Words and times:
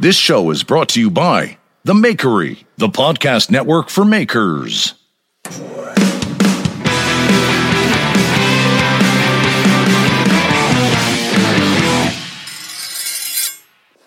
This 0.00 0.14
show 0.14 0.50
is 0.50 0.62
brought 0.62 0.90
to 0.90 1.00
you 1.00 1.10
by 1.10 1.58
The 1.82 1.92
Makery, 1.92 2.62
the 2.76 2.86
podcast 2.86 3.50
network 3.50 3.88
for 3.88 4.04
makers. 4.04 4.94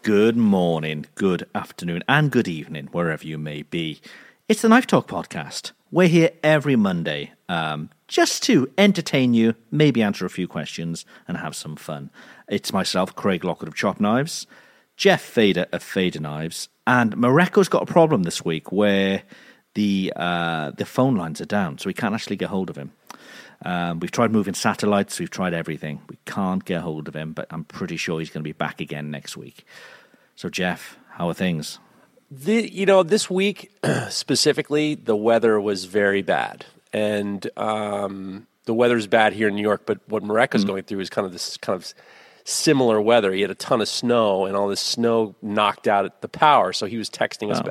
Good 0.01 0.37
morning, 0.37 1.07
good 1.15 1.45
afternoon, 1.53 2.05
and 2.07 2.31
good 2.31 2.47
evening, 2.47 2.87
wherever 2.93 3.27
you 3.27 3.37
may 3.37 3.63
be. 3.63 3.99
It's 4.47 4.61
the 4.61 4.69
Knife 4.69 4.87
Talk 4.87 5.09
podcast. 5.09 5.73
We're 5.91 6.07
here 6.07 6.31
every 6.41 6.77
Monday 6.77 7.33
um, 7.49 7.89
just 8.07 8.43
to 8.43 8.71
entertain 8.77 9.33
you, 9.33 9.55
maybe 9.71 10.01
answer 10.01 10.25
a 10.25 10.29
few 10.29 10.47
questions, 10.47 11.05
and 11.27 11.35
have 11.35 11.53
some 11.53 11.75
fun. 11.75 12.11
It's 12.47 12.71
myself, 12.71 13.13
Craig 13.13 13.43
Lockwood 13.43 13.67
of 13.67 13.75
Chop 13.75 13.99
Knives, 13.99 14.47
Jeff 15.01 15.23
Fader 15.23 15.65
of 15.71 15.81
Fader 15.81 16.19
Knives, 16.19 16.69
and 16.85 17.17
Mareko's 17.17 17.67
got 17.67 17.81
a 17.81 17.87
problem 17.87 18.21
this 18.21 18.45
week 18.45 18.71
where 18.71 19.23
the 19.73 20.13
uh, 20.15 20.69
the 20.77 20.85
phone 20.85 21.15
lines 21.15 21.41
are 21.41 21.45
down, 21.45 21.79
so 21.79 21.87
we 21.87 21.93
can't 21.95 22.13
actually 22.13 22.35
get 22.35 22.49
hold 22.49 22.69
of 22.69 22.75
him. 22.75 22.91
Um, 23.65 23.99
we've 23.99 24.11
tried 24.11 24.31
moving 24.31 24.53
satellites, 24.53 25.19
we've 25.19 25.31
tried 25.31 25.55
everything. 25.55 26.01
We 26.07 26.19
can't 26.27 26.63
get 26.63 26.81
hold 26.81 27.07
of 27.07 27.15
him, 27.15 27.33
but 27.33 27.47
I'm 27.49 27.63
pretty 27.63 27.97
sure 27.97 28.19
he's 28.19 28.29
going 28.29 28.43
to 28.43 28.47
be 28.47 28.51
back 28.51 28.79
again 28.79 29.09
next 29.09 29.35
week. 29.35 29.65
So, 30.35 30.49
Jeff, 30.49 30.99
how 31.09 31.29
are 31.29 31.33
things? 31.33 31.79
The, 32.29 32.71
you 32.71 32.85
know, 32.85 33.01
this 33.01 33.27
week 33.27 33.71
specifically, 34.09 34.93
the 34.93 35.15
weather 35.15 35.59
was 35.59 35.85
very 35.85 36.21
bad, 36.21 36.63
and 36.93 37.49
um, 37.57 38.45
the 38.65 38.75
weather's 38.75 39.07
bad 39.07 39.33
here 39.33 39.47
in 39.47 39.55
New 39.55 39.63
York. 39.63 39.81
But 39.87 39.97
what 40.07 40.21
Mareko's 40.21 40.63
mm. 40.63 40.67
going 40.67 40.83
through 40.83 40.99
is 40.99 41.09
kind 41.09 41.25
of 41.25 41.33
this 41.33 41.57
kind 41.57 41.75
of 41.75 41.91
similar 42.43 43.01
weather. 43.01 43.31
He 43.31 43.41
had 43.41 43.51
a 43.51 43.55
ton 43.55 43.81
of 43.81 43.87
snow, 43.87 44.45
and 44.45 44.55
all 44.55 44.67
this 44.67 44.81
snow 44.81 45.35
knocked 45.41 45.87
out 45.87 46.21
the 46.21 46.27
power. 46.27 46.73
So 46.73 46.85
he 46.85 46.97
was 46.97 47.09
texting 47.09 47.51
us 47.51 47.61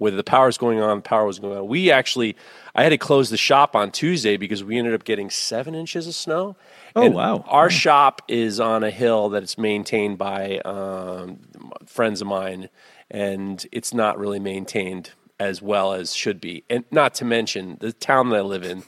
whether 0.00 0.16
the 0.16 0.24
power 0.24 0.46
was 0.46 0.56
going 0.56 0.80
on, 0.80 0.98
the 0.98 1.02
power 1.02 1.26
was 1.26 1.38
going 1.38 1.58
on. 1.58 1.68
We 1.68 1.90
actually, 1.90 2.34
I 2.74 2.82
had 2.82 2.88
to 2.88 2.98
close 2.98 3.28
the 3.28 3.36
shop 3.36 3.76
on 3.76 3.90
Tuesday 3.90 4.38
because 4.38 4.64
we 4.64 4.78
ended 4.78 4.94
up 4.94 5.04
getting 5.04 5.28
seven 5.28 5.74
inches 5.74 6.06
of 6.06 6.14
snow. 6.14 6.56
Oh 6.96 7.02
and 7.02 7.14
wow! 7.14 7.44
Our 7.46 7.68
shop 7.68 8.22
is 8.26 8.60
on 8.60 8.82
a 8.82 8.90
hill 8.90 9.28
that 9.30 9.42
it's 9.42 9.58
maintained 9.58 10.16
by 10.16 10.58
um, 10.60 11.40
friends 11.86 12.22
of 12.22 12.28
mine, 12.28 12.70
and 13.10 13.64
it's 13.72 13.92
not 13.92 14.18
really 14.18 14.40
maintained 14.40 15.10
as 15.38 15.60
well 15.60 15.92
as 15.92 16.14
should 16.14 16.40
be. 16.40 16.64
And 16.70 16.84
not 16.90 17.14
to 17.16 17.24
mention 17.24 17.76
the 17.80 17.92
town 17.92 18.30
that 18.30 18.36
I 18.36 18.40
live 18.40 18.64
in, 18.64 18.84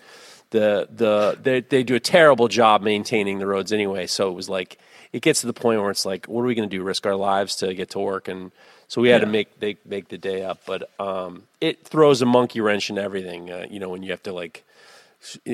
the 0.48 0.88
the 0.90 1.38
they, 1.42 1.60
they 1.60 1.82
do 1.82 1.94
a 1.94 2.00
terrible 2.00 2.48
job 2.48 2.82
maintaining 2.82 3.38
the 3.38 3.46
roads 3.46 3.72
anyway. 3.72 4.06
So 4.06 4.30
it 4.30 4.34
was 4.34 4.48
like 4.48 4.78
it 5.12 5.22
gets 5.22 5.42
to 5.42 5.46
the 5.46 5.52
point 5.52 5.80
where 5.80 5.90
it's 5.90 6.06
like, 6.06 6.26
what 6.26 6.42
are 6.42 6.46
we 6.46 6.54
going 6.54 6.68
to 6.68 6.76
do? 6.76 6.82
Risk 6.82 7.06
our 7.06 7.16
lives 7.16 7.56
to 7.56 7.74
get 7.74 7.90
to 7.90 7.98
work? 7.98 8.28
And 8.28 8.50
so 8.88 9.00
we 9.00 9.08
had 9.08 9.20
yeah. 9.20 9.26
to 9.26 9.30
make 9.30 9.60
they 9.60 9.76
make 9.84 10.08
the 10.08 10.18
day 10.18 10.42
up. 10.42 10.60
But 10.66 10.90
um, 11.00 11.44
it 11.60 11.86
throws 11.86 12.22
a 12.22 12.26
monkey 12.26 12.60
wrench 12.60 12.90
in 12.90 12.98
everything. 12.98 13.50
Uh, 13.50 13.66
you 13.70 13.80
know, 13.80 13.88
when 13.88 14.02
you 14.02 14.10
have 14.10 14.22
to 14.24 14.32
like 14.32 14.64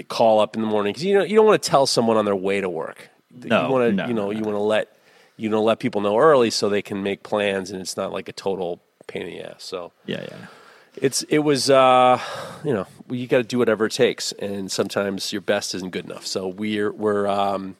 call 0.08 0.40
up 0.40 0.56
in 0.56 0.62
the 0.62 0.68
morning 0.68 0.92
because 0.92 1.04
you 1.04 1.14
know 1.14 1.22
you 1.22 1.36
don't 1.36 1.46
want 1.46 1.62
to 1.62 1.68
tell 1.68 1.86
someone 1.86 2.16
on 2.16 2.24
their 2.24 2.36
way 2.36 2.60
to 2.60 2.68
work. 2.68 3.10
No, 3.30 3.66
you 3.66 3.72
want 3.72 3.90
to 3.90 3.92
no, 3.92 4.06
you 4.06 4.14
know 4.14 4.24
no. 4.26 4.30
you 4.30 4.42
want 4.42 4.56
to 4.56 4.62
let 4.62 4.96
you 5.36 5.48
know 5.48 5.62
let 5.62 5.78
people 5.78 6.00
know 6.00 6.16
early 6.16 6.50
so 6.50 6.68
they 6.68 6.82
can 6.82 7.02
make 7.02 7.22
plans 7.22 7.70
and 7.70 7.80
it's 7.80 7.96
not 7.96 8.12
like 8.12 8.28
a 8.28 8.32
total 8.32 8.80
pain 9.06 9.22
in 9.22 9.28
the 9.28 9.40
ass. 9.40 9.64
So 9.64 9.92
yeah, 10.06 10.22
yeah. 10.22 10.46
It's 10.96 11.22
it 11.24 11.38
was 11.38 11.68
uh, 11.68 12.20
you 12.64 12.72
know 12.72 12.86
you 13.10 13.26
got 13.26 13.38
to 13.38 13.44
do 13.44 13.58
whatever 13.58 13.86
it 13.86 13.92
takes, 13.92 14.32
and 14.32 14.72
sometimes 14.72 15.32
your 15.32 15.42
best 15.42 15.74
isn't 15.74 15.90
good 15.90 16.06
enough. 16.06 16.26
So 16.26 16.48
we're 16.48 16.90
we're 16.90 17.26
um, 17.28 17.76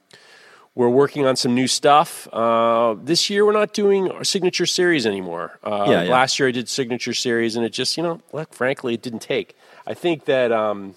we're 0.78 0.88
working 0.88 1.26
on 1.26 1.34
some 1.34 1.56
new 1.56 1.66
stuff. 1.66 2.28
Uh, 2.32 2.94
this 3.02 3.28
year, 3.28 3.44
we're 3.44 3.50
not 3.50 3.72
doing 3.72 4.12
our 4.12 4.22
signature 4.22 4.64
series 4.64 5.06
anymore. 5.06 5.58
Uh, 5.64 5.86
yeah, 5.88 6.02
yeah. 6.04 6.12
Last 6.12 6.38
year, 6.38 6.48
I 6.48 6.52
did 6.52 6.68
signature 6.68 7.12
series, 7.12 7.56
and 7.56 7.66
it 7.66 7.70
just, 7.70 7.96
you 7.96 8.04
know, 8.04 8.20
like, 8.32 8.54
frankly, 8.54 8.94
it 8.94 9.02
didn't 9.02 9.18
take. 9.18 9.56
I 9.88 9.94
think 9.94 10.26
that 10.26 10.52
um, 10.52 10.94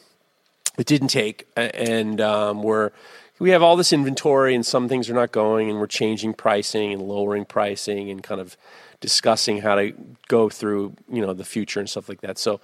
it 0.78 0.86
didn't 0.86 1.08
take, 1.08 1.48
and 1.56 2.22
um, 2.22 2.62
we're 2.62 2.92
we 3.40 3.50
have 3.50 3.64
all 3.64 3.76
this 3.76 3.92
inventory, 3.92 4.54
and 4.54 4.64
some 4.64 4.88
things 4.88 5.10
are 5.10 5.16
not 5.16 5.32
going, 5.32 5.72
and 5.72 5.80
we're 5.80 5.88
changing 5.88 6.36
pricing 6.36 6.94
and 6.94 7.02
lowering 7.02 7.44
pricing, 7.44 8.12
and 8.12 8.22
kind 8.22 8.40
of 8.40 8.56
discussing 9.00 9.62
how 9.62 9.74
to 9.74 9.94
go 10.28 10.48
through, 10.48 10.94
you 11.12 11.26
know, 11.26 11.34
the 11.34 11.44
future 11.44 11.80
and 11.80 11.90
stuff 11.90 12.08
like 12.08 12.22
that. 12.22 12.38
So 12.38 12.62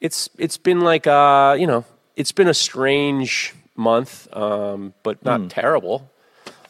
it's 0.00 0.30
it's 0.38 0.56
been 0.56 0.82
like, 0.82 1.08
uh, 1.08 1.56
you 1.58 1.66
know, 1.66 1.84
it's 2.14 2.30
been 2.30 2.46
a 2.46 2.54
strange 2.54 3.54
month, 3.74 4.32
um, 4.32 4.94
but 5.02 5.24
not 5.24 5.40
mm. 5.40 5.50
terrible. 5.50 6.08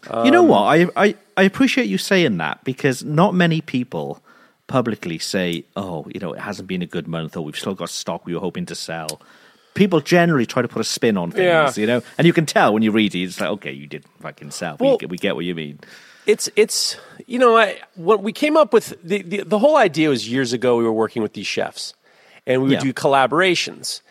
Um, 0.08 0.24
you 0.24 0.30
know 0.30 0.42
what? 0.42 0.62
I, 0.62 0.86
I, 0.96 1.14
I 1.36 1.42
appreciate 1.42 1.86
you 1.86 1.98
saying 1.98 2.38
that 2.38 2.64
because 2.64 3.04
not 3.04 3.34
many 3.34 3.60
people 3.60 4.22
publicly 4.66 5.18
say, 5.18 5.64
oh, 5.76 6.06
you 6.12 6.20
know, 6.20 6.32
it 6.32 6.40
hasn't 6.40 6.68
been 6.68 6.80
a 6.80 6.86
good 6.86 7.08
month 7.08 7.36
or 7.36 7.44
we've 7.44 7.56
still 7.56 7.74
got 7.74 7.90
stock 7.90 8.24
we 8.24 8.34
were 8.34 8.40
hoping 8.40 8.66
to 8.66 8.74
sell. 8.74 9.20
People 9.74 10.00
generally 10.00 10.46
try 10.46 10.62
to 10.62 10.68
put 10.68 10.80
a 10.80 10.84
spin 10.84 11.16
on 11.16 11.30
things, 11.30 11.44
yeah. 11.44 11.72
you 11.80 11.86
know, 11.86 12.02
and 12.18 12.26
you 12.26 12.32
can 12.32 12.46
tell 12.46 12.72
when 12.72 12.82
you 12.82 12.90
read 12.90 13.14
it. 13.14 13.22
It's 13.22 13.40
like, 13.40 13.50
okay, 13.50 13.72
you 13.72 13.86
did 13.86 14.04
fucking 14.20 14.50
sell. 14.50 14.76
Well, 14.80 14.98
we, 15.00 15.06
we 15.06 15.16
get 15.16 15.36
what 15.36 15.44
you 15.44 15.54
mean. 15.54 15.80
It's 16.26 16.50
it's 16.54 16.96
you 17.26 17.38
know 17.38 17.56
I, 17.56 17.78
what 17.94 18.22
we 18.22 18.32
came 18.32 18.56
up 18.56 18.72
with 18.72 18.96
the, 19.02 19.22
the 19.22 19.42
the 19.42 19.58
whole 19.58 19.76
idea 19.76 20.08
was 20.08 20.28
years 20.28 20.52
ago. 20.52 20.76
We 20.76 20.84
were 20.84 20.92
working 20.92 21.22
with 21.22 21.32
these 21.32 21.46
chefs, 21.46 21.94
and 22.46 22.62
we 22.62 22.68
would 22.68 22.74
yeah. 22.74 22.80
do 22.80 22.92
collaborations, 22.92 24.02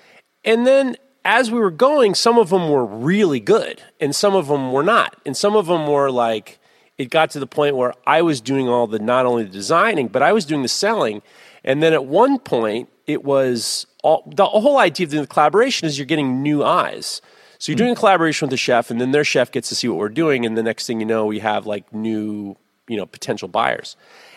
and 0.43 0.65
then 0.65 0.95
as 1.25 1.51
we 1.51 1.59
were 1.59 1.71
going, 1.71 2.15
some 2.15 2.37
of 2.37 2.49
them 2.49 2.69
were 2.69 2.85
really 2.85 3.39
good 3.39 3.81
and 3.99 4.15
some 4.15 4.35
of 4.35 4.47
them 4.47 4.71
were 4.71 4.83
not. 4.83 5.15
And 5.25 5.35
some 5.35 5.55
of 5.55 5.67
them 5.67 5.87
were 5.87 6.09
like, 6.09 6.59
it 6.97 7.09
got 7.09 7.31
to 7.31 7.39
the 7.39 7.47
point 7.47 7.75
where 7.75 7.93
I 8.05 8.21
was 8.21 8.41
doing 8.41 8.67
all 8.67 8.87
the 8.87 8.99
not 8.99 9.25
only 9.25 9.43
the 9.43 9.49
designing, 9.49 10.07
but 10.07 10.21
I 10.21 10.33
was 10.33 10.45
doing 10.45 10.61
the 10.61 10.67
selling. 10.67 11.21
And 11.63 11.81
then 11.81 11.93
at 11.93 12.05
one 12.05 12.39
point, 12.39 12.89
it 13.07 13.23
was 13.23 13.85
all, 14.03 14.23
the 14.35 14.45
whole 14.45 14.77
idea 14.77 15.05
of 15.05 15.11
the 15.11 15.27
collaboration 15.27 15.87
is 15.87 15.97
you're 15.97 16.05
getting 16.05 16.41
new 16.41 16.63
eyes. 16.63 17.21
So 17.57 17.71
you're 17.71 17.75
hmm. 17.77 17.85
doing 17.85 17.91
a 17.93 17.95
collaboration 17.95 18.45
with 18.45 18.51
the 18.51 18.57
chef, 18.57 18.89
and 18.91 18.99
then 18.99 19.11
their 19.11 19.23
chef 19.23 19.51
gets 19.51 19.69
to 19.69 19.75
see 19.75 19.87
what 19.87 19.97
we're 19.97 20.09
doing, 20.09 20.45
and 20.45 20.57
the 20.57 20.63
next 20.63 20.87
thing 20.87 20.99
you 20.99 21.05
know, 21.05 21.25
we 21.25 21.39
have 21.39 21.65
like 21.65 21.91
new, 21.93 22.55
you 22.87 22.97
know, 22.97 23.05
potential 23.05 23.47
buyers. 23.47 23.95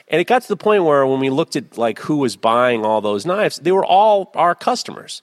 And 0.08 0.20
it 0.20 0.26
got 0.26 0.42
to 0.42 0.48
the 0.48 0.56
point 0.56 0.84
where 0.84 1.06
when 1.06 1.20
we 1.20 1.30
looked 1.30 1.56
at 1.56 1.78
like 1.78 2.00
who 2.00 2.16
was 2.16 2.36
buying 2.36 2.84
all 2.84 3.00
those 3.00 3.24
knives, 3.24 3.56
they 3.58 3.72
were 3.72 3.84
all 3.84 4.30
our 4.34 4.54
customers. 4.54 5.22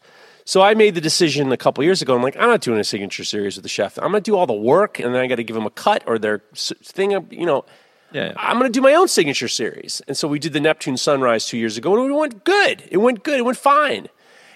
So 0.49 0.63
I 0.63 0.73
made 0.73 0.95
the 0.95 1.01
decision 1.01 1.51
a 1.51 1.57
couple 1.57 1.83
years 1.83 2.01
ago. 2.01 2.15
I'm 2.15 2.23
like, 2.23 2.35
I'm 2.35 2.49
not 2.49 2.61
doing 2.61 2.79
a 2.79 2.83
signature 2.83 3.23
series 3.23 3.55
with 3.55 3.61
the 3.61 3.69
chef. 3.69 3.99
I'm 3.99 4.09
going 4.09 4.23
to 4.23 4.31
do 4.31 4.35
all 4.35 4.47
the 4.47 4.53
work, 4.53 4.97
and 4.97 5.13
then 5.13 5.21
I 5.21 5.27
got 5.27 5.35
to 5.35 5.43
give 5.43 5.53
them 5.53 5.67
a 5.67 5.69
cut 5.69 6.01
or 6.07 6.17
their 6.17 6.41
thing. 6.55 7.11
You 7.29 7.45
know, 7.45 7.65
yeah. 8.11 8.33
I'm 8.35 8.57
going 8.57 8.65
to 8.65 8.75
do 8.75 8.81
my 8.81 8.95
own 8.95 9.07
signature 9.07 9.47
series. 9.47 10.01
And 10.07 10.17
so 10.17 10.27
we 10.27 10.39
did 10.39 10.53
the 10.53 10.59
Neptune 10.59 10.97
Sunrise 10.97 11.45
two 11.45 11.59
years 11.59 11.77
ago, 11.77 11.95
and 11.95 12.11
it 12.11 12.15
went 12.15 12.43
good. 12.45 12.83
It 12.89 12.97
went 12.97 13.23
good. 13.23 13.37
It 13.37 13.43
went 13.43 13.59
fine. 13.59 14.07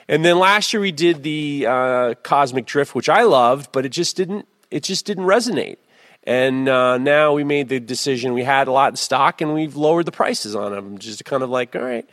And 0.07 0.25
then 0.25 0.39
last 0.39 0.73
year 0.73 0.81
we 0.81 0.91
did 0.91 1.21
the 1.21 1.67
uh, 1.69 2.13
Cosmic 2.23 2.65
Drift, 2.65 2.95
which 2.95 3.07
I 3.07 3.21
loved, 3.21 3.71
but 3.71 3.85
it 3.85 3.89
just 3.89 4.15
didn't. 4.15 4.47
It 4.71 4.81
just 4.81 5.05
didn't 5.05 5.25
resonate. 5.25 5.77
And 6.23 6.67
uh, 6.69 6.97
now 6.97 7.33
we 7.33 7.43
made 7.43 7.69
the 7.69 7.79
decision. 7.79 8.33
We 8.33 8.43
had 8.43 8.67
a 8.67 8.71
lot 8.71 8.91
in 8.91 8.95
stock, 8.95 9.41
and 9.41 9.53
we've 9.53 9.75
lowered 9.75 10.07
the 10.07 10.11
prices 10.11 10.55
on 10.55 10.71
them, 10.71 10.97
just 10.97 11.23
kind 11.23 11.43
of 11.43 11.51
like, 11.51 11.75
all 11.75 11.83
right. 11.83 12.09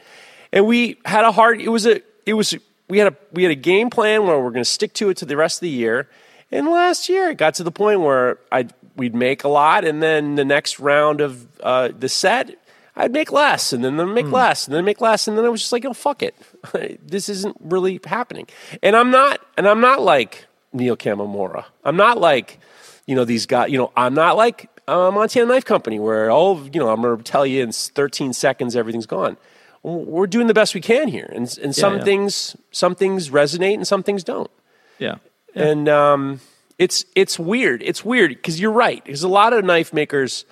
And 0.52 0.66
we 0.66 0.98
had 1.06 1.24
a 1.24 1.32
hard. 1.32 1.62
It 1.62 1.70
was 1.70 1.86
a. 1.86 2.02
It 2.26 2.34
was 2.34 2.54
we 2.90 2.98
had 2.98 3.12
a 3.12 3.16
we 3.32 3.44
had 3.44 3.52
a 3.52 3.56
game 3.56 3.88
plan 3.88 4.26
where 4.26 4.38
we're 4.38 4.50
going 4.50 4.64
to 4.64 4.70
stick 4.70 4.92
to 4.94 5.08
it 5.08 5.16
to 5.18 5.24
the 5.24 5.36
rest 5.36 5.58
of 5.58 5.60
the 5.62 5.70
year. 5.70 6.08
And 6.52 6.66
last 6.66 7.08
year, 7.08 7.30
it 7.30 7.38
got 7.38 7.54
to 7.54 7.62
the 7.62 7.70
point 7.70 8.00
where 8.00 8.38
I 8.50 8.68
we'd 8.96 9.14
make 9.14 9.44
a 9.44 9.48
lot, 9.48 9.84
and 9.84 10.02
then 10.02 10.34
the 10.34 10.44
next 10.44 10.80
round 10.80 11.20
of 11.20 11.46
uh, 11.62 11.90
the 11.96 12.08
set, 12.08 12.56
I'd 12.96 13.12
make 13.12 13.30
less, 13.30 13.72
and 13.72 13.84
then 13.84 13.96
then 13.96 14.12
make 14.12 14.26
mm. 14.26 14.32
less, 14.32 14.66
and 14.66 14.74
then 14.74 14.84
make 14.84 15.00
less, 15.00 15.28
and 15.28 15.38
then 15.38 15.44
I 15.44 15.48
was 15.48 15.60
just 15.60 15.72
like, 15.72 15.84
oh 15.84 15.92
fuck 15.92 16.22
it, 16.22 16.34
this 17.06 17.28
isn't 17.28 17.56
really 17.60 18.00
happening. 18.04 18.48
And 18.82 18.96
I'm 18.96 19.10
not, 19.10 19.40
and 19.56 19.68
I'm 19.68 19.80
not 19.80 20.02
like 20.02 20.46
Neil 20.72 20.96
Kamimura. 20.96 21.64
I'm 21.84 21.96
not 21.96 22.18
like, 22.18 22.58
you 23.06 23.14
know, 23.14 23.24
these 23.24 23.46
guys. 23.46 23.70
You 23.70 23.78
know, 23.78 23.92
I'm 23.96 24.14
not 24.14 24.36
like 24.36 24.68
uh, 24.88 25.12
Montana 25.12 25.46
Knife 25.46 25.64
Company, 25.64 26.00
where 26.00 26.30
all 26.30 26.60
you 26.72 26.80
know, 26.80 26.90
I'm 26.90 27.00
going 27.00 27.16
to 27.16 27.22
tell 27.22 27.46
you 27.46 27.62
in 27.62 27.70
13 27.70 28.32
seconds 28.32 28.74
everything's 28.74 29.06
gone. 29.06 29.36
We're 29.82 30.26
doing 30.26 30.46
the 30.46 30.54
best 30.54 30.74
we 30.74 30.80
can 30.80 31.08
here, 31.08 31.30
and 31.34 31.58
and 31.62 31.74
some 31.74 31.98
yeah. 31.98 32.04
things 32.04 32.56
some 32.70 32.94
things 32.94 33.30
resonate 33.30 33.74
and 33.74 33.86
some 33.86 34.02
things 34.02 34.22
don't. 34.22 34.50
Yeah, 34.98 35.16
yeah. 35.54 35.68
and 35.68 35.88
um, 35.88 36.40
it's 36.78 37.06
it's 37.14 37.38
weird. 37.38 37.82
It's 37.82 38.04
weird 38.04 38.30
because 38.30 38.60
you're 38.60 38.72
right. 38.72 39.02
Because 39.02 39.22
a 39.22 39.28
lot 39.28 39.52
of 39.52 39.64
knife 39.64 39.92
makers, 39.92 40.44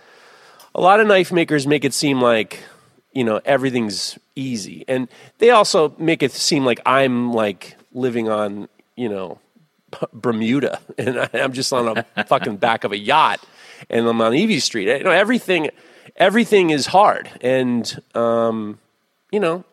a 0.74 0.80
lot 0.80 1.00
of 1.00 1.06
knife 1.06 1.30
makers 1.30 1.66
make 1.66 1.84
it 1.84 1.92
seem 1.92 2.22
like 2.22 2.60
you 3.12 3.22
know 3.22 3.40
everything's 3.44 4.18
easy, 4.34 4.84
and 4.88 5.08
they 5.38 5.50
also 5.50 5.94
make 5.98 6.22
it 6.22 6.32
seem 6.32 6.64
like 6.64 6.80
I'm 6.86 7.32
like 7.32 7.76
living 7.92 8.30
on 8.30 8.68
you 8.96 9.08
know 9.08 9.40
Bermuda, 10.12 10.80
and 10.98 11.28
I'm 11.34 11.52
just 11.52 11.72
on 11.72 11.98
a 11.98 12.24
fucking 12.24 12.56
back 12.56 12.84
of 12.84 12.92
a 12.92 12.98
yacht, 12.98 13.40
and 13.90 14.06
I'm 14.06 14.20
on 14.20 14.34
Evie 14.34 14.60
Street. 14.60 14.88
You 14.88 15.04
know 15.04 15.10
everything. 15.10 15.70
Everything 16.16 16.70
is 16.70 16.86
hard, 16.86 17.30
and 17.42 18.02
um, 18.14 18.78
you 19.30 19.40
know, 19.40 19.64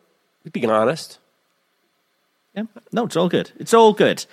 being 0.51 0.69
honest. 0.69 1.19
Yeah, 2.55 2.63
no, 2.91 3.05
it's 3.05 3.15
all 3.15 3.29
good. 3.29 3.51
It's 3.57 3.73
all 3.73 3.93
good. 3.93 4.25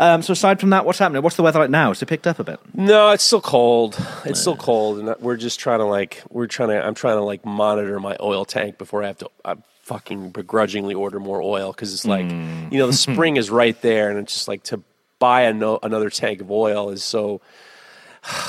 Um, 0.00 0.22
so 0.22 0.32
aside 0.32 0.60
from 0.60 0.70
that, 0.70 0.84
what's 0.84 0.98
happening? 0.98 1.22
What's 1.22 1.36
the 1.36 1.42
weather 1.42 1.58
like 1.58 1.70
now? 1.70 1.88
Has 1.88 2.00
it 2.00 2.06
picked 2.06 2.26
up 2.26 2.38
a 2.38 2.44
bit? 2.44 2.60
No, 2.72 3.10
it's 3.10 3.24
still 3.24 3.40
cold. 3.40 3.98
It's 4.24 4.40
still 4.40 4.56
cold, 4.56 5.00
and 5.00 5.14
we're 5.20 5.36
just 5.36 5.58
trying 5.58 5.80
to 5.80 5.84
like 5.84 6.22
we're 6.30 6.46
trying 6.46 6.68
to 6.68 6.84
I'm 6.84 6.94
trying 6.94 7.16
to 7.16 7.24
like 7.24 7.44
monitor 7.44 7.98
my 7.98 8.16
oil 8.20 8.44
tank 8.44 8.78
before 8.78 9.02
I 9.02 9.08
have 9.08 9.18
to 9.18 9.30
I 9.44 9.56
fucking 9.82 10.30
begrudgingly 10.30 10.94
order 10.94 11.18
more 11.18 11.42
oil 11.42 11.72
because 11.72 11.94
it's 11.94 12.04
like 12.04 12.26
mm. 12.26 12.70
you 12.70 12.78
know 12.78 12.86
the 12.86 12.92
spring 12.92 13.36
is 13.36 13.50
right 13.50 13.80
there, 13.82 14.10
and 14.10 14.20
it's 14.20 14.34
just 14.34 14.48
like 14.48 14.62
to 14.64 14.82
buy 15.18 15.42
a 15.42 15.52
no, 15.52 15.80
another 15.82 16.10
tank 16.10 16.40
of 16.40 16.50
oil 16.50 16.90
is 16.90 17.02
so 17.02 17.40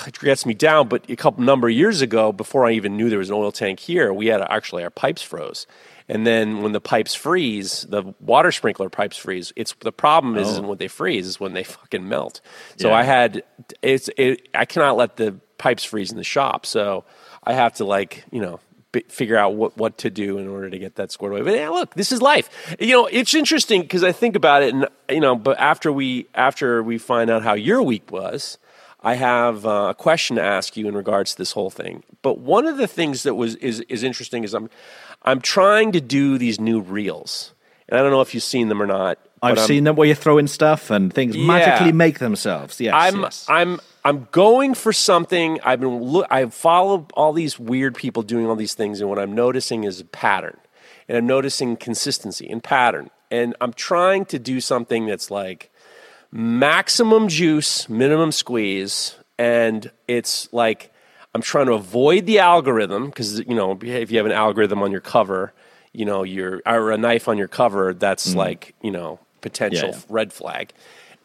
it 0.07 0.19
gets 0.19 0.45
me 0.45 0.53
down. 0.53 0.87
But 0.87 1.09
a 1.09 1.15
couple 1.15 1.43
number 1.43 1.67
of 1.67 1.73
years 1.73 2.01
ago, 2.01 2.31
before 2.31 2.65
I 2.65 2.71
even 2.71 2.97
knew 2.97 3.09
there 3.09 3.19
was 3.19 3.29
an 3.29 3.35
oil 3.35 3.51
tank 3.51 3.79
here, 3.79 4.13
we 4.13 4.27
had 4.27 4.41
actually 4.41 4.83
our 4.83 4.89
pipes 4.89 5.21
froze. 5.21 5.67
And 6.09 6.25
then 6.25 6.63
when 6.63 6.71
the 6.71 6.81
pipes 6.81 7.13
freeze, 7.13 7.85
the 7.87 8.15
water 8.19 8.51
sprinkler 8.51 8.89
pipes 8.89 9.15
freeze. 9.15 9.53
It's 9.55 9.75
the 9.81 9.91
problem 9.91 10.37
is, 10.37 10.47
oh. 10.47 10.51
isn't 10.51 10.67
when 10.67 10.77
they 10.79 10.87
freeze, 10.87 11.27
is 11.27 11.39
when 11.39 11.53
they 11.53 11.63
fucking 11.75 12.09
melt. 12.09 12.41
So 12.77 12.89
yeah. 12.89 12.95
I 12.95 13.03
had 13.03 13.43
it's 13.81 14.09
it, 14.17 14.49
I 14.53 14.65
cannot 14.65 14.97
let 14.97 15.17
the 15.17 15.39
pipes 15.59 15.83
freeze 15.83 16.11
in 16.11 16.17
the 16.17 16.23
shop. 16.23 16.65
So 16.65 17.05
I 17.43 17.53
have 17.53 17.75
to 17.75 17.85
like 17.85 18.25
you 18.31 18.41
know 18.41 18.59
b- 18.91 19.05
figure 19.07 19.37
out 19.37 19.53
what 19.53 19.77
what 19.77 19.99
to 19.99 20.09
do 20.09 20.39
in 20.39 20.47
order 20.47 20.69
to 20.71 20.79
get 20.79 20.95
that 20.95 21.11
squared 21.11 21.33
away. 21.33 21.43
But 21.43 21.55
yeah, 21.55 21.69
look, 21.69 21.93
this 21.93 22.11
is 22.11 22.23
life. 22.23 22.75
You 22.79 22.93
know, 22.93 23.05
it's 23.05 23.35
interesting 23.35 23.81
because 23.81 24.03
I 24.03 24.11
think 24.11 24.35
about 24.35 24.63
it, 24.63 24.73
and 24.73 24.87
you 25.09 25.19
know, 25.19 25.35
but 25.35 25.59
after 25.59 25.91
we 25.91 26.27
after 26.33 26.81
we 26.81 26.97
find 26.97 27.29
out 27.29 27.43
how 27.43 27.53
your 27.53 27.83
week 27.83 28.11
was. 28.11 28.57
I 29.01 29.15
have 29.15 29.65
uh, 29.65 29.87
a 29.89 29.93
question 29.93 30.35
to 30.35 30.43
ask 30.43 30.75
you 30.75 30.87
in 30.87 30.95
regards 30.95 31.31
to 31.31 31.37
this 31.37 31.53
whole 31.53 31.69
thing. 31.69 32.03
But 32.21 32.39
one 32.39 32.67
of 32.67 32.77
the 32.77 32.87
things 32.87 33.23
that 33.23 33.35
was 33.35 33.55
is 33.55 33.79
is 33.81 34.03
interesting 34.03 34.43
is 34.43 34.53
I'm 34.53 34.69
I'm 35.23 35.41
trying 35.41 35.91
to 35.93 36.01
do 36.01 36.37
these 36.37 36.59
new 36.59 36.81
reels, 36.81 37.53
and 37.87 37.97
I 37.97 38.01
don't 38.01 38.11
know 38.11 38.21
if 38.21 38.33
you've 38.33 38.43
seen 38.43 38.69
them 38.69 38.81
or 38.81 38.87
not. 38.87 39.19
I've 39.41 39.59
seen 39.59 39.85
them 39.85 39.95
where 39.95 40.07
you 40.07 40.15
throw 40.15 40.37
in 40.37 40.47
stuff 40.47 40.89
and 40.89 41.13
things 41.13 41.35
yeah, 41.35 41.47
magically 41.47 41.93
make 41.93 42.19
themselves. 42.19 42.81
Yes, 42.81 42.93
I'm 42.93 43.21
yes. 43.21 43.45
I'm 43.47 43.79
I'm 44.03 44.27
going 44.31 44.73
for 44.73 44.91
something. 44.91 45.59
I've 45.63 45.79
been 45.79 46.01
look. 46.01 46.27
I've 46.29 46.53
followed 46.53 47.11
all 47.13 47.31
these 47.31 47.57
weird 47.57 47.95
people 47.95 48.23
doing 48.23 48.47
all 48.47 48.55
these 48.55 48.73
things, 48.73 48.99
and 48.99 49.09
what 49.09 49.19
I'm 49.19 49.33
noticing 49.33 49.85
is 49.85 50.01
a 50.01 50.05
pattern, 50.05 50.57
and 51.07 51.17
I'm 51.17 51.27
noticing 51.27 51.77
consistency 51.77 52.49
and 52.49 52.61
pattern, 52.61 53.11
and 53.31 53.55
I'm 53.61 53.71
trying 53.71 54.25
to 54.25 54.39
do 54.39 54.59
something 54.59 55.05
that's 55.05 55.31
like 55.31 55.71
maximum 56.31 57.27
juice, 57.27 57.89
minimum 57.89 58.31
squeeze, 58.31 59.15
and 59.37 59.91
it's 60.07 60.51
like 60.53 60.91
I'm 61.33 61.41
trying 61.41 61.67
to 61.67 61.73
avoid 61.73 62.25
the 62.25 62.39
algorithm 62.39 63.07
because 63.07 63.39
you 63.39 63.55
know 63.55 63.77
if 63.81 64.11
you 64.11 64.17
have 64.17 64.25
an 64.25 64.31
algorithm 64.31 64.81
on 64.81 64.91
your 64.91 65.01
cover, 65.01 65.53
you 65.93 66.05
know 66.05 66.23
your 66.23 66.61
or 66.65 66.91
a 66.91 66.97
knife 66.97 67.27
on 67.27 67.37
your 67.37 67.47
cover, 67.47 67.93
that's 67.93 68.33
mm. 68.33 68.35
like 68.35 68.75
you 68.81 68.91
know 68.91 69.19
potential 69.41 69.89
yeah, 69.89 69.95
yeah. 69.95 70.01
red 70.09 70.33
flag. 70.33 70.73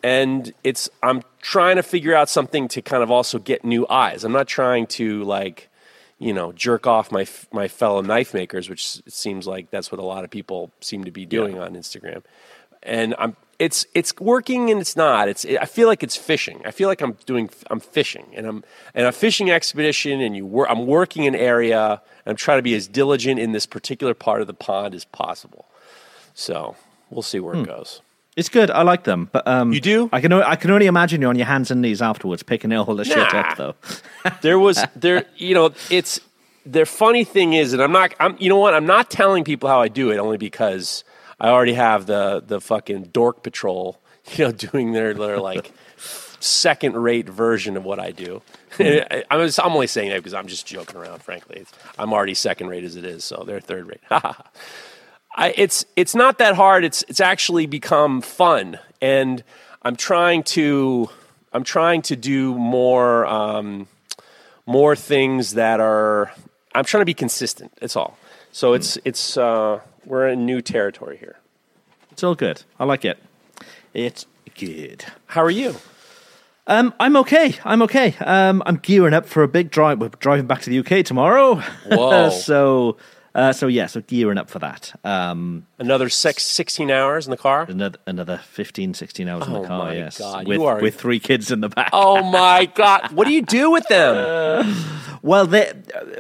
And 0.03 0.53
it's 0.63 0.91
I'm 1.03 1.23
trying 1.41 1.77
to 1.77 1.83
figure 1.83 2.15
out 2.15 2.29
something 2.29 2.69
to 2.69 2.83
kind 2.83 3.03
of 3.03 3.11
also 3.11 3.39
get 3.39 3.65
new 3.65 3.87
eyes. 3.89 4.25
I'm 4.25 4.33
not 4.33 4.47
trying 4.47 4.87
to 4.89 5.25
like 5.25 5.71
you 6.19 6.33
know 6.33 6.53
jerk 6.53 6.87
off 6.87 7.11
my 7.11 7.27
my 7.53 7.69
fellow 7.69 8.03
knife 8.03 8.35
makers, 8.35 8.69
which 8.69 9.03
seems 9.09 9.47
like 9.47 9.71
that's 9.71 9.91
what 9.91 9.99
a 9.99 10.05
lot 10.05 10.25
of 10.25 10.31
people 10.31 10.71
seem 10.81 11.05
to 11.05 11.11
be 11.11 11.25
doing 11.25 11.57
yeah. 11.57 11.63
on 11.63 11.75
Instagram. 11.75 12.23
And 12.83 13.15
I'm 13.19 13.37
it's 13.59 13.87
it's 13.95 14.15
working 14.19 14.71
and 14.71 14.81
it's 14.81 14.97
not. 14.97 15.29
It's 15.29 15.45
it, 15.45 15.59
I 15.61 15.65
feel 15.65 15.89
like 15.89 16.03
it's 16.03 16.17
fishing. 16.17 16.61
I 16.65 16.71
feel 16.71 16.89
like 16.89 17.01
I'm 17.01 17.13
doing 17.27 17.51
I'm 17.71 17.81
fishing 17.81 18.27
and 18.35 18.47
I'm 18.47 18.65
and 18.95 19.07
a 19.07 19.13
fishing 19.13 19.51
expedition 19.51 20.21
and 20.21 20.37
you 20.37 20.47
wor- 20.47 20.69
I'm 20.69 20.87
working 20.87 21.27
an 21.27 21.35
area. 21.35 22.01
and 22.25 22.33
I'm 22.33 22.37
trying 22.37 22.59
to 22.59 22.63
be 22.63 22.75
as 22.75 22.89
diligent 22.89 23.39
in 23.41 23.53
this 23.53 23.67
particular 23.67 24.15
part 24.15 24.41
of 24.41 24.47
the 24.47 24.55
pond 24.55 24.95
as 24.95 25.05
possible. 25.05 25.67
So 26.35 26.77
we'll 27.11 27.23
see 27.23 27.41
where 27.41 27.55
hmm. 27.55 27.63
it 27.63 27.67
goes. 27.67 28.01
It's 28.37 28.49
good. 28.49 28.71
I 28.71 28.83
like 28.83 29.05
them, 29.05 29.29
but 29.31 29.47
um, 29.47 29.73
you 29.73 29.81
do. 29.81 30.09
I 30.13 30.21
can 30.21 30.33
I 30.33 30.57
can 30.57 30.71
only 30.73 30.87
imagine 30.87 31.23
you 31.23 31.29
on 31.29 31.37
your 31.37 31.47
hands 31.47 31.71
and 31.71 31.81
knees 31.81 32.03
afterwards 32.03 32.43
picking 32.43 32.73
all 32.73 32.85
the 32.85 32.95
nah. 32.95 33.03
shit 33.05 33.35
up 33.35 33.57
though. 33.57 33.75
there 34.43 34.59
was 34.59 34.85
there 34.97 35.25
you 35.37 35.55
know 35.55 35.73
it's 35.89 36.21
the 36.67 36.85
funny 36.85 37.23
thing 37.23 37.53
is, 37.53 37.73
and 37.73 37.83
I'm 37.83 37.93
not 37.93 38.15
I'm 38.19 38.37
you 38.41 38.49
know 38.49 38.59
what 38.59 38.75
I'm 38.75 38.87
not 38.87 39.09
telling 39.09 39.45
people 39.45 39.69
how 39.69 39.81
I 39.81 39.89
do 39.89 40.11
it 40.11 40.19
only 40.19 40.37
because 40.37 41.05
I 41.45 41.49
already 41.49 41.75
have 41.75 42.07
the 42.07 42.43
the 42.45 42.59
fucking 42.59 43.11
dork 43.13 43.43
patrol, 43.43 44.01
you 44.33 44.47
know, 44.47 44.53
doing 44.53 44.93
their 44.93 45.13
their 45.13 45.39
like 45.39 45.73
second 46.41 46.97
rate 46.97 47.29
version 47.29 47.77
of 47.77 47.85
what 47.85 48.01
I 48.01 48.11
do. 48.11 48.43
Mm. 48.75 49.25
I'm, 49.31 49.41
I'm 49.41 49.73
only 49.73 49.87
saying 49.87 50.11
that 50.11 50.17
because 50.17 50.35
I'm 50.35 50.49
just 50.49 50.67
joking 50.67 50.97
around. 50.97 51.23
Frankly, 51.23 51.59
it's, 51.61 51.73
I'm 51.97 52.13
already 52.13 52.35
second 52.35 52.67
rate 52.67 52.83
as 52.83 52.97
it 52.97 53.05
is, 53.05 53.23
so 53.23 53.45
they're 53.47 53.61
third 53.61 53.87
rate. 53.87 54.01
I, 54.11 55.55
it's 55.57 55.87
it's 55.95 56.17
not 56.17 56.39
that 56.39 56.57
hard. 56.57 56.83
It's 56.83 57.05
it's 57.07 57.21
actually 57.21 57.67
become 57.67 58.21
fun, 58.21 58.81
and 59.01 59.45
I'm 59.83 59.95
trying 59.95 60.43
to 60.55 61.09
I'm 61.53 61.63
trying 61.63 62.03
to 62.03 62.17
do 62.17 62.53
more 62.57 63.27
um, 63.27 63.87
more 64.67 64.97
things 64.97 65.55
that 65.55 65.79
are. 65.79 66.33
I'm 66.75 66.85
trying 66.85 67.03
to 67.03 67.07
be 67.07 67.15
consistent. 67.15 67.71
That's 67.81 67.95
all. 67.95 68.19
So 68.51 68.73
it's 68.73 68.99
it's. 69.05 69.37
Uh, 69.37 69.79
we're 70.07 70.29
in 70.29 70.47
new 70.47 70.61
territory 70.61 71.17
here. 71.17 71.37
It's 72.11 72.23
all 72.23 72.35
good. 72.35 72.63
I 72.79 72.85
like 72.85 73.05
it. 73.05 73.19
It's 73.93 74.27
good. 74.59 75.05
How 75.27 75.43
are 75.43 75.51
you? 75.51 75.77
Um, 76.67 76.95
I'm 76.99 77.17
okay. 77.19 77.57
I'm 77.65 77.83
okay. 77.83 78.17
Um, 78.21 78.63
I'm 78.65 78.77
gearing 78.77 79.13
up 79.13 79.27
for 79.27 79.43
a 79.43 79.49
big 79.49 79.71
drive. 79.71 80.01
We're 80.01 80.09
driving 80.09 80.47
back 80.47 80.63
to 80.63 80.71
the 80.71 80.79
UK 80.79 81.05
tomorrow. 81.05 81.57
Whoa! 81.87 82.31
so, 82.31 82.97
uh, 83.35 83.53
so 83.53 83.67
yeah, 83.67 83.87
so 83.87 84.01
gearing 84.01 84.39
up 84.39 84.49
for 84.49 84.61
that. 84.61 84.99
Um, 85.05 85.67
another 85.79 86.09
six, 86.09 86.45
16 86.45 86.91
hours 86.91 87.27
in 87.27 87.31
the 87.31 87.37
car. 87.37 87.67
Another 87.69 87.99
another 88.07 88.39
15, 88.39 88.95
16 88.95 89.29
hours 89.29 89.45
oh 89.47 89.57
in 89.57 89.63
the 89.63 89.69
car. 89.69 89.79
My 89.79 89.95
yes, 89.95 90.19
God. 90.19 90.47
with 90.47 90.61
are... 90.61 90.81
with 90.81 90.95
three 90.95 91.19
kids 91.19 91.51
in 91.51 91.61
the 91.61 91.69
back. 91.69 91.91
Oh 91.93 92.23
my 92.31 92.67
god! 92.67 93.13
What 93.13 93.27
do 93.27 93.33
you 93.33 93.43
do 93.43 93.71
with 93.71 93.87
them? 93.89 94.75
Well, 95.25 95.47
they, 95.47 95.73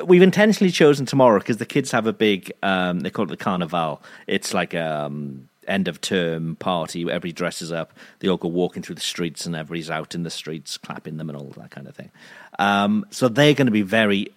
we've 0.06 0.23
intentionally 0.23 0.71
chosen 0.71 1.04
tomorrow 1.04 1.38
because 1.38 1.59
the 1.59 1.66
kids 1.66 1.90
have 1.90 2.06
a 2.06 2.12
big. 2.14 2.50
Um, 2.62 3.00
they 3.00 3.11
call 3.11 3.26
it 3.26 3.28
the 3.28 3.37
carnival. 3.37 4.02
It's 4.26 4.54
like 4.54 4.75
um, 4.75 5.50
end 5.68 5.88
of 5.88 6.00
term 6.00 6.56
party. 6.56 7.02
Everybody 7.02 7.33
dresses 7.33 7.71
up. 7.71 7.92
They 8.21 8.28
all 8.28 8.38
go 8.38 8.49
walking 8.49 8.83
through 8.83 8.94
the 8.94 9.02
streets, 9.02 9.44
and 9.44 9.54
everybody's 9.54 9.90
out 9.90 10.14
in 10.14 10.23
the 10.23 10.30
streets 10.30 10.78
clapping 10.78 11.18
them 11.18 11.28
and 11.28 11.37
all 11.37 11.52
that 11.59 11.71
kind 11.71 11.87
of 11.87 11.94
thing. 11.94 12.11
Um, 12.59 13.04
so 13.11 13.28
they're 13.28 13.52
going 13.52 13.66
to 13.66 13.73
be 13.73 13.83
very 13.83 14.28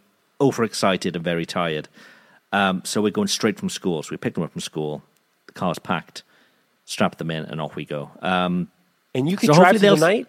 overexcited 0.41 1.15
and 1.15 1.23
very 1.23 1.45
tired. 1.45 1.87
Um, 2.51 2.81
so 2.85 3.01
we're 3.01 3.11
going 3.11 3.27
straight 3.27 3.59
from 3.59 3.69
school. 3.69 4.03
So 4.03 4.09
we 4.11 4.17
picked 4.17 4.35
them 4.35 4.43
up 4.43 4.51
from 4.51 4.61
school. 4.61 5.03
The 5.47 5.53
car's 5.53 5.79
packed. 5.79 6.23
Strap 6.85 7.17
them 7.17 7.31
in, 7.31 7.43
and 7.45 7.59
off 7.59 7.75
we 7.75 7.85
go. 7.85 8.09
Um, 8.21 8.69
and 9.13 9.29
you 9.29 9.35
can 9.35 9.47
so 9.47 9.53
drive 9.53 9.77
through 9.77 9.89
the 9.89 9.95
night. 9.97 10.27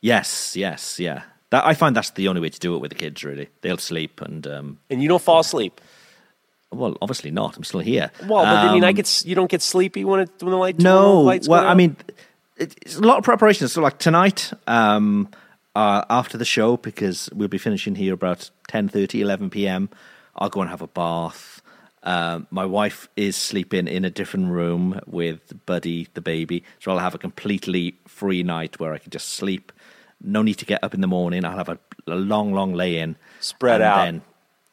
Yes, 0.00 0.56
yes, 0.56 0.98
yeah. 0.98 1.22
That, 1.50 1.64
I 1.64 1.74
find 1.74 1.94
that's 1.94 2.10
the 2.10 2.26
only 2.28 2.40
way 2.40 2.48
to 2.48 2.58
do 2.58 2.74
it 2.74 2.78
with 2.78 2.90
the 2.90 2.96
kids. 2.96 3.22
Really, 3.22 3.48
they'll 3.60 3.78
sleep 3.78 4.20
and 4.20 4.44
um, 4.46 4.78
and 4.90 5.00
you 5.00 5.08
don't 5.08 5.22
fall 5.22 5.40
asleep. 5.40 5.80
Well, 6.72 6.96
obviously 7.00 7.30
not. 7.30 7.56
I'm 7.56 7.62
still 7.62 7.80
here. 7.80 8.10
Well, 8.26 8.44
but 8.44 8.56
I 8.56 8.72
mean, 8.74 8.82
I 8.82 8.88
um, 8.88 8.94
get 8.94 9.24
you 9.24 9.36
don't 9.36 9.50
get 9.50 9.62
sleepy 9.62 10.04
when 10.04 10.20
it 10.20 10.30
when 10.40 10.50
the 10.50 10.56
light. 10.56 10.78
No, 10.80 11.20
lights 11.20 11.48
well, 11.48 11.64
I 11.64 11.74
mean, 11.74 11.96
it's 12.56 12.96
a 12.96 13.00
lot 13.00 13.18
of 13.18 13.24
preparation. 13.24 13.68
So, 13.68 13.80
like 13.80 13.98
tonight, 13.98 14.52
um, 14.66 15.28
uh, 15.74 16.04
after 16.10 16.38
the 16.38 16.44
show, 16.44 16.76
because 16.76 17.28
we'll 17.32 17.48
be 17.48 17.58
finishing 17.58 17.94
here 17.94 18.14
about 18.14 18.50
10, 18.68 18.90
11 18.94 19.50
p.m. 19.50 19.88
I'll 20.36 20.50
go 20.50 20.60
and 20.60 20.70
have 20.70 20.82
a 20.82 20.86
bath. 20.86 21.62
Um, 22.02 22.46
my 22.50 22.66
wife 22.66 23.08
is 23.16 23.34
sleeping 23.34 23.88
in 23.88 24.04
a 24.04 24.10
different 24.10 24.50
room 24.50 25.00
with 25.06 25.64
Buddy, 25.64 26.08
the 26.12 26.20
baby, 26.20 26.62
so 26.78 26.90
I'll 26.90 26.98
have 26.98 27.14
a 27.14 27.18
completely 27.18 27.98
free 28.06 28.42
night 28.42 28.78
where 28.78 28.92
I 28.92 28.98
can 28.98 29.10
just 29.10 29.30
sleep 29.30 29.72
No 30.22 30.42
need 30.42 30.54
to 30.54 30.66
get 30.66 30.82
up 30.84 30.94
in 30.94 31.00
the 31.00 31.06
morning. 31.06 31.44
I'll 31.44 31.56
have 31.56 31.68
a, 31.68 31.78
a 32.06 32.14
long, 32.14 32.52
long 32.52 32.74
lay 32.74 32.98
in. 32.98 33.16
Spread 33.40 33.82
out. 33.82 34.04
Then, 34.04 34.22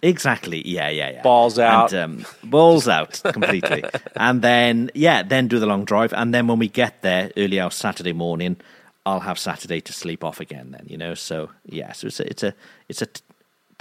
exactly. 0.01 0.65
Yeah, 0.68 0.89
yeah, 0.89 1.12
yeah. 1.12 1.22
Balls 1.24 1.60
out. 1.60 1.94
And, 1.94 2.24
um, 2.24 2.25
balls 2.44 2.88
out 2.88 3.22
completely. 3.24 3.84
and 4.15 4.41
then, 4.41 4.91
yeah, 4.94 5.24
then 5.24 5.48
do 5.48 5.60
the 5.60 5.65
long 5.65 5.86
drive. 5.86 6.13
And 6.13 6.34
then 6.34 6.48
when 6.48 6.60
we 6.60 6.68
get 6.70 7.01
there, 7.01 7.32
early 7.36 7.60
hours 7.60 7.75
Saturday 7.75 8.13
morning, 8.13 8.58
I'll 9.06 9.22
have 9.22 9.39
Saturday 9.39 9.82
to 9.82 9.94
sleep 9.94 10.24
off 10.24 10.39
again. 10.39 10.72
Then 10.72 10.86
you 10.88 10.98
know. 10.98 11.15
So 11.15 11.50
yeah. 11.65 11.91
So 11.94 12.08
it's 12.08 12.20
a 12.20 12.30
it's 12.30 12.44
a 12.44 12.53
it's 12.88 13.01
a 13.01 13.08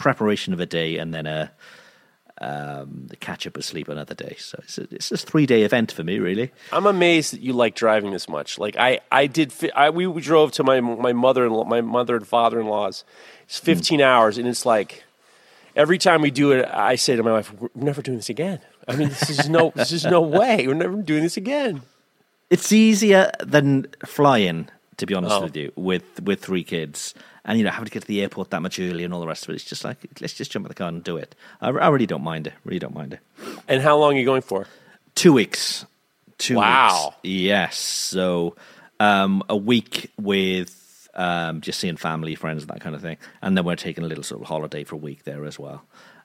preparation 0.01 0.55
of 0.55 0.61
a 0.61 0.67
day 0.67 0.97
and 0.97 1.13
then 1.13 1.27
a 1.27 1.53
um, 2.41 3.09
catch 3.21 3.47
up 3.47 3.55
with 3.55 3.67
sleep 3.67 3.87
another 3.89 4.15
day. 4.15 4.35
So 4.39 4.59
it's 4.63 4.79
a, 4.79 4.89
it's 4.91 5.13
a 5.13 5.19
three 5.19 5.45
day 5.45 5.63
event 5.63 5.93
for 5.93 6.03
me, 6.03 6.19
really. 6.19 6.51
I'm 6.73 6.87
amazed 6.87 7.35
that 7.35 7.43
you 7.43 7.53
like 7.53 7.75
driving 7.75 8.13
this 8.13 8.29
much. 8.29 8.59
Like 8.59 8.77
I, 8.77 9.01
I 9.13 9.27
did. 9.27 9.53
I, 9.77 9.91
we 9.91 10.07
drove 10.21 10.53
to 10.53 10.65
my 10.65 10.81
my 10.81 11.13
mother 11.13 11.45
and 11.45 11.69
my 11.69 11.83
mother 11.83 12.17
and 12.17 12.27
father 12.27 12.59
in 12.59 12.67
law's. 12.67 13.05
It's 13.45 13.59
15 13.59 14.01
mm. 14.01 14.03
hours, 14.03 14.39
and 14.39 14.49
it's 14.49 14.65
like 14.65 15.05
every 15.77 15.99
time 15.99 16.23
we 16.23 16.31
do 16.31 16.53
it, 16.53 16.67
I 16.73 16.97
say 16.97 17.15
to 17.15 17.23
my 17.23 17.33
wife, 17.33 17.53
"We're 17.53 17.69
never 17.75 18.01
doing 18.01 18.17
this 18.17 18.31
again." 18.31 18.61
I 18.89 18.97
mean, 18.97 19.11
this 19.11 19.29
is 19.29 19.49
no, 19.49 19.73
this 19.77 19.93
is 19.93 20.07
no 20.07 20.21
way. 20.41 20.67
We're 20.67 20.75
never 20.75 20.97
doing 21.03 21.23
this 21.23 21.37
again. 21.37 21.83
It's 22.49 22.73
easier 22.73 23.31
than 23.41 23.87
flying, 24.07 24.71
to 25.01 25.07
be 25.07 25.15
honest 25.15 25.35
oh. 25.35 25.43
with 25.43 25.57
you, 25.57 25.73
with 25.77 26.23
with 26.23 26.41
three 26.41 26.63
kids 26.63 27.15
and 27.45 27.59
you 27.59 27.65
know 27.65 27.71
having 27.71 27.87
to 27.87 27.91
get 27.91 28.03
to 28.03 28.09
the 28.09 28.23
airport 28.23 28.51
that 28.51 28.61
much 28.61 28.79
early 28.79 29.05
and 29.05 29.13
all 29.13 29.21
the 29.21 29.27
rest 29.27 29.45
of 29.45 29.51
it. 29.51 29.55
It's 29.55 29.65
just 29.65 29.85
like 29.85 29.99
let's 30.21 30.35
just 30.35 30.51
jump 30.51 30.67
in 30.67 30.69
the 30.69 30.75
car 30.75 30.89
and 30.89 31.03
do 31.03 31.17
it. 31.17 31.35
I, 31.61 31.71
I 31.71 31.89
really 31.89 32.07
don't 32.07 32.23
mind 32.23 32.47
it. 32.47 32.53
Really 32.65 32.79
don't 32.79 32.95
mind 32.95 33.15
it. 33.15 33.21
And 33.67 33.83
how 33.83 33.99
long 33.99 34.15
are 34.15 34.19
you 34.19 34.25
going 34.25 34.43
for? 34.43 34.67
Two 35.15 35.33
weeks. 35.33 35.85
Two 36.39 36.57
wow. 36.57 37.09
Weeks. 37.09 37.17
Yes. 37.23 37.79
So 37.79 38.57
um, 38.99 39.43
a 39.49 39.57
week 39.57 40.11
with 40.19 41.09
um, 41.15 41.61
just 41.61 41.81
seeing 41.81 41.97
family, 41.97 42.35
friends, 42.35 42.67
that 42.67 42.81
kind 42.81 42.95
of 42.95 43.03
thing, 43.03 43.17
and 43.43 43.57
then 43.57 43.65
we're 43.65 43.77
taking 43.77 44.05
a 44.05 44.07
little 44.07 44.25
sort 44.25 44.41
of 44.43 44.49
holiday 44.49 44.85
for 44.85 44.95
a 44.95 44.99
week 44.99 45.25
there 45.25 45.45
as 45.45 45.59
well. 45.59 45.83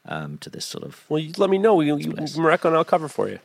Um, 0.07 0.37
to 0.39 0.51
this 0.51 0.65
sort 0.65 0.83
of. 0.83 1.03
Well, 1.09 1.17
you 1.17 1.33
let 1.37 1.49
me 1.49 1.57
know. 1.57 1.73
We, 1.73 1.87
you, 1.87 1.95
Mareko, 1.97 2.65
and 2.65 2.75
I'll 2.75 2.85
cover 2.85 3.07
for 3.07 3.27
you. 3.27 3.39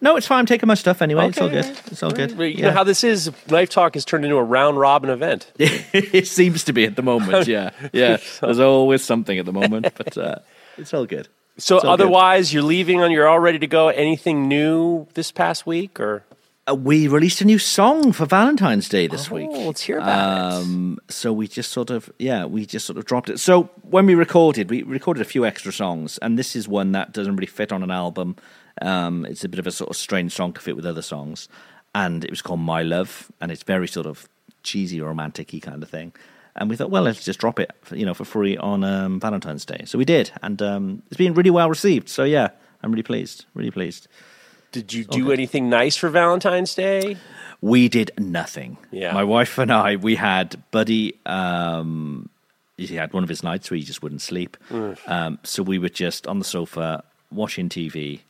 No, 0.00 0.16
it's 0.16 0.26
fine. 0.26 0.40
I'm 0.40 0.46
taking 0.46 0.66
my 0.66 0.74
stuff 0.74 1.00
anyway. 1.00 1.24
Okay, 1.26 1.28
it's 1.28 1.40
all 1.40 1.48
good. 1.48 1.80
It's 1.86 2.02
all 2.02 2.10
good. 2.10 2.30
You 2.32 2.44
yeah. 2.46 2.66
know 2.66 2.72
how 2.72 2.84
this 2.84 3.02
is. 3.02 3.30
Knife 3.50 3.70
Talk 3.70 3.94
has 3.94 4.04
turned 4.04 4.24
into 4.24 4.36
a 4.36 4.44
round 4.44 4.78
robin 4.78 5.08
event. 5.08 5.50
it 5.58 6.26
seems 6.26 6.64
to 6.64 6.72
be 6.72 6.84
at 6.84 6.96
the 6.96 7.02
moment. 7.02 7.46
Yeah, 7.56 7.70
yeah. 7.92 8.16
There's 8.40 8.58
always 8.58 9.04
something 9.04 9.38
at 9.38 9.46
the 9.46 9.52
moment, 9.52 9.92
but 9.96 10.18
uh, 10.18 10.36
it's 10.76 10.92
all 10.92 11.06
good. 11.06 11.28
So 11.58 11.78
all 11.78 11.90
otherwise, 11.90 12.48
good. 12.48 12.54
you're 12.54 12.62
leaving 12.64 13.02
and 13.02 13.12
you're 13.12 13.28
all 13.28 13.38
ready 13.38 13.58
to 13.58 13.66
go. 13.66 13.88
Anything 13.88 14.48
new 14.48 15.06
this 15.14 15.30
past 15.30 15.66
week, 15.66 16.00
or 16.00 16.24
uh, 16.68 16.74
we 16.74 17.06
released 17.06 17.40
a 17.40 17.44
new 17.44 17.58
song 17.58 18.12
for 18.12 18.26
Valentine's 18.26 18.88
Day 18.88 19.06
this 19.06 19.30
oh, 19.30 19.36
week. 19.36 19.48
Let's 19.52 19.82
hear 19.82 19.98
about 19.98 20.52
um, 20.54 20.98
it. 21.06 21.12
So 21.12 21.32
we 21.32 21.46
just 21.46 21.70
sort 21.70 21.90
of, 21.90 22.10
yeah, 22.18 22.44
we 22.44 22.66
just 22.66 22.86
sort 22.86 22.98
of 22.98 23.04
dropped 23.04 23.30
it. 23.30 23.38
So 23.38 23.70
when 23.82 24.06
we 24.06 24.14
recorded, 24.14 24.70
we 24.70 24.82
recorded 24.82 25.20
a 25.20 25.24
few 25.24 25.46
extra 25.46 25.72
songs, 25.72 26.18
and 26.18 26.38
this 26.38 26.56
is 26.56 26.66
one 26.66 26.92
that 26.92 27.12
doesn't 27.12 27.36
really 27.36 27.46
fit 27.46 27.72
on 27.72 27.82
an 27.82 27.90
album. 27.90 28.36
Um, 28.82 29.24
it's 29.24 29.44
a 29.44 29.48
bit 29.48 29.58
of 29.58 29.66
a 29.66 29.72
sort 29.72 29.90
of 29.90 29.96
strange 29.96 30.32
song 30.32 30.52
to 30.52 30.60
fit 30.60 30.76
with 30.76 30.86
other 30.86 31.02
songs, 31.02 31.48
and 31.94 32.24
it 32.24 32.30
was 32.30 32.42
called 32.42 32.60
My 32.60 32.82
Love, 32.82 33.30
and 33.40 33.50
it's 33.50 33.62
very 33.62 33.88
sort 33.88 34.06
of 34.06 34.28
cheesy, 34.62 35.00
romantic-y 35.00 35.60
kind 35.60 35.82
of 35.82 35.88
thing. 35.88 36.12
And 36.56 36.70
we 36.70 36.76
thought, 36.76 36.90
well, 36.90 37.02
let's 37.02 37.22
just 37.22 37.38
drop 37.38 37.60
it, 37.60 37.70
for, 37.82 37.96
you 37.96 38.06
know, 38.06 38.14
for 38.14 38.24
free 38.24 38.56
on 38.56 38.82
um, 38.82 39.20
Valentine's 39.20 39.64
Day. 39.64 39.82
So 39.84 39.98
we 39.98 40.04
did, 40.04 40.30
and 40.42 40.60
um, 40.62 41.02
it's 41.06 41.16
been 41.16 41.34
really 41.34 41.50
well 41.50 41.68
received. 41.68 42.08
So 42.08 42.24
yeah, 42.24 42.48
I'm 42.82 42.90
really 42.90 43.02
pleased, 43.02 43.44
really 43.54 43.70
pleased. 43.70 44.08
Did 44.72 44.92
you 44.92 45.04
do 45.04 45.26
okay. 45.26 45.32
anything 45.32 45.68
nice 45.68 45.96
for 45.96 46.08
Valentine's 46.08 46.74
Day? 46.74 47.16
We 47.60 47.88
did 47.88 48.10
nothing. 48.18 48.76
Yeah, 48.90 49.12
my 49.12 49.24
wife 49.24 49.58
and 49.58 49.72
I, 49.72 49.96
we 49.96 50.16
had 50.16 50.62
Buddy. 50.70 51.18
Um, 51.24 52.28
he 52.76 52.94
had 52.94 53.12
one 53.12 53.22
of 53.22 53.28
his 53.28 53.42
nights 53.42 53.70
where 53.70 53.78
he 53.78 53.84
just 53.84 54.02
wouldn't 54.02 54.20
sleep. 54.20 54.56
Mm. 54.70 54.98
Um, 55.06 55.38
so 55.42 55.62
we 55.62 55.78
were 55.78 55.88
just 55.88 56.26
on 56.26 56.38
the 56.38 56.44
sofa 56.44 57.04
watching 57.30 57.68
TV, 57.68 58.20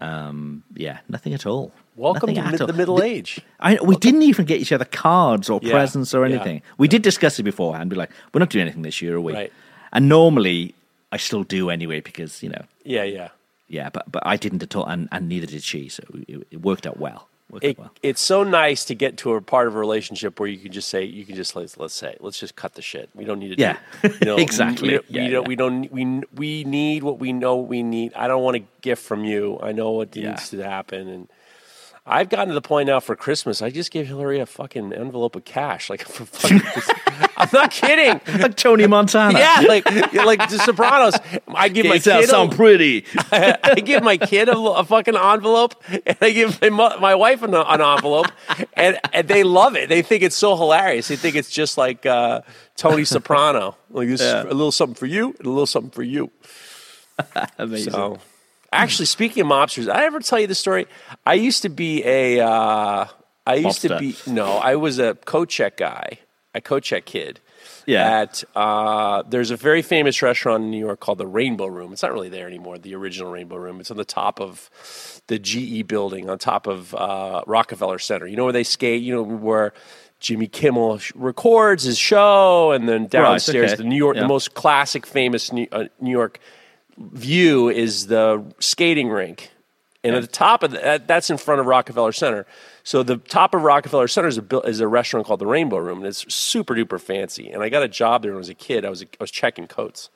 um, 0.00 0.62
yeah, 0.74 0.98
nothing 1.08 1.34
at 1.34 1.46
all. 1.46 1.72
Welcome 1.96 2.32
nothing 2.32 2.58
to 2.58 2.66
mid- 2.66 2.68
the 2.68 2.78
middle 2.78 3.02
age. 3.02 3.40
I, 3.58 3.72
we 3.72 3.78
Welcome. 3.78 4.00
didn't 4.00 4.22
even 4.22 4.46
get 4.46 4.60
each 4.60 4.72
other 4.72 4.84
cards 4.84 5.50
or 5.50 5.60
yeah. 5.62 5.72
presents 5.72 6.14
or 6.14 6.24
anything. 6.24 6.56
Yeah. 6.56 6.72
We 6.78 6.88
did 6.88 7.02
discuss 7.02 7.38
it 7.38 7.42
beforehand. 7.42 7.90
Be 7.90 7.96
like, 7.96 8.10
we're 8.32 8.38
not 8.38 8.50
doing 8.50 8.62
anything 8.62 8.82
this 8.82 9.02
year, 9.02 9.16
are 9.16 9.20
we? 9.20 9.34
Right. 9.34 9.52
And 9.92 10.08
normally, 10.08 10.74
I 11.12 11.16
still 11.16 11.42
do 11.42 11.70
anyway 11.70 12.00
because 12.00 12.42
you 12.42 12.48
know. 12.48 12.64
Yeah, 12.84 13.04
yeah, 13.04 13.28
yeah. 13.68 13.90
But 13.90 14.10
but 14.10 14.22
I 14.24 14.36
didn't 14.36 14.62
at 14.62 14.74
all, 14.74 14.86
and, 14.86 15.08
and 15.12 15.28
neither 15.28 15.46
did 15.46 15.62
she. 15.62 15.88
So 15.88 16.02
it, 16.28 16.46
it 16.50 16.62
worked 16.62 16.86
out 16.86 16.98
well 16.98 17.28
it. 17.62 17.78
It's 18.02 18.20
so 18.20 18.42
nice 18.42 18.84
to 18.86 18.94
get 18.94 19.16
to 19.18 19.34
a 19.34 19.40
part 19.40 19.68
of 19.68 19.74
a 19.74 19.78
relationship 19.78 20.38
where 20.40 20.48
you 20.48 20.58
can 20.58 20.72
just 20.72 20.88
say, 20.88 21.04
you 21.04 21.24
can 21.24 21.36
just 21.36 21.56
let's, 21.56 21.76
let's 21.76 21.94
say, 21.94 22.16
let's 22.20 22.38
just 22.38 22.56
cut 22.56 22.74
the 22.74 22.82
shit. 22.82 23.10
We 23.14 23.24
don't 23.24 23.38
need 23.38 23.56
to. 23.56 23.60
Yeah, 23.60 23.78
do, 24.02 24.08
you 24.08 24.26
know, 24.26 24.36
exactly. 24.38 24.98
We, 24.98 25.00
yeah, 25.08 25.22
we, 25.24 25.28
don't. 25.30 25.42
Yeah. 25.42 25.48
We 25.48 25.56
don't. 25.56 25.92
We 25.92 26.22
we 26.34 26.64
need 26.64 27.02
what 27.02 27.18
we 27.18 27.32
know 27.32 27.56
we 27.56 27.82
need. 27.82 28.14
I 28.14 28.28
don't 28.28 28.42
want 28.42 28.56
a 28.56 28.64
gift 28.80 29.02
from 29.02 29.24
you. 29.24 29.58
I 29.62 29.72
know 29.72 29.90
what 29.92 30.14
yeah. 30.14 30.30
needs 30.30 30.50
to 30.50 30.62
happen, 30.62 31.08
and 31.08 31.28
I've 32.10 32.28
gotten 32.28 32.48
to 32.48 32.54
the 32.54 32.60
point 32.60 32.88
now 32.88 32.98
for 32.98 33.14
Christmas. 33.14 33.62
I 33.62 33.70
just 33.70 33.92
give 33.92 34.08
Hillary 34.08 34.40
a 34.40 34.46
fucking 34.46 34.92
envelope 34.92 35.36
of 35.36 35.44
cash, 35.44 35.88
like 35.88 36.02
for 36.08 36.24
fucking. 36.26 36.60
I'm 37.36 37.48
not 37.52 37.70
kidding. 37.70 38.20
like 38.40 38.56
Tony 38.56 38.86
Montana. 38.86 39.38
Yeah, 39.38 39.64
like 39.68 39.84
like 40.12 40.50
The 40.50 40.58
Sopranos. 40.58 41.14
I 41.48 41.68
give 41.68 41.86
my 41.86 41.98
kid 41.98 42.28
sound 42.28 42.52
a, 42.52 42.56
pretty. 42.56 43.06
I, 43.30 43.56
I, 43.64 43.74
give 43.76 44.02
my 44.02 44.16
kid 44.16 44.48
a, 44.48 44.58
a, 44.58 44.84
fucking 44.84 45.16
envelope, 45.16 45.80
and 45.88 46.16
I 46.20 46.30
give 46.32 46.60
my, 46.62 46.96
my 46.96 47.14
wife 47.14 47.42
an, 47.42 47.54
an 47.54 47.80
envelope, 47.80 48.26
and, 48.74 48.98
and 49.12 49.28
they 49.28 49.44
love 49.44 49.76
it. 49.76 49.88
They 49.88 50.02
think 50.02 50.22
it's 50.22 50.36
so 50.36 50.56
hilarious. 50.56 51.08
They 51.08 51.16
think 51.16 51.36
it's 51.36 51.50
just 51.50 51.78
like 51.78 52.04
uh, 52.04 52.42
Tony 52.76 53.04
Soprano. 53.04 53.76
Like 53.88 54.08
this 54.08 54.20
yeah. 54.20 54.40
is 54.40 54.44
a 54.46 54.54
little 54.54 54.72
something 54.72 54.96
for 54.96 55.06
you, 55.06 55.34
and 55.38 55.46
a 55.46 55.50
little 55.50 55.66
something 55.66 55.92
for 55.92 56.02
you. 56.02 56.30
Amazing. 57.58 57.92
So, 57.92 58.18
Actually, 58.72 59.06
speaking 59.06 59.42
of 59.42 59.48
mobsters, 59.48 59.92
I 59.92 60.04
ever 60.04 60.20
tell 60.20 60.38
you 60.38 60.46
the 60.46 60.54
story? 60.54 60.86
I 61.26 61.34
used 61.34 61.62
to 61.62 61.68
be 61.68 62.04
a. 62.04 62.40
Uh, 62.40 63.06
I 63.46 63.54
used 63.54 63.82
to 63.82 63.98
be 63.98 64.14
no. 64.26 64.58
I 64.58 64.76
was 64.76 64.98
a 64.98 65.14
co-check 65.14 65.76
guy, 65.76 66.20
a 66.54 66.60
co-check 66.60 67.04
kid. 67.04 67.40
Yeah. 67.86 68.20
At 68.20 68.44
uh, 68.54 69.24
there's 69.28 69.50
a 69.50 69.56
very 69.56 69.82
famous 69.82 70.22
restaurant 70.22 70.62
in 70.64 70.70
New 70.70 70.78
York 70.78 71.00
called 71.00 71.18
the 71.18 71.26
Rainbow 71.26 71.66
Room. 71.66 71.92
It's 71.92 72.02
not 72.02 72.12
really 72.12 72.28
there 72.28 72.46
anymore. 72.46 72.78
The 72.78 72.94
original 72.94 73.32
Rainbow 73.32 73.56
Room. 73.56 73.80
It's 73.80 73.90
on 73.90 73.96
the 73.96 74.04
top 74.04 74.40
of 74.40 74.70
the 75.26 75.38
GE 75.38 75.88
building, 75.88 76.30
on 76.30 76.38
top 76.38 76.68
of 76.68 76.94
uh, 76.94 77.42
Rockefeller 77.46 77.98
Center. 77.98 78.26
You 78.26 78.36
know 78.36 78.44
where 78.44 78.52
they 78.52 78.62
skate. 78.62 79.02
You 79.02 79.14
know 79.14 79.22
where 79.22 79.72
Jimmy 80.20 80.46
Kimmel 80.46 81.00
records 81.14 81.84
his 81.84 81.98
show, 81.98 82.70
and 82.70 82.88
then 82.88 83.06
downstairs, 83.06 83.70
right, 83.70 83.72
okay. 83.72 83.82
the 83.82 83.88
New 83.88 83.96
York, 83.96 84.16
yeah. 84.16 84.22
the 84.22 84.28
most 84.28 84.54
classic, 84.54 85.06
famous 85.06 85.50
New, 85.50 85.66
uh, 85.72 85.86
New 86.00 86.10
York 86.10 86.38
view 86.98 87.68
is 87.68 88.06
the 88.06 88.44
skating 88.58 89.08
rink. 89.08 89.50
And 90.02 90.14
at 90.14 90.22
the 90.22 90.28
top 90.28 90.62
of 90.62 90.70
that, 90.70 91.06
that's 91.06 91.28
in 91.28 91.36
front 91.36 91.60
of 91.60 91.66
Rockefeller 91.66 92.12
Center. 92.12 92.46
So 92.84 93.02
the 93.02 93.18
top 93.18 93.54
of 93.54 93.62
Rockefeller 93.62 94.08
Center 94.08 94.28
is 94.28 94.38
a, 94.38 94.60
is 94.60 94.80
a 94.80 94.88
restaurant 94.88 95.26
called 95.26 95.40
the 95.40 95.46
Rainbow 95.46 95.76
Room, 95.76 95.98
and 95.98 96.06
it's 96.06 96.32
super 96.32 96.74
duper 96.74 96.98
fancy. 96.98 97.50
And 97.50 97.62
I 97.62 97.68
got 97.68 97.82
a 97.82 97.88
job 97.88 98.22
there 98.22 98.30
when 98.32 98.38
I 98.38 98.38
was 98.38 98.48
a 98.48 98.54
kid. 98.54 98.86
I 98.86 98.90
was, 98.90 99.02
I 99.02 99.06
was 99.20 99.30
checking 99.30 99.66
coats. 99.66 100.08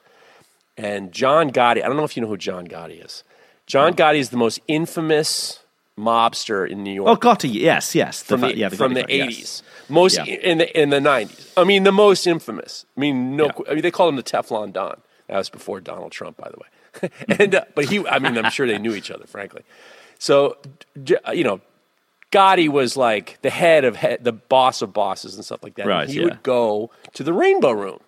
And 0.77 1.13
John 1.13 1.51
Gotti, 1.51 1.85
I 1.85 1.87
don't 1.87 1.97
know 1.97 2.05
if 2.05 2.17
you 2.17 2.23
know 2.23 2.29
who 2.29 2.39
John 2.39 2.67
Gotti 2.67 3.05
is. 3.05 3.25
John 3.67 3.95
Gotti 3.95 4.19
is 4.19 4.31
the 4.31 4.37
most 4.39 4.61
infamous 4.69 5.61
mobster 5.99 6.69
in 6.69 6.83
New 6.83 6.93
York. 6.93 7.09
Oh, 7.09 7.17
Gotti, 7.17 7.53
yes, 7.53 7.95
yes. 7.95 8.23
The, 8.23 8.39
from 8.39 8.41
the, 8.41 8.57
yeah, 8.57 8.69
the 8.69 8.77
from 8.77 8.95
the 8.95 9.05
80s. 9.05 9.39
Yes. 9.39 9.63
Most 9.89 10.17
yeah. 10.17 10.25
in 10.25 10.59
the 10.59 10.81
in 10.81 10.91
the 10.91 10.99
90s. 10.99 11.53
I 11.57 11.65
mean, 11.65 11.85
the 11.85 11.93
most 11.93 12.27
infamous. 12.27 12.87
I 12.97 13.01
mean, 13.01 13.37
no, 13.37 13.47
yeah. 13.47 13.53
I 13.71 13.75
mean, 13.75 13.83
they 13.83 13.91
call 13.91 14.09
him 14.09 14.17
the 14.17 14.23
Teflon 14.23 14.73
Don. 14.73 15.01
That 15.29 15.39
was 15.39 15.49
before 15.49 15.81
Donald 15.81 16.13
Trump, 16.13 16.37
by 16.37 16.51
the 16.51 16.59
way. 16.59 17.11
and 17.39 17.55
uh, 17.55 17.65
but 17.75 17.87
he, 17.87 18.07
I 18.07 18.19
mean, 18.19 18.37
I'm 18.37 18.51
sure 18.51 18.67
they 18.67 18.79
knew 18.79 18.95
each 18.95 19.11
other, 19.11 19.27
frankly. 19.27 19.63
So, 20.19 20.59
you 21.33 21.45
know, 21.45 21.61
Gotti 22.31 22.69
was 22.69 22.97
like 22.97 23.39
the 23.43 23.51
head 23.51 23.85
of 23.85 23.97
head, 23.97 24.25
the 24.25 24.33
boss 24.33 24.83
of 24.83 24.93
bosses 24.93 25.37
and 25.37 25.45
stuff 25.45 25.63
like 25.63 25.77
that. 25.77 25.87
Right, 25.87 26.09
he 26.09 26.19
yeah. 26.19 26.25
would 26.25 26.43
go 26.43 26.91
to 27.15 27.23
the 27.23 27.33
Rainbow 27.33 27.71
Room, 27.71 28.01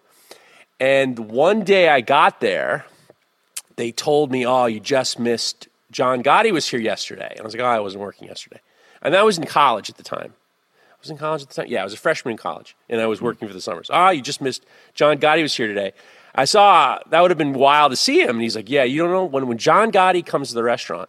and 0.81 1.31
one 1.31 1.63
day 1.63 1.89
I 1.89 2.01
got 2.01 2.41
there, 2.41 2.87
they 3.77 3.93
told 3.93 4.31
me, 4.31 4.45
"Oh, 4.45 4.67
you 4.67 4.81
just 4.81 5.19
missed 5.19 5.69
John 5.91 6.23
Gotti 6.23 6.53
was 6.53 6.69
here 6.69 6.81
yesterday," 6.81 7.29
and 7.31 7.41
I 7.41 7.45
was 7.45 7.55
like, 7.55 7.63
"Oh, 7.63 7.67
I 7.67 7.81
wasn't 7.81 8.03
working 8.03 8.29
yesterday," 8.29 8.61
and 9.01 9.15
I 9.15 9.23
was 9.23 9.39
in 9.39 9.47
college 9.47 9.89
at 9.91 9.97
the 9.97 10.03
time. 10.03 10.35
I 10.91 10.99
was 11.01 11.11
in 11.11 11.19
college 11.19 11.43
at 11.43 11.49
the 11.49 11.55
time. 11.55 11.67
Yeah, 11.69 11.83
I 11.83 11.85
was 11.85 11.93
a 11.93 11.99
freshman 11.99 12.33
in 12.33 12.39
college, 12.39 12.77
and 12.89 13.01
I 13.01 13.07
was 13.07 13.23
working 13.23 13.47
for 13.47 13.55
the 13.55 13.61
summers. 13.61 13.91
Ah, 13.93 14.09
oh, 14.09 14.11
you 14.11 14.23
just 14.23 14.41
missed 14.41 14.67
John 14.95 15.19
Gotti 15.19 15.43
was 15.43 15.55
here 15.55 15.69
today. 15.69 15.93
I 16.37 16.45
saw 16.45 16.99
that 17.11 17.21
would 17.21 17.31
have 17.31 17.38
been 17.38 17.55
wild 17.55 17.93
to 17.93 17.97
see 17.97 18.21
him. 18.21 18.31
And 18.31 18.43
he's 18.43 18.55
like, 18.55 18.69
Yeah, 18.69 18.85
you 18.85 19.02
don't 19.02 19.11
know 19.11 19.25
when 19.25 19.47
when 19.47 19.59
John 19.59 19.90
Gotti 19.90 20.25
comes 20.25 20.49
to 20.50 20.55
the 20.55 20.62
restaurant, 20.62 21.09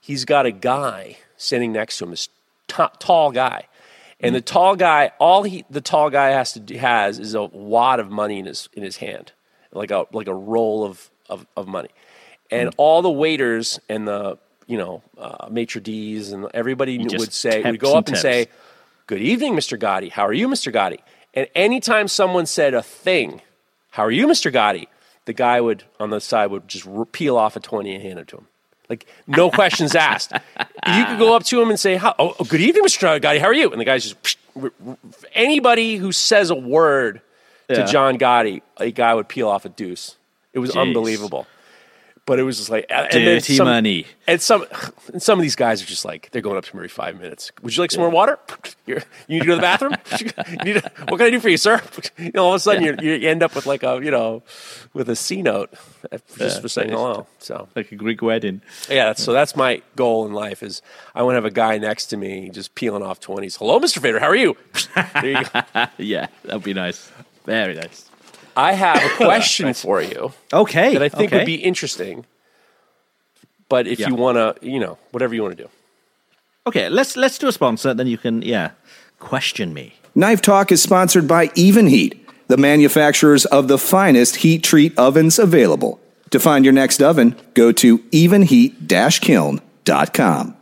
he's 0.00 0.24
got 0.24 0.46
a 0.46 0.52
guy 0.52 1.16
sitting 1.36 1.72
next 1.72 1.98
to 1.98 2.04
him, 2.04 2.10
this 2.10 2.28
t- 2.68 2.84
tall 2.98 3.32
guy. 3.32 3.66
And 4.20 4.34
the 4.34 4.40
tall 4.40 4.76
guy, 4.76 5.12
all 5.18 5.42
he 5.42 5.64
the 5.68 5.82
tall 5.82 6.08
guy 6.08 6.30
has 6.30 6.52
to 6.54 6.60
do, 6.60 6.76
has 6.78 7.18
is 7.18 7.34
a 7.34 7.44
wad 7.44 8.00
of 8.00 8.10
money 8.10 8.38
in 8.38 8.46
his 8.46 8.68
in 8.72 8.82
his 8.82 8.96
hand, 8.96 9.32
like 9.72 9.90
a 9.90 10.06
like 10.10 10.26
a 10.26 10.34
roll 10.34 10.84
of 10.84 11.10
of, 11.28 11.46
of 11.56 11.68
money, 11.68 11.90
and 12.50 12.70
mm. 12.70 12.74
all 12.78 13.02
the 13.02 13.10
waiters 13.10 13.78
and 13.90 14.08
the 14.08 14.38
you 14.66 14.78
know 14.78 15.02
uh, 15.18 15.48
maitre 15.50 15.82
d's 15.82 16.32
and 16.32 16.46
everybody 16.54 16.98
would 16.98 17.32
say 17.32 17.62
would 17.62 17.78
go 17.78 17.94
up 17.94 18.06
and, 18.06 18.16
and 18.16 18.22
say, 18.22 18.48
"Good 19.06 19.20
evening, 19.20 19.54
Mr. 19.54 19.78
Gotti. 19.78 20.10
How 20.10 20.26
are 20.26 20.32
you, 20.32 20.48
Mr. 20.48 20.72
Gotti?" 20.72 21.00
And 21.34 21.46
anytime 21.54 22.08
someone 22.08 22.46
said 22.46 22.72
a 22.72 22.82
thing, 22.82 23.42
how 23.96 24.04
are 24.04 24.10
you, 24.10 24.26
Mr. 24.26 24.52
Gotti? 24.52 24.88
The 25.24 25.32
guy 25.32 25.58
would, 25.58 25.84
on 25.98 26.10
the 26.10 26.20
side, 26.20 26.50
would 26.50 26.68
just 26.68 26.86
peel 27.12 27.38
off 27.38 27.56
a 27.56 27.60
20 27.60 27.94
and 27.94 28.02
hand 28.02 28.18
it 28.18 28.28
to 28.28 28.36
him. 28.36 28.46
Like, 28.90 29.06
no 29.26 29.50
questions 29.60 29.94
asked. 29.94 30.32
You 30.32 31.06
could 31.06 31.18
go 31.18 31.34
up 31.34 31.44
to 31.44 31.62
him 31.62 31.70
and 31.70 31.80
say, 31.80 31.98
oh, 31.98 32.36
oh, 32.38 32.44
good 32.44 32.60
evening, 32.60 32.84
Mr. 32.84 33.18
Gotti. 33.18 33.40
How 33.40 33.46
are 33.46 33.54
you? 33.54 33.70
And 33.70 33.80
the 33.80 33.86
guy's 33.86 34.12
just, 34.12 34.36
anybody 35.32 35.96
who 35.96 36.12
says 36.12 36.50
a 36.50 36.54
word 36.54 37.22
to. 37.70 37.86
John 37.86 38.18
Gotti, 38.18 38.60
a 38.76 38.90
guy 38.90 39.14
would 39.14 39.28
peel 39.28 39.48
off 39.48 39.64
a 39.64 39.70
deuce. 39.70 40.16
It 40.52 40.58
was 40.58 40.72
Jeez. 40.72 40.82
unbelievable. 40.82 41.46
But 42.26 42.40
it 42.40 42.42
was 42.42 42.58
just 42.58 42.70
like 42.70 42.86
and 42.90 43.08
dirty 43.10 43.54
some, 43.54 43.66
money. 43.66 44.04
And 44.26 44.42
some 44.42 44.66
and 45.12 45.22
some 45.22 45.38
of 45.38 45.44
these 45.44 45.54
guys 45.54 45.80
are 45.80 45.86
just 45.86 46.04
like 46.04 46.28
they're 46.32 46.42
going 46.42 46.56
up 46.56 46.64
to 46.64 46.74
me 46.74 46.80
every 46.80 46.88
five 46.88 47.20
minutes. 47.20 47.52
Would 47.62 47.76
you 47.76 47.80
like 47.80 47.92
some 47.92 48.00
more 48.00 48.10
water? 48.10 48.38
You're, 48.86 49.02
you 49.28 49.38
need 49.38 49.40
to 49.40 49.46
go 49.46 49.52
to 49.52 49.56
the 49.56 49.62
bathroom. 49.62 49.92
to, 50.04 50.92
what 51.08 51.18
can 51.18 51.26
I 51.26 51.30
do 51.30 51.38
for 51.38 51.48
you, 51.48 51.56
sir? 51.56 51.80
You 52.18 52.30
know, 52.34 52.46
all 52.46 52.54
of 52.54 52.56
a 52.56 52.60
sudden 52.60 52.82
yeah. 52.82 53.00
you 53.00 53.28
end 53.28 53.44
up 53.44 53.54
with 53.54 53.64
like 53.66 53.84
a 53.84 54.00
you 54.02 54.10
know 54.10 54.42
with 54.92 55.08
a 55.08 55.14
C 55.14 55.40
note 55.40 55.72
uh, 56.10 56.18
just 56.36 56.56
yeah, 56.56 56.60
for 56.60 56.68
saying 56.68 56.90
hello. 56.90 57.28
So 57.38 57.68
like 57.76 57.92
a 57.92 57.96
Greek 57.96 58.22
wedding. 58.22 58.60
Yeah, 58.90 59.12
so 59.12 59.32
that's 59.32 59.54
my 59.54 59.82
goal 59.94 60.26
in 60.26 60.32
life 60.32 60.64
is 60.64 60.82
I 61.14 61.22
want 61.22 61.34
to 61.34 61.36
have 61.36 61.44
a 61.44 61.50
guy 61.50 61.78
next 61.78 62.06
to 62.06 62.16
me 62.16 62.50
just 62.50 62.74
peeling 62.74 63.04
off 63.04 63.20
twenties. 63.20 63.54
Hello, 63.54 63.78
Mister 63.78 64.00
Fader. 64.00 64.18
How 64.18 64.26
are 64.26 64.36
you? 64.36 64.56
There 64.94 65.42
you 65.42 65.44
go. 65.44 65.86
yeah, 65.98 66.26
that'd 66.42 66.64
be 66.64 66.74
nice. 66.74 67.08
Very 67.44 67.74
nice. 67.74 68.10
I 68.56 68.72
have 68.72 69.04
a 69.04 69.08
question 69.16 69.74
for 69.74 70.00
you. 70.00 70.32
Okay. 70.52 70.94
That 70.94 71.02
I 71.02 71.08
think 71.08 71.32
okay. 71.32 71.38
would 71.38 71.46
be 71.46 71.56
interesting. 71.56 72.24
But 73.68 73.86
if 73.86 74.00
yeah. 74.00 74.08
you 74.08 74.14
want 74.14 74.36
to, 74.36 74.56
you 74.66 74.80
know, 74.80 74.98
whatever 75.10 75.34
you 75.34 75.42
want 75.42 75.56
to 75.56 75.64
do. 75.64 75.70
Okay, 76.66 76.88
let's 76.88 77.16
let's 77.16 77.38
do 77.38 77.46
a 77.46 77.52
sponsor. 77.52 77.94
Then 77.94 78.08
you 78.08 78.18
can, 78.18 78.42
yeah, 78.42 78.72
question 79.20 79.72
me. 79.72 79.94
Knife 80.14 80.42
Talk 80.42 80.72
is 80.72 80.82
sponsored 80.82 81.28
by 81.28 81.46
Evenheat, 81.48 82.18
the 82.48 82.56
manufacturers 82.56 83.44
of 83.46 83.68
the 83.68 83.78
finest 83.78 84.36
heat 84.36 84.64
treat 84.64 84.98
ovens 84.98 85.38
available. 85.38 86.00
To 86.30 86.40
find 86.40 86.64
your 86.64 86.72
next 86.72 87.02
oven, 87.02 87.36
go 87.54 87.70
to 87.72 87.98
evenheat-kiln.com. 87.98 90.56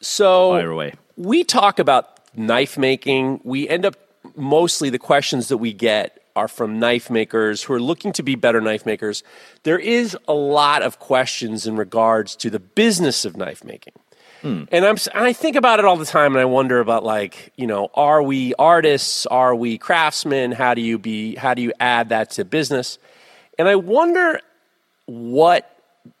So 0.00 0.50
Fire 0.50 0.70
away. 0.70 0.94
we 1.16 1.44
talk 1.44 1.78
about 1.78 2.18
knife 2.36 2.76
making. 2.76 3.40
We 3.44 3.68
end 3.68 3.84
up 3.84 3.94
mostly 4.34 4.90
the 4.90 4.98
questions 4.98 5.46
that 5.48 5.58
we 5.58 5.72
get 5.72 6.21
are 6.34 6.48
from 6.48 6.78
knife 6.78 7.10
makers 7.10 7.62
who 7.62 7.74
are 7.74 7.80
looking 7.80 8.12
to 8.12 8.22
be 8.22 8.34
better 8.34 8.60
knife 8.60 8.86
makers. 8.86 9.22
There 9.62 9.78
is 9.78 10.16
a 10.26 10.32
lot 10.32 10.82
of 10.82 10.98
questions 10.98 11.66
in 11.66 11.76
regards 11.76 12.36
to 12.36 12.50
the 12.50 12.60
business 12.60 13.24
of 13.24 13.36
knife 13.36 13.64
making. 13.64 13.94
Hmm. 14.42 14.64
And 14.72 14.84
I'm 14.84 14.96
I 15.14 15.32
think 15.32 15.56
about 15.56 15.78
it 15.78 15.84
all 15.84 15.96
the 15.96 16.04
time 16.04 16.32
and 16.34 16.40
I 16.40 16.44
wonder 16.44 16.80
about 16.80 17.04
like, 17.04 17.52
you 17.56 17.66
know, 17.66 17.90
are 17.94 18.22
we 18.22 18.54
artists? 18.58 19.24
Are 19.26 19.54
we 19.54 19.78
craftsmen? 19.78 20.52
How 20.52 20.74
do 20.74 20.80
you 20.80 20.98
be 20.98 21.36
how 21.36 21.54
do 21.54 21.62
you 21.62 21.72
add 21.78 22.08
that 22.08 22.30
to 22.32 22.44
business? 22.44 22.98
And 23.58 23.68
I 23.68 23.76
wonder 23.76 24.40
what 25.06 25.68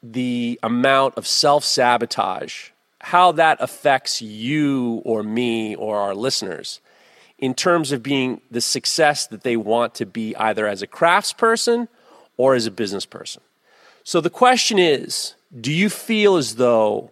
the 0.02 0.60
amount 0.62 1.16
of 1.16 1.26
self-sabotage 1.26 2.70
how 3.02 3.32
that 3.32 3.58
affects 3.60 4.22
you 4.22 5.02
or 5.04 5.24
me 5.24 5.74
or 5.74 5.98
our 5.98 6.14
listeners 6.14 6.80
in 7.42 7.54
terms 7.54 7.90
of 7.90 8.04
being 8.04 8.40
the 8.52 8.60
success 8.60 9.26
that 9.26 9.42
they 9.42 9.56
want 9.56 9.96
to 9.96 10.06
be 10.06 10.34
either 10.36 10.68
as 10.68 10.80
a 10.80 10.86
craftsperson 10.86 11.88
or 12.36 12.54
as 12.54 12.66
a 12.66 12.70
business 12.70 13.04
person. 13.04 13.42
So 14.04 14.20
the 14.20 14.30
question 14.30 14.78
is, 14.78 15.34
do 15.60 15.72
you 15.72 15.90
feel 15.90 16.36
as 16.36 16.54
though 16.54 17.10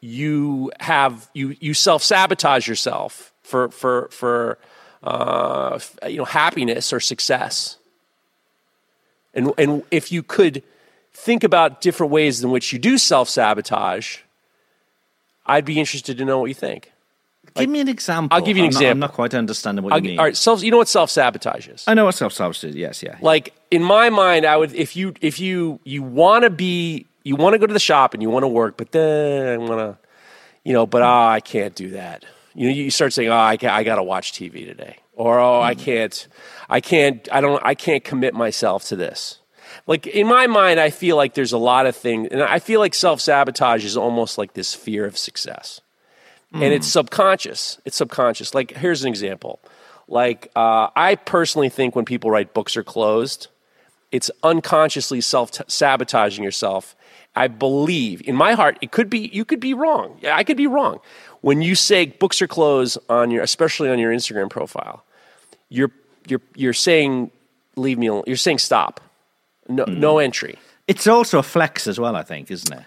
you 0.00 0.70
have 0.78 1.28
you 1.34 1.56
you 1.60 1.74
self 1.74 2.02
sabotage 2.02 2.68
yourself 2.68 3.32
for 3.42 3.70
for 3.70 4.08
for 4.12 4.58
uh, 5.02 5.80
you 6.06 6.18
know 6.18 6.24
happiness 6.24 6.92
or 6.92 7.00
success? 7.00 7.76
And 9.34 9.52
and 9.58 9.82
if 9.90 10.12
you 10.12 10.22
could 10.22 10.62
think 11.12 11.42
about 11.42 11.80
different 11.80 12.12
ways 12.12 12.42
in 12.42 12.50
which 12.50 12.72
you 12.72 12.78
do 12.78 12.98
self 12.98 13.28
sabotage, 13.28 14.18
I'd 15.44 15.64
be 15.64 15.80
interested 15.80 16.18
to 16.18 16.24
know 16.24 16.38
what 16.38 16.46
you 16.46 16.54
think. 16.54 16.91
Give 17.54 17.68
me 17.68 17.80
an 17.80 17.88
example. 17.88 18.34
I'll 18.34 18.44
give 18.44 18.56
you 18.56 18.62
an 18.62 18.66
I'm 18.66 18.70
example. 18.70 18.86
Not, 18.86 18.90
I'm 18.92 18.98
not 19.00 19.12
quite 19.12 19.34
understanding 19.34 19.84
what 19.84 19.92
I'll, 19.92 20.00
you 20.00 20.10
mean. 20.10 20.18
All 20.18 20.24
right, 20.24 20.36
self. 20.36 20.62
You 20.62 20.70
know 20.70 20.78
what 20.78 20.88
self 20.88 21.10
sabotage 21.10 21.68
is? 21.68 21.84
I 21.86 21.94
know 21.94 22.06
what 22.06 22.14
self 22.14 22.32
sabotage 22.32 22.64
is. 22.64 22.76
Yes, 22.76 23.02
yeah. 23.02 23.18
Like 23.20 23.54
in 23.70 23.82
my 23.82 24.10
mind, 24.10 24.46
I 24.46 24.56
would 24.56 24.74
if 24.74 24.96
you 24.96 25.14
if 25.20 25.38
you 25.38 25.80
you 25.84 26.02
want 26.02 26.44
to 26.44 26.50
be 26.50 27.06
you 27.24 27.36
want 27.36 27.54
to 27.54 27.58
go 27.58 27.66
to 27.66 27.72
the 27.72 27.80
shop 27.80 28.14
and 28.14 28.22
you 28.22 28.30
want 28.30 28.44
to 28.44 28.48
work, 28.48 28.76
but 28.76 28.92
then 28.92 29.48
I 29.48 29.56
want 29.58 29.80
to, 29.80 29.98
you 30.64 30.72
know, 30.72 30.86
but 30.86 31.02
oh, 31.02 31.26
I 31.26 31.40
can't 31.40 31.74
do 31.74 31.90
that. 31.90 32.24
You 32.54 32.68
know, 32.68 32.74
you 32.74 32.90
start 32.90 33.12
saying, 33.12 33.28
oh, 33.28 33.34
I 33.34 33.58
I 33.62 33.84
got 33.84 33.96
to 33.96 34.02
watch 34.02 34.32
TV 34.32 34.66
today, 34.66 34.98
or 35.14 35.38
oh, 35.38 35.60
mm. 35.60 35.62
I 35.62 35.74
can't, 35.74 36.28
I 36.68 36.80
can't, 36.80 37.28
I 37.32 37.40
don't, 37.40 37.62
I 37.64 37.74
can't 37.74 38.04
commit 38.04 38.34
myself 38.34 38.84
to 38.86 38.96
this. 38.96 39.38
Like 39.86 40.06
in 40.06 40.26
my 40.26 40.46
mind, 40.46 40.78
I 40.78 40.90
feel 40.90 41.16
like 41.16 41.34
there's 41.34 41.52
a 41.52 41.58
lot 41.58 41.86
of 41.86 41.96
things, 41.96 42.28
and 42.30 42.42
I 42.42 42.58
feel 42.58 42.80
like 42.80 42.94
self 42.94 43.20
sabotage 43.20 43.84
is 43.84 43.96
almost 43.96 44.38
like 44.38 44.54
this 44.54 44.74
fear 44.74 45.06
of 45.06 45.16
success 45.18 45.80
mm. 46.52 46.62
and 46.62 46.72
it's 46.72 46.86
hmm. 46.86 46.98
subconscious. 46.98 47.78
It's 47.84 47.96
subconscious. 47.96 48.54
Like 48.54 48.72
here's 48.72 49.02
an 49.02 49.08
example. 49.08 49.60
Like 50.08 50.50
uh, 50.56 50.88
I 50.94 51.14
personally 51.14 51.68
think 51.68 51.96
when 51.96 52.04
people 52.04 52.30
write 52.30 52.54
books 52.54 52.76
are 52.76 52.84
closed, 52.84 53.48
it's 54.10 54.30
unconsciously 54.42 55.20
self 55.20 55.50
sabotaging 55.68 56.44
yourself. 56.44 56.94
I 57.34 57.48
believe 57.48 58.20
in 58.28 58.36
my 58.36 58.52
heart 58.52 58.78
it 58.82 58.90
could 58.90 59.08
be 59.08 59.30
you 59.32 59.44
could 59.44 59.60
be 59.60 59.74
wrong. 59.74 60.18
Yeah, 60.20 60.36
I 60.36 60.44
could 60.44 60.56
be 60.56 60.66
wrong. 60.66 61.00
When 61.40 61.62
you 61.62 61.74
say 61.74 62.06
books 62.06 62.42
are 62.42 62.48
closed 62.48 62.98
on 63.08 63.30
your 63.30 63.42
especially 63.42 63.88
on 63.88 63.98
your 63.98 64.12
Instagram 64.12 64.50
profile, 64.50 65.04
you're 65.68 65.90
you're 66.26 66.42
you're 66.54 66.74
saying 66.74 67.30
leave 67.76 67.98
me 67.98 68.08
alone. 68.08 68.24
You're 68.26 68.36
saying 68.36 68.58
stop. 68.58 69.00
No 69.68 69.86
mm. 69.86 69.96
no 69.96 70.18
entry. 70.18 70.58
It's 70.88 71.06
also 71.06 71.38
a 71.38 71.42
flex 71.42 71.86
as 71.86 71.98
well, 71.98 72.16
I 72.16 72.22
think, 72.22 72.50
isn't 72.50 72.72
it? 72.72 72.84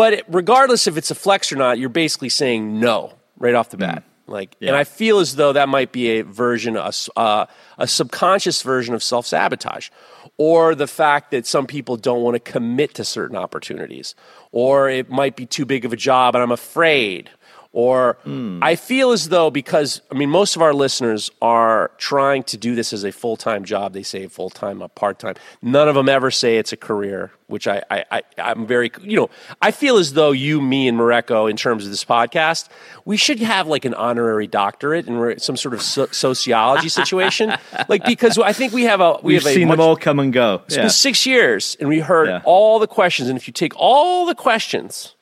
But 0.00 0.24
regardless 0.28 0.86
if 0.86 0.96
it's 0.96 1.10
a 1.10 1.14
flex 1.14 1.52
or 1.52 1.56
not, 1.56 1.78
you're 1.78 1.90
basically 1.90 2.30
saying 2.30 2.80
no 2.80 3.12
right 3.36 3.54
off 3.54 3.68
the 3.68 3.76
bat. 3.76 4.02
Mm. 4.02 4.32
Like, 4.32 4.56
yeah. 4.58 4.68
and 4.68 4.76
I 4.78 4.84
feel 4.84 5.18
as 5.18 5.36
though 5.36 5.52
that 5.52 5.68
might 5.68 5.92
be 5.92 6.20
a 6.20 6.22
version, 6.22 6.78
a, 6.78 6.90
uh, 7.16 7.44
a 7.76 7.86
subconscious 7.86 8.62
version 8.62 8.94
of 8.94 9.02
self 9.02 9.26
sabotage, 9.26 9.90
or 10.38 10.74
the 10.74 10.86
fact 10.86 11.32
that 11.32 11.46
some 11.46 11.66
people 11.66 11.98
don't 11.98 12.22
want 12.22 12.34
to 12.34 12.40
commit 12.40 12.94
to 12.94 13.04
certain 13.04 13.36
opportunities, 13.36 14.14
or 14.52 14.88
it 14.88 15.10
might 15.10 15.36
be 15.36 15.44
too 15.44 15.66
big 15.66 15.84
of 15.84 15.92
a 15.92 15.96
job 15.96 16.34
and 16.34 16.42
I'm 16.42 16.50
afraid, 16.50 17.28
or 17.72 18.18
mm. 18.26 18.58
I 18.62 18.74
feel 18.74 19.12
as 19.12 19.28
though 19.28 19.50
because 19.50 20.00
I 20.10 20.16
mean 20.16 20.28
most 20.28 20.56
of 20.56 20.62
our 20.62 20.74
listeners 20.74 21.30
are 21.40 21.92
trying 21.98 22.42
to 22.44 22.56
do 22.56 22.74
this 22.74 22.92
as 22.92 23.04
a 23.04 23.12
full 23.12 23.36
time 23.36 23.64
job. 23.64 23.92
They 23.92 24.02
say 24.02 24.26
full 24.26 24.50
time, 24.50 24.82
a 24.82 24.88
part 24.88 25.20
time. 25.20 25.36
None 25.62 25.88
of 25.88 25.94
them 25.94 26.08
ever 26.08 26.32
say 26.32 26.58
it's 26.58 26.72
a 26.72 26.76
career, 26.76 27.30
which 27.46 27.68
I, 27.68 27.82
I, 27.88 28.04
I 28.10 28.50
am 28.50 28.66
very 28.66 28.90
you 29.02 29.16
know 29.16 29.30
I 29.62 29.70
feel 29.70 29.98
as 29.98 30.14
though 30.14 30.32
you, 30.32 30.60
me, 30.60 30.88
and 30.88 30.98
Mareko, 30.98 31.48
in 31.48 31.56
terms 31.56 31.84
of 31.84 31.90
this 31.90 32.04
podcast, 32.04 32.68
we 33.04 33.16
should 33.16 33.38
have 33.38 33.68
like 33.68 33.84
an 33.84 33.94
honorary 33.94 34.48
doctorate 34.48 35.06
in 35.06 35.38
some 35.38 35.56
sort 35.56 35.74
of 35.74 35.80
so- 35.80 36.06
sociology 36.06 36.88
situation, 37.00 37.52
like 37.88 38.04
because 38.04 38.36
I 38.36 38.52
think 38.52 38.72
we 38.72 38.82
have 38.84 39.00
a 39.00 39.18
we 39.22 39.34
We've 39.34 39.44
have 39.44 39.52
seen 39.52 39.68
much, 39.68 39.76
them 39.76 39.86
all 39.86 39.96
come 39.96 40.18
and 40.18 40.32
go. 40.32 40.62
It's 40.66 40.74
yeah. 40.74 40.82
been 40.82 40.90
six 40.90 41.24
years, 41.24 41.76
and 41.78 41.88
we 41.88 42.00
heard 42.00 42.28
yeah. 42.28 42.40
all 42.44 42.80
the 42.80 42.88
questions. 42.88 43.28
And 43.28 43.38
if 43.38 43.46
you 43.46 43.52
take 43.52 43.74
all 43.76 44.26
the 44.26 44.34
questions, 44.34 45.14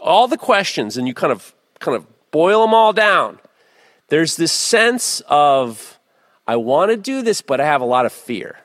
all 0.00 0.26
the 0.26 0.36
questions, 0.36 0.96
and 0.96 1.06
you 1.06 1.14
kind 1.14 1.30
of 1.30 1.54
kind 1.82 1.96
of 1.96 2.06
boil 2.30 2.62
them 2.62 2.72
all 2.72 2.92
down, 2.92 3.38
there's 4.08 4.36
this 4.36 4.52
sense 4.52 5.20
of, 5.28 5.98
I 6.46 6.56
want 6.56 6.90
to 6.90 6.96
do 6.96 7.22
this, 7.22 7.42
but 7.42 7.60
I 7.60 7.66
have 7.66 7.82
a 7.82 7.84
lot 7.86 8.06
of 8.06 8.12
fear. 8.12 8.58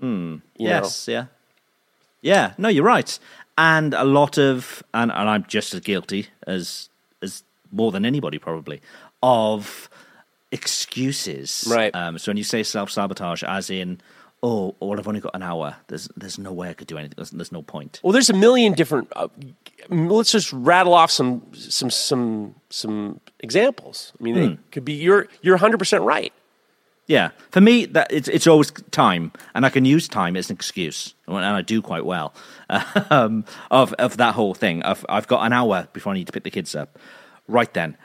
Mm, 0.00 0.42
yes, 0.56 1.08
know? 1.08 1.12
yeah. 1.12 1.24
Yeah, 2.22 2.52
no, 2.58 2.68
you're 2.68 2.84
right. 2.84 3.18
And 3.58 3.94
a 3.94 4.04
lot 4.04 4.38
of, 4.38 4.82
and, 4.92 5.10
and 5.10 5.28
I'm 5.28 5.44
just 5.46 5.74
as 5.74 5.80
guilty 5.80 6.26
as, 6.46 6.88
as 7.22 7.42
more 7.72 7.90
than 7.92 8.04
anybody 8.04 8.38
probably, 8.38 8.80
of 9.22 9.88
excuses. 10.52 11.66
Right. 11.68 11.94
Um, 11.94 12.18
so 12.18 12.30
when 12.30 12.36
you 12.36 12.44
say 12.44 12.62
self 12.62 12.90
sabotage, 12.90 13.42
as 13.42 13.70
in, 13.70 14.00
oh, 14.46 14.76
well, 14.78 14.98
I've 14.98 15.08
only 15.08 15.20
got 15.20 15.34
an 15.34 15.42
hour. 15.42 15.76
There's 15.88 16.08
there's 16.16 16.38
no 16.38 16.52
way 16.52 16.70
I 16.70 16.74
could 16.74 16.86
do 16.86 16.96
anything. 16.96 17.14
There's, 17.16 17.30
there's 17.30 17.52
no 17.52 17.62
point. 17.62 18.00
Well, 18.02 18.12
there's 18.12 18.30
a 18.30 18.34
million 18.34 18.74
different. 18.74 19.12
Uh, 19.16 19.28
let's 19.88 20.30
just 20.30 20.52
rattle 20.52 20.94
off 20.94 21.10
some 21.10 21.42
some 21.54 21.90
some 21.90 22.54
some 22.70 23.20
examples. 23.40 24.12
I 24.18 24.22
mean, 24.22 24.34
hmm. 24.34 24.40
it 24.40 24.58
could 24.70 24.84
be 24.84 24.94
you're 24.94 25.26
you're 25.42 25.56
100 25.56 25.78
percent 25.78 26.04
right. 26.04 26.32
Yeah, 27.08 27.30
for 27.50 27.60
me, 27.60 27.86
that 27.86 28.12
it's 28.12 28.28
it's 28.28 28.46
always 28.46 28.70
time, 28.90 29.32
and 29.54 29.64
I 29.66 29.70
can 29.70 29.84
use 29.84 30.08
time 30.08 30.36
as 30.36 30.50
an 30.50 30.54
excuse, 30.54 31.14
and 31.26 31.36
I 31.36 31.62
do 31.62 31.80
quite 31.80 32.04
well 32.04 32.34
um, 33.10 33.44
of 33.70 33.92
of 33.94 34.16
that 34.16 34.34
whole 34.34 34.54
thing. 34.54 34.82
I've 34.82 35.04
I've 35.08 35.28
got 35.28 35.44
an 35.44 35.52
hour 35.52 35.88
before 35.92 36.12
I 36.12 36.16
need 36.16 36.26
to 36.26 36.32
pick 36.32 36.44
the 36.44 36.50
kids 36.50 36.74
up. 36.74 36.98
Right 37.48 37.72
then, 37.74 37.96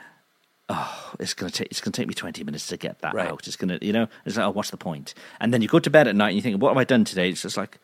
oh, 0.68 1.14
it's 1.18 1.34
gonna 1.34 1.50
take 1.50 1.68
it's 1.70 1.80
gonna 1.80 1.92
take 1.92 2.08
me 2.08 2.14
twenty 2.14 2.44
minutes 2.44 2.66
to 2.68 2.76
get 2.76 3.00
that 3.00 3.14
right. 3.14 3.28
out. 3.28 3.46
It's 3.46 3.56
gonna, 3.56 3.78
you 3.80 3.92
know, 3.92 4.08
it's 4.24 4.36
like, 4.36 4.46
oh, 4.46 4.50
what's 4.50 4.70
the 4.70 4.76
point? 4.76 5.14
And 5.40 5.52
then 5.52 5.62
you 5.62 5.68
go 5.68 5.78
to 5.78 5.90
bed 5.90 6.08
at 6.08 6.16
night 6.16 6.28
and 6.28 6.36
you 6.36 6.42
think, 6.42 6.60
what 6.60 6.70
have 6.70 6.78
I 6.78 6.84
done 6.84 7.04
today? 7.04 7.28
It's 7.30 7.42
just 7.42 7.56
like, 7.56 7.78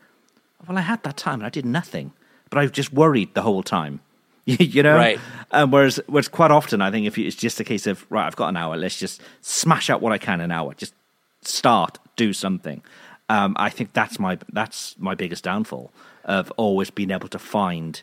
well, 0.66 0.78
I 0.78 0.82
had 0.82 1.02
that 1.02 1.16
time 1.16 1.34
and 1.34 1.46
I 1.46 1.50
did 1.50 1.66
nothing, 1.66 2.12
but 2.50 2.58
I've 2.58 2.72
just 2.72 2.92
worried 2.92 3.34
the 3.34 3.42
whole 3.42 3.62
time. 3.62 4.00
you 4.48 4.82
know, 4.82 4.96
right? 4.96 5.20
Um, 5.50 5.70
whereas, 5.70 6.00
whereas 6.06 6.26
quite 6.26 6.50
often, 6.50 6.80
I 6.80 6.90
think 6.90 7.06
if 7.06 7.18
you, 7.18 7.26
it's 7.26 7.36
just 7.36 7.60
a 7.60 7.64
case 7.64 7.86
of 7.86 8.06
right, 8.08 8.26
I've 8.26 8.36
got 8.36 8.48
an 8.48 8.56
hour, 8.56 8.78
let's 8.78 8.98
just 8.98 9.20
smash 9.42 9.90
out 9.90 10.00
what 10.00 10.10
I 10.10 10.16
can 10.16 10.40
in 10.40 10.46
an 10.46 10.52
hour, 10.52 10.72
just 10.72 10.94
start, 11.42 11.98
do 12.16 12.32
something. 12.32 12.82
Um, 13.28 13.54
I 13.58 13.68
think 13.68 13.92
that's 13.92 14.18
my 14.18 14.38
that's 14.50 14.96
my 14.98 15.14
biggest 15.14 15.44
downfall 15.44 15.92
of 16.24 16.50
always 16.56 16.88
being 16.88 17.10
able 17.10 17.28
to 17.28 17.38
find 17.38 18.00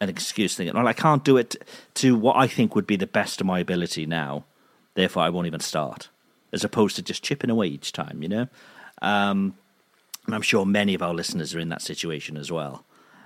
an 0.00 0.08
excuse 0.08 0.56
thing. 0.56 0.70
Well, 0.72 0.86
I 0.86 0.92
can't 0.92 1.24
do 1.24 1.36
it 1.36 1.56
to 1.94 2.16
what 2.16 2.36
I 2.36 2.46
think 2.46 2.74
would 2.74 2.86
be 2.86 2.96
the 2.96 3.06
best 3.06 3.40
of 3.40 3.46
my 3.46 3.58
ability 3.58 4.06
now. 4.06 4.44
Therefore, 4.94 5.22
I 5.22 5.30
won't 5.30 5.46
even 5.46 5.60
start, 5.60 6.08
as 6.52 6.64
opposed 6.64 6.96
to 6.96 7.02
just 7.02 7.22
chipping 7.22 7.50
away 7.50 7.66
each 7.66 7.92
time. 7.92 8.22
You 8.22 8.28
know, 8.28 8.48
um, 9.02 9.54
and 10.26 10.34
I'm 10.34 10.42
sure 10.42 10.66
many 10.66 10.94
of 10.94 11.02
our 11.02 11.14
listeners 11.14 11.54
are 11.54 11.60
in 11.60 11.68
that 11.70 11.82
situation 11.82 12.36
as 12.36 12.50
well. 12.50 12.84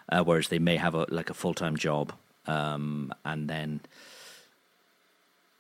Uh, 0.08 0.22
whereas 0.22 0.48
they 0.48 0.58
may 0.58 0.76
have 0.76 0.94
a 0.94 1.06
like 1.08 1.30
a 1.30 1.34
full 1.34 1.54
time 1.54 1.76
job, 1.76 2.12
um, 2.46 3.12
and 3.24 3.48
then 3.48 3.80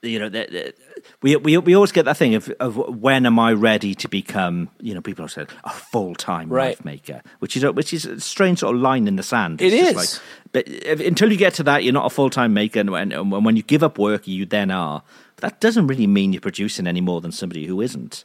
you 0.02 0.18
know, 0.18 0.28
the, 0.28 0.74
we 1.22 1.36
we 1.36 1.56
we 1.58 1.74
always 1.74 1.92
get 1.92 2.04
that 2.06 2.16
thing 2.16 2.34
of, 2.34 2.48
of 2.58 2.76
when 2.76 3.24
am 3.24 3.38
I 3.38 3.52
ready 3.52 3.94
to 3.94 4.08
become, 4.08 4.68
you 4.80 4.94
know, 4.94 5.00
people 5.00 5.24
have 5.24 5.30
said 5.30 5.48
a 5.62 5.70
full 5.70 6.14
time 6.16 6.48
right. 6.48 6.70
knife 6.70 6.84
maker, 6.84 7.22
which 7.38 7.56
is 7.56 7.62
a, 7.62 7.72
which 7.72 7.94
is 7.94 8.04
a 8.04 8.20
strange 8.20 8.58
sort 8.58 8.74
of 8.74 8.82
line 8.82 9.06
in 9.06 9.14
the 9.14 9.22
sand. 9.22 9.62
It's 9.62 9.72
it 9.72 9.78
is. 9.78 9.94
Like, 9.94 10.08
but 10.50 10.68
if, 10.68 11.00
until 11.00 11.30
you 11.30 11.38
get 11.38 11.54
to 11.54 11.62
that, 11.64 11.84
you're 11.84 11.92
not 11.92 12.06
a 12.06 12.10
full 12.10 12.30
time 12.30 12.52
maker, 12.52 12.80
and 12.80 12.90
when, 12.90 13.12
and 13.12 13.30
when 13.44 13.56
you 13.56 13.62
give 13.62 13.84
up 13.84 13.96
work, 13.96 14.26
you 14.26 14.44
then 14.44 14.72
are. 14.72 15.02
But 15.36 15.42
that 15.42 15.60
doesn't 15.60 15.86
really 15.86 16.08
mean 16.08 16.32
you're 16.32 16.40
producing 16.40 16.88
any 16.88 17.00
more 17.00 17.20
than 17.20 17.30
somebody 17.30 17.66
who 17.66 17.80
isn't. 17.80 18.24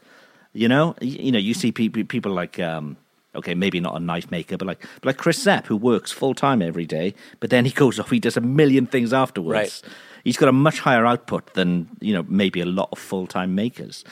You 0.54 0.68
know, 0.68 0.96
you, 1.00 1.26
you 1.26 1.32
know, 1.32 1.40
you 1.40 1.54
see 1.54 1.72
people 1.72 2.04
people 2.06 2.32
like. 2.32 2.60
Um, 2.60 2.98
okay, 3.36 3.54
maybe 3.54 3.80
not 3.80 3.96
a 3.96 4.00
knife 4.00 4.32
maker, 4.32 4.58
but 4.58 4.68
like 4.68 4.82
but 4.96 5.06
like 5.06 5.18
Chris 5.18 5.40
Zepp, 5.40 5.68
who 5.68 5.78
works 5.78 6.12
full 6.12 6.34
time 6.34 6.60
every 6.60 6.88
day, 6.88 7.14
but 7.40 7.52
then 7.52 7.66
he 7.66 7.72
goes 7.72 8.00
off, 8.00 8.10
he 8.10 8.20
does 8.20 8.36
a 8.36 8.42
million 8.42 8.88
things 8.88 9.14
afterwards. 9.14 9.84
Right 9.84 9.94
he's 10.28 10.36
got 10.36 10.50
a 10.50 10.52
much 10.52 10.80
higher 10.80 11.06
output 11.06 11.54
than 11.54 11.88
you 12.02 12.14
know 12.14 12.26
maybe 12.28 12.60
a 12.60 12.66
lot 12.66 12.90
of 12.92 13.00
full 13.00 13.28
time 13.28 13.56
makers. 13.56 14.04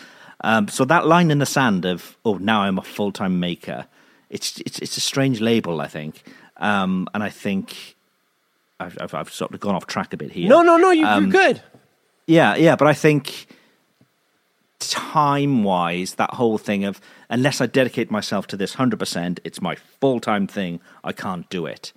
Um, 0.41 0.69
so 0.69 0.85
that 0.85 1.05
line 1.05 1.29
in 1.29 1.39
the 1.39 1.45
sand 1.45 1.83
of 1.85 2.17
oh 2.23 2.37
now 2.37 2.61
I'm 2.61 2.77
a 2.77 2.83
full 2.83 3.11
time 3.11 3.39
maker, 3.39 3.85
it's 4.29 4.57
it's 4.61 4.79
it's 4.79 4.95
a 4.95 5.01
strange 5.01 5.41
label 5.41 5.81
I 5.81 5.87
think, 5.87 6.23
um, 6.57 7.09
and 7.13 7.21
I 7.21 7.29
think 7.29 7.95
I've, 8.79 8.97
I've, 9.01 9.13
I've 9.13 9.33
sort 9.33 9.53
of 9.53 9.59
gone 9.59 9.75
off 9.75 9.87
track 9.87 10.13
a 10.13 10.17
bit 10.17 10.31
here. 10.31 10.47
No, 10.47 10.61
no, 10.61 10.77
no, 10.77 10.91
you, 10.91 11.05
um, 11.05 11.23
you're 11.23 11.31
good. 11.31 11.61
Yeah, 12.27 12.55
yeah, 12.55 12.77
but 12.77 12.87
I 12.87 12.93
think 12.93 13.47
time 14.79 15.63
wise, 15.63 16.15
that 16.15 16.35
whole 16.35 16.57
thing 16.57 16.85
of 16.85 17.01
unless 17.29 17.59
I 17.59 17.65
dedicate 17.65 18.09
myself 18.09 18.47
to 18.47 18.57
this 18.57 18.75
hundred 18.75 18.99
percent, 18.99 19.41
it's 19.43 19.61
my 19.61 19.75
full 19.75 20.21
time 20.21 20.47
thing. 20.47 20.79
I 21.03 21.11
can't 21.11 21.49
do 21.49 21.65
it. 21.65 21.91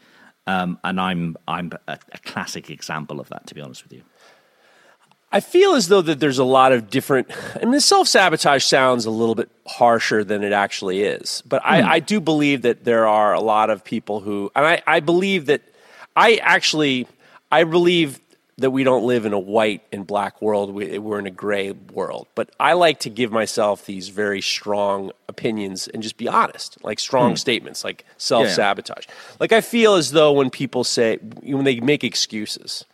Um, 0.48 0.78
and 0.82 0.98
I'm 0.98 1.37
I'm 1.46 1.70
a, 1.87 1.98
a 2.11 2.18
classic 2.18 2.70
example 2.70 3.20
of 3.20 3.28
that, 3.28 3.46
to 3.48 3.54
be 3.54 3.61
honest 3.61 3.84
with 3.84 3.92
you. 3.92 4.02
I 5.30 5.40
feel 5.40 5.74
as 5.74 5.88
though 5.88 6.00
that 6.00 6.20
there's 6.20 6.38
a 6.38 6.44
lot 6.44 6.72
of 6.72 6.88
different. 6.88 7.30
I 7.61 7.66
mean, 7.66 7.80
self 7.80 8.08
sabotage 8.08 8.64
sounds 8.64 9.04
a 9.04 9.11
little 9.11 9.34
bit 9.34 9.50
harsher 9.66 10.24
than 10.24 10.42
it 10.42 10.52
actually 10.52 11.02
is, 11.02 11.42
but. 11.46 11.61
I, 11.64 11.82
hmm. 11.82 11.88
I, 11.88 12.00
do 12.00 12.18
believe 12.18 12.62
that 12.62 12.84
there 12.84 13.06
are 13.06 13.34
a 13.34 13.40
lot 13.40 13.68
of 13.68 13.84
people 13.84 14.20
who, 14.20 14.50
and 14.56 14.64
I, 14.64 14.82
I 14.87 15.00
believe 15.00 15.46
that 15.46 15.61
I 16.16 16.37
actually, 16.37 17.06
I 17.52 17.64
believe 17.64 18.18
that 18.59 18.73
we 18.73 18.83
don't 18.83 19.05
live 19.05 19.25
in 19.25 19.33
a 19.33 19.38
white 19.38 19.83
and 19.92 20.07
black 20.07 20.42
world. 20.42 20.75
We, 20.75 20.99
are 20.99 21.18
in 21.18 21.27
a 21.27 21.31
gray 21.31 21.71
world. 21.71 22.27
But 22.35 22.51
I 22.59 22.73
like 22.73 23.01
to 23.01 23.11
give 23.11 23.31
myself 23.31 23.87
these 23.87 24.09
very 24.09 24.40
strong 24.40 25.12
opinions 25.29 25.87
and 25.87 26.03
just 26.03 26.16
be 26.16 26.29
honest, 26.29 26.77
like 26.85 26.99
strong 26.99 27.31
hmm. 27.31 27.37
statements, 27.37 27.85
like 27.85 28.05
self 28.16 28.49
sabotage. 28.49 29.07
Yeah. 29.07 29.14
Like 29.38 29.53
I 29.53 29.61
feel 29.61 29.94
as 29.94 30.11
though 30.11 30.33
when 30.33 30.51
people 30.51 30.83
say, 30.83 31.16
when 31.16 31.64
they 31.64 31.79
make 31.79 32.03
excuses, 32.03 32.85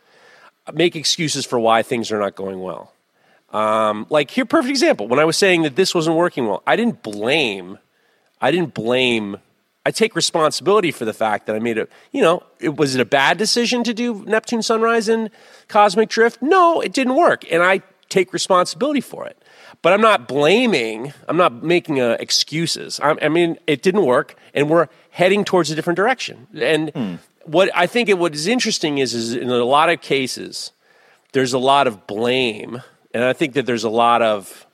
make 0.71 0.95
excuses 0.95 1.45
for 1.45 1.59
why 1.59 1.81
things 1.81 2.11
are 2.11 2.19
not 2.19 2.35
going 2.35 2.59
well. 2.61 2.93
Um, 3.51 4.05
like 4.09 4.29
here, 4.31 4.45
perfect 4.45 4.69
example. 4.69 5.07
When 5.07 5.19
I 5.19 5.25
was 5.25 5.37
saying 5.37 5.63
that 5.63 5.75
this 5.75 5.95
wasn't 5.95 6.15
working 6.15 6.45
well, 6.45 6.61
I 6.67 6.75
didn't 6.75 7.01
blame. 7.01 7.79
I 8.39 8.51
didn't 8.51 8.73
blame 8.73 9.37
I 9.85 9.91
take 9.91 10.15
responsibility 10.15 10.91
for 10.91 11.05
the 11.05 11.13
fact 11.13 11.45
that 11.45 11.55
I 11.55 11.59
made 11.59 11.77
a, 11.77 11.87
you 12.11 12.21
know, 12.21 12.41
it, 12.59 12.75
was 12.75 12.95
it 12.95 13.01
a 13.01 13.05
bad 13.05 13.37
decision 13.37 13.83
to 13.83 13.93
do 13.93 14.25
Neptune 14.25 14.63
Sunrise 14.63 15.07
and 15.07 15.29
Cosmic 15.67 16.09
Drift? 16.09 16.41
No, 16.41 16.81
it 16.81 16.91
didn't 16.91 17.15
work. 17.15 17.45
And 17.51 17.61
I 17.61 17.81
take 18.09 18.33
responsibility 18.33 19.01
for 19.01 19.27
it. 19.27 19.37
But 19.81 19.93
I'm 19.93 20.01
not 20.01 20.27
blaming, 20.27 21.13
I'm 21.27 21.37
not 21.37 21.63
making 21.63 22.01
uh, 22.01 22.17
excuses. 22.19 22.99
I, 22.99 23.15
I, 23.21 23.29
mean, 23.29 23.59
it 23.67 23.83
didn't 23.83 24.05
work 24.05 24.35
and 24.53 24.69
we're 24.69 24.87
heading 25.11 25.45
towards 25.45 25.69
a 25.69 25.75
different 25.75 25.97
direction. 25.97 26.47
And 26.55 26.89
hmm. 26.89 27.15
what 27.43 27.69
I 27.75 27.85
think 27.85 28.09
it, 28.09 28.17
what 28.17 28.33
is 28.33 28.47
interesting 28.47 28.97
is, 28.97 29.13
is 29.13 29.35
in 29.35 29.49
a 29.49 29.63
lot 29.63 29.89
of 29.89 30.01
cases, 30.01 30.71
there's 31.33 31.53
a 31.53 31.59
lot 31.59 31.85
of 31.85 32.07
blame. 32.07 32.81
And 33.13 33.23
I 33.23 33.33
think 33.33 33.53
that 33.53 33.65
there's 33.65 33.83
a 33.83 33.89
lot 33.89 34.21
of, 34.21 34.64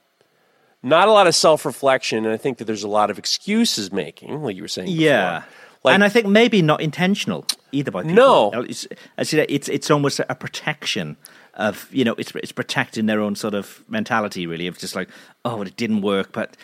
not 0.83 1.07
a 1.07 1.11
lot 1.11 1.27
of 1.27 1.35
self 1.35 1.65
reflection, 1.65 2.25
and 2.25 2.33
I 2.33 2.37
think 2.37 2.57
that 2.57 2.65
there's 2.65 2.83
a 2.83 2.87
lot 2.87 3.09
of 3.09 3.19
excuses 3.19 3.91
making, 3.91 4.41
like 4.41 4.55
you 4.55 4.61
were 4.63 4.67
saying. 4.67 4.89
Yeah. 4.89 5.43
Like, 5.83 5.95
and 5.95 6.03
I 6.03 6.09
think 6.09 6.27
maybe 6.27 6.61
not 6.61 6.79
intentional 6.79 7.45
either 7.71 7.89
by 7.89 8.03
people. 8.03 8.15
No, 8.15 8.61
it's 8.61 8.87
it's 9.17 9.67
it's 9.67 9.89
almost 9.89 10.19
a 10.19 10.35
protection 10.35 11.17
of 11.55 11.87
you 11.91 12.05
know 12.05 12.13
it's 12.17 12.31
it's 12.35 12.51
protecting 12.51 13.07
their 13.07 13.19
own 13.19 13.35
sort 13.35 13.53
of 13.53 13.83
mentality 13.89 14.47
really 14.47 14.67
of 14.67 14.77
just 14.77 14.95
like 14.95 15.09
oh 15.43 15.61
it 15.61 15.75
didn't 15.75 16.01
work 16.01 16.31
but 16.31 16.55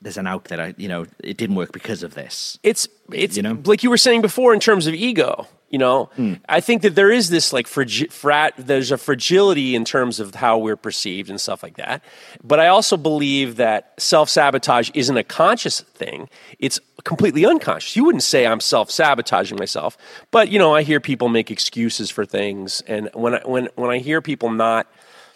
there's 0.00 0.16
an 0.16 0.26
out 0.26 0.44
that 0.44 0.60
I 0.60 0.74
you 0.76 0.88
know 0.88 1.06
it 1.22 1.36
didn't 1.36 1.56
work 1.56 1.72
because 1.72 2.02
of 2.02 2.14
this. 2.14 2.58
It's 2.62 2.88
it's 3.12 3.36
you 3.36 3.42
know 3.42 3.58
like 3.64 3.82
you 3.82 3.90
were 3.90 3.96
saying 3.96 4.22
before 4.22 4.54
in 4.54 4.60
terms 4.60 4.86
of 4.86 4.94
ego. 4.94 5.46
You 5.70 5.78
know, 5.78 6.08
mm. 6.16 6.40
I 6.48 6.60
think 6.60 6.80
that 6.80 6.94
there 6.94 7.10
is 7.10 7.28
this 7.28 7.52
like 7.52 7.66
fragi- 7.66 8.10
frat. 8.10 8.54
There's 8.56 8.90
a 8.90 8.96
fragility 8.96 9.74
in 9.74 9.84
terms 9.84 10.18
of 10.18 10.34
how 10.34 10.56
we're 10.56 10.78
perceived 10.78 11.28
and 11.28 11.38
stuff 11.38 11.62
like 11.62 11.76
that. 11.76 12.02
But 12.42 12.58
I 12.58 12.68
also 12.68 12.96
believe 12.96 13.56
that 13.56 13.92
self 13.98 14.30
sabotage 14.30 14.90
isn't 14.94 15.16
a 15.16 15.24
conscious 15.24 15.80
thing. 15.80 16.30
It's 16.58 16.80
completely 17.04 17.44
unconscious. 17.44 17.96
You 17.96 18.04
wouldn't 18.04 18.22
say 18.22 18.46
I'm 18.46 18.60
self 18.60 18.90
sabotaging 18.90 19.58
myself, 19.58 19.98
but 20.30 20.48
you 20.48 20.58
know, 20.58 20.74
I 20.74 20.84
hear 20.84 21.00
people 21.00 21.28
make 21.28 21.50
excuses 21.50 22.08
for 22.08 22.24
things, 22.24 22.82
and 22.86 23.10
when 23.12 23.34
I, 23.34 23.40
when 23.44 23.68
when 23.74 23.90
I 23.90 23.98
hear 23.98 24.22
people 24.22 24.50
not 24.50 24.86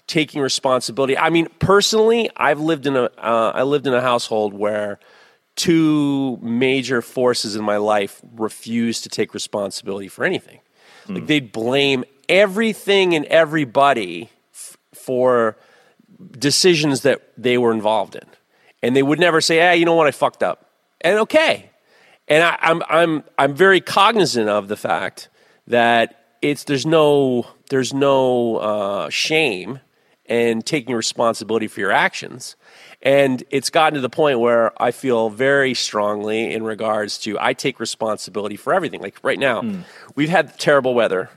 taking 0.07 0.41
responsibility, 0.41 1.17
I 1.17 1.31
mean, 1.31 1.49
personally, 1.59 2.31
I've 2.37 2.61
lived 2.61 2.87
in 2.87 2.97
a 2.97 3.05
uh, 3.19 3.53
I 3.55 3.63
lived 3.63 3.87
in 3.87 3.95
a 3.95 4.01
household 4.01 4.55
where 4.55 4.99
two 5.57 6.39
major 6.43 7.03
forces 7.03 7.57
in 7.57 7.65
my 7.65 7.77
life 7.77 8.21
refused 8.37 9.03
to 9.05 9.09
take 9.09 9.35
responsibility 9.35 10.09
for 10.09 10.25
anything. 10.25 10.61
Mm. 11.07 11.15
Like 11.17 11.27
they'd 11.27 11.53
blame 11.53 12.05
everything 12.29 13.15
and 13.15 13.25
everybody 13.27 14.31
f- 14.53 14.77
for 14.95 15.57
decisions 16.39 17.03
that 17.03 17.23
they 17.37 17.59
were 17.59 17.73
involved 17.73 18.15
in. 18.15 18.27
And 18.83 18.97
they 18.97 19.03
would 19.03 19.21
never 19.21 19.41
say, 19.41 19.59
"Hey, 19.59 19.77
you 19.77 19.85
know 19.85 19.95
what? 19.95 20.07
I 20.07 20.11
fucked 20.11 20.43
up." 20.43 20.71
And 21.01 21.19
okay. 21.21 21.71
And 22.29 22.43
I, 22.43 22.59
I'm 22.61 22.83
I'm 22.89 23.25
I'm 23.39 23.55
very 23.55 23.81
cognizant 23.81 24.49
of 24.49 24.69
the 24.69 24.77
fact 24.77 25.29
that 25.67 26.37
it's 26.41 26.65
there's 26.65 26.87
no 26.87 27.47
there's 27.71 27.95
no 27.95 28.57
uh, 28.57 29.11
shame 29.11 29.81
in 30.33 30.63
taking 30.63 30.95
responsibility 30.95 31.69
for 31.69 31.81
your 31.81 31.93
actions. 31.93 32.57
And 33.03 33.45
it's 33.51 33.69
gotten 33.69 33.97
to 33.97 34.01
the 34.01 34.09
point 34.09 34.41
where 34.41 34.73
I 34.83 34.91
feel 34.91 35.29
very 35.29 35.75
strongly 35.75 36.55
in 36.55 36.63
regards 36.63 37.19
to 37.19 37.39
I 37.39 37.53
take 37.53 37.79
responsibility 37.79 38.57
for 38.57 38.73
everything. 38.73 39.03
Like 39.03 39.19
right 39.23 39.39
now, 39.39 39.61
mm. 39.61 39.85
we've 40.15 40.31
had 40.31 40.59
terrible 40.59 40.95
weather, 40.95 41.29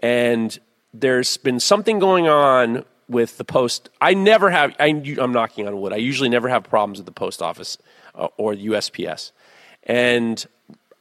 and 0.00 0.58
there's 0.92 1.38
been 1.38 1.60
something 1.60 1.98
going 1.98 2.28
on 2.28 2.84
with 3.08 3.38
the 3.38 3.44
post. 3.44 3.88
I 4.02 4.12
never 4.12 4.50
have, 4.50 4.76
I, 4.78 4.88
am 4.88 5.32
knocking 5.32 5.66
on 5.66 5.80
wood, 5.80 5.94
I 5.94 5.96
usually 5.96 6.28
never 6.28 6.50
have 6.50 6.64
problems 6.64 6.98
with 6.98 7.06
the 7.06 7.12
post 7.12 7.40
office 7.40 7.78
uh, 8.14 8.28
or 8.36 8.52
USPS. 8.52 9.32
And 9.84 10.44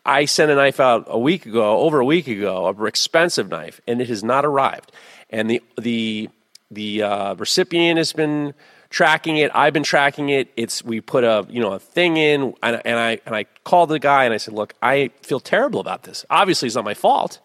I 0.06 0.24
sent 0.24 0.52
a 0.52 0.56
knife 0.56 0.80
out 0.80 1.04
a 1.08 1.20
week 1.20 1.46
ago, 1.46 1.80
over 1.80 2.00
a 2.00 2.06
week 2.06 2.28
ago, 2.28 2.70
an 2.70 2.88
expensive 2.88 3.50
knife, 3.50 3.82
and 3.88 4.02
it 4.02 4.08
has 4.08 4.24
not 4.24 4.46
arrived. 4.46 4.94
And 5.30 5.50
the, 5.50 5.62
the, 5.78 6.30
the 6.72 7.04
uh, 7.04 7.36
recipient 7.36 7.98
has 7.98 8.14
been 8.14 8.54
tracking 8.90 9.38
it. 9.38 9.52
I've 9.54 9.74
been 9.74 9.84
tracking 9.84 10.30
it. 10.30 10.52
It's 10.56 10.84
we 10.84 11.02
put 11.02 11.24
a 11.24 11.46
you 11.50 11.62
know 11.62 11.74
a 11.74 11.80
thing 11.80 12.18
in, 12.18 12.54
and, 12.64 12.82
and 12.86 12.98
I 13.00 13.20
and 13.26 13.36
I 13.36 13.46
called 13.64 13.90
the 13.90 14.00
guy 14.00 14.26
and 14.26 14.34
I 14.34 14.38
said, 14.38 14.54
look, 14.54 14.74
I 14.82 15.12
feel 15.22 15.40
terrible 15.40 15.80
about 15.80 16.04
this. 16.04 16.26
Obviously, 16.30 16.68
it's 16.68 16.76
not 16.76 16.86
my 16.86 16.94
fault, 16.94 17.40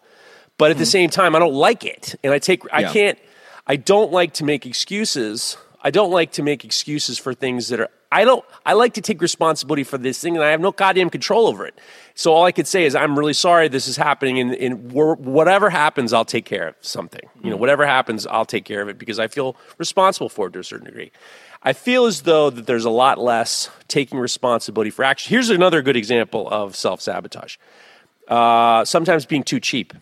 but 0.57 0.71
at 0.71 0.75
mm-hmm. 0.75 0.79
the 0.79 0.85
same 0.85 1.09
time, 1.09 1.35
I 1.35 1.39
don't 1.39 1.53
like 1.53 1.85
it, 1.85 2.15
and 2.23 2.33
I 2.33 2.39
take 2.39 2.61
I 2.71 2.83
can't. 2.83 3.19
I 3.69 3.75
don't 3.75 4.13
like 4.13 4.33
to 4.35 4.45
make 4.45 4.65
excuses. 4.65 5.57
I 5.81 5.91
don't 5.91 6.11
like 6.11 6.31
to 6.33 6.43
make 6.43 6.65
excuses 6.65 7.17
for 7.17 7.33
things 7.33 7.69
that 7.69 7.79
are 7.79 7.89
I 8.11 8.23
don't. 8.23 8.43
I 8.65 8.73
like 8.73 8.93
to 8.93 9.01
take 9.01 9.21
responsibility 9.21 9.83
for 9.83 9.97
this 9.97 10.19
thing, 10.19 10.35
and 10.35 10.43
I 10.43 10.51
have 10.51 10.61
no 10.61 10.71
goddamn 10.71 11.09
control 11.09 11.47
over 11.47 11.65
it. 11.65 11.77
So 12.15 12.33
all 12.33 12.45
I 12.45 12.53
could 12.53 12.67
say 12.67 12.85
is, 12.85 12.95
I'm 12.95 13.19
really 13.19 13.33
sorry 13.33 13.67
this 13.67 13.87
is 13.87 13.97
happening, 13.97 14.39
and, 14.39 14.55
and 14.55 14.91
whatever 14.91 15.69
happens, 15.69 16.13
I'll 16.13 16.25
take 16.25 16.45
care 16.45 16.69
of 16.69 16.75
something. 16.79 17.21
You 17.43 17.49
know, 17.49 17.57
mm. 17.57 17.59
whatever 17.59 17.85
happens, 17.85 18.25
I'll 18.25 18.45
take 18.45 18.63
care 18.63 18.81
of 18.81 18.87
it 18.87 18.97
because 18.97 19.19
I 19.19 19.27
feel 19.27 19.57
responsible 19.77 20.29
for 20.29 20.47
it 20.47 20.53
to 20.53 20.59
a 20.59 20.63
certain 20.63 20.85
degree. 20.85 21.11
I 21.63 21.73
feel 21.73 22.05
as 22.05 22.21
though 22.21 22.49
that 22.49 22.65
there's 22.65 22.85
a 22.85 22.89
lot 22.89 23.19
less 23.19 23.69
taking 23.89 24.19
responsibility 24.19 24.89
for 24.89 25.03
action. 25.03 25.29
Here's 25.29 25.49
another 25.49 25.81
good 25.81 25.97
example 25.97 26.47
of 26.49 26.77
self 26.77 27.01
sabotage. 27.01 27.57
Uh, 28.27 28.85
sometimes 28.85 29.25
being 29.25 29.43
too 29.43 29.59
cheap, 29.59 29.93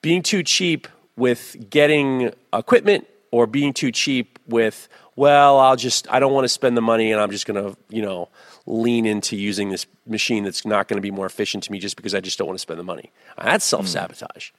being 0.00 0.22
too 0.22 0.42
cheap 0.42 0.88
with 1.16 1.56
getting 1.68 2.32
equipment 2.54 3.06
or 3.32 3.48
being 3.48 3.72
too 3.72 3.90
cheap 3.90 4.38
with, 4.46 4.88
well, 5.16 5.58
I'll 5.58 5.74
just, 5.74 6.08
I 6.08 6.20
don't 6.20 6.32
want 6.32 6.44
to 6.44 6.48
spend 6.48 6.76
the 6.76 6.82
money 6.82 7.10
and 7.10 7.20
I'm 7.20 7.30
just 7.30 7.46
going 7.46 7.62
to, 7.62 7.76
you 7.88 8.02
know, 8.02 8.28
lean 8.66 9.06
into 9.06 9.36
using 9.36 9.70
this 9.70 9.86
machine 10.06 10.44
that's 10.44 10.64
not 10.64 10.86
going 10.86 10.98
to 10.98 11.02
be 11.02 11.10
more 11.10 11.26
efficient 11.26 11.64
to 11.64 11.72
me 11.72 11.80
just 11.80 11.96
because 11.96 12.14
I 12.14 12.20
just 12.20 12.38
don't 12.38 12.46
want 12.46 12.58
to 12.58 12.62
spend 12.62 12.78
the 12.78 12.84
money. 12.84 13.10
That's 13.42 13.64
self 13.64 13.88
sabotage. 13.88 14.50
Mm. 14.50 14.54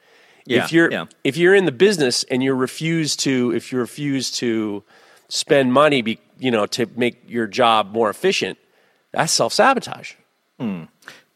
Yeah, 0.46 0.66
if 0.66 0.74
you're 0.74 0.92
yeah. 0.92 1.06
if 1.24 1.38
you're 1.38 1.56
in 1.56 1.64
the 1.64 1.72
business 1.72 2.26
and 2.26 2.44
you 2.44 2.54
refuse 2.54 3.16
to 3.18 3.54
if 3.56 3.72
you 3.72 3.80
refuse 3.80 4.30
to 4.32 4.84
spend 5.30 5.72
money, 5.72 6.02
be, 6.02 6.20
you 6.38 6.52
know, 6.52 6.66
to 6.66 6.86
make 6.98 7.24
your 7.28 7.48
job 7.48 7.94
more 7.94 8.10
efficient, 8.10 8.58
that's 9.12 9.32
self 9.32 9.54
sabotage. 9.54 10.14
Mm. 10.60 10.90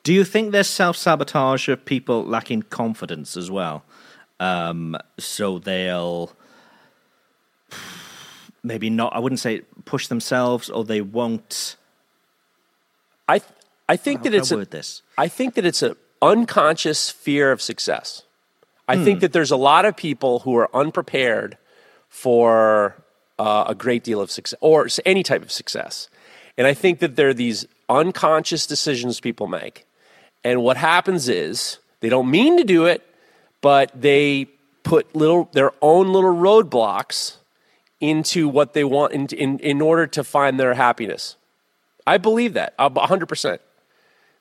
Do 0.04 0.14
you 0.14 0.24
think 0.24 0.52
there's 0.52 0.68
self 0.68 0.98
sabotage 0.98 1.70
of 1.70 1.86
people 1.86 2.26
lacking 2.26 2.64
confidence 2.64 3.38
as 3.38 3.50
well? 3.50 3.84
Um, 4.40 4.98
so 5.18 5.60
they'll 5.60 6.32
maybe 8.68 8.90
not. 8.90 9.16
I 9.16 9.20
wouldn't 9.20 9.40
say 9.40 9.62
push 9.86 10.08
themselves, 10.08 10.70
or 10.70 10.84
they 10.84 11.02
won't. 11.02 11.76
I 13.28 13.42
I 13.90 13.96
think 13.98 14.20
How 14.20 14.24
that 14.26 14.34
it's 14.36 14.52
a, 14.52 14.66
this? 14.66 15.02
I 15.18 15.28
think 15.28 15.56
that 15.56 15.66
it's 15.66 15.82
an 15.82 15.96
unconscious 16.22 17.10
fear 17.10 17.52
of 17.52 17.62
success. 17.62 18.24
I 18.88 18.98
Hmm. 18.98 19.04
think 19.04 19.20
that 19.22 19.34
there's 19.34 19.52
a 19.52 19.58
lot 19.58 19.86
of 19.86 19.96
people 19.96 20.40
who 20.40 20.56
are 20.56 20.70
unprepared 20.74 21.58
for 22.10 22.96
uh, 23.40 23.66
a 23.68 23.76
great 23.76 24.04
deal 24.04 24.20
of 24.22 24.32
success 24.32 24.58
or 24.62 24.88
any 25.06 25.24
type 25.24 25.42
of 25.44 25.52
success. 25.52 26.10
And 26.58 26.66
I 26.66 26.74
think 26.74 27.00
that 27.00 27.16
there 27.16 27.30
are 27.30 27.34
these 27.34 27.68
unconscious 27.90 28.66
decisions 28.66 29.20
people 29.20 29.48
make. 29.48 29.86
And 30.44 30.64
what 30.64 30.78
happens 30.78 31.30
is 31.30 31.78
they 32.00 32.10
don't 32.10 32.32
mean 32.32 32.58
to 32.58 32.64
do 32.64 32.86
it, 32.86 33.04
but 33.62 33.92
they 33.94 34.48
put 34.84 35.14
little 35.16 35.50
their 35.52 35.72
own 35.82 36.12
little 36.14 36.34
roadblocks 36.34 37.36
into 38.00 38.48
what 38.48 38.74
they 38.74 38.84
want 38.84 39.14
in, 39.14 39.28
in, 39.28 39.60
in 39.60 39.82
order 39.82 40.08
to 40.08 40.24
find 40.24 40.60
their 40.60 40.74
happiness. 40.74 41.36
I 42.06 42.18
believe 42.18 42.54
that 42.54 42.74
a 42.80 42.90
100%. 42.90 43.60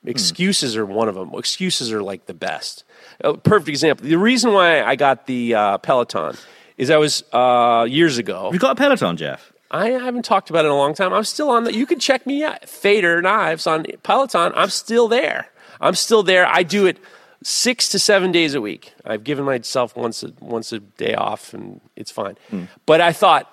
Excuses 0.04 0.76
are 0.76 0.86
one 0.86 1.08
of 1.08 1.16
them. 1.16 1.32
Excuses 1.34 1.92
are 1.92 2.02
like 2.02 2.26
the 2.26 2.34
best. 2.34 2.84
A 3.20 3.36
perfect 3.36 3.68
example. 3.68 4.06
The 4.06 4.18
reason 4.18 4.52
why 4.52 4.82
I 4.82 4.94
got 4.94 5.26
the 5.26 5.54
uh, 5.54 5.78
Peloton 5.78 6.36
is 6.78 6.90
I 6.90 6.96
was 6.96 7.24
uh, 7.32 7.86
years 7.88 8.16
ago. 8.18 8.50
You 8.52 8.60
got 8.60 8.72
a 8.72 8.74
Peloton, 8.76 9.16
Jeff? 9.16 9.52
I 9.68 9.90
haven't 9.90 10.24
talked 10.24 10.48
about 10.48 10.64
it 10.64 10.68
in 10.68 10.72
a 10.72 10.76
long 10.76 10.94
time. 10.94 11.12
I'm 11.12 11.24
still 11.24 11.50
on 11.50 11.64
that. 11.64 11.74
You 11.74 11.86
can 11.86 11.98
check 11.98 12.24
me 12.24 12.44
out. 12.44 12.68
Fader 12.68 13.20
Knives 13.20 13.66
on 13.66 13.84
Peloton. 14.04 14.52
I'm 14.54 14.70
still 14.70 15.08
there. 15.08 15.48
I'm 15.80 15.94
still 15.94 16.22
there. 16.22 16.46
I 16.46 16.62
do 16.62 16.86
it 16.86 16.98
six 17.42 17.88
to 17.90 17.98
seven 17.98 18.32
days 18.32 18.54
a 18.54 18.60
week. 18.60 18.94
I've 19.04 19.24
given 19.24 19.44
myself 19.44 19.96
once 19.96 20.22
a, 20.22 20.32
once 20.40 20.72
a 20.72 20.80
day 20.80 21.14
off, 21.14 21.54
and 21.54 21.80
it's 21.94 22.10
fine. 22.10 22.36
Hmm. 22.50 22.64
But 22.86 23.00
I 23.00 23.12
thought 23.12 23.52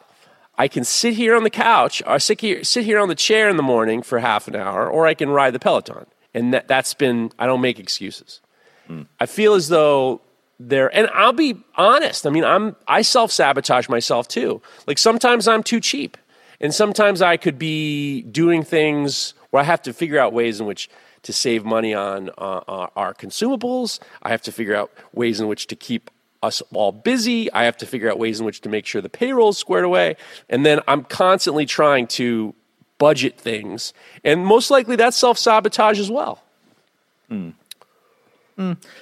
I 0.57 0.67
can 0.67 0.83
sit 0.83 1.13
here 1.13 1.35
on 1.35 1.43
the 1.43 1.49
couch 1.49 2.01
or 2.05 2.19
sit 2.19 2.41
here, 2.41 2.63
sit 2.63 2.85
here 2.85 2.99
on 2.99 3.07
the 3.07 3.15
chair 3.15 3.49
in 3.49 3.57
the 3.57 3.63
morning 3.63 4.01
for 4.01 4.19
half 4.19 4.47
an 4.47 4.55
hour, 4.55 4.89
or 4.89 5.07
I 5.07 5.13
can 5.13 5.29
ride 5.29 5.53
the 5.53 5.59
Peloton. 5.59 6.05
And 6.33 6.53
that, 6.53 6.67
that's 6.67 6.93
been, 6.93 7.31
I 7.37 7.45
don't 7.45 7.61
make 7.61 7.79
excuses. 7.79 8.41
Hmm. 8.87 9.03
I 9.19 9.25
feel 9.25 9.53
as 9.53 9.69
though 9.69 10.21
there, 10.59 10.95
and 10.95 11.07
I'll 11.13 11.33
be 11.33 11.55
honest. 11.75 12.25
I 12.25 12.29
mean, 12.29 12.43
I'm, 12.43 12.75
I 12.87 13.01
self 13.01 13.31
sabotage 13.31 13.89
myself 13.89 14.27
too. 14.27 14.61
Like 14.87 14.97
sometimes 14.97 15.47
I'm 15.47 15.63
too 15.63 15.79
cheap. 15.79 16.17
And 16.59 16.73
sometimes 16.73 17.21
I 17.21 17.35
could 17.35 17.59
be 17.59 18.21
doing 18.21 18.63
things 18.63 19.33
where 19.49 19.61
I 19.61 19.65
have 19.65 19.81
to 19.81 19.91
figure 19.93 20.17
out 20.17 20.31
ways 20.31 20.61
in 20.61 20.65
which 20.65 20.89
to 21.23 21.33
save 21.33 21.65
money 21.65 21.93
on 21.93 22.29
uh, 22.37 22.61
uh, 22.67 22.87
our 22.95 23.13
consumables. 23.13 23.99
I 24.21 24.29
have 24.29 24.41
to 24.43 24.51
figure 24.51 24.75
out 24.75 24.91
ways 25.13 25.39
in 25.39 25.47
which 25.47 25.67
to 25.67 25.75
keep 25.75 26.09
us 26.41 26.61
all 26.73 26.91
busy. 26.91 27.51
I 27.53 27.63
have 27.63 27.77
to 27.77 27.85
figure 27.85 28.11
out 28.11 28.19
ways 28.19 28.39
in 28.39 28.45
which 28.45 28.61
to 28.61 28.69
make 28.69 28.85
sure 28.85 29.01
the 29.01 29.09
payroll's 29.09 29.57
squared 29.57 29.85
away. 29.85 30.17
And 30.49 30.65
then 30.65 30.81
I'm 30.87 31.03
constantly 31.05 31.65
trying 31.65 32.07
to 32.07 32.53
budget 32.97 33.37
things. 33.39 33.93
And 34.23 34.45
most 34.45 34.69
likely 34.69 34.95
that's 34.97 35.17
self 35.17 35.37
sabotage 35.37 35.99
as 35.99 36.11
well. 36.11 36.43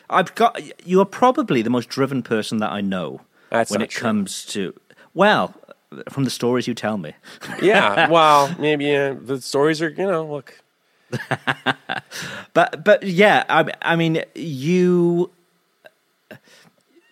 I've 0.10 0.34
got. 0.36 0.88
You 0.88 1.02
are 1.02 1.06
probably 1.06 1.62
the 1.62 1.70
most 1.70 1.90
driven 1.90 2.24
person 2.24 2.60
that 2.60 2.72
I 2.72 2.80
know 2.82 3.22
That's 3.50 3.70
when 3.72 3.82
it 3.82 3.90
true. 3.90 4.02
comes 4.02 4.46
to. 4.48 4.74
Well, 5.14 5.54
from 6.10 6.24
the 6.24 6.30
stories 6.30 6.68
you 6.68 6.74
tell 6.74 6.98
me, 6.98 7.14
Yeah. 7.62 8.08
well, 8.10 8.56
maybe 8.58 8.96
uh, 8.96 9.16
the 9.20 9.42
stories 9.42 9.82
are, 9.82 9.90
you 9.90 10.06
know, 10.06 10.26
look. 10.26 10.61
but 12.54 12.84
but 12.84 13.04
yeah, 13.04 13.44
I 13.50 13.72
I 13.82 13.96
mean 13.96 14.24
you 14.36 15.32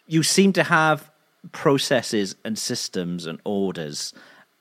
you 0.07 0.23
seem 0.23 0.53
to 0.53 0.63
have 0.63 1.09
processes 1.51 2.35
and 2.43 2.57
systems 2.57 3.25
and 3.25 3.39
orders 3.43 4.13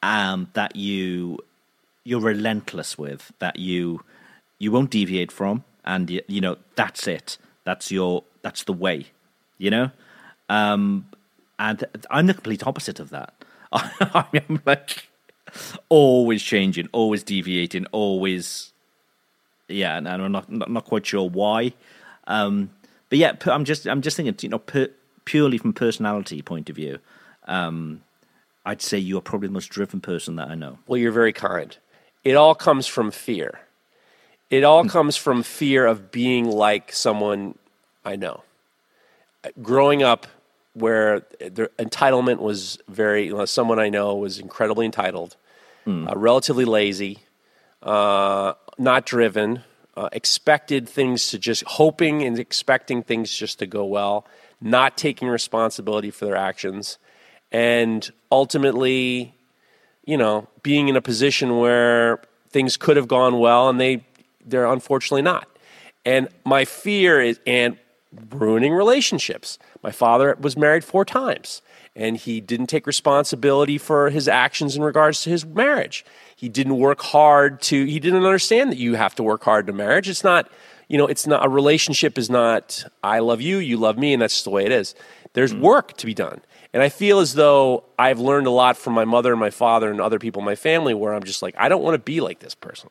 um, 0.02 0.48
that 0.54 0.76
you 0.76 1.38
you're 2.04 2.20
relentless 2.20 2.96
with 2.96 3.32
that 3.38 3.58
you 3.58 4.00
you 4.58 4.72
won't 4.72 4.90
deviate 4.90 5.30
from, 5.30 5.64
and 5.84 6.10
you, 6.10 6.22
you 6.26 6.40
know 6.40 6.56
that's 6.74 7.06
it. 7.06 7.38
That's 7.64 7.90
your 7.90 8.24
that's 8.42 8.64
the 8.64 8.72
way, 8.72 9.06
you 9.58 9.70
know. 9.70 9.90
Um, 10.48 11.06
and 11.58 11.84
I'm 12.10 12.26
the 12.26 12.34
complete 12.34 12.66
opposite 12.66 13.00
of 13.00 13.10
that. 13.10 13.34
I'm 13.72 14.62
like 14.64 15.08
always 15.88 16.42
changing, 16.42 16.88
always 16.92 17.22
deviating, 17.22 17.86
always 17.86 18.72
yeah, 19.68 19.96
and 19.96 20.08
I'm 20.08 20.32
not 20.32 20.50
not, 20.50 20.70
not 20.70 20.84
quite 20.84 21.06
sure 21.06 21.28
why. 21.28 21.72
Um, 22.26 22.70
but 23.08 23.18
yeah, 23.18 23.32
I'm 23.46 23.64
just 23.64 23.86
I'm 23.86 24.02
just 24.02 24.16
thinking, 24.16 24.34
you 24.40 24.48
know, 24.48 24.58
pu- 24.58 24.92
purely 25.24 25.58
from 25.58 25.72
personality 25.72 26.42
point 26.42 26.68
of 26.70 26.76
view, 26.76 26.98
um, 27.46 28.02
I'd 28.64 28.82
say 28.82 28.98
you 28.98 29.18
are 29.18 29.22
probably 29.22 29.48
the 29.48 29.54
most 29.54 29.68
driven 29.68 30.00
person 30.00 30.36
that 30.36 30.48
I 30.48 30.54
know. 30.54 30.78
Well, 30.86 30.98
you're 30.98 31.12
very 31.12 31.32
kind. 31.32 31.76
It 32.24 32.34
all 32.34 32.54
comes 32.54 32.86
from 32.86 33.10
fear. 33.10 33.60
It 34.50 34.64
all 34.64 34.84
comes 34.86 35.16
from 35.16 35.42
fear 35.42 35.86
of 35.86 36.10
being 36.10 36.46
like 36.50 36.92
someone 36.92 37.56
I 38.04 38.16
know. 38.16 38.42
Growing 39.62 40.02
up, 40.02 40.26
where 40.74 41.20
the 41.40 41.70
entitlement 41.78 42.38
was 42.38 42.78
very, 42.88 43.26
you 43.26 43.36
know, 43.36 43.44
someone 43.44 43.78
I 43.78 43.88
know 43.88 44.14
was 44.14 44.38
incredibly 44.38 44.86
entitled, 44.86 45.36
uh, 45.86 46.14
relatively 46.16 46.64
lazy, 46.64 47.18
uh, 47.82 48.54
not 48.78 49.06
driven, 49.06 49.62
uh, 49.96 50.08
expected 50.12 50.88
things 50.88 51.28
to 51.28 51.38
just 51.38 51.64
hoping 51.64 52.22
and 52.22 52.38
expecting 52.38 53.02
things 53.02 53.32
just 53.32 53.58
to 53.58 53.66
go 53.66 53.84
well, 53.84 54.26
not 54.60 54.96
taking 54.96 55.28
responsibility 55.28 56.10
for 56.10 56.24
their 56.24 56.36
actions, 56.36 56.98
and 57.50 58.10
ultimately 58.30 59.34
you 60.08 60.16
know, 60.16 60.48
being 60.62 60.88
in 60.88 60.96
a 60.96 61.02
position 61.02 61.58
where 61.58 62.22
things 62.48 62.78
could 62.78 62.96
have 62.96 63.08
gone 63.08 63.38
well 63.40 63.68
and 63.68 63.78
they 63.78 64.02
they're 64.42 64.64
unfortunately 64.64 65.20
not. 65.20 65.46
And 66.06 66.28
my 66.46 66.64
fear 66.64 67.20
is 67.20 67.38
and 67.46 67.76
ruining 68.30 68.72
relationships. 68.72 69.58
My 69.82 69.90
father 69.92 70.34
was 70.40 70.56
married 70.56 70.82
four 70.82 71.04
times 71.04 71.60
and 71.94 72.16
he 72.16 72.40
didn't 72.40 72.68
take 72.68 72.86
responsibility 72.86 73.76
for 73.76 74.08
his 74.08 74.28
actions 74.28 74.76
in 74.76 74.82
regards 74.82 75.24
to 75.24 75.30
his 75.30 75.44
marriage. 75.44 76.06
He 76.38 76.48
didn't 76.48 76.78
work 76.78 77.00
hard 77.02 77.60
to 77.62 77.84
he 77.84 77.98
didn't 77.98 78.24
understand 78.24 78.70
that 78.70 78.78
you 78.78 78.94
have 78.94 79.12
to 79.16 79.24
work 79.24 79.42
hard 79.42 79.66
to 79.66 79.72
marriage. 79.72 80.08
It's 80.08 80.22
not 80.22 80.48
you 80.86 80.96
know, 80.96 81.08
it's 81.08 81.26
not 81.26 81.44
a 81.44 81.48
relationship 81.48 82.16
is 82.16 82.30
not 82.30 82.84
I 83.02 83.18
love 83.18 83.40
you, 83.40 83.58
you 83.58 83.76
love 83.76 83.98
me, 83.98 84.12
and 84.12 84.22
that's 84.22 84.34
just 84.34 84.44
the 84.44 84.50
way 84.50 84.64
it 84.64 84.70
is. 84.70 84.94
There's 85.32 85.50
hmm. 85.50 85.62
work 85.62 85.96
to 85.96 86.06
be 86.06 86.14
done. 86.14 86.40
And 86.72 86.80
I 86.80 86.90
feel 86.90 87.18
as 87.18 87.34
though 87.34 87.82
I've 87.98 88.20
learned 88.20 88.46
a 88.46 88.52
lot 88.52 88.76
from 88.76 88.92
my 88.92 89.04
mother 89.04 89.32
and 89.32 89.40
my 89.40 89.50
father 89.50 89.90
and 89.90 90.00
other 90.00 90.20
people 90.20 90.38
in 90.38 90.46
my 90.46 90.54
family 90.54 90.94
where 90.94 91.12
I'm 91.12 91.24
just 91.24 91.42
like, 91.42 91.56
I 91.58 91.68
don't 91.68 91.82
want 91.82 91.96
to 91.96 91.98
be 91.98 92.20
like 92.20 92.38
this 92.38 92.54
person. 92.54 92.90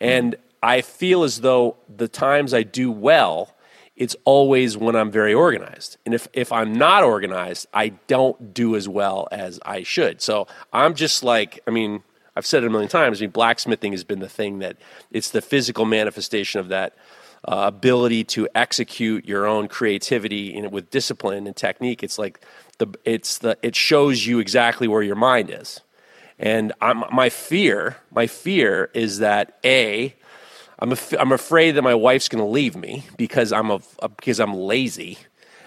Hmm. 0.00 0.06
And 0.08 0.36
I 0.62 0.80
feel 0.80 1.24
as 1.24 1.42
though 1.42 1.76
the 1.94 2.08
times 2.08 2.54
I 2.54 2.62
do 2.62 2.90
well, 2.90 3.54
it's 3.96 4.16
always 4.24 4.78
when 4.78 4.96
I'm 4.96 5.10
very 5.10 5.34
organized. 5.34 5.98
And 6.06 6.14
if, 6.14 6.26
if 6.32 6.52
I'm 6.52 6.72
not 6.72 7.04
organized, 7.04 7.66
I 7.74 7.90
don't 8.06 8.54
do 8.54 8.76
as 8.76 8.88
well 8.88 9.28
as 9.30 9.60
I 9.66 9.82
should. 9.82 10.22
So 10.22 10.46
I'm 10.72 10.94
just 10.94 11.22
like, 11.22 11.60
I 11.66 11.70
mean, 11.70 12.02
I've 12.38 12.46
said 12.46 12.62
it 12.62 12.68
a 12.68 12.70
million 12.70 12.88
times. 12.88 13.18
I 13.18 13.22
mean, 13.22 13.30
blacksmithing 13.30 13.90
has 13.90 14.04
been 14.04 14.20
the 14.20 14.28
thing 14.28 14.60
that 14.60 14.76
it's 15.10 15.30
the 15.30 15.42
physical 15.42 15.84
manifestation 15.84 16.60
of 16.60 16.68
that 16.68 16.96
uh, 17.44 17.64
ability 17.66 18.22
to 18.24 18.48
execute 18.54 19.26
your 19.26 19.44
own 19.44 19.66
creativity 19.66 20.54
in, 20.54 20.70
with 20.70 20.88
discipline 20.88 21.48
and 21.48 21.56
technique. 21.56 22.04
It's 22.04 22.16
like 22.16 22.40
the 22.78 22.86
it's 23.04 23.38
the 23.38 23.58
it 23.60 23.74
shows 23.74 24.24
you 24.24 24.38
exactly 24.38 24.86
where 24.86 25.02
your 25.02 25.16
mind 25.16 25.50
is. 25.50 25.80
And 26.38 26.72
I'm, 26.80 27.02
my 27.12 27.28
fear, 27.28 27.96
my 28.12 28.28
fear 28.28 28.88
is 28.94 29.18
that 29.18 29.58
a 29.64 30.14
I'm 30.78 30.92
af- 30.92 31.14
I'm 31.18 31.32
afraid 31.32 31.72
that 31.72 31.82
my 31.82 31.96
wife's 31.96 32.28
going 32.28 32.44
to 32.44 32.48
leave 32.48 32.76
me 32.76 33.04
because 33.16 33.52
I'm 33.52 33.72
a, 33.72 33.80
a 33.98 34.08
because 34.08 34.38
I'm 34.38 34.54
lazy, 34.54 35.18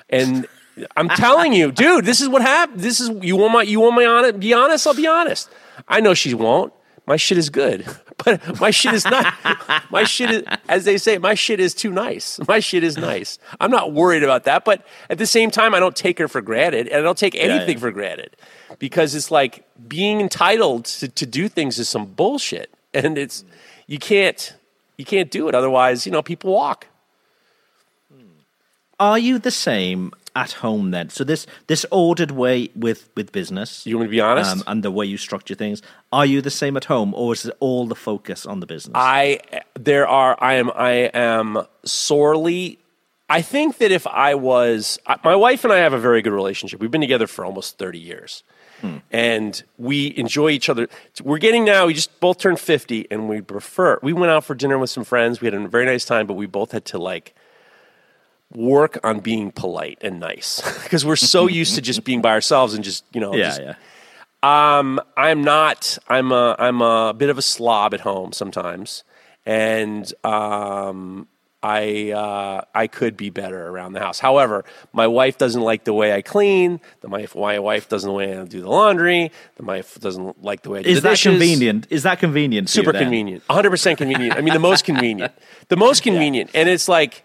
and 0.10 0.48
I'm 0.96 1.10
telling 1.10 1.54
you, 1.54 1.72
dude, 1.72 2.06
this 2.06 2.22
is 2.22 2.30
what 2.30 2.42
happened. 2.42 2.80
This 2.80 3.00
is 3.00 3.10
you 3.22 3.36
want 3.36 3.54
my 3.54 3.62
you 3.64 3.80
want 3.80 3.96
my 3.96 4.06
honest 4.06 4.40
be 4.40 4.54
honest. 4.54 4.88
I'll 4.88 4.94
be 4.94 5.08
honest. 5.08 5.50
I 5.88 6.00
know 6.00 6.14
she 6.14 6.34
won't 6.34 6.74
my 7.12 7.18
shit 7.18 7.38
is 7.38 7.50
good, 7.50 7.86
but 8.24 8.60
my 8.60 8.72
shit 8.72 8.94
is 8.94 9.06
not. 9.06 9.34
my 9.92 10.04
shit 10.04 10.32
is, 10.32 10.44
as 10.70 10.86
they 10.86 10.98
say, 10.98 11.18
my 11.18 11.34
shit 11.34 11.60
is 11.60 11.74
too 11.74 11.92
nice. 11.92 12.40
My 12.48 12.60
shit 12.60 12.84
is 12.84 12.98
nice. 12.98 13.40
I'm 13.60 13.72
not 13.72 13.94
worried 13.94 14.24
about 14.24 14.44
that, 14.46 14.66
but 14.66 14.86
at 15.10 15.18
the 15.18 15.26
same 15.26 15.52
time, 15.52 15.74
I 15.74 15.80
don't 15.80 15.96
take 15.96 16.20
her 16.20 16.28
for 16.28 16.42
granted, 16.42 16.88
and 16.88 16.98
I 16.98 17.02
don't 17.02 17.18
take 17.18 17.36
anything 17.36 17.60
yeah, 17.60 17.74
yeah. 17.74 17.80
for 17.80 17.92
granted 17.92 18.36
because 18.80 19.16
it's 19.16 19.32
like 19.32 19.66
being 19.88 20.22
entitled 20.22 20.86
to, 20.86 21.08
to 21.08 21.26
do 21.26 21.48
things 21.48 21.80
is 21.80 21.90
some 21.90 22.06
bullshit, 22.06 22.74
and 22.94 23.18
it's 23.18 23.44
you 23.88 24.00
can't 24.00 24.54
you 24.98 25.06
can't 25.06 25.32
do 25.32 25.48
it 25.48 25.56
otherwise. 25.56 26.06
You 26.06 26.12
know, 26.12 26.22
people 26.22 26.54
walk. 26.54 26.88
Are 29.00 29.18
you 29.18 29.40
the 29.40 29.52
same 29.52 30.12
at 30.36 30.54
home 30.54 30.92
then? 30.92 31.10
So 31.10 31.24
this 31.24 31.46
this 31.68 31.86
ordered 31.92 32.32
way 32.32 32.70
with 32.76 33.10
with 33.16 33.32
business. 33.32 33.86
You 33.86 33.98
want 33.98 34.10
me 34.10 34.18
to 34.18 34.18
be 34.18 34.22
honest? 34.22 34.52
Um, 34.52 34.64
and 34.68 34.84
the 34.84 34.92
way 34.92 35.06
you 35.06 35.18
structure 35.18 35.56
things. 35.56 35.82
Are 36.12 36.26
you 36.26 36.42
the 36.42 36.52
same 36.52 36.78
at 36.78 36.86
home, 36.86 37.14
or 37.14 37.34
is 37.34 37.46
it 37.46 37.56
all 37.60 37.88
the 37.88 37.96
focus 37.96 38.46
on 38.46 38.60
the 38.60 38.66
business? 38.66 38.94
I 38.96 39.40
there 39.80 40.08
are 40.08 40.38
I 40.40 40.56
am 40.56 40.72
I 40.72 40.92
am 41.14 41.66
sorely. 41.84 42.80
I 43.30 43.42
think 43.42 43.78
that 43.78 43.92
if 43.92 44.06
I 44.08 44.36
was 44.36 45.00
my 45.24 45.36
wife 45.36 45.64
and 45.64 45.72
I 45.72 45.78
have 45.78 45.94
a 45.94 46.00
very 46.00 46.22
good 46.22 46.34
relationship. 46.34 46.82
We've 46.82 46.92
been 46.92 47.02
together 47.02 47.28
for 47.28 47.46
almost 47.46 47.78
thirty 47.78 48.00
years. 48.00 48.44
Hmm. 48.82 48.98
And 49.12 49.64
we 49.78 50.16
enjoy 50.18 50.50
each 50.50 50.68
other. 50.68 50.88
We're 51.24 51.38
getting 51.38 51.64
now, 51.64 51.86
we 51.86 51.94
just 51.94 52.20
both 52.20 52.40
turned 52.40 52.60
50 52.60 53.12
and 53.12 53.30
we 53.30 53.40
prefer, 53.42 54.00
we 54.02 54.12
went 54.12 54.32
out 54.32 54.44
for 54.44 54.56
dinner 54.56 54.80
with 54.80 54.90
some 54.90 55.04
friends. 55.04 55.40
We 55.40 55.46
had 55.46 55.54
a 55.54 55.68
very 55.68 55.86
nice 55.86 56.04
time, 56.04 56.26
but 56.26 56.34
we 56.34 56.48
both 56.48 56.72
had 56.72 56.84
to 56.86 56.98
like 56.98 57.36
work 58.54 59.00
on 59.04 59.20
being 59.20 59.52
polite 59.52 59.98
and 60.02 60.20
nice 60.20 60.62
because 60.84 61.06
we're 61.06 61.16
so 61.16 61.48
used 61.48 61.76
to 61.76 61.82
just 61.82 62.04
being 62.04 62.22
by 62.22 62.32
ourselves 62.32 62.74
and 62.74 62.84
just 62.84 63.04
you 63.14 63.22
know 63.22 63.34
yeah 63.34 63.44
just, 63.46 63.62
yeah 63.62 63.76
um 64.44 65.00
i'm 65.16 65.44
not 65.44 65.98
i'm 66.08 66.32
a 66.32 66.56
i'm 66.60 66.82
a 66.82 67.14
bit 67.14 67.30
of 67.30 67.38
a 67.38 67.42
slob 67.42 67.94
at 67.94 68.02
home 68.02 68.32
sometimes 68.32 69.04
and 69.46 70.14
um 70.24 71.28
I 71.64 72.12
uh, 72.12 72.64
I 72.74 72.88
could 72.88 73.16
be 73.16 73.30
better 73.30 73.68
around 73.68 73.94
the 73.94 74.00
house. 74.00 74.20
However, 74.20 74.66
my 74.94 75.06
wife 75.06 75.38
doesn't 75.38 75.62
like 75.62 75.84
the 75.84 75.94
way 75.94 76.12
I 76.12 76.24
clean. 76.24 76.82
The 77.02 77.08
my, 77.08 77.28
my 77.36 77.60
wife 77.60 77.88
doesn't 77.88 78.08
the 78.08 78.14
way 78.14 78.36
I 78.36 78.44
do 78.46 78.62
the 78.62 78.70
laundry. 78.70 79.32
The 79.58 79.64
my 79.64 79.78
wife 79.78 80.00
doesn't 80.00 80.44
like 80.44 80.64
the 80.64 80.72
way 80.72 80.80
I 80.80 80.82
do 80.84 80.90
Is 80.90 81.04
the 81.04 81.10
that 81.10 81.20
convenient? 81.20 81.86
Is 81.92 82.04
that 82.04 82.18
convenient? 82.20 82.70
Super 82.70 82.94
convenient. 82.94 83.48
100 83.48 83.70
percent 83.70 84.00
convenient. 84.00 84.36
I 84.36 84.42
mean, 84.42 84.56
the 84.56 84.60
most 84.60 84.86
convenient. 84.86 85.34
The 85.68 85.78
most 85.78 86.02
convenient. 86.04 86.50
Yeah. 86.54 86.62
And 86.62 86.70
it's 86.70 86.88
like 86.88 87.24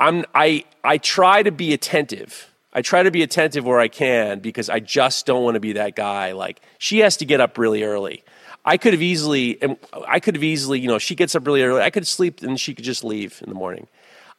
I'm 0.00 0.24
I 0.34 0.64
I 0.82 0.98
try 0.98 1.42
to 1.42 1.52
be 1.52 1.72
attentive. 1.72 2.50
I 2.72 2.82
try 2.82 3.04
to 3.04 3.10
be 3.10 3.22
attentive 3.22 3.64
where 3.64 3.78
I 3.78 3.88
can 3.88 4.40
because 4.40 4.68
I 4.68 4.80
just 4.80 5.26
don't 5.26 5.44
want 5.44 5.54
to 5.54 5.60
be 5.60 5.74
that 5.74 5.94
guy. 5.94 6.32
Like 6.32 6.60
she 6.78 6.98
has 7.00 7.16
to 7.18 7.24
get 7.24 7.40
up 7.40 7.56
really 7.56 7.84
early. 7.84 8.24
I 8.64 8.78
could 8.78 8.94
have 8.94 9.02
easily, 9.02 9.60
and 9.62 9.76
I 10.08 10.20
could 10.20 10.36
have 10.36 10.42
easily, 10.42 10.80
you 10.80 10.88
know, 10.88 10.98
she 10.98 11.14
gets 11.14 11.34
up 11.34 11.46
really 11.46 11.62
early. 11.62 11.82
I 11.82 11.90
could 11.90 12.06
sleep 12.06 12.42
and 12.42 12.58
she 12.58 12.74
could 12.74 12.84
just 12.84 13.04
leave 13.04 13.40
in 13.42 13.50
the 13.50 13.54
morning. 13.54 13.88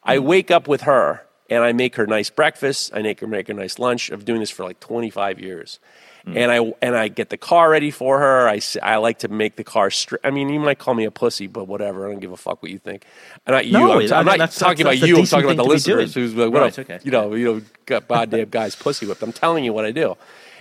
I 0.02 0.16
mm-hmm. 0.16 0.26
wake 0.26 0.50
up 0.50 0.66
with 0.66 0.82
her 0.82 1.24
and 1.48 1.62
I 1.62 1.72
make 1.72 1.94
her 1.96 2.06
nice 2.06 2.28
breakfast. 2.28 2.90
I 2.92 3.02
make 3.02 3.20
her 3.20 3.26
make 3.26 3.46
her 3.46 3.54
nice 3.54 3.78
lunch. 3.78 4.10
I've 4.10 4.24
doing 4.24 4.40
this 4.40 4.50
for 4.50 4.64
like 4.64 4.80
25 4.80 5.38
years. 5.38 5.78
Mm. 6.26 6.36
And 6.36 6.50
I 6.50 6.74
and 6.82 6.96
I 6.96 7.06
get 7.08 7.30
the 7.30 7.36
car 7.36 7.70
ready 7.70 7.92
for 7.92 8.18
her. 8.18 8.48
I, 8.48 8.60
I 8.82 8.96
like 8.96 9.20
to 9.20 9.28
make 9.28 9.54
the 9.54 9.62
car. 9.62 9.90
Stri- 9.90 10.18
I 10.24 10.30
mean, 10.30 10.48
you 10.48 10.58
might 10.58 10.78
call 10.78 10.94
me 10.94 11.04
a 11.04 11.10
pussy, 11.10 11.46
but 11.46 11.68
whatever. 11.68 12.06
I 12.06 12.10
don't 12.10 12.18
give 12.18 12.32
a 12.32 12.36
fuck 12.36 12.62
what 12.62 12.72
you 12.72 12.78
think. 12.78 13.04
And 13.46 13.54
not 13.54 13.66
you. 13.66 13.72
No, 13.72 14.00
I'm, 14.00 14.28
I'm 14.28 14.38
not 14.38 14.50
talking 14.50 14.84
about 14.84 14.98
you. 14.98 15.18
I'm 15.18 15.24
talking 15.26 15.44
about 15.44 15.62
the 15.62 15.68
listeners 15.68 16.14
who's 16.14 16.34
like, 16.34 16.52
what 16.52 16.62
right, 16.62 16.78
okay. 16.78 16.98
you 17.04 17.12
know, 17.12 17.34
you 17.34 17.44
know, 17.44 17.62
got 17.86 18.08
goddamn 18.08 18.48
guys 18.48 18.74
pussy 18.74 19.06
whipped. 19.06 19.22
I'm 19.22 19.32
telling 19.32 19.64
you 19.64 19.72
what 19.72 19.84
I 19.84 19.92
do. 19.92 20.16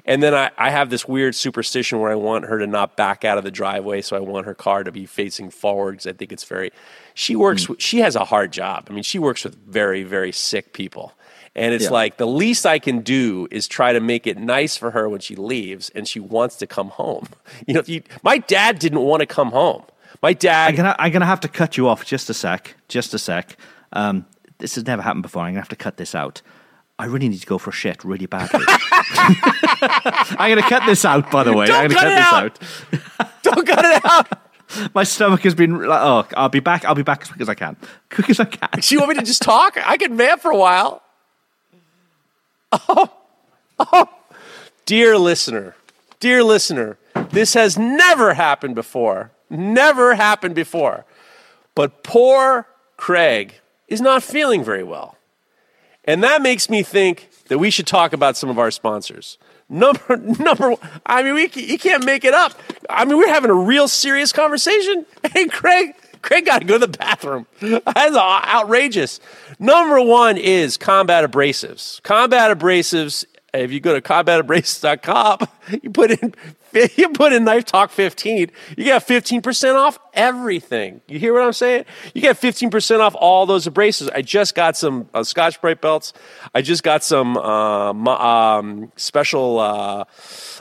And 0.08 0.21
then 0.21 0.36
I, 0.36 0.51
I 0.56 0.69
have 0.69 0.91
this 0.91 1.08
weird 1.08 1.34
superstition 1.34 1.99
where 1.99 2.12
I 2.12 2.15
want 2.15 2.45
her 2.45 2.60
to 2.60 2.67
not 2.67 2.95
back 2.95 3.25
out 3.25 3.39
of 3.39 3.43
the 3.43 3.49
driveway, 3.49 4.04
so 4.04 4.15
I 4.15 4.19
want 4.19 4.45
her 4.45 4.54
car 4.54 4.84
to 4.84 4.91
be 4.91 5.08
facing 5.08 5.49
forward 5.49 5.93
because 5.93 6.08
I 6.08 6.13
think 6.13 6.32
it's 6.32 6.43
very. 6.43 6.71
She 7.15 7.36
works. 7.36 7.65
Mm. 7.65 7.80
She 7.80 7.99
has 8.01 8.15
a 8.15 8.25
hard 8.25 8.54
job. 8.54 8.86
I 8.88 8.93
mean, 8.93 9.01
she 9.01 9.17
works 9.17 9.43
with 9.43 9.56
very, 9.65 10.04
very 10.04 10.32
sick 10.32 10.73
people. 10.73 11.13
And 11.55 11.73
it's 11.73 11.85
yeah. 11.85 11.91
like 11.91 12.17
the 12.17 12.27
least 12.27 12.65
I 12.65 12.79
can 12.79 12.99
do 12.99 13.47
is 13.49 13.67
try 13.67 13.93
to 13.93 14.01
make 14.01 14.27
it 14.27 14.37
nice 14.37 14.75
for 14.75 14.91
her 14.91 15.07
when 15.07 15.21
she 15.21 15.35
leaves 15.35 15.89
and 15.91 16.07
she 16.07 16.19
wants 16.19 16.57
to 16.57 16.67
come 16.67 16.89
home. 16.89 17.27
You 17.67 17.75
know, 17.75 17.83
you, 17.85 18.03
my 18.21 18.37
dad 18.37 18.79
didn't 18.79 18.99
want 18.99 19.21
to 19.21 19.25
come 19.25 19.51
home. 19.51 19.83
My 20.21 20.33
dad. 20.33 20.69
I'm 20.69 20.75
gonna, 20.75 20.95
I'm 20.99 21.11
gonna 21.11 21.25
have 21.25 21.39
to 21.41 21.47
cut 21.47 21.77
you 21.77 21.87
off 21.87 22.05
just 22.05 22.29
a 22.29 22.33
sec. 22.33 22.75
Just 22.89 23.13
a 23.13 23.19
sec. 23.19 23.57
Um, 23.93 24.25
this 24.57 24.75
has 24.75 24.85
never 24.85 25.01
happened 25.01 25.23
before. 25.23 25.43
I'm 25.43 25.53
gonna 25.53 25.61
have 25.61 25.69
to 25.69 25.75
cut 25.75 25.97
this 25.97 26.13
out. 26.13 26.41
I 26.97 27.05
really 27.05 27.29
need 27.29 27.39
to 27.39 27.47
go 27.47 27.57
for 27.57 27.71
a 27.71 27.73
shit 27.73 28.03
really 28.03 28.25
badly. 28.25 28.63
I'm 28.67 30.51
going 30.51 30.61
to 30.61 30.69
cut 30.69 30.85
this 30.85 31.03
out, 31.03 31.29
by 31.29 31.43
the 31.43 31.53
way. 31.53 31.65
Don't 31.65 31.75
I'm 31.75 31.89
going 31.89 32.15
to 32.15 32.21
cut, 32.21 32.31
cut 32.31 32.59
this 32.59 33.19
out. 33.19 33.43
Don't 33.43 33.67
cut 33.67 33.85
it 33.85 34.05
out. 34.05 34.93
My 34.95 35.03
stomach 35.03 35.41
has 35.41 35.53
been 35.53 35.77
like, 35.77 36.01
oh, 36.01 36.25
I'll 36.37 36.49
be 36.49 36.61
back. 36.61 36.85
I'll 36.85 36.95
be 36.95 37.03
back 37.03 37.23
as 37.23 37.27
quick 37.27 37.41
as 37.41 37.49
I 37.49 37.53
can. 37.53 37.75
Quick 38.09 38.29
as 38.29 38.39
I 38.39 38.45
can. 38.45 38.69
Do 38.79 38.95
you 38.95 38.99
want 38.99 39.09
me 39.09 39.15
to 39.15 39.25
just 39.25 39.41
talk? 39.41 39.77
I 39.85 39.97
can 39.97 40.15
vamp 40.15 40.41
for 40.41 40.51
a 40.51 40.57
while. 40.57 41.03
Oh, 42.88 43.09
oh, 43.79 44.09
dear 44.85 45.17
listener, 45.17 45.75
dear 46.19 46.43
listener, 46.43 46.97
this 47.29 47.53
has 47.53 47.77
never 47.77 48.33
happened 48.33 48.75
before. 48.75 49.31
Never 49.49 50.15
happened 50.15 50.55
before. 50.55 51.05
But 51.75 52.03
poor 52.03 52.67
Craig 52.97 53.59
is 53.88 54.01
not 54.01 54.23
feeling 54.23 54.63
very 54.63 54.83
well. 54.83 55.17
And 56.05 56.23
that 56.23 56.41
makes 56.41 56.69
me 56.69 56.83
think 56.83 57.29
that 57.47 57.57
we 57.59 57.69
should 57.69 57.88
talk 57.88 58.13
about 58.13 58.38
some 58.38 58.49
of 58.49 58.59
our 58.59 58.71
sponsors. 58.71 59.38
Number 59.67 60.17
number 60.39 60.75
I 61.05 61.23
mean 61.23 61.33
we 61.35 61.49
you 61.53 61.77
can't 61.77 62.05
make 62.05 62.23
it 62.23 62.33
up. 62.33 62.53
I 62.89 63.05
mean 63.05 63.17
we're 63.17 63.27
having 63.27 63.51
a 63.51 63.55
real 63.55 63.88
serious 63.88 64.31
conversation. 64.31 65.05
Hey 65.33 65.47
Craig, 65.47 65.95
Craig 66.25 66.43
got 66.43 66.59
to 66.59 66.65
go 66.65 66.79
to 66.79 66.88
the 66.88 66.97
bathroom. 66.97 67.45
That's 67.61 68.15
outrageous. 68.15 69.19
Number 69.59 70.01
one 70.01 70.38
is 70.38 70.75
combat 70.75 71.29
abrasives. 71.29 72.01
Combat 72.01 72.57
abrasives. 72.57 73.25
If 73.53 73.71
you 73.71 73.79
go 73.79 73.93
to 73.93 74.01
combatabrasives.com, 74.01 75.47
you 75.83 75.91
put 75.91 76.09
in 76.09 76.33
you 76.97 77.09
put 77.09 77.33
in 77.33 77.45
Knife 77.45 77.65
Talk 77.65 77.91
15, 77.91 78.51
you 78.77 78.83
get 78.83 79.07
15% 79.07 79.75
off 79.75 79.99
everything. 80.13 81.01
You 81.07 81.19
hear 81.19 81.33
what 81.33 81.43
I'm 81.43 81.53
saying? 81.53 81.85
You 82.13 82.21
get 82.21 82.39
15% 82.39 82.99
off 82.99 83.15
all 83.15 83.45
those 83.45 83.67
abrasives. 83.67 84.09
I 84.13 84.21
just 84.21 84.55
got 84.55 84.75
some 84.77 85.09
uh, 85.13 85.23
Scotch-Brite 85.23 85.81
belts. 85.81 86.13
I 86.53 86.61
just 86.61 86.83
got 86.83 87.03
some 87.03 87.38
uh, 87.38 87.93
um, 87.93 88.91
special 88.95 89.59
uh, 89.59 90.05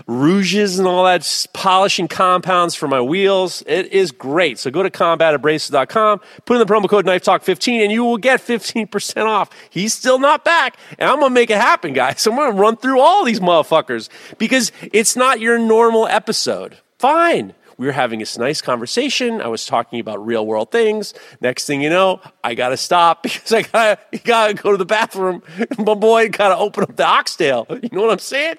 rouges 0.07 0.79
and 0.79 0.87
all 0.87 1.05
that 1.05 1.47
polishing 1.53 2.09
compounds 2.09 2.75
for 2.75 2.89
my 2.89 3.01
wheels. 3.01 3.63
It 3.67 3.93
is 3.93 4.13
great. 4.13 4.59
So 4.59 4.71
go 4.71 4.83
to 4.83 4.91
combatabrasives.com, 4.91 6.21
put 6.45 6.55
in 6.61 6.67
the 6.67 6.73
promo 6.73 6.89
code 6.89 7.07
Knife 7.07 7.23
Talk 7.23 7.43
15, 7.43 7.81
and 7.81 7.93
you 7.93 8.05
will 8.05 8.19
get 8.19 8.41
15% 8.41 9.27
off. 9.27 9.51
He's 9.71 9.95
still 9.95 10.19
not 10.19 10.45
back, 10.45 10.77
and 10.99 11.09
I'm 11.09 11.21
gonna 11.21 11.35
make 11.35 11.51
it 11.51 11.59
happen, 11.59 11.93
guys. 11.93 12.27
I'm 12.35 12.37
gonna 12.37 12.53
run 12.53 12.77
through 12.77 13.01
all 13.01 13.25
these 13.25 13.41
motherfuckers 13.41 14.09
because 14.39 14.73
it's 14.93 15.17
not 15.17 15.41
your 15.41 15.59
normal 15.59 16.04
episode. 16.07 16.79
Fine. 16.99 17.55
We 17.77 17.87
were 17.87 17.93
having 17.93 18.21
this 18.21 18.39
nice 18.39 18.61
conversation. 18.61 19.41
I 19.41 19.49
was 19.49 19.67
talking 19.67 19.99
about 19.99 20.25
real 20.25 20.47
world 20.47 20.71
things. 20.71 21.13
Next 21.41 21.67
thing 21.67 21.83
you 21.83 21.91
know, 21.91 22.21
I 22.43 22.55
got 22.55 22.69
to 22.69 22.77
stop 22.77 23.23
because 23.25 23.53
I 23.53 23.63
got 23.63 24.13
to 24.13 24.19
gotta 24.19 24.55
go 24.55 24.71
to 24.71 24.77
the 24.77 24.87
bathroom. 24.87 25.43
My 25.79 25.95
boy 25.95 26.29
got 26.29 26.51
to 26.51 26.57
open 26.57 26.85
up 26.85 26.97
the 26.97 27.07
oxtail. 27.07 27.67
You 27.85 27.91
know 27.93 28.03
what 28.03 28.13
I'm 28.13 28.19
saying? 28.19 28.57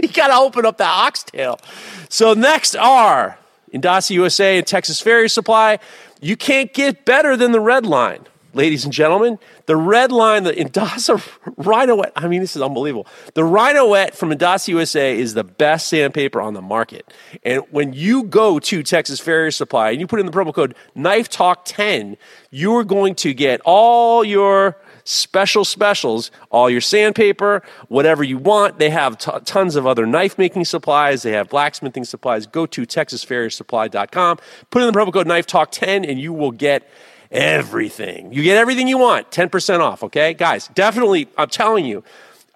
he 0.00 0.08
got 0.08 0.28
to 0.28 0.34
open 0.36 0.64
up 0.64 0.78
the 0.78 0.84
oxtail. 0.84 1.60
So 2.08 2.32
next 2.34 2.76
are 2.76 3.38
Indasa 3.72 4.14
USA 4.14 4.58
and 4.58 4.66
Texas 4.66 5.00
Farrier 5.00 5.28
Supply. 5.28 5.78
You 6.20 6.36
can't 6.36 6.72
get 6.72 7.04
better 7.04 7.36
than 7.36 7.52
the 7.52 7.60
red 7.60 7.84
line 7.84 8.26
ladies 8.58 8.84
and 8.84 8.92
gentlemen. 8.92 9.38
The 9.66 9.76
red 9.76 10.10
line, 10.10 10.42
the 10.42 10.52
Indasa 10.52 11.22
Rhynowet, 11.56 12.12
I 12.16 12.26
mean, 12.26 12.40
this 12.40 12.56
is 12.56 12.60
unbelievable. 12.60 13.06
The 13.34 13.44
Rhynowet 13.44 14.16
from 14.16 14.32
Indasa 14.32 14.68
USA 14.72 15.16
is 15.16 15.34
the 15.34 15.44
best 15.44 15.88
sandpaper 15.88 16.40
on 16.40 16.54
the 16.54 16.60
market. 16.60 17.10
And 17.44 17.62
when 17.70 17.92
you 17.92 18.24
go 18.24 18.58
to 18.58 18.82
Texas 18.82 19.20
Farrier 19.20 19.52
Supply 19.52 19.90
and 19.90 20.00
you 20.00 20.08
put 20.08 20.18
in 20.18 20.26
the 20.26 20.32
promo 20.32 20.52
code 20.52 20.74
Knife 20.96 21.28
Talk 21.28 21.64
10, 21.66 22.16
you're 22.50 22.82
going 22.82 23.14
to 23.16 23.32
get 23.32 23.60
all 23.64 24.24
your 24.24 24.76
special 25.04 25.64
specials, 25.64 26.32
all 26.50 26.68
your 26.68 26.80
sandpaper, 26.80 27.62
whatever 27.86 28.24
you 28.24 28.38
want. 28.38 28.80
They 28.80 28.90
have 28.90 29.18
t- 29.18 29.30
tons 29.44 29.76
of 29.76 29.86
other 29.86 30.04
knife 30.04 30.36
making 30.36 30.64
supplies. 30.64 31.22
They 31.22 31.32
have 31.32 31.48
blacksmithing 31.48 32.04
supplies. 32.04 32.46
Go 32.46 32.66
to 32.66 32.82
texasfarriersupply.com, 32.82 34.38
put 34.70 34.82
in 34.82 34.92
the 34.92 34.98
promo 34.98 35.12
code 35.12 35.28
Knife 35.28 35.46
Talk 35.46 35.70
10, 35.70 36.04
and 36.04 36.20
you 36.20 36.32
will 36.32 36.50
get 36.50 36.90
everything. 37.30 38.32
You 38.32 38.42
get 38.42 38.56
everything 38.56 38.88
you 38.88 38.98
want, 38.98 39.30
10% 39.30 39.80
off, 39.80 40.02
okay? 40.04 40.34
Guys, 40.34 40.68
definitely, 40.68 41.28
I'm 41.36 41.48
telling 41.48 41.84
you, 41.84 42.04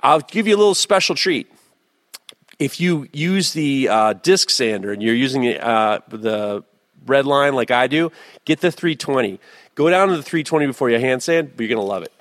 I'll 0.03 0.21
give 0.21 0.47
you 0.47 0.57
a 0.57 0.59
little 0.59 0.75
special 0.75 1.15
treat. 1.15 1.51
If 2.59 2.81
you 2.81 3.09
use 3.13 3.53
the 3.53 3.89
uh, 3.89 4.13
disc 4.15 4.51
sander 4.51 4.93
and 4.93 5.03
you're 5.03 5.15
using 5.15 5.47
uh, 5.49 6.01
the 6.09 6.65
red 7.07 7.27
line 7.27 7.55
like 7.55 7.71
I 7.71 7.87
do, 7.87 8.13
get 8.45 8.61
the 8.61 8.71
320. 8.71 9.41
Go 9.75 9.91
down 9.91 10.09
to 10.09 10.17
the 10.17 10.23
320 10.23 10.67
before 10.67 10.91
you 10.91 10.99
hand 10.99 11.23
sand, 11.23 11.53
but 11.57 11.65
you're 11.65 11.75
going 11.75 11.85
to 11.85 11.91
love 11.91 12.03
it. 12.03 12.13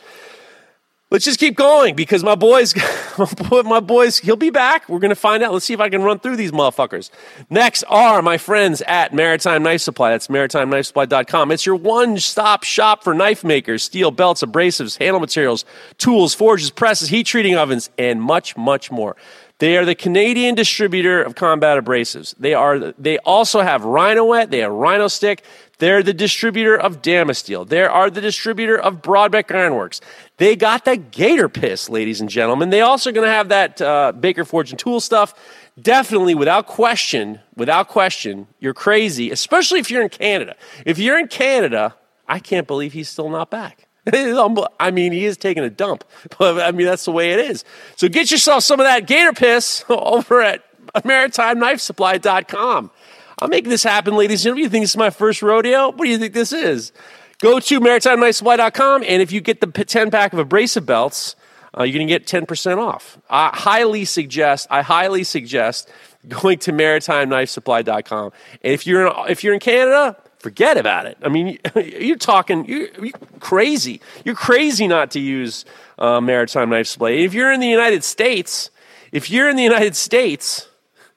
Let's 1.12 1.26
just 1.26 1.42
keep 1.42 1.58
going 1.58 1.96
because 1.96 2.24
my 2.24 2.36
boys, 2.36 2.74
my 3.66 3.82
boys, 3.82 4.20
he'll 4.20 4.38
be 4.38 4.50
back. 4.50 4.88
We're 4.88 5.00
going 5.00 5.10
to 5.10 5.16
find 5.16 5.44
out. 5.44 5.52
Let's 5.52 5.66
see 5.66 5.74
if 5.74 5.82
I 5.82 5.90
can 5.90 6.04
run 6.04 6.20
through 6.20 6.38
these 6.38 6.54
motherfuckers. 6.54 7.10
Next 7.50 7.84
are 7.90 8.22
my 8.22 8.38
friends 8.38 8.82
at 8.84 9.14
Maritime 9.14 9.62
Knife 9.62 9.82
Supply. 9.82 10.12
That's 10.12 10.28
maritimeknifesupply.com. 10.28 11.52
It's 11.52 11.66
your 11.66 11.76
one 11.76 12.18
stop 12.18 12.64
shop 12.64 13.04
for 13.04 13.14
knife 13.14 13.44
makers, 13.44 13.84
steel 13.84 14.12
belts, 14.12 14.42
abrasives, 14.42 14.98
handle 15.00 15.20
materials, 15.20 15.66
tools, 15.98 16.34
forges, 16.34 16.72
presses, 16.72 17.10
heat 17.10 17.26
treating 17.26 17.58
ovens, 17.58 17.90
and 17.98 18.22
much, 18.22 18.56
much 18.56 18.90
more. 18.90 19.18
They 19.62 19.78
are 19.78 19.86
the 19.86 19.94
Canadian 19.94 20.56
distributor 20.56 21.22
of 21.22 21.36
combat 21.36 21.78
abrasives. 21.78 22.34
They 22.40 22.56
are. 22.56 22.94
They 22.98 23.20
also 23.20 23.62
have 23.62 23.84
Rhynowet. 23.84 24.50
They 24.50 24.60
have 24.60 24.72
Rhynostick. 24.72 25.42
They're 25.78 26.02
the 26.02 26.14
distributor 26.14 26.76
of 26.76 27.04
Damasteel. 27.04 27.68
They 27.68 27.84
are 27.84 28.10
the 28.10 28.22
distributor 28.22 28.80
of 28.80 29.04
Brodbeck 29.04 29.54
Ironworks. 29.54 30.02
They 30.42 30.56
got 30.56 30.86
the 30.86 30.98
Gator 30.98 31.50
Piss, 31.50 31.88
ladies 31.88 32.20
and 32.20 32.28
gentlemen. 32.28 32.72
They 32.72 32.82
also 32.82 33.12
going 33.12 33.28
to 33.28 33.32
have 33.32 33.50
that 33.50 33.80
uh, 33.80 34.12
Baker 34.12 34.44
Forge 34.44 34.72
and 34.72 34.80
Tool 34.80 35.00
stuff. 35.00 35.36
Definitely, 35.80 36.34
without 36.34 36.66
question, 36.66 37.40
without 37.56 37.90
question, 37.90 38.48
you're 38.60 38.74
crazy, 38.74 39.30
especially 39.30 39.80
if 39.80 39.92
you're 39.92 40.02
in 40.02 40.10
Canada. 40.10 40.56
If 40.84 40.98
you're 40.98 41.20
in 41.20 41.28
Canada, 41.28 41.94
I 42.28 42.40
can't 42.40 42.66
believe 42.66 42.92
he's 42.92 43.08
still 43.08 43.30
not 43.30 43.52
back. 43.52 43.88
I 44.12 44.90
mean, 44.92 45.12
he 45.12 45.26
is 45.26 45.38
taking 45.38 45.64
a 45.64 45.70
dump, 45.70 46.06
but 46.40 46.60
I 46.60 46.72
mean, 46.72 46.88
that's 46.88 47.06
the 47.06 47.12
way 47.12 47.34
it 47.34 47.40
is. 47.40 47.64
So 47.96 48.10
get 48.10 48.32
yourself 48.32 48.64
some 48.64 48.80
of 48.80 48.88
that 48.88 49.06
gator 49.06 49.34
piss 49.34 49.86
over 49.90 50.42
at 50.42 50.64
maritimeknifesupply.com. 51.04 52.90
I'm 53.38 53.50
making 53.52 53.70
this 53.70 53.84
happen, 53.84 54.16
ladies 54.16 54.40
and 54.40 54.44
gentlemen. 54.46 54.64
You 54.64 54.70
think 54.70 54.84
this 54.86 54.90
is 54.90 54.98
my 54.98 55.12
first 55.12 55.44
rodeo? 55.44 55.90
What 55.90 56.04
do 56.04 56.10
you 56.10 56.18
think 56.18 56.34
this 56.34 56.52
is? 56.52 56.94
Go 57.42 57.60
to 57.60 57.80
maritimeknifesupply.com, 57.80 59.04
and 59.08 59.22
if 59.22 59.32
you 59.32 59.42
get 59.42 59.62
the 59.62 59.68
10 59.68 60.12
pack 60.12 60.32
of 60.32 60.38
abrasive 60.38 60.86
belts, 60.86 61.36
uh, 61.76 61.84
you're 61.84 61.98
going 61.98 62.08
to 62.08 62.14
get 62.14 62.28
10% 62.28 62.78
off. 62.78 63.18
I 63.30 63.50
highly 63.52 64.06
suggest, 64.06 64.68
I 64.70 64.84
highly 64.84 65.24
suggest 65.24 65.90
going 66.28 66.60
to 66.60 66.72
maritimeknifesupply.com. 66.72 68.32
And 68.64 68.74
if 68.74 68.86
you're 68.86 69.08
in, 69.08 69.14
if 69.28 69.44
you're 69.44 69.56
in 69.56 69.60
Canada, 69.60 70.18
forget 70.38 70.78
about 70.78 71.08
it. 71.08 71.18
I 71.24 71.30
mean, 71.30 71.58
you're 71.76 72.18
talking, 72.18 72.66
you're, 72.66 72.90
you're 73.04 73.14
crazy. 73.40 74.02
You're 74.24 74.36
crazy 74.36 74.88
not 74.88 75.10
to 75.12 75.20
use 75.20 75.66
uh, 75.98 76.22
Maritime 76.22 76.70
Knife 76.70 76.88
Supply. 76.88 77.10
If 77.10 77.34
you're 77.34 77.52
in 77.52 77.60
the 77.60 77.68
United 77.68 78.04
States, 78.04 78.70
if 79.12 79.32
you're 79.32 79.50
in 79.50 79.56
the 79.56 79.64
United 79.64 79.96
States, 79.96 80.68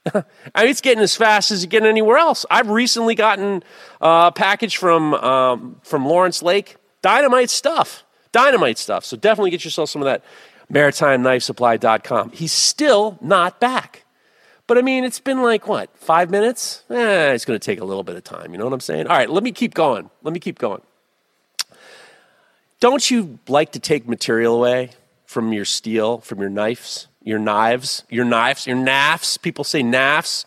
I 0.55 0.63
mean, 0.63 0.71
it's 0.71 0.81
getting 0.81 1.03
as 1.03 1.17
fast 1.17 1.51
as 1.51 1.63
you 1.63 1.69
get 1.69 1.83
anywhere 1.83 2.19
else. 2.19 2.45
I've 2.51 2.69
recently 2.69 3.15
gotten 3.15 3.63
a 4.01 4.33
package 4.33 4.77
from 4.77 5.15
um, 5.15 5.81
from 5.83 6.07
Lawrence 6.07 6.43
Lake, 6.43 6.77
dynamite 7.03 7.51
stuff, 7.51 8.05
dynamite 8.33 8.79
stuff. 8.79 9.05
So 9.05 9.17
definitely 9.17 9.51
get 9.51 9.65
yourself 9.65 9.89
some 9.89 10.03
of 10.03 10.07
that. 10.07 10.23
MaritimeKnifeSupply.com. 10.73 12.31
He's 12.31 12.53
still 12.53 13.19
not 13.21 13.61
back. 13.61 14.05
But 14.67 14.79
I 14.79 14.83
mean, 14.83 15.05
it's 15.05 15.21
been 15.21 15.43
like 15.43 15.69
what, 15.69 15.97
five 15.99 16.31
minutes? 16.31 16.85
Eh, 16.89 17.33
it's 17.33 17.45
going 17.45 17.59
to 17.59 17.65
take 17.65 17.81
a 17.81 17.85
little 17.85 18.03
bit 18.03 18.17
of 18.17 18.25
time. 18.25 18.53
You 18.53 18.59
know 18.59 18.65
what 18.65 18.73
I'm 18.73 18.81
saying? 18.81 19.07
All 19.07 19.17
right, 19.17 19.29
let 19.29 19.43
me 19.43 19.53
keep 19.53 19.75
going. 19.75 20.09
Let 20.23 20.33
me 20.33 20.41
keep 20.41 20.59
going. 20.59 20.81
Don't 22.81 23.11
you 23.11 23.39
like 23.47 23.73
to 23.73 23.79
take 23.79 24.09
material 24.09 24.57
away 24.57 24.91
from 25.27 25.53
your 25.53 25.65
steel, 25.65 26.19
from 26.19 26.41
your 26.41 26.51
knives, 26.51 27.09
your 27.25 27.39
knives, 27.39 28.05
your 28.09 28.25
knives, 28.25 28.67
your 28.67 28.77
nafs? 28.77 29.41
People 29.41 29.65
say 29.65 29.83
nafs. 29.83 30.45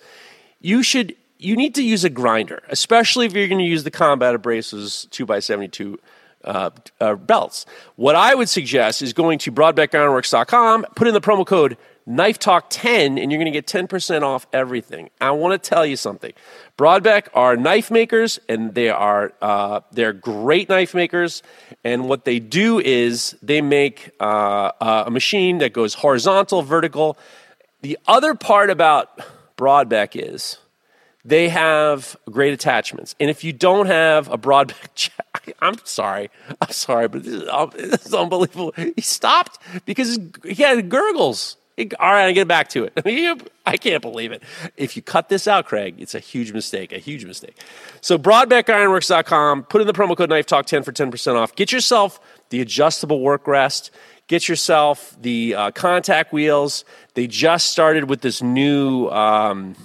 You 0.61 0.83
should. 0.83 1.15
You 1.39 1.55
need 1.55 1.75
to 1.75 1.83
use 1.83 2.03
a 2.03 2.09
grinder, 2.09 2.63
especially 2.69 3.27
if 3.27 3.33
you're 3.33 3.47
going 3.47 3.59
to 3.59 3.65
use 3.65 3.83
the 3.83 3.91
combat 3.91 4.33
abrasives 4.33 5.07
two 5.11 5.31
x 5.31 5.45
seventy 5.45 5.67
two 5.67 5.99
uh, 6.43 6.69
uh, 6.99 7.15
belts. 7.15 7.65
What 7.95 8.15
I 8.15 8.33
would 8.33 8.49
suggest 8.49 9.01
is 9.01 9.13
going 9.13 9.37
to 9.39 9.51
BrodbeckIronworks.com, 9.51 10.85
put 10.95 11.07
in 11.07 11.13
the 11.13 11.21
promo 11.21 11.45
code 11.45 11.77
Knife 12.09 12.39
Talk 12.39 12.67
10, 12.69 13.17
and 13.17 13.29
you're 13.29 13.37
going 13.37 13.51
to 13.51 13.61
get 13.61 13.67
10% 13.67 14.21
off 14.21 14.47
everything. 14.53 15.09
I 15.19 15.31
want 15.31 15.61
to 15.61 15.69
tell 15.69 15.85
you 15.85 15.97
something. 15.97 16.31
Brodbeck 16.77 17.27
are 17.33 17.57
knife 17.57 17.91
makers, 17.91 18.39
and 18.47 18.73
they 18.73 18.89
are 18.89 19.33
uh, 19.41 19.81
they're 19.91 20.13
great 20.13 20.69
knife 20.69 20.95
makers. 20.95 21.43
And 21.83 22.07
what 22.07 22.23
they 22.23 22.39
do 22.39 22.79
is 22.79 23.35
they 23.43 23.61
make 23.61 24.11
uh, 24.21 24.71
a 24.79 25.11
machine 25.11 25.57
that 25.57 25.73
goes 25.73 25.95
horizontal, 25.95 26.61
vertical. 26.61 27.17
The 27.81 27.99
other 28.07 28.35
part 28.35 28.69
about 28.69 29.19
Brodbeck 29.57 30.15
is 30.15 30.59
they 31.25 31.49
have 31.49 32.15
great 32.31 32.53
attachments. 32.53 33.15
And 33.19 33.29
if 33.29 33.43
you 33.43 33.51
don't 33.51 33.87
have 33.87 34.31
a 34.31 34.37
Brodbeck, 34.37 35.09
I'm 35.59 35.75
sorry, 35.83 36.29
I'm 36.61 36.71
sorry, 36.71 37.09
but 37.09 37.23
this 37.23 37.33
is, 37.33 37.49
this 37.75 38.05
is 38.05 38.13
unbelievable. 38.13 38.73
He 38.77 39.01
stopped 39.01 39.59
because 39.85 40.17
he 40.45 40.63
had 40.63 40.87
gurgles. 40.87 41.57
All 41.77 42.11
right, 42.11 42.25
I 42.25 42.31
get 42.31 42.47
back 42.47 42.69
to 42.69 42.85
it. 42.85 42.93
I 43.65 43.77
can't 43.77 44.01
believe 44.01 44.31
it. 44.31 44.41
If 44.77 44.95
you 44.95 45.03
cut 45.03 45.29
this 45.29 45.47
out, 45.47 45.67
Craig, 45.67 45.95
it's 45.99 46.15
a 46.15 46.19
huge 46.19 46.51
mistake, 46.51 46.91
a 46.91 46.97
huge 46.97 47.23
mistake. 47.23 47.55
So, 48.01 48.17
BrodbeckIronworks.com, 48.17 49.63
put 49.63 49.81
in 49.81 49.87
the 49.87 49.93
promo 49.93 50.17
code 50.17 50.29
Knife 50.29 50.47
Talk 50.47 50.65
10 50.65 50.81
for 50.81 50.91
10% 50.91 51.35
off. 51.35 51.55
Get 51.55 51.71
yourself 51.71 52.19
the 52.49 52.61
adjustable 52.61 53.21
work 53.21 53.45
rest. 53.45 53.91
Get 54.25 54.49
yourself 54.49 55.15
the 55.21 55.53
uh, 55.53 55.71
contact 55.71 56.33
wheels. 56.33 56.83
They 57.13 57.27
just 57.27 57.69
started 57.69 58.09
with 58.09 58.21
this 58.21 58.41
new. 58.41 59.07
Um, 59.09 59.75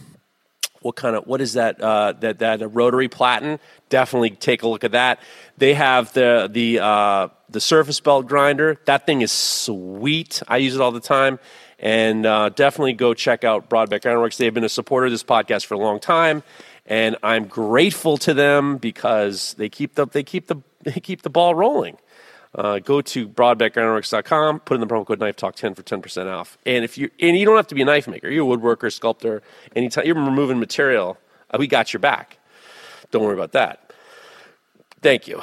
what 0.80 0.96
kind 0.96 1.14
of 1.14 1.26
what 1.26 1.40
is 1.40 1.52
that 1.52 1.80
uh, 1.80 2.12
that 2.20 2.40
that 2.40 2.74
rotary 2.74 3.08
platen 3.08 3.60
definitely 3.88 4.30
take 4.30 4.62
a 4.62 4.68
look 4.68 4.82
at 4.84 4.92
that 4.92 5.20
they 5.56 5.74
have 5.74 6.12
the 6.12 6.48
the 6.50 6.80
uh, 6.80 7.28
the 7.48 7.60
surface 7.60 8.00
belt 8.00 8.26
grinder 8.26 8.78
that 8.86 9.06
thing 9.06 9.20
is 9.20 9.30
sweet 9.30 10.42
i 10.48 10.56
use 10.56 10.74
it 10.74 10.80
all 10.80 10.90
the 10.90 10.98
time 10.98 11.38
and 11.82 12.24
uh, 12.24 12.48
definitely 12.50 12.92
go 12.92 13.12
check 13.12 13.42
out 13.44 13.68
Brodbeck 13.68 14.06
Ironworks. 14.06 14.36
They've 14.38 14.54
been 14.54 14.64
a 14.64 14.68
supporter 14.68 15.06
of 15.06 15.12
this 15.12 15.24
podcast 15.24 15.66
for 15.66 15.74
a 15.74 15.78
long 15.78 15.98
time, 15.98 16.44
and 16.86 17.16
I'm 17.22 17.46
grateful 17.46 18.16
to 18.18 18.32
them 18.32 18.78
because 18.78 19.54
they 19.54 19.68
keep 19.68 19.96
the 19.96 20.06
they 20.06 20.22
keep 20.22 20.46
the 20.46 20.56
they 20.82 21.00
keep 21.00 21.22
the 21.22 21.30
ball 21.30 21.54
rolling. 21.54 21.98
Uh, 22.54 22.78
go 22.78 23.00
to 23.00 23.26
brodbeckironworks.com, 23.26 24.60
put 24.60 24.74
in 24.74 24.80
the 24.82 24.86
promo 24.86 25.06
code 25.06 25.18
Knife 25.18 25.36
Talk 25.36 25.54
10 25.54 25.74
for 25.74 25.82
10% 25.82 26.30
off. 26.30 26.58
And 26.66 26.84
if 26.84 26.98
you 26.98 27.10
and 27.18 27.36
you 27.36 27.46
don't 27.46 27.56
have 27.56 27.68
to 27.68 27.74
be 27.74 27.82
a 27.82 27.86
knife 27.86 28.06
maker, 28.06 28.28
you're 28.28 28.52
a 28.52 28.56
woodworker, 28.56 28.92
sculptor, 28.92 29.42
anytime 29.74 30.04
you're 30.06 30.14
removing 30.14 30.60
material, 30.60 31.16
uh, 31.50 31.56
we 31.58 31.66
got 31.66 31.92
your 31.92 32.00
back. 32.00 32.38
Don't 33.10 33.24
worry 33.24 33.34
about 33.34 33.52
that. 33.52 33.81
Thank 35.02 35.26
you. 35.26 35.42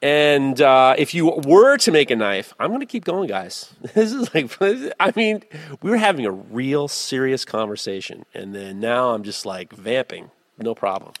And 0.00 0.58
uh, 0.62 0.94
if 0.96 1.12
you 1.12 1.26
were 1.26 1.76
to 1.76 1.92
make 1.92 2.10
a 2.10 2.16
knife, 2.16 2.54
I'm 2.58 2.68
going 2.68 2.80
to 2.80 2.86
keep 2.86 3.04
going, 3.04 3.28
guys. 3.28 3.72
This 3.94 4.12
is 4.12 4.34
like, 4.34 4.50
I 4.98 5.12
mean, 5.14 5.42
we 5.82 5.90
were 5.90 5.98
having 5.98 6.24
a 6.24 6.30
real 6.30 6.88
serious 6.88 7.44
conversation, 7.44 8.24
and 8.32 8.54
then 8.54 8.80
now 8.80 9.10
I'm 9.10 9.22
just 9.22 9.44
like 9.44 9.72
vamping. 9.74 10.30
No 10.58 10.74
problem. 10.74 11.12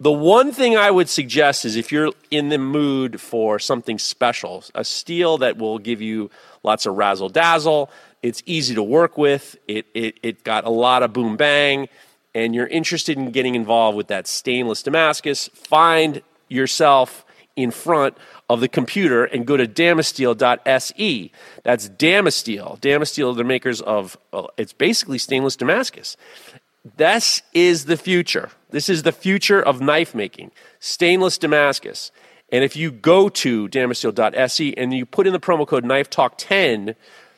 The 0.00 0.10
one 0.10 0.50
thing 0.50 0.76
I 0.76 0.90
would 0.90 1.08
suggest 1.08 1.64
is 1.64 1.76
if 1.76 1.92
you're 1.92 2.10
in 2.32 2.48
the 2.48 2.58
mood 2.58 3.20
for 3.20 3.60
something 3.60 3.98
special, 4.00 4.64
a 4.74 4.84
steel 4.84 5.38
that 5.38 5.56
will 5.56 5.78
give 5.78 6.02
you 6.02 6.30
lots 6.64 6.84
of 6.84 6.96
razzle 6.96 7.28
dazzle, 7.28 7.90
it's 8.22 8.42
easy 8.44 8.74
to 8.74 8.82
work 8.82 9.16
with, 9.16 9.56
it, 9.68 9.86
it, 9.94 10.18
it 10.22 10.42
got 10.42 10.64
a 10.64 10.70
lot 10.70 11.04
of 11.04 11.12
boom 11.12 11.36
bang, 11.36 11.88
and 12.34 12.56
you're 12.56 12.66
interested 12.66 13.16
in 13.16 13.30
getting 13.30 13.54
involved 13.54 13.96
with 13.96 14.08
that 14.08 14.26
stainless 14.26 14.82
Damascus, 14.82 15.48
find 15.54 16.22
yourself 16.48 17.24
in 17.56 17.70
front 17.70 18.16
of 18.50 18.60
the 18.60 18.68
computer 18.68 19.24
and 19.24 19.46
go 19.46 19.56
to 19.56 19.66
damasteel.se. 19.66 21.30
That's 21.62 21.88
Damasteel. 21.88 22.80
Damasteel, 22.80 23.36
the 23.36 23.44
makers 23.44 23.80
of, 23.80 24.16
well, 24.32 24.50
it's 24.56 24.72
basically 24.72 25.18
stainless 25.18 25.56
Damascus. 25.56 26.16
This 26.96 27.42
is 27.52 27.86
the 27.86 27.96
future. 27.96 28.50
This 28.70 28.88
is 28.88 29.04
the 29.04 29.12
future 29.12 29.62
of 29.62 29.80
knife 29.80 30.14
making, 30.14 30.50
stainless 30.80 31.38
Damascus. 31.38 32.10
And 32.52 32.62
if 32.62 32.76
you 32.76 32.90
go 32.90 33.28
to 33.30 33.68
damasteel.se 33.68 34.74
and 34.76 34.92
you 34.92 35.06
put 35.06 35.26
in 35.26 35.32
the 35.32 35.40
promo 35.40 35.66
code 35.66 35.84
Knife 35.84 36.10
Talk 36.10 36.34
10, 36.36 36.94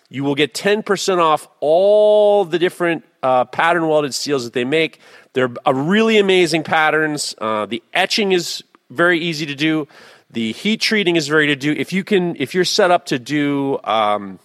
you 0.08 0.24
will 0.24 0.34
get 0.34 0.52
10% 0.52 1.18
off 1.18 1.48
all 1.60 2.44
the 2.44 2.58
different 2.58 3.04
uh, 3.22 3.44
pattern 3.44 3.88
welded 3.88 4.14
steels 4.14 4.44
that 4.44 4.52
they 4.52 4.64
make. 4.64 5.00
They're 5.32 5.52
really 5.66 6.18
amazing 6.18 6.64
patterns. 6.64 7.34
Uh, 7.38 7.66
the 7.66 7.82
etching 7.92 8.32
is 8.32 8.64
very 8.90 9.18
easy 9.18 9.46
to 9.46 9.54
do. 9.54 9.88
The 10.30 10.52
heat 10.52 10.80
treating 10.80 11.16
is 11.16 11.28
very 11.28 11.46
to 11.48 11.56
do. 11.56 11.72
If 11.72 11.92
you 11.92 12.04
can, 12.04 12.36
if 12.36 12.54
you're 12.54 12.64
set 12.64 12.90
up 12.90 13.06
to 13.06 13.18
do, 13.18 13.78
um, 13.84 14.38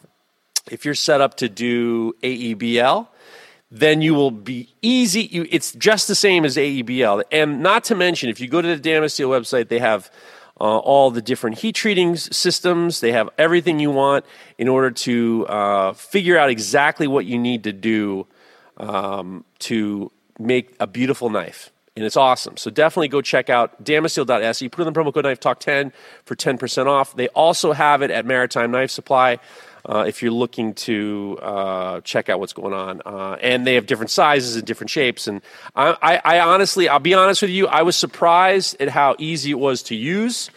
if 0.69 0.85
you're 0.85 0.95
set 0.95 1.21
up 1.21 1.35
to 1.37 1.49
do 1.49 2.13
AEBL, 2.21 3.07
then 3.71 4.01
you 4.01 4.13
will 4.13 4.31
be 4.31 4.69
easy. 4.81 5.23
You, 5.23 5.47
it's 5.49 5.71
just 5.73 6.07
the 6.07 6.15
same 6.15 6.45
as 6.45 6.57
AEBL. 6.57 7.23
And 7.31 7.63
not 7.63 7.85
to 7.85 7.95
mention, 7.95 8.29
if 8.29 8.39
you 8.39 8.47
go 8.47 8.61
to 8.61 8.75
the 8.75 8.89
Damasteel 8.89 9.29
website, 9.29 9.69
they 9.69 9.79
have 9.79 10.11
uh, 10.59 10.77
all 10.77 11.09
the 11.09 11.21
different 11.21 11.57
heat 11.59 11.73
treating 11.73 12.15
systems. 12.15 12.99
They 12.99 13.13
have 13.13 13.29
everything 13.37 13.79
you 13.79 13.89
want 13.89 14.25
in 14.57 14.67
order 14.67 14.91
to 14.91 15.47
uh, 15.47 15.93
figure 15.93 16.37
out 16.37 16.49
exactly 16.49 17.07
what 17.07 17.25
you 17.25 17.39
need 17.39 17.63
to 17.63 17.73
do 17.73 18.27
um, 18.77 19.45
to 19.59 20.11
make 20.37 20.75
a 20.79 20.85
beautiful 20.85 21.29
knife 21.29 21.71
and 21.95 22.05
it's 22.05 22.17
awesome. 22.17 22.57
So 22.57 22.71
definitely 22.71 23.09
go 23.09 23.21
check 23.21 23.49
out 23.49 23.83
damasteel.se. 23.83 24.69
Put 24.69 24.87
in 24.87 24.93
the 24.93 24.99
promo 24.99 25.13
code 25.13 25.25
Knife 25.25 25.39
Talk 25.39 25.59
10 25.59 25.91
for 26.23 26.35
10% 26.35 26.85
off. 26.87 27.15
They 27.15 27.27
also 27.29 27.73
have 27.73 28.01
it 28.01 28.11
at 28.11 28.25
Maritime 28.25 28.71
Knife 28.71 28.91
Supply. 28.91 29.39
uh, 29.85 30.05
if 30.07 30.21
you're 30.21 30.31
looking 30.31 30.73
to 30.73 31.39
uh, 31.41 32.01
check 32.01 32.29
out 32.29 32.39
what's 32.39 32.53
going 32.53 32.73
on. 32.73 33.01
Uh, 33.05 33.37
and 33.41 33.65
they 33.65 33.75
have 33.75 33.85
different 33.85 34.11
sizes 34.11 34.55
and 34.55 34.65
different 34.65 34.89
shapes. 34.89 35.27
And 35.27 35.41
I, 35.75 35.97
I, 36.01 36.37
I, 36.37 36.39
honestly, 36.41 36.87
I'll 36.87 36.99
be 36.99 37.13
honest 37.13 37.41
with 37.41 37.51
you, 37.51 37.67
I 37.67 37.81
was 37.81 37.95
surprised 37.95 38.79
at 38.79 38.89
how 38.89 39.15
easy 39.17 39.51
it 39.51 39.59
was 39.59 39.83
to 39.83 39.95
use. 39.95 40.49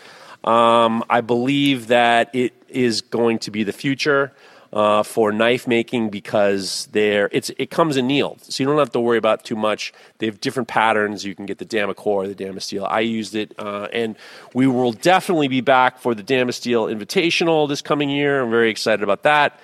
Um, 0.45 1.05
I 1.09 1.23
believe 1.23 1.89
that 1.89 2.35
it 2.35 2.53
is 2.69 3.01
going 3.01 3.39
to 3.41 3.51
be 3.51 3.65
the 3.65 3.73
future 3.73 4.33
uh, 4.75 5.05
for 5.05 5.31
knife 5.31 5.69
making 5.69 6.11
because 6.11 6.89
there 6.91 7.29
it's 7.31 7.51
it 7.59 7.71
comes 7.71 7.97
annealed, 7.97 8.43
so 8.43 8.63
you 8.63 8.69
don't 8.69 8.79
have 8.79 8.91
to 8.91 9.01
worry 9.01 9.19
about 9.19 9.45
too 9.45 9.55
much. 9.55 9.95
They 10.19 10.27
have 10.27 10.41
different 10.41 10.69
patterns. 10.69 11.25
You 11.25 11.35
can 11.37 11.47
get 11.47 11.59
the 11.59 11.65
Damacore, 11.65 12.27
the 12.27 12.45
Damasteel. 12.45 12.85
I 12.91 13.01
used 13.01 13.37
it, 13.37 13.55
uh, 13.57 13.87
and 13.93 14.17
we 14.53 14.67
will 14.67 14.93
definitely 14.93 15.47
be 15.47 15.61
back 15.61 15.99
for 15.99 16.13
the 16.13 16.25
Damasteel 16.25 16.93
Invitational 16.93 17.69
this 17.69 17.83
coming 17.83 18.11
year. 18.11 18.43
I'm 18.43 18.51
very 18.51 18.69
excited 18.69 19.03
about 19.03 19.23
that, 19.23 19.59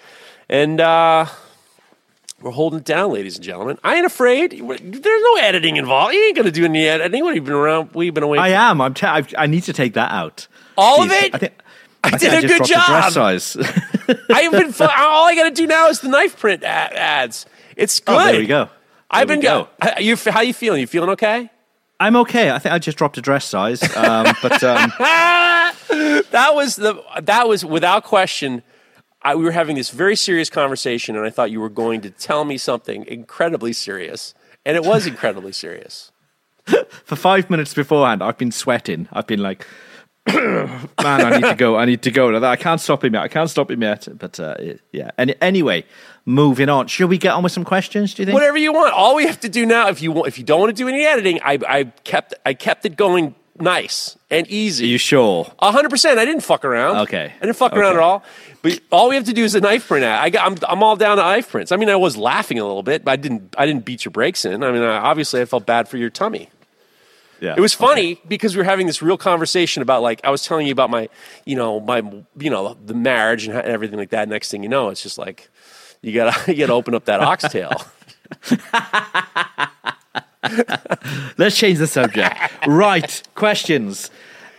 and. 0.49 0.81
Uh, 0.81 1.27
we're 2.43 2.53
holding 2.53 2.79
it 2.79 2.87
down, 2.87 3.13
ladies 3.13 3.37
and 3.37 3.45
gentlemen. 3.45 3.79
I 3.85 3.97
ain't 3.97 4.07
afraid. 4.07 4.53
There's 4.53 5.23
no 5.23 5.37
editing 5.43 5.77
involved. 5.77 6.15
You 6.15 6.25
ain't 6.25 6.37
going 6.37 6.47
to 6.47 6.51
do 6.51 6.65
any 6.65 6.89
editing. 6.89 7.23
We've 7.23 7.45
been 7.45 7.53
around. 7.53 7.91
We've 7.93 8.15
been 8.15 8.23
away. 8.23 8.39
I 8.39 8.49
am. 8.49 8.81
I'm. 8.81 8.95
T- 8.95 9.07
I 9.07 9.47
need 9.47 9.65
to 9.65 9.75
take 9.75 9.93
that 9.93 10.11
out. 10.11 10.49
All 10.75 11.01
Jeez. 11.01 11.35
of 11.35 11.43
it. 11.43 11.53
I. 12.05 12.15
I, 12.15 12.19
did 12.19 12.45
a 12.45 12.47
good 12.47 12.65
job. 12.65 12.87
Dress 12.87 13.15
size. 13.15 13.57
I've 14.31 14.53
been. 14.53 14.75
All 14.81 15.27
I 15.27 15.35
got 15.35 15.45
to 15.45 15.51
do 15.51 15.67
now 15.67 15.89
is 15.89 16.01
the 16.01 16.09
Knifeprint 16.09 16.63
ads. 16.63 17.47
It's 17.77 18.01
good. 18.01 18.17
Oh, 18.17 18.25
there 18.25 18.41
we 18.41 18.47
go. 18.47 18.65
There 18.65 18.73
I've 19.11 19.29
been 19.29 19.41
go. 19.41 19.69
You, 19.99 20.17
how 20.17 20.41
you 20.41 20.55
feeling? 20.55 20.81
You 20.81 20.87
feeling 20.87 21.11
okay? 21.11 21.51
I'm 21.99 22.17
okay. 22.17 22.51
I 22.51 22.59
think 22.59 22.73
I 22.73 22.79
just 22.79 22.97
dropped 22.97 23.19
a 23.19 23.21
dress 23.21 23.45
size, 23.45 23.83
um, 23.97 24.35
but 24.43 24.63
um... 24.65 24.93
that 24.99 26.51
was 26.55 26.77
the 26.77 27.03
that 27.21 27.47
was 27.47 27.65
without 27.65 28.05
question. 28.05 28.63
I, 29.23 29.35
we 29.35 29.45
were 29.45 29.51
having 29.51 29.77
this 29.77 29.91
very 29.91 30.17
serious 30.17 30.49
conversation, 30.49 31.15
and 31.15 31.27
I 31.27 31.31
thought 31.31 31.51
you 31.51 31.61
were 31.61 31.69
going 31.69 32.01
to 32.03 32.11
tell 32.11 32.47
me 32.47 32.57
something 32.57 33.05
incredibly 33.07 33.75
serious, 33.75 34.35
and 34.65 34.77
it 34.77 34.85
was 34.85 35.07
incredibly 35.07 35.53
serious. 35.53 36.11
For 37.05 37.17
five 37.17 37.51
minutes 37.51 37.75
beforehand, 37.75 38.23
I've 38.23 38.39
been 38.39 38.53
sweating. 38.53 39.09
I've 39.13 39.27
been 39.27 39.43
like, 39.43 39.67
man, 41.03 41.21
I 41.25 41.39
need 41.39 41.49
to 41.49 41.55
go. 41.55 41.77
I 41.77 41.85
need 41.85 42.03
to 42.03 42.11
go. 42.11 42.45
I 42.45 42.57
can't 42.57 42.81
stop 42.81 43.05
him 43.05 43.15
yet. 43.15 43.23
I 43.23 43.29
can't 43.29 43.51
stop 43.51 43.71
him 43.71 43.83
yet. 43.83 44.09
But 44.17 44.39
uh, 44.39 44.57
yeah. 44.93 45.11
Any, 45.19 45.35
anyway, 45.41 45.85
moving 46.25 46.69
on. 46.69 46.87
Should 46.87 47.09
we 47.09 47.19
get 47.19 47.33
on 47.33 47.43
with 47.43 47.53
some 47.53 47.65
questions? 47.65 48.15
Do 48.15 48.23
you 48.23 48.27
think? 48.27 48.35
Whatever 48.35 48.59
you 48.59 48.73
want. 48.73 48.93
All 48.93 49.15
we 49.15 49.27
have 49.27 49.41
to 49.41 49.49
do 49.49 49.67
now, 49.67 49.89
if 49.89 50.03
you 50.03 50.13
want, 50.13 50.29
if 50.29 50.39
you 50.39 50.45
don't 50.45 50.61
want 50.61 50.71
to 50.71 50.83
do 50.83 50.89
any 50.89 51.05
editing, 51.05 51.41
I, 51.43 51.59
I 51.67 51.85
kept 52.05 52.35
I 52.45 52.55
kept 52.55 52.85
it 52.87 52.97
going 52.97 53.35
nice 53.59 54.17
and 54.31 54.47
easy. 54.49 54.85
Are 54.85 54.89
you 54.89 54.99
sure? 54.99 55.51
hundred 55.61 55.91
percent. 55.91 56.19
I 56.19 56.25
didn't 56.25 56.43
fuck 56.43 56.65
around. 56.65 56.99
Okay. 57.09 57.33
I 57.35 57.41
didn't 57.45 57.57
fuck 57.57 57.73
okay. 57.73 57.81
around 57.81 57.95
at 57.95 58.03
all. 58.03 58.25
But 58.63 58.81
all 58.91 59.09
we 59.09 59.15
have 59.15 59.25
to 59.25 59.33
do 59.33 59.45
is 59.45 59.55
a 59.55 59.61
Knifeprint. 59.61 60.03
Ad. 60.03 60.21
I 60.21 60.31
got, 60.31 60.47
I'm 60.47 60.57
I'm 60.69 60.83
all 60.83 60.97
down 60.97 61.17
to 61.17 61.23
Knifeprints. 61.23 61.73
I 61.73 61.77
mean, 61.77 61.89
I 61.89 61.97
was 61.97 62.17
laughing 62.17 62.59
a 62.59 62.65
little 62.65 62.83
bit, 62.83 63.05
but 63.05 63.13
I 63.13 63.17
didn't 63.17 63.55
I 63.57 63.67
didn't 63.67 63.85
beat 63.85 64.05
your 64.05 64.13
brakes 64.13 64.45
in. 64.45 64.63
I 64.63 64.73
mean, 64.73 64.83
I, 64.83 64.99
obviously, 64.99 65.41
I 65.41 65.45
felt 65.45 65.67
bad 65.67 65.89
for 65.89 65.97
your 65.97 66.11
tummy. 66.11 66.51
Yeah. 67.41 67.55
It 67.57 67.61
was 67.61 67.73
funny 67.73 68.13
okay. 68.13 68.21
because 68.29 68.55
we 68.55 68.59
were 68.59 68.65
having 68.65 68.87
this 68.87 69.01
real 69.01 69.17
conversation 69.17 69.83
about 69.83 70.03
like 70.03 70.21
I 70.25 70.31
was 70.31 70.45
telling 70.45 70.67
you 70.67 70.73
about 70.73 70.91
my, 70.91 71.09
you 71.45 71.57
know, 71.57 71.81
my, 71.81 72.03
you 72.39 72.51
know, 72.51 72.77
the 72.85 72.95
marriage 72.95 73.47
and 73.47 73.57
everything 73.57 73.99
like 73.99 74.11
that. 74.11 74.29
Next 74.29 74.51
thing 74.51 74.63
you 74.63 74.69
know, 74.69 74.91
it's 74.91 75.03
just 75.03 75.19
like 75.19 75.49
you 76.03 76.13
gotta 76.13 76.39
you 76.53 76.59
gotta 76.59 76.75
open 76.75 76.95
up 76.95 77.07
that 77.07 77.21
oxtail. 77.21 77.83
Let's 81.39 81.57
change 81.57 81.79
the 81.79 81.87
subject. 81.87 82.37
right, 82.67 83.23
questions. 83.35 84.11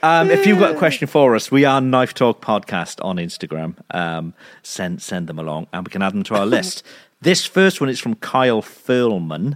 Um, 0.04 0.32
if 0.32 0.48
you've 0.48 0.58
got 0.58 0.76
a 0.76 0.78
question 0.78 1.08
for 1.08 1.36
us, 1.36 1.52
we 1.52 1.64
are 1.64 1.80
Knife 1.80 2.16
Talk 2.16 2.42
Podcast 2.42 3.04
on 3.06 3.18
Instagram. 3.18 3.76
Um, 3.92 4.34
send 4.64 5.02
send 5.02 5.28
them 5.28 5.38
along, 5.38 5.68
and 5.72 5.86
we 5.86 5.92
can 5.92 6.02
add 6.02 6.14
them 6.14 6.24
to 6.24 6.36
our 6.36 6.46
list. 6.46 6.84
This 7.24 7.46
first 7.46 7.80
one 7.80 7.88
is 7.88 8.00
from 8.00 8.16
Kyle 8.16 8.64
Furlman. 8.64 9.56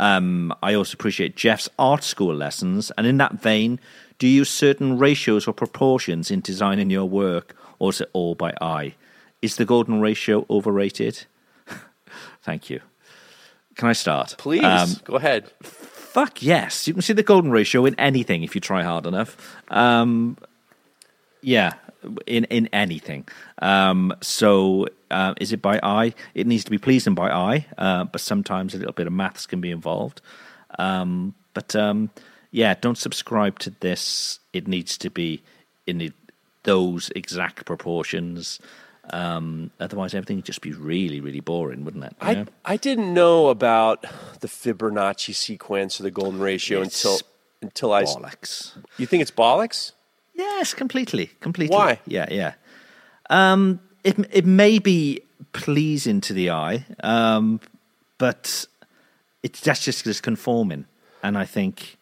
Um, 0.00 0.54
I 0.62 0.72
also 0.72 0.94
appreciate 0.94 1.36
Jeff's 1.36 1.68
art 1.78 2.02
school 2.02 2.34
lessons, 2.34 2.90
and 2.96 3.06
in 3.06 3.18
that 3.18 3.34
vein, 3.34 3.78
do 4.18 4.26
you 4.26 4.36
use 4.38 4.48
certain 4.48 4.98
ratios 4.98 5.46
or 5.46 5.52
proportions 5.52 6.30
in 6.30 6.40
designing 6.40 6.88
your 6.88 7.04
work, 7.04 7.54
or 7.78 7.90
is 7.90 8.00
it 8.00 8.08
all 8.14 8.34
by 8.34 8.54
eye? 8.62 8.94
Is 9.42 9.56
the 9.56 9.66
golden 9.66 10.00
ratio 10.00 10.46
overrated? 10.48 11.26
Thank 12.42 12.70
you. 12.70 12.80
Can 13.76 13.88
I 13.88 13.92
start? 13.92 14.36
Please, 14.38 14.64
um, 14.64 14.88
go 15.04 15.16
ahead. 15.16 15.50
Fuck 15.62 16.42
yes. 16.42 16.88
You 16.88 16.94
can 16.94 17.02
see 17.02 17.12
the 17.12 17.22
golden 17.22 17.50
ratio 17.50 17.84
in 17.84 17.94
anything 17.96 18.42
if 18.42 18.54
you 18.54 18.60
try 18.62 18.82
hard 18.82 19.04
enough. 19.04 19.36
Um, 19.68 20.38
yeah, 21.42 21.74
in 22.26 22.44
in 22.44 22.70
anything. 22.72 23.28
Um, 23.60 24.14
so 24.22 24.86
uh, 25.10 25.34
is 25.40 25.52
it 25.52 25.60
by 25.60 25.80
eye? 25.82 26.14
It 26.34 26.46
needs 26.46 26.64
to 26.64 26.70
be 26.70 26.78
pleasing 26.78 27.14
by 27.14 27.30
eye, 27.30 27.66
uh, 27.78 28.04
but 28.04 28.20
sometimes 28.20 28.74
a 28.74 28.78
little 28.78 28.92
bit 28.92 29.06
of 29.06 29.12
maths 29.12 29.46
can 29.46 29.60
be 29.60 29.70
involved. 29.70 30.20
Um, 30.78 31.34
but 31.54 31.74
um, 31.74 32.10
yeah, 32.50 32.74
don't 32.80 32.98
subscribe 32.98 33.58
to 33.60 33.70
this. 33.80 34.40
It 34.52 34.68
needs 34.68 34.98
to 34.98 35.10
be 35.10 35.42
in 35.86 35.98
the, 35.98 36.12
those 36.62 37.10
exact 37.14 37.64
proportions. 37.64 38.60
Um, 39.12 39.70
otherwise, 39.80 40.14
everything 40.14 40.36
would 40.36 40.44
just 40.44 40.60
be 40.60 40.72
really, 40.72 41.20
really 41.20 41.40
boring, 41.40 41.84
wouldn't 41.84 42.04
it? 42.04 42.14
I 42.20 42.46
I 42.64 42.76
didn't 42.76 43.12
know 43.12 43.48
about 43.48 44.02
the 44.40 44.46
Fibonacci 44.46 45.34
sequence 45.34 45.98
or 45.98 46.04
the 46.04 46.12
golden 46.12 46.38
ratio 46.38 46.82
it's 46.82 47.04
until 47.04 47.26
until 47.60 47.92
I. 47.92 48.04
Bollocks. 48.04 48.72
You 48.98 49.06
think 49.06 49.22
it's 49.22 49.32
bollocks? 49.32 49.92
Yes, 50.34 50.74
completely, 50.74 51.32
completely. 51.40 51.74
Why? 51.76 51.98
Yeah, 52.06 52.26
yeah. 52.30 52.54
Um, 53.28 53.80
it 54.04 54.18
it 54.30 54.46
may 54.46 54.78
be 54.78 55.22
pleasing 55.52 56.20
to 56.22 56.32
the 56.32 56.50
eye, 56.50 56.84
um, 57.02 57.60
but 58.18 58.66
it's 59.42 59.60
that's 59.60 59.84
just 59.84 60.04
just 60.04 60.22
conforming, 60.22 60.86
and 61.22 61.36
I 61.36 61.44
think 61.44 61.98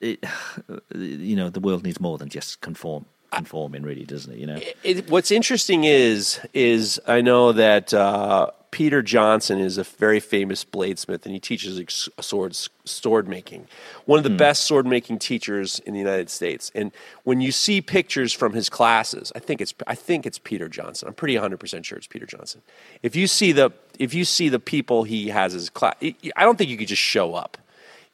it, 0.00 0.24
you 0.94 1.36
know, 1.36 1.50
the 1.50 1.60
world 1.60 1.84
needs 1.84 2.00
more 2.00 2.18
than 2.18 2.28
just 2.28 2.60
conform 2.60 3.06
conforming, 3.30 3.82
really, 3.82 4.04
doesn't 4.04 4.32
it? 4.32 4.38
You 4.38 4.46
know, 4.46 4.56
it, 4.56 4.76
it, 4.82 5.10
what's 5.10 5.30
interesting 5.30 5.84
is 5.84 6.40
is 6.54 7.00
I 7.06 7.20
know 7.20 7.52
that 7.52 7.92
uh, 7.92 8.50
Peter 8.70 9.02
Johnsson 9.02 9.58
is 9.58 9.78
a 9.78 9.84
very 9.84 10.20
famous 10.20 10.64
bladesmith, 10.64 11.24
and 11.24 11.32
he 11.32 11.40
teaches 11.40 12.08
swords 12.20 12.68
sword 12.84 13.28
making. 13.28 13.66
One 14.04 14.18
of 14.18 14.24
the 14.24 14.30
mm. 14.30 14.38
best 14.38 14.64
sword 14.64 14.86
making 14.86 15.18
teachers 15.18 15.78
in 15.80 15.94
the 15.94 15.98
United 15.98 16.30
States. 16.30 16.70
And 16.74 16.92
when 17.24 17.40
you 17.40 17.52
see 17.52 17.80
pictures 17.80 18.32
from 18.32 18.52
his 18.52 18.68
classes, 18.68 19.32
I 19.34 19.38
think 19.38 19.60
it's 19.60 19.74
I 19.86 19.94
think 19.94 20.26
it's 20.26 20.38
Peter 20.38 20.68
Johnsson. 20.68 21.08
I'm 21.08 21.14
pretty 21.14 21.34
100 21.34 21.58
percent 21.58 21.86
sure 21.86 21.98
it's 21.98 22.06
Peter 22.06 22.26
Johnsson. 22.26 22.62
If 23.02 23.16
you 23.16 23.26
see 23.26 23.52
the 23.52 23.72
if 23.98 24.14
you 24.14 24.24
see 24.24 24.48
the 24.48 24.60
people 24.60 25.04
he 25.04 25.28
has 25.28 25.52
his 25.52 25.70
class, 25.70 25.96
I 26.02 26.44
don't 26.44 26.58
think 26.58 26.70
you 26.70 26.76
could 26.76 26.88
just 26.88 27.02
show 27.02 27.34
up. 27.34 27.56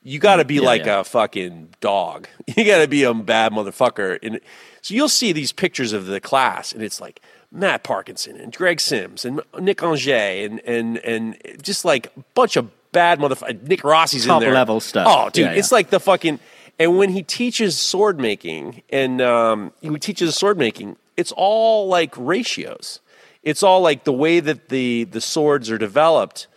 You 0.07 0.19
got 0.19 0.37
to 0.37 0.45
be 0.45 0.57
yeah, 0.57 0.61
like 0.61 0.85
yeah. 0.85 1.01
a 1.01 1.05
fucking 1.05 1.71
dog. 1.81 2.29
You 2.57 2.65
got 2.65 2.83
to 2.83 2.89
be 2.89 3.05
a 3.05 3.15
bad 3.15 3.53
motherfucker. 3.53 4.19
And 4.23 4.39
so 4.83 4.95
you'll 4.95 5.09
see 5.09 5.33
these 5.33 5.51
pictures 5.51 5.95
of 5.95 6.07
the 6.07 6.21
class, 6.21 6.73
and 6.73 6.83
it's 6.83 7.01
like 7.01 7.21
Matt 7.55 7.85
Parkinson 7.85 8.37
and 8.37 8.55
Greg 8.55 8.81
Sims 8.81 9.25
and 9.25 9.41
Nick 9.59 9.83
Angers 9.83 10.09
and 10.09 10.61
and 10.67 10.99
and 10.99 11.37
just 11.63 11.85
like 11.85 12.09
a 12.17 12.21
bunch 12.35 12.57
of 12.57 12.71
bad 12.95 13.19
motherfuckers. 13.19 13.63
Nick 13.69 13.85
Rossi's 13.85 14.27
Top 14.27 14.41
in 14.43 14.47
there. 14.47 14.55
level 14.55 14.81
stuff. 14.81 15.07
Oh, 15.09 15.31
dude, 15.31 15.45
yeah, 15.45 15.53
yeah. 15.53 15.59
it's 15.59 15.71
like 15.71 15.91
the 15.91 16.01
fucking. 16.01 16.41
And 16.79 16.99
when 16.99 17.11
he 17.11 17.23
teaches 17.23 17.79
sword 17.79 18.19
making, 18.19 18.83
and 18.91 19.21
um, 19.21 19.73
he 19.81 19.91
teaches 19.99 20.35
sword 20.35 20.59
making, 20.59 20.97
it's 21.17 21.33
all 21.37 21.87
like 21.87 22.13
ratios. 22.17 23.01
It's 23.45 23.63
all 23.63 23.81
like 23.81 24.05
the 24.05 24.13
way 24.13 24.41
that 24.41 24.71
the 24.71 25.05
the 25.05 25.21
swords 25.21 25.71
are 25.71 25.79
developed. 25.79 26.49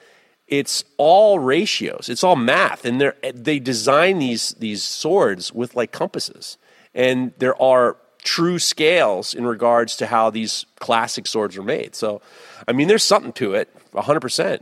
It's 0.48 0.86
all 0.96 1.40
ratios. 1.40 2.08
It's 2.08 2.24
all 2.24 2.38
math, 2.38 2.86
and 2.86 3.02
they 3.02 3.32
they 3.32 3.60
design 3.60 4.20
these 4.20 4.52
these 4.54 4.82
swords 4.84 5.54
with 5.54 5.76
like 5.76 5.92
compasses, 5.92 6.58
and 6.96 7.34
there 7.38 7.62
are 7.62 7.98
true 8.28 8.60
scales 8.60 9.34
in 9.34 9.46
regards 9.46 9.96
to 9.96 10.06
how 10.06 10.30
these 10.30 10.66
classic 10.80 11.26
swords 11.26 11.58
are 11.58 11.64
made. 11.64 11.96
So, 11.96 12.22
I 12.68 12.74
mean, 12.74 12.90
there's 12.90 13.04
something 13.04 13.32
to 13.34 13.54
it, 13.54 13.74
100%. 13.94 14.62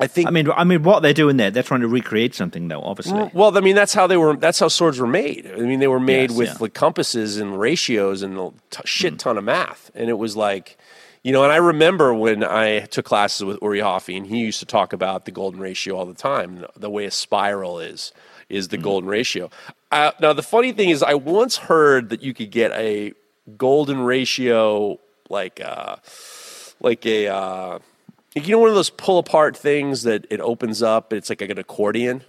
I 0.00 0.06
think. 0.06 0.28
I 0.28 0.30
mean, 0.30 0.48
I 0.48 0.62
mean, 0.62 0.84
what 0.84 1.00
they're 1.00 1.12
doing 1.12 1.38
there, 1.38 1.50
they're 1.50 1.64
trying 1.64 1.80
to 1.80 1.88
recreate 1.88 2.32
something, 2.32 2.68
though. 2.68 2.80
Obviously. 2.82 3.32
Well, 3.34 3.58
I 3.58 3.60
mean, 3.60 3.74
that's 3.74 3.92
how 3.92 4.06
they 4.06 4.16
were. 4.16 4.36
That's 4.36 4.60
how 4.60 4.68
swords 4.68 5.00
were 5.00 5.08
made. 5.08 5.50
I 5.52 5.62
mean, 5.62 5.80
they 5.80 5.88
were 5.88 5.98
made 5.98 6.30
yes, 6.30 6.38
with 6.38 6.48
yeah. 6.50 6.56
like 6.60 6.74
compasses 6.74 7.38
and 7.38 7.58
ratios 7.58 8.22
and 8.22 8.38
a 8.38 8.52
t- 8.70 8.82
shit 8.84 9.14
mm. 9.14 9.18
ton 9.18 9.36
of 9.38 9.42
math, 9.42 9.90
and 9.96 10.08
it 10.08 10.16
was 10.16 10.36
like, 10.36 10.78
you 11.24 11.32
know. 11.32 11.42
And 11.42 11.52
I 11.52 11.56
remember 11.56 12.14
when 12.14 12.44
I 12.44 12.86
took 12.86 13.06
classes 13.06 13.42
with 13.42 13.58
Uri 13.60 13.80
Hofi, 13.80 14.16
and 14.16 14.24
he 14.24 14.38
used 14.38 14.60
to 14.60 14.66
talk 14.66 14.92
about 14.92 15.24
the 15.24 15.32
golden 15.32 15.58
ratio 15.58 15.96
all 15.96 16.06
the 16.06 16.14
time, 16.14 16.64
the 16.76 16.90
way 16.90 17.04
a 17.04 17.10
spiral 17.10 17.80
is 17.80 18.12
is 18.48 18.68
the 18.68 18.76
mm-hmm. 18.76 18.84
golden 18.84 19.08
ratio. 19.08 19.50
Uh, 19.90 20.12
now, 20.20 20.32
the 20.32 20.42
funny 20.42 20.72
thing 20.72 20.90
is, 20.90 21.02
I 21.02 21.14
once 21.14 21.56
heard 21.56 22.10
that 22.10 22.22
you 22.22 22.34
could 22.34 22.50
get 22.50 22.72
a 22.72 23.12
golden 23.56 24.00
ratio, 24.00 24.98
like 25.28 25.60
uh, 25.60 25.96
like 26.80 27.06
a 27.06 27.28
uh, 27.28 27.78
you 28.34 28.52
know 28.52 28.58
one 28.58 28.68
of 28.68 28.74
those 28.74 28.90
pull 28.90 29.18
apart 29.18 29.56
things 29.56 30.02
that 30.02 30.26
it 30.30 30.40
opens 30.40 30.82
up. 30.82 31.12
It's 31.12 31.30
like, 31.30 31.42
an 31.42 31.58
accordion. 31.58 32.22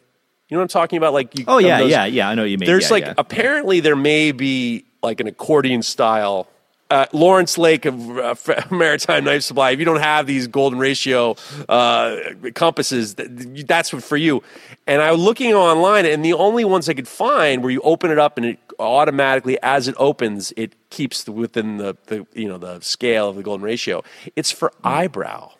You 0.47 0.55
know 0.55 0.61
what 0.61 0.63
I'm 0.63 0.81
talking 0.81 0.97
about? 0.97 1.13
Like 1.13 1.37
you, 1.37 1.45
oh 1.47 1.59
yeah, 1.59 1.79
those, 1.79 1.91
yeah, 1.91 2.05
yeah. 2.05 2.29
I 2.29 2.35
know 2.35 2.43
what 2.43 2.49
you 2.49 2.57
mean. 2.57 2.67
There's 2.67 2.85
yeah, 2.85 2.93
like 2.93 3.05
yeah. 3.05 3.13
apparently 3.17 3.81
there 3.81 3.95
may 3.95 4.31
be 4.31 4.85
like 5.03 5.19
an 5.19 5.27
accordion 5.27 5.81
style 5.83 6.47
uh, 6.89 7.05
Lawrence 7.13 7.57
Lake 7.57 7.85
of 7.85 8.17
uh, 8.17 8.35
Maritime 8.71 9.23
Knife 9.25 9.43
Supply. 9.43 9.71
If 9.71 9.79
you 9.79 9.85
don't 9.85 10.01
have 10.01 10.27
these 10.27 10.47
golden 10.47 10.79
ratio 10.79 11.35
uh, 11.67 12.17
compasses, 12.55 13.15
that's 13.15 13.89
for 13.89 14.17
you. 14.17 14.43
And 14.87 15.01
I 15.01 15.11
was 15.11 15.21
looking 15.21 15.53
online, 15.53 16.05
and 16.05 16.25
the 16.25 16.33
only 16.33 16.65
ones 16.65 16.89
I 16.89 16.93
could 16.93 17.07
find 17.07 17.61
where 17.61 17.71
you 17.71 17.81
open 17.81 18.11
it 18.11 18.17
up 18.17 18.37
and 18.37 18.45
it 18.45 18.59
automatically, 18.79 19.57
as 19.61 19.87
it 19.87 19.95
opens, 19.97 20.51
it 20.57 20.73
keeps 20.89 21.27
within 21.27 21.77
the, 21.77 21.95
the 22.07 22.25
you 22.33 22.47
know 22.47 22.57
the 22.57 22.79
scale 22.79 23.29
of 23.29 23.35
the 23.35 23.43
golden 23.43 23.63
ratio. 23.63 24.03
It's 24.35 24.51
for 24.51 24.69
mm. 24.69 24.89
eyebrow 24.89 25.51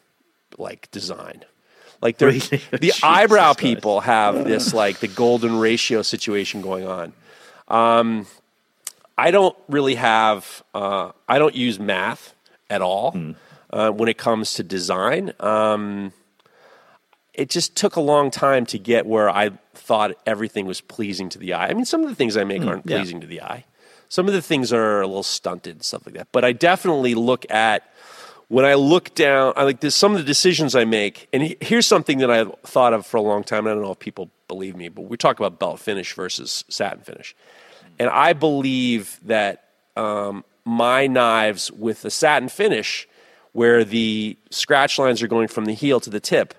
like 0.58 0.90
design. 0.92 1.46
Like 2.02 2.18
the 2.18 2.94
eyebrow 3.04 3.54
people 3.54 4.02
have 4.02 4.46
this 4.46 4.74
like 4.74 5.00
the 5.00 5.08
golden 5.08 5.60
ratio 5.60 6.02
situation 6.02 6.62
going 6.62 6.88
on. 6.88 7.14
Um, 7.68 8.26
I 9.20 9.32
don't 9.32 9.56
really 9.68 9.96
have. 9.96 10.64
Uh, 10.74 11.12
I 11.28 11.40
don't 11.40 11.54
use 11.54 11.78
math 11.78 12.34
at 12.70 12.82
all 12.82 13.12
mm. 13.12 13.36
uh, 13.70 13.92
when 13.92 14.08
it 14.08 14.18
comes 14.18 14.54
to 14.54 14.64
design. 14.64 15.34
Um, 15.42 16.14
it 17.34 17.50
just 17.50 17.76
took 17.76 17.98
a 17.98 18.02
long 18.02 18.32
time 18.32 18.66
to 18.68 18.80
get 18.80 19.06
where 19.06 19.30
I 19.30 19.52
thought 19.74 20.12
everything 20.26 20.66
was 20.66 20.80
pleasing 20.80 21.28
to 21.30 21.38
the 21.38 21.54
eye. 21.54 21.68
I 21.68 21.74
mean, 21.74 21.86
some 21.86 22.02
of 22.02 22.10
the 22.10 22.16
things 22.16 22.38
I 22.38 22.46
make 22.46 22.62
mm, 22.62 22.68
aren't 22.68 22.86
yeah. 22.86 22.98
pleasing 22.98 23.20
to 23.20 23.28
the 23.28 23.42
eye. 23.42 23.66
Some 24.08 24.28
of 24.28 24.34
the 24.34 24.42
things 24.42 24.72
are 24.72 25.02
a 25.02 25.08
little 25.08 25.22
stunted 25.24 25.76
and 25.76 25.84
stuff 25.84 26.06
like 26.06 26.16
that. 26.16 26.30
But 26.32 26.46
I 26.46 26.54
definitely 26.54 27.14
look 27.14 27.50
at 27.52 27.92
when 28.48 28.66
I 28.66 28.76
look 28.76 29.14
down. 29.16 29.54
I 29.58 29.64
like 29.64 29.82
this, 29.82 29.96
some 29.96 30.14
of 30.14 30.18
the 30.18 30.24
decisions 30.24 30.76
I 30.76 30.86
make. 30.86 31.28
And 31.34 31.56
here's 31.62 31.86
something 31.86 32.20
that 32.20 32.32
I've 32.32 32.54
thought 32.64 32.94
of 32.94 33.06
for 33.06 33.18
a 33.18 33.22
long 33.22 33.44
time. 33.44 33.68
And 33.68 33.72
I 33.72 33.74
don't 33.74 33.84
know 33.84 33.92
if 33.92 34.00
people 34.00 34.32
believe 34.48 34.78
me, 34.78 34.88
but 34.88 35.04
we 35.04 35.18
talk 35.18 35.40
about 35.40 35.60
belt 35.60 35.80
finish 35.82 36.14
versus 36.14 36.64
satin 36.70 37.02
finish. 37.02 37.36
And 38.00 38.10
I 38.10 38.34
believe 38.34 39.20
that 39.26 39.66
um, 39.96 40.46
my 40.66 41.08
knives 41.08 41.72
with 41.72 42.02
the 42.02 42.12
satin 42.12 42.50
finish, 42.50 43.08
where 43.52 43.84
the 43.84 44.38
scratch 44.50 44.98
lines 44.98 45.22
are 45.22 45.28
going 45.28 45.48
from 45.48 45.66
the 45.66 45.74
heel 45.74 46.00
to 46.00 46.10
the 46.10 46.20
tip, 46.20 46.54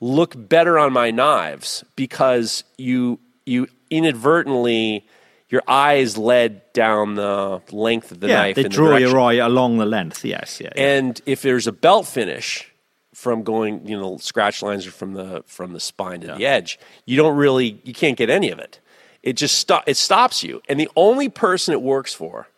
look 0.00 0.34
better 0.36 0.78
on 0.78 0.92
my 0.92 1.10
knives 1.10 1.84
because 1.94 2.64
you 2.76 3.20
you 3.46 3.68
inadvertently 3.90 5.06
your 5.52 5.62
eyes 5.68 6.16
led 6.16 6.72
down 6.72 7.14
the 7.14 7.60
length 7.70 8.10
of 8.10 8.20
the 8.20 8.28
yeah, 8.28 8.36
knife. 8.36 8.56
They 8.56 8.64
draw 8.64 8.94
the 8.94 9.00
your 9.00 9.20
eye 9.20 9.34
along 9.34 9.76
the 9.76 9.84
length. 9.84 10.24
Yes, 10.24 10.60
yeah, 10.60 10.70
yeah. 10.74 10.82
And 10.82 11.20
if 11.26 11.42
there's 11.42 11.66
a 11.66 11.72
belt 11.72 12.06
finish 12.06 12.72
from 13.14 13.42
going, 13.42 13.86
you 13.86 14.00
know, 14.00 14.16
scratch 14.16 14.62
lines 14.62 14.86
are 14.86 14.90
from 14.90 15.12
the 15.12 15.44
from 15.46 15.74
the 15.74 15.80
spine 15.80 16.22
to 16.22 16.28
yeah. 16.28 16.36
the 16.36 16.46
edge, 16.46 16.78
you 17.04 17.18
don't 17.18 17.36
really 17.36 17.78
you 17.84 17.92
can't 17.92 18.16
get 18.16 18.30
any 18.30 18.50
of 18.50 18.58
it. 18.58 18.80
It 19.22 19.34
just 19.34 19.58
stop, 19.58 19.84
it 19.86 19.96
stops 19.96 20.42
you. 20.42 20.62
And 20.68 20.78
the 20.80 20.90
only 20.96 21.28
person 21.28 21.72
it 21.72 21.82
works 21.82 22.12
for 22.12 22.48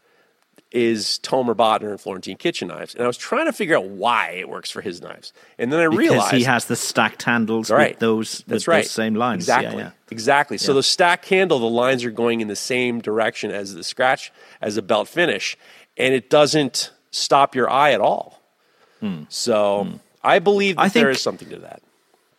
is 0.75 1.21
Tomer 1.23 1.55
Botner 1.55 1.91
and 1.91 2.01
Florentine 2.01 2.37
Kitchen 2.37 2.67
knives. 2.67 2.95
And 2.95 3.05
I 3.05 3.07
was 3.07 3.17
trying 3.17 3.47
to 3.47 3.53
figure 3.53 3.77
out 3.77 3.85
why 3.85 4.31
it 4.31 4.49
works 4.49 4.71
for 4.73 4.81
his 4.81 5.01
knives. 5.01 5.33
And 5.57 5.73
then 5.73 5.79
I 5.79 5.85
because 5.85 5.99
realized 5.99 6.35
he 6.35 6.43
has 6.43 6.65
the 6.65 6.75
stacked 6.75 7.23
handles 7.23 7.71
right. 7.71 7.93
with 7.93 8.01
those 8.01 8.39
That's 8.49 8.67
with 8.67 8.69
right. 8.69 8.83
those 8.83 8.91
same 8.91 9.15
lines. 9.15 9.45
Exactly. 9.45 9.77
Yeah, 9.77 9.85
yeah. 9.85 9.91
Exactly. 10.11 10.59
So 10.59 10.75
the 10.75 10.83
stacked 10.83 11.29
handle, 11.29 11.61
the 11.61 11.67
lines 11.67 12.05
are 12.05 12.11
going 12.11 12.41
in 12.41 12.49
the 12.49 12.57
same 12.57 13.01
direction 13.01 13.53
as 13.53 13.73
the 13.73 13.85
scratch 13.85 14.33
as 14.61 14.75
the 14.75 14.83
belt 14.83 15.07
finish, 15.07 15.57
and 15.97 16.13
it 16.13 16.29
doesn't 16.29 16.91
stop 17.13 17.55
your 17.55 17.71
eye 17.71 17.93
at 17.93 18.01
all. 18.01 18.43
Hmm. 18.99 19.23
So 19.29 19.85
hmm. 19.85 19.97
I 20.25 20.41
believe 20.41 20.75
that 20.75 20.83
I 20.83 20.89
there 20.89 21.11
is 21.11 21.21
something 21.21 21.51
to 21.51 21.59
that. 21.59 21.83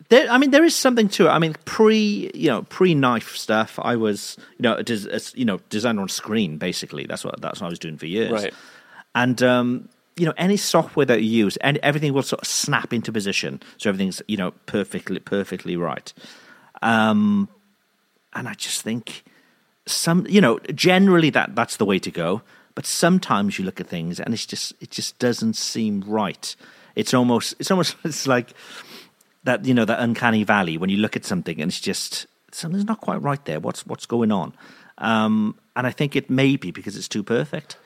There, 0.08 0.28
I 0.30 0.38
mean, 0.38 0.50
there 0.50 0.64
is 0.64 0.74
something 0.74 1.08
to 1.10 1.26
it. 1.26 1.30
I 1.30 1.38
mean, 1.38 1.54
pre, 1.64 2.30
you 2.34 2.48
know, 2.48 2.62
pre 2.62 2.94
knife 2.94 3.36
stuff. 3.36 3.78
I 3.82 3.96
was, 3.96 4.36
you 4.58 4.62
know, 4.62 4.80
des- 4.82 5.32
you 5.34 5.44
know, 5.44 5.58
designer 5.68 6.02
on 6.02 6.08
screen. 6.08 6.58
Basically, 6.58 7.06
that's 7.06 7.24
what 7.24 7.40
that's 7.40 7.60
what 7.60 7.66
I 7.66 7.70
was 7.70 7.78
doing 7.78 7.96
for 7.96 8.06
years. 8.06 8.30
Right. 8.30 8.54
And 9.14 9.42
um, 9.42 9.88
you 10.16 10.26
know, 10.26 10.34
any 10.36 10.56
software 10.56 11.06
that 11.06 11.22
you 11.22 11.44
use, 11.44 11.56
and 11.58 11.78
everything 11.78 12.12
will 12.12 12.22
sort 12.22 12.42
of 12.42 12.48
snap 12.48 12.92
into 12.92 13.12
position, 13.12 13.62
so 13.78 13.90
everything's 13.90 14.22
you 14.28 14.36
know 14.36 14.52
perfectly 14.66 15.18
perfectly 15.18 15.76
right. 15.76 16.12
Um, 16.82 17.48
and 18.34 18.48
I 18.48 18.54
just 18.54 18.82
think 18.82 19.24
some, 19.86 20.26
you 20.28 20.40
know, 20.40 20.58
generally 20.74 21.30
that 21.30 21.54
that's 21.54 21.76
the 21.76 21.84
way 21.84 21.98
to 21.98 22.10
go. 22.10 22.42
But 22.74 22.84
sometimes 22.84 23.58
you 23.58 23.64
look 23.64 23.80
at 23.80 23.86
things 23.86 24.20
and 24.20 24.34
it's 24.34 24.44
just 24.44 24.74
it 24.80 24.90
just 24.90 25.18
doesn't 25.18 25.56
seem 25.56 26.02
right. 26.06 26.54
It's 26.94 27.14
almost 27.14 27.54
it's 27.58 27.70
almost 27.70 27.96
it's 28.04 28.26
like 28.26 28.52
that 29.46 29.64
you 29.64 29.72
know 29.72 29.84
that 29.84 30.00
uncanny 30.00 30.44
valley 30.44 30.76
when 30.76 30.90
you 30.90 30.98
look 30.98 31.16
at 31.16 31.24
something 31.24 31.60
and 31.60 31.70
it's 31.70 31.80
just 31.80 32.26
something's 32.52 32.84
not 32.84 33.00
quite 33.00 33.22
right 33.22 33.42
there. 33.44 33.60
What's 33.60 33.86
what's 33.86 34.04
going 34.04 34.30
on? 34.30 34.52
Um, 34.98 35.58
and 35.74 35.86
I 35.86 35.90
think 35.90 36.16
it 36.16 36.28
may 36.28 36.56
be 36.56 36.70
because 36.70 36.96
it's 36.96 37.08
too 37.08 37.22
perfect, 37.22 37.76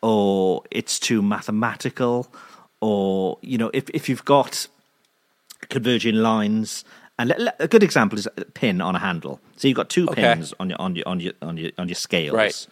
or 0.00 0.62
it's 0.70 0.98
too 0.98 1.20
mathematical, 1.20 2.32
or 2.80 3.38
you 3.42 3.58
know 3.58 3.70
if 3.74 3.90
if 3.90 4.08
you've 4.08 4.24
got 4.24 4.66
converging 5.68 6.16
lines. 6.16 6.84
And 7.20 7.34
a 7.58 7.66
good 7.66 7.82
example 7.82 8.16
is 8.16 8.28
a 8.36 8.44
pin 8.44 8.80
on 8.80 8.94
a 8.94 9.00
handle. 9.00 9.40
So 9.56 9.66
you've 9.66 9.76
got 9.76 9.90
two 9.90 10.06
okay. 10.10 10.22
pins 10.22 10.54
on 10.60 10.70
your 10.70 10.80
on 10.80 10.94
your 10.94 11.08
on 11.08 11.18
your 11.18 11.32
on 11.42 11.56
your 11.56 11.72
on 11.76 11.88
your 11.88 11.96
scales. 11.96 12.32
Right. 12.32 12.66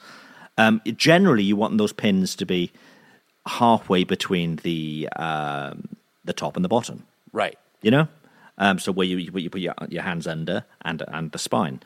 Um, 0.56 0.80
generally, 0.84 1.42
you 1.42 1.56
want 1.56 1.76
those 1.78 1.92
pins 1.92 2.36
to 2.36 2.46
be 2.46 2.70
halfway 3.44 4.04
between 4.04 4.56
the 4.62 5.08
um, 5.16 5.88
the 6.24 6.32
top 6.32 6.54
and 6.54 6.64
the 6.64 6.68
bottom. 6.68 7.02
Right. 7.32 7.58
You 7.82 7.90
know, 7.90 8.08
um, 8.58 8.78
so 8.78 8.92
where 8.92 9.06
you, 9.06 9.30
where 9.32 9.42
you 9.42 9.50
put 9.50 9.60
your, 9.60 9.74
your 9.88 10.02
hands 10.02 10.26
under 10.26 10.64
and 10.82 11.02
and 11.08 11.32
the 11.32 11.38
spine. 11.38 11.80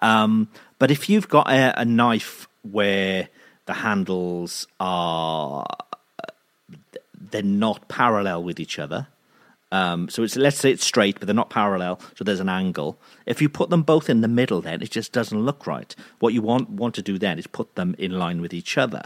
Um, 0.00 0.48
but 0.78 0.90
if 0.90 1.08
you've 1.08 1.28
got 1.28 1.48
a, 1.50 1.80
a, 1.80 1.84
knife 1.84 2.48
where 2.62 3.28
the 3.66 3.74
handles 3.74 4.66
are 4.80 5.66
they're 7.30 7.42
not 7.42 7.88
parallel 7.88 8.42
with 8.42 8.58
each 8.58 8.78
other, 8.78 9.06
um, 9.70 10.08
so 10.08 10.22
it's 10.22 10.36
let's 10.36 10.58
say 10.58 10.70
it's 10.70 10.84
straight, 10.84 11.18
but 11.18 11.26
they're 11.26 11.34
not 11.34 11.50
parallel, 11.50 12.00
so 12.16 12.24
there's 12.24 12.40
an 12.40 12.48
angle. 12.48 12.98
If 13.26 13.40
you 13.40 13.48
put 13.48 13.70
them 13.70 13.82
both 13.82 14.10
in 14.10 14.20
the 14.20 14.28
middle, 14.28 14.60
then 14.60 14.82
it 14.82 14.90
just 14.90 15.12
doesn't 15.12 15.38
look 15.38 15.66
right. 15.66 15.94
What 16.18 16.34
you 16.34 16.42
want 16.42 16.68
want 16.70 16.94
to 16.96 17.02
do 17.02 17.18
then 17.18 17.38
is 17.38 17.46
put 17.46 17.74
them 17.74 17.94
in 17.98 18.12
line 18.12 18.40
with 18.40 18.52
each 18.52 18.76
other. 18.76 19.02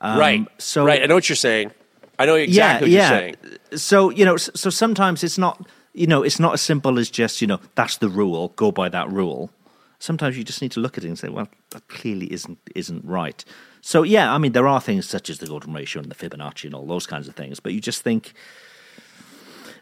Um, 0.00 0.18
right. 0.18 0.46
So 0.58 0.84
right, 0.84 1.02
I 1.02 1.06
know 1.06 1.14
what 1.14 1.28
you're 1.28 1.36
saying. 1.36 1.70
I 2.18 2.26
know 2.26 2.34
exactly 2.34 2.90
yeah, 2.90 3.10
what 3.10 3.10
yeah. 3.10 3.10
you're 3.10 3.18
saying. 3.18 3.78
So 3.78 4.10
you 4.10 4.24
know, 4.24 4.36
so 4.36 4.70
sometimes 4.70 5.22
it's 5.22 5.38
not 5.38 5.66
you 5.94 6.06
know, 6.06 6.22
it's 6.22 6.38
not 6.38 6.54
as 6.54 6.60
simple 6.60 6.98
as 6.98 7.10
just, 7.10 7.40
you 7.40 7.46
know, 7.46 7.60
that's 7.74 7.96
the 7.98 8.08
rule, 8.08 8.52
go 8.56 8.70
by 8.70 8.88
that 8.88 9.10
rule. 9.10 9.50
Sometimes 9.98 10.38
you 10.38 10.44
just 10.44 10.62
need 10.62 10.72
to 10.72 10.80
look 10.80 10.96
at 10.96 11.04
it 11.04 11.08
and 11.08 11.18
say, 11.18 11.28
well, 11.28 11.48
that 11.70 11.88
clearly 11.88 12.32
isn't 12.32 12.58
isn't 12.74 13.04
right. 13.04 13.44
So 13.80 14.04
yeah, 14.04 14.32
I 14.32 14.38
mean, 14.38 14.52
there 14.52 14.68
are 14.68 14.80
things 14.80 15.08
such 15.08 15.28
as 15.28 15.38
the 15.38 15.46
golden 15.46 15.72
ratio 15.72 16.02
and 16.02 16.10
the 16.10 16.14
Fibonacci 16.14 16.66
and 16.66 16.74
all 16.74 16.86
those 16.86 17.06
kinds 17.06 17.26
of 17.26 17.34
things, 17.34 17.58
but 17.58 17.72
you 17.72 17.80
just 17.80 18.02
think 18.02 18.32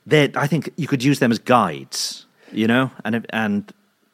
that 0.07 0.37
I 0.37 0.47
think 0.47 0.71
you 0.77 0.87
could 0.87 1.05
use 1.05 1.19
them 1.19 1.33
as 1.33 1.39
guides, 1.39 2.27
you 2.51 2.67
know, 2.67 2.91
and 3.05 3.27
and 3.31 3.73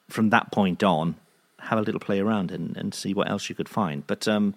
from 0.08 0.30
that 0.30 0.50
point 0.50 0.82
on, 0.82 1.14
have 1.60 1.78
a 1.78 1.82
little 1.82 2.00
play 2.00 2.20
around 2.20 2.50
and, 2.50 2.76
and 2.76 2.94
see 2.94 3.14
what 3.14 3.30
else 3.30 3.48
you 3.48 3.54
could 3.54 3.68
find. 3.68 4.06
But 4.06 4.26
um, 4.26 4.54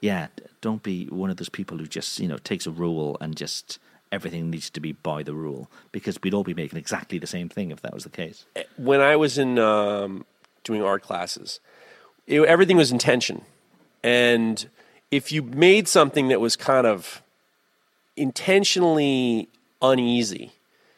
yeah, 0.00 0.28
don't 0.60 0.82
be 0.82 1.06
one 1.06 1.30
of 1.30 1.36
those 1.36 1.48
people 1.48 1.76
who 1.78 1.86
just 1.86 2.18
you 2.18 2.28
know 2.28 2.38
takes 2.38 2.66
a 2.66 2.70
rule 2.70 3.16
and 3.20 3.36
just 3.36 3.78
everything 4.10 4.50
needs 4.50 4.70
to 4.70 4.80
be 4.80 4.92
by 4.92 5.22
the 5.22 5.34
rule 5.34 5.70
because 5.92 6.18
we'd 6.22 6.34
all 6.34 6.44
be 6.44 6.54
making 6.54 6.78
exactly 6.78 7.18
the 7.18 7.26
same 7.26 7.48
thing 7.48 7.70
if 7.70 7.82
that 7.82 7.94
was 7.94 8.04
the 8.04 8.10
case. 8.10 8.44
When 8.76 9.00
I 9.00 9.16
was 9.16 9.38
in 9.38 9.58
um, 9.58 10.24
doing 10.64 10.82
art 10.82 11.02
classes, 11.02 11.60
it, 12.26 12.40
everything 12.42 12.76
was 12.76 12.92
intention, 12.92 13.42
and 14.02 14.68
if 15.10 15.32
you 15.32 15.42
made 15.42 15.88
something 15.88 16.28
that 16.28 16.40
was 16.40 16.56
kind 16.56 16.86
of 16.86 17.22
intentionally 18.16 19.48
uneasy, 19.80 20.52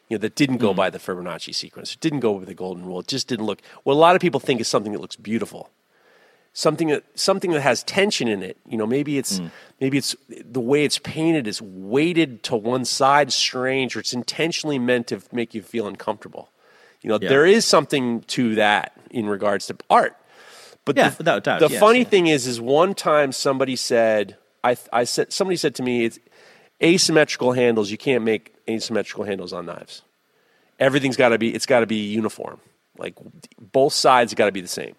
you 0.08 0.16
know, 0.16 0.20
that 0.20 0.34
didn't 0.34 0.56
go 0.56 0.72
mm. 0.72 0.76
by 0.76 0.90
the 0.90 0.98
Fibonacci 0.98 1.54
sequence, 1.54 1.94
it 1.94 2.00
didn't 2.00 2.20
go 2.20 2.32
with 2.32 2.48
the 2.48 2.54
golden 2.54 2.84
rule, 2.84 3.00
it 3.00 3.06
just 3.06 3.28
didn't 3.28 3.46
look. 3.46 3.61
What 3.84 3.94
a 3.94 3.94
lot 3.94 4.16
of 4.16 4.20
people 4.20 4.40
think 4.40 4.61
is 4.61 4.68
something 4.68 4.92
that 4.92 5.00
looks 5.00 5.16
beautiful 5.16 5.70
something 6.53 6.88
that 6.88 7.05
something 7.18 7.53
that 7.53 7.61
has 7.61 7.82
tension 7.84 8.28
in 8.28 8.42
it. 8.42 8.57
You 8.68 8.76
know, 8.76 8.86
maybe 8.86 9.18
it's 9.18 9.40
mm. 9.40 9.51
maybe 9.80 9.98
it's 9.98 10.16
the 10.28 10.61
way 10.61 10.84
it's 10.84 10.98
painted 10.98 11.46
is 11.46 11.61
weighted 11.62 12.42
to 12.44 12.57
one 12.57 12.84
side, 12.84 13.32
strange, 13.32 13.96
or 13.96 14.01
it's 14.01 14.12
intentionally 14.12 14.78
meant 14.78 15.09
to 15.09 15.20
make 15.32 15.55
you 15.55 15.62
feel 15.62 15.86
uncomfortable. 15.86 16.51
You 17.03 17.09
know, 17.09 17.18
yeah. 17.20 17.28
there 17.28 17.46
is 17.46 17.64
something 17.64 18.20
to 18.22 18.57
that 18.57 18.92
in 19.11 19.26
regards 19.26 19.66
to 19.68 19.76
art. 19.88 20.16
But 20.84 20.96
yeah, 20.96 21.11
the, 21.11 21.40
doubt. 21.40 21.61
The 21.61 21.68
yes, 21.68 21.80
funny 21.80 22.01
yeah. 22.01 22.05
thing 22.05 22.26
is, 22.26 22.46
is 22.46 22.61
one 22.61 22.94
time 22.94 23.32
somebody 23.32 23.76
said, 23.76 24.36
I, 24.64 24.76
I 24.92 25.05
said, 25.05 25.32
somebody 25.32 25.57
said 25.57 25.74
to 25.76 25.82
me, 25.82 26.05
it's 26.05 26.18
asymmetrical 26.82 27.53
handles. 27.53 27.90
You 27.90 27.98
can't 27.98 28.24
make 28.24 28.55
asymmetrical 28.68 29.24
handles 29.24 29.53
on 29.53 29.66
knives. 29.66 30.03
Everything's 30.78 31.16
got 31.16 31.30
to 31.30 31.38
be, 31.38 31.55
it's 31.55 31.66
got 31.66 31.80
to 31.80 31.86
be 31.86 32.11
uniform. 32.11 32.61
Like 32.96 33.14
both 33.59 33.92
sides 33.92 34.34
got 34.34 34.46
to 34.46 34.53
be 34.53 34.61
the 34.61 34.68
same. 34.68 34.94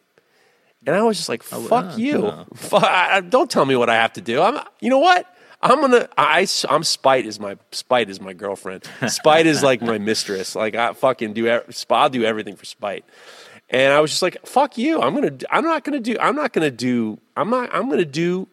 And 0.86 0.96
I 0.96 1.04
was 1.04 1.18
just 1.18 1.30
like, 1.30 1.44
"Fuck 1.44 1.94
uh, 1.94 1.96
you! 1.98 2.34
Don't 3.30 3.50
tell 3.50 3.66
me 3.66 3.76
what 3.76 3.90
I 3.90 3.96
have 3.96 4.14
to 4.14 4.22
do." 4.22 4.42
I'm, 4.42 4.60
you 4.80 4.90
know 4.90 5.00
what? 5.00 5.28
I'm 5.62 5.80
gonna. 5.80 6.10
I, 6.18 6.48
I'm 6.70 6.84
spite 6.84 7.26
is 7.26 7.40
my 7.40 7.58
spite 7.72 8.10
is 8.10 8.20
my 8.20 8.34
girlfriend. 8.34 8.90
Spite 9.08 9.46
is 9.46 9.62
like 9.62 9.82
my 9.82 10.00
mistress. 10.00 10.56
Like 10.56 10.76
I 10.76 10.94
fucking 10.94 11.34
do. 11.34 11.62
I'll 11.90 12.10
do 12.10 12.24
everything 12.24 12.56
for 12.56 12.66
spite. 12.66 13.06
And 13.70 13.94
I 13.94 14.00
was 14.00 14.10
just 14.10 14.24
like, 14.24 14.46
"Fuck 14.46 14.78
you! 14.78 15.00
I'm 15.02 15.14
gonna. 15.14 15.38
I'm 15.52 15.64
not 15.64 15.84
gonna 15.84 16.00
do. 16.00 16.18
I'm 16.20 16.36
not 16.36 16.54
gonna 16.54 16.72
do. 16.72 17.20
I'm 17.38 17.50
not. 17.52 17.70
I'm 17.74 17.90
gonna 17.90 18.06
do 18.06 18.48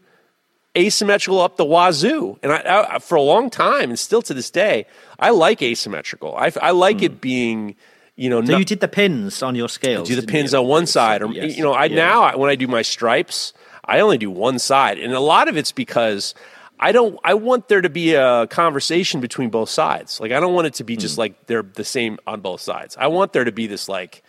asymmetrical 0.79 1.41
up 1.41 1.57
the 1.57 1.64
wazoo. 1.64 2.39
And 2.43 2.53
I, 2.53 2.87
I, 2.95 2.99
for 2.99 3.16
a 3.16 3.22
long 3.22 3.51
time, 3.51 3.91
and 3.91 3.99
still 3.99 4.22
to 4.22 4.35
this 4.35 4.51
day, 4.51 4.87
I 5.18 5.31
like 5.31 5.62
asymmetrical. 5.62 6.35
I, 6.37 6.53
I 6.61 6.70
like 6.70 6.99
mm. 6.99 7.05
it 7.05 7.20
being, 7.20 7.76
you 8.19 8.29
know. 8.29 8.45
So 8.45 8.59
you 8.59 8.64
did 8.64 8.81
the 8.81 8.89
pins 8.89 9.43
on 9.43 9.55
your 9.55 9.69
scales. 9.69 10.09
do 10.09 10.21
the 10.21 10.27
pins 10.27 10.53
you? 10.53 10.59
on 10.59 10.66
one 10.66 10.87
side, 10.87 11.23
or 11.23 11.31
yes. 11.33 11.57
you 11.57 11.62
know, 11.62 11.73
I 11.73 11.87
yeah. 11.87 11.97
now 11.97 12.37
when 12.37 12.51
I 12.51 12.57
do 12.57 12.66
my 12.66 12.83
stripes, 12.83 13.53
I 13.85 14.01
only 14.01 14.19
do 14.19 14.31
one 14.31 14.59
side, 14.59 14.99
and 14.99 15.14
a 15.14 15.21
lot 15.21 15.49
of 15.49 15.57
it's 15.57 15.73
because. 15.73 16.35
I 16.81 16.93
don't. 16.93 17.19
I 17.25 17.35
want 17.35 17.66
there 17.66 17.81
to 17.81 17.91
be 17.91 18.14
a 18.14 18.47
conversation 18.47 19.21
between 19.21 19.51
both 19.51 19.69
sides. 19.69 20.21
Like 20.21 20.31
I 20.31 20.39
don't 20.39 20.55
want 20.55 20.69
it 20.69 20.75
to 20.75 20.85
be 20.85 20.97
just 20.97 21.16
mm. 21.16 21.19
like 21.19 21.47
they're 21.49 21.64
the 21.64 21.83
same 21.83 22.21
on 22.25 22.41
both 22.41 22.61
sides. 22.61 22.97
I 22.97 23.09
want 23.09 23.33
there 23.33 23.43
to 23.43 23.51
be 23.51 23.66
this 23.66 23.89
like, 23.89 24.23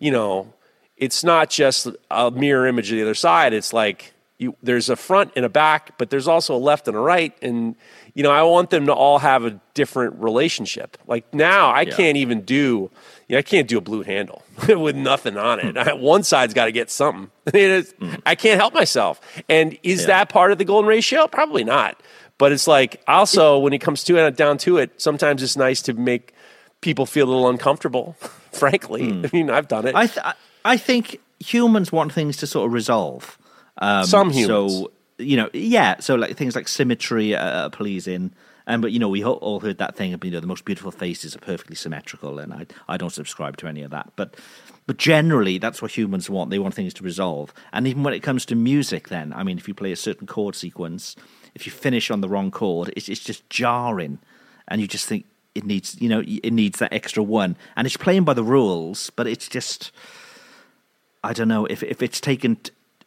you 0.00 0.10
know, 0.10 0.52
it's 0.96 1.22
not 1.22 1.50
just 1.50 1.86
a 2.10 2.32
mirror 2.32 2.66
image 2.66 2.90
of 2.90 2.96
the 2.96 3.02
other 3.02 3.14
side. 3.14 3.52
It's 3.52 3.72
like 3.72 4.12
you, 4.38 4.56
there's 4.62 4.88
a 4.88 4.96
front 4.96 5.32
and 5.36 5.44
a 5.44 5.48
back, 5.48 5.96
but 5.98 6.10
there's 6.10 6.28
also 6.28 6.56
a 6.56 6.58
left 6.58 6.88
and 6.88 6.96
a 6.96 7.00
right. 7.00 7.36
And, 7.42 7.76
you 8.14 8.22
know, 8.22 8.30
I 8.30 8.42
want 8.42 8.70
them 8.70 8.86
to 8.86 8.92
all 8.92 9.18
have 9.18 9.44
a 9.44 9.60
different 9.74 10.16
relationship. 10.16 10.98
Like 11.06 11.32
now, 11.32 11.70
I 11.70 11.82
yeah. 11.82 11.94
can't 11.94 12.16
even 12.16 12.42
do, 12.42 12.90
you 13.28 13.34
know, 13.34 13.38
I 13.38 13.42
can't 13.42 13.68
do 13.68 13.78
a 13.78 13.80
blue 13.80 14.02
handle 14.02 14.42
with 14.68 14.96
nothing 14.96 15.36
on 15.36 15.60
it. 15.60 15.76
Hmm. 15.76 16.00
One 16.00 16.22
side's 16.22 16.54
got 16.54 16.66
to 16.66 16.72
get 16.72 16.90
something. 16.90 17.30
mm. 17.46 18.22
I 18.26 18.34
can't 18.34 18.60
help 18.60 18.74
myself. 18.74 19.20
And 19.48 19.78
is 19.82 20.02
yeah. 20.02 20.06
that 20.08 20.28
part 20.28 20.52
of 20.52 20.58
the 20.58 20.64
golden 20.64 20.88
ratio? 20.88 21.26
Probably 21.26 21.64
not. 21.64 22.00
But 22.38 22.52
it's 22.52 22.66
like 22.66 23.02
also 23.06 23.58
when 23.58 23.72
it 23.72 23.78
comes 23.78 24.04
to 24.04 24.16
it, 24.16 24.36
down 24.36 24.58
to 24.58 24.78
it, 24.78 25.00
sometimes 25.00 25.42
it's 25.42 25.56
nice 25.56 25.82
to 25.82 25.94
make 25.94 26.34
people 26.80 27.06
feel 27.06 27.26
a 27.26 27.30
little 27.30 27.48
uncomfortable. 27.48 28.16
frankly, 28.54 29.02
mm. 29.02 29.26
I 29.26 29.36
mean, 29.36 29.50
I've 29.50 29.68
done 29.68 29.86
it. 29.86 29.94
I 29.94 30.06
th- 30.06 30.26
I 30.64 30.76
think 30.76 31.20
humans 31.40 31.92
want 31.92 32.12
things 32.12 32.36
to 32.38 32.46
sort 32.46 32.66
of 32.66 32.72
resolve. 32.72 33.38
Um, 33.78 34.04
Some 34.06 34.30
humans. 34.30 34.72
So, 34.72 34.92
you 35.18 35.36
know, 35.36 35.50
yeah. 35.52 36.00
So, 36.00 36.14
like 36.14 36.36
things 36.36 36.56
like 36.56 36.68
symmetry 36.68 37.34
uh, 37.34 37.68
pleasing. 37.70 38.32
And 38.66 38.80
but 38.80 38.92
you 38.92 38.98
know 38.98 39.08
we 39.08 39.22
all 39.24 39.60
heard 39.60 39.78
that 39.78 39.94
thing 39.94 40.14
of 40.14 40.24
you 40.24 40.30
know 40.30 40.40
the 40.40 40.46
most 40.46 40.64
beautiful 40.64 40.90
faces 40.90 41.36
are 41.36 41.40
perfectly 41.40 41.76
symmetrical, 41.76 42.38
and 42.38 42.52
I 42.52 42.66
I 42.88 42.96
don't 42.96 43.10
subscribe 43.10 43.56
to 43.58 43.66
any 43.66 43.82
of 43.82 43.90
that. 43.90 44.12
But 44.16 44.36
but 44.86 44.96
generally 44.96 45.58
that's 45.58 45.82
what 45.82 45.96
humans 45.96 46.30
want. 46.30 46.50
They 46.50 46.58
want 46.58 46.74
things 46.74 46.94
to 46.94 47.04
resolve. 47.04 47.52
And 47.72 47.86
even 47.86 48.02
when 48.02 48.14
it 48.14 48.22
comes 48.22 48.46
to 48.46 48.54
music, 48.54 49.08
then 49.08 49.32
I 49.34 49.42
mean, 49.42 49.58
if 49.58 49.68
you 49.68 49.74
play 49.74 49.92
a 49.92 49.96
certain 49.96 50.26
chord 50.26 50.54
sequence, 50.54 51.14
if 51.54 51.66
you 51.66 51.72
finish 51.72 52.10
on 52.10 52.20
the 52.20 52.28
wrong 52.28 52.50
chord, 52.50 52.92
it's 52.96 53.08
it's 53.08 53.22
just 53.22 53.48
jarring, 53.50 54.18
and 54.68 54.80
you 54.80 54.88
just 54.88 55.06
think 55.06 55.26
it 55.54 55.64
needs 55.64 56.00
you 56.00 56.08
know 56.08 56.22
it 56.26 56.52
needs 56.52 56.78
that 56.78 56.92
extra 56.92 57.22
one, 57.22 57.56
and 57.76 57.86
it's 57.86 57.98
playing 57.98 58.24
by 58.24 58.34
the 58.34 58.44
rules, 58.44 59.10
but 59.10 59.26
it's 59.26 59.48
just 59.48 59.92
I 61.22 61.34
don't 61.34 61.48
know 61.48 61.66
if 61.66 61.82
if 61.82 62.02
it's 62.02 62.20
taken 62.20 62.58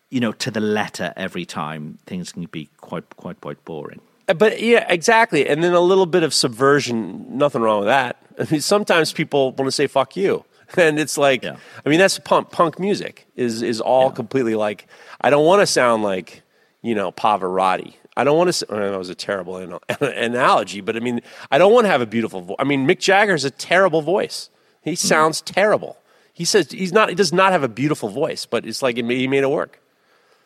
you 0.10 0.20
know, 0.20 0.32
to 0.32 0.52
the 0.52 0.60
letter 0.60 1.14
every 1.16 1.46
time, 1.46 2.00
things 2.06 2.32
can 2.32 2.46
be 2.46 2.70
quite, 2.78 3.10
quite, 3.18 3.42
quite 3.42 3.64
boring. 3.66 4.02
Uh, 4.28 4.34
but 4.34 4.62
yeah, 4.62 4.86
exactly. 4.90 5.48
And 5.48 5.64
then 5.64 5.74
a 5.74 5.80
little 5.80 6.06
bit 6.06 6.24
of 6.24 6.34
subversion, 6.34 7.38
nothing 7.38 7.62
wrong 7.62 7.80
with 7.80 7.88
that. 7.88 8.18
I 8.40 8.48
mean, 8.52 8.62
sometimes 8.62 9.14
people 9.14 9.52
want 9.54 9.68
to 9.68 9.72
say 9.72 9.88
"fuck 9.88 10.16
you," 10.16 10.46
and 10.78 11.00
it's 11.00 11.18
like, 11.18 11.44
yeah. 11.44 11.58
I 11.86 11.90
mean, 11.90 12.00
that's 12.00 12.20
punk 12.20 12.52
punk 12.52 12.80
music 12.80 13.26
is 13.36 13.62
is 13.62 13.82
all 13.82 14.10
yeah. 14.10 14.16
completely 14.16 14.56
like. 14.56 14.88
I 15.22 15.30
don't 15.30 15.46
want 15.46 15.62
to 15.62 15.68
sound 15.68 16.04
like 16.04 16.44
you 16.82 16.96
know 16.96 17.12
Pavarotti. 17.12 17.94
I 18.16 18.24
don't 18.24 18.38
want 18.38 18.52
to. 18.52 18.66
that 18.66 18.98
was 18.98 19.10
a 19.10 19.16
terrible 19.16 19.58
analogy, 20.02 20.82
but 20.82 20.96
I 20.96 21.00
mean, 21.00 21.22
I 21.52 21.58
don't 21.58 21.72
want 21.72 21.86
to 21.86 21.90
have 21.90 22.02
a 22.02 22.08
beautiful 22.08 22.42
voice. 22.42 22.58
I 22.60 22.64
mean, 22.64 22.88
Mick 22.88 23.00
Jagger 23.00 23.34
has 23.34 23.46
a 23.46 23.52
terrible 23.52 24.02
voice. 24.02 24.50
He 24.82 24.94
mm. 24.94 24.98
sounds 24.98 25.42
mm. 25.42 25.54
terrible. 25.54 25.98
He 26.34 26.46
says 26.46 26.72
he's 26.72 26.94
not. 26.94 27.10
He 27.10 27.16
does 27.16 27.34
not 27.34 27.52
have 27.52 27.64
a 27.64 27.68
beautiful 27.68 28.10
voice, 28.10 28.46
but 28.46 28.66
it's 28.66 28.82
like 28.82 28.98
he 28.98 29.04
made 29.04 29.44
it 29.44 29.50
work. 29.50 29.82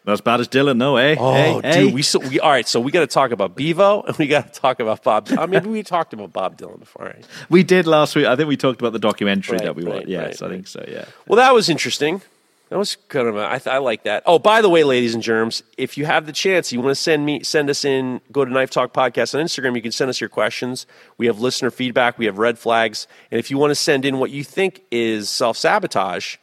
Not 0.06 0.14
as 0.14 0.22
bad 0.22 0.40
as 0.40 0.48
Dylan, 0.48 0.78
no, 0.78 0.98
eh? 0.98 1.16
Oh, 1.20 1.34
hey, 1.34 1.54
dude, 1.54 1.66
hey. 1.66 1.94
we 1.94 2.02
so 2.02 2.20
we 2.20 2.40
all 2.40 2.50
right. 2.50 2.68
So 2.68 2.80
we 2.80 2.92
got 2.92 3.02
to 3.02 3.08
talk 3.08 3.32
about 3.32 3.56
Bevo, 3.56 4.02
and 4.08 4.18
we 4.18 4.26
got 4.26 4.52
to 4.52 4.60
talk 4.60 4.80
about 4.80 5.04
Bob. 5.04 5.30
I 5.38 5.46
mean, 5.46 5.72
we 5.72 5.84
talked 5.84 6.14
about 6.14 6.34
Bob 6.34 6.58
Dylan 6.58 6.80
before. 6.80 7.06
Right? 7.06 7.26
We 7.50 7.64
did 7.64 7.86
last 7.86 8.16
week. 8.16 8.26
I 8.26 8.36
think 8.36 8.50
we 8.50 8.58
talked 8.58 8.82
about 8.82 8.94
the 8.94 9.00
documentary 9.00 9.58
right, 9.58 9.66
that 9.66 9.76
we 9.76 9.84
right, 9.84 9.96
watched. 9.96 10.08
Yes, 10.08 10.42
I 10.42 10.50
think 10.50 10.68
so. 10.68 10.84
Yeah. 10.88 11.06
Well, 11.28 11.38
that 11.38 11.54
was 11.54 11.70
interesting. 11.70 12.22
That 12.70 12.78
was 12.78 12.96
kind 13.10 13.28
of 13.28 13.36
a, 13.36 13.42
I, 13.42 13.62
I 13.66 13.78
like 13.80 14.04
that. 14.04 14.24
Oh, 14.26 14.40
by 14.40 14.62
the 14.62 14.70
way, 14.70 14.86
ladies 14.86 15.14
and 15.14 15.22
germs, 15.22 15.62
if 15.78 15.98
you 15.98 16.06
have 16.06 16.26
the 16.26 16.32
chance, 16.32 16.72
you 16.72 16.80
want 16.80 16.92
to 16.92 17.02
send 17.02 17.26
me 17.26 17.44
send 17.44 17.70
us 17.70 17.86
in. 17.86 18.22
Go 18.32 18.44
to 18.44 18.52
Knife 18.52 18.72
Talk 18.72 18.94
Podcast 18.94 19.38
on 19.38 19.46
Instagram. 19.46 19.76
You 19.76 19.84
can 19.84 19.92
send 19.92 20.10
us 20.10 20.20
your 20.20 20.30
questions. 20.30 20.88
We 21.18 21.28
have 21.28 21.40
listener 21.40 21.70
feedback. 21.70 22.18
We 22.18 22.26
have 22.26 22.40
red 22.40 22.58
flags, 22.58 23.08
and 23.30 23.38
if 23.38 23.52
you 23.52 23.60
want 23.60 23.70
to 23.70 23.76
send 23.76 24.04
in 24.06 24.18
what 24.18 24.32
you 24.32 24.44
think 24.44 24.82
is 24.90 25.30
self 25.30 25.58
sabotage, 25.58 26.38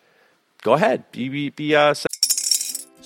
go 0.62 0.74
ahead. 0.74 1.10
Be, 1.10 1.28
be, 1.28 1.48
be 1.48 1.74
uh, 1.74 1.94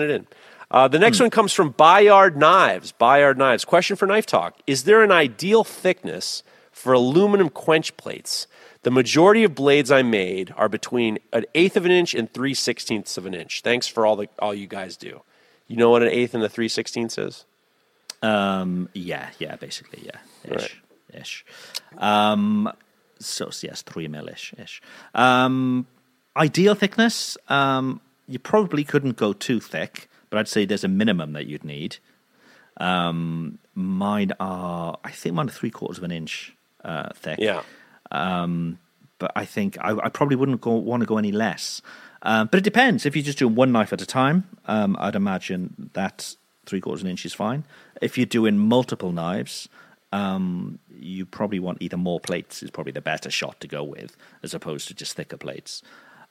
It 0.00 0.10
in. 0.10 0.26
Uh, 0.70 0.88
the 0.88 0.98
next 0.98 1.18
hmm. 1.18 1.24
one 1.24 1.30
comes 1.30 1.52
from 1.52 1.70
Bayard 1.70 2.36
Knives. 2.36 2.92
Bayard 2.92 3.36
Knives. 3.36 3.64
Question 3.64 3.96
for 3.96 4.06
Knife 4.06 4.26
Talk: 4.26 4.58
Is 4.66 4.84
there 4.84 5.02
an 5.02 5.12
ideal 5.12 5.64
thickness 5.64 6.42
for 6.70 6.92
aluminum 6.92 7.50
quench 7.50 7.96
plates? 7.96 8.46
The 8.82 8.90
majority 8.90 9.44
of 9.44 9.54
blades 9.54 9.92
I 9.92 10.02
made 10.02 10.52
are 10.56 10.68
between 10.68 11.18
an 11.32 11.44
eighth 11.54 11.76
of 11.76 11.84
an 11.84 11.92
inch 11.92 12.14
and 12.14 12.32
three 12.32 12.54
sixteenths 12.54 13.16
of 13.16 13.26
an 13.26 13.34
inch. 13.34 13.60
Thanks 13.62 13.86
for 13.86 14.06
all 14.06 14.16
the 14.16 14.28
all 14.38 14.54
you 14.54 14.66
guys 14.66 14.96
do. 14.96 15.22
You 15.68 15.76
know 15.76 15.90
what 15.90 16.02
an 16.02 16.08
eighth 16.08 16.34
and 16.34 16.42
a 16.42 16.48
three 16.48 16.68
sixteenths 16.68 17.18
is? 17.18 17.44
Um, 18.22 18.88
yeah, 18.92 19.30
yeah, 19.38 19.56
basically, 19.56 20.04
yeah, 20.04 20.20
ish, 20.44 20.62
right. 20.62 21.20
ish. 21.20 21.44
Um, 21.98 22.72
so 23.18 23.50
yes, 23.62 23.82
three 23.82 24.08
mil 24.08 24.28
ish, 24.28 24.54
ish. 24.58 24.80
Um, 25.14 25.86
ideal 26.36 26.74
thickness. 26.74 27.36
Um, 27.48 28.00
you 28.32 28.38
probably 28.38 28.84
couldn't 28.84 29.16
go 29.16 29.32
too 29.32 29.60
thick, 29.60 30.08
but 30.30 30.38
I'd 30.38 30.48
say 30.48 30.64
there's 30.64 30.84
a 30.84 30.88
minimum 30.88 31.32
that 31.32 31.46
you'd 31.46 31.64
need. 31.64 31.98
Um, 32.78 33.58
mine 33.74 34.32
are, 34.40 34.98
I 35.04 35.10
think, 35.10 35.34
mine 35.34 35.48
are 35.48 35.52
three 35.52 35.70
quarters 35.70 35.98
of 35.98 36.04
an 36.04 36.10
inch 36.10 36.54
uh, 36.84 37.10
thick. 37.14 37.38
Yeah. 37.38 37.62
Um, 38.10 38.78
but 39.18 39.32
I 39.36 39.44
think 39.44 39.78
I, 39.80 39.96
I 40.02 40.08
probably 40.08 40.36
wouldn't 40.36 40.60
go, 40.60 40.72
want 40.72 41.02
to 41.02 41.06
go 41.06 41.18
any 41.18 41.32
less. 41.32 41.82
Um, 42.22 42.48
but 42.50 42.58
it 42.58 42.64
depends. 42.64 43.04
If 43.04 43.16
you're 43.16 43.24
just 43.24 43.38
doing 43.38 43.54
one 43.54 43.72
knife 43.72 43.92
at 43.92 44.00
a 44.00 44.06
time, 44.06 44.44
um, 44.66 44.96
I'd 44.98 45.14
imagine 45.14 45.90
that 45.92 46.34
three 46.66 46.80
quarters 46.80 47.02
of 47.02 47.06
an 47.06 47.10
inch 47.10 47.26
is 47.26 47.34
fine. 47.34 47.64
If 48.00 48.16
you're 48.16 48.26
doing 48.26 48.58
multiple 48.58 49.12
knives, 49.12 49.68
um, 50.12 50.78
you 50.90 51.26
probably 51.26 51.58
want 51.58 51.78
either 51.80 51.96
more 51.96 52.20
plates 52.20 52.62
is 52.62 52.70
probably 52.70 52.92
the 52.92 53.00
better 53.00 53.30
shot 53.30 53.60
to 53.60 53.68
go 53.68 53.82
with, 53.82 54.16
as 54.42 54.54
opposed 54.54 54.88
to 54.88 54.94
just 54.94 55.14
thicker 55.14 55.36
plates. 55.36 55.82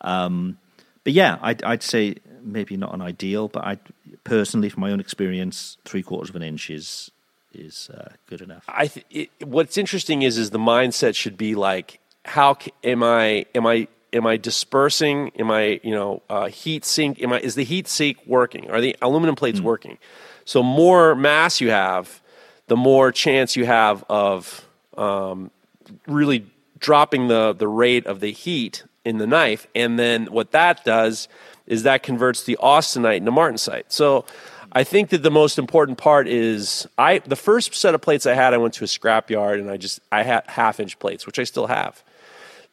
Um, 0.01 0.57
but 1.03 1.13
yeah, 1.13 1.37
I'd, 1.41 1.63
I'd 1.63 1.83
say 1.83 2.15
maybe 2.43 2.77
not 2.77 2.93
an 2.93 3.01
ideal, 3.01 3.47
but 3.47 3.63
I 3.63 3.77
personally, 4.23 4.69
from 4.69 4.81
my 4.81 4.91
own 4.91 4.99
experience, 4.99 5.77
three 5.85 6.03
quarters 6.03 6.29
of 6.29 6.35
an 6.35 6.43
inch 6.43 6.69
is 6.69 7.11
is 7.53 7.89
uh, 7.93 8.13
good 8.27 8.41
enough. 8.41 8.63
I 8.67 8.87
th- 8.87 9.05
it, 9.09 9.29
what's 9.45 9.77
interesting 9.77 10.21
is 10.21 10.37
is 10.37 10.51
the 10.51 10.59
mindset 10.59 11.15
should 11.15 11.37
be 11.37 11.55
like, 11.55 11.99
how 12.25 12.57
am 12.83 13.03
I 13.03 13.45
am 13.55 13.65
I 13.65 13.87
am 14.13 14.27
I 14.27 14.37
dispersing? 14.37 15.31
Am 15.39 15.51
I 15.51 15.79
you 15.83 15.91
know 15.91 16.21
uh, 16.29 16.47
heat 16.47 16.85
sink? 16.85 17.21
Am 17.21 17.33
I 17.33 17.39
is 17.39 17.55
the 17.55 17.63
heat 17.63 17.87
sink 17.87 18.17
working? 18.25 18.69
Are 18.69 18.81
the 18.81 18.95
aluminum 19.01 19.35
plates 19.35 19.59
mm. 19.59 19.63
working? 19.63 19.97
So 20.45 20.63
more 20.63 21.15
mass 21.15 21.61
you 21.61 21.69
have, 21.69 22.21
the 22.67 22.77
more 22.77 23.11
chance 23.11 23.55
you 23.55 23.65
have 23.65 24.03
of 24.09 24.65
um, 24.97 25.51
really 26.07 26.45
dropping 26.79 27.27
the 27.27 27.53
the 27.53 27.67
rate 27.67 28.05
of 28.05 28.19
the 28.19 28.31
heat 28.31 28.83
in 29.05 29.17
the 29.17 29.27
knife. 29.27 29.67
And 29.75 29.97
then 29.97 30.27
what 30.27 30.51
that 30.51 30.83
does 30.85 31.27
is 31.67 31.83
that 31.83 32.03
converts 32.03 32.43
the 32.43 32.57
austenite 32.61 33.17
into 33.17 33.31
martensite. 33.31 33.85
So 33.87 34.25
I 34.71 34.83
think 34.83 35.09
that 35.09 35.23
the 35.23 35.31
most 35.31 35.59
important 35.59 35.97
part 35.97 36.27
is 36.27 36.87
I 36.97 37.19
the 37.19 37.35
first 37.35 37.75
set 37.75 37.93
of 37.93 38.01
plates 38.01 38.25
I 38.25 38.33
had 38.33 38.53
I 38.53 38.57
went 38.57 38.73
to 38.75 38.83
a 38.83 38.87
scrap 38.87 39.29
yard 39.29 39.59
and 39.59 39.69
I 39.69 39.77
just 39.77 39.99
I 40.11 40.23
had 40.23 40.43
half 40.47 40.79
inch 40.79 40.97
plates 40.99 41.25
which 41.25 41.39
I 41.39 41.43
still 41.43 41.67
have. 41.67 42.03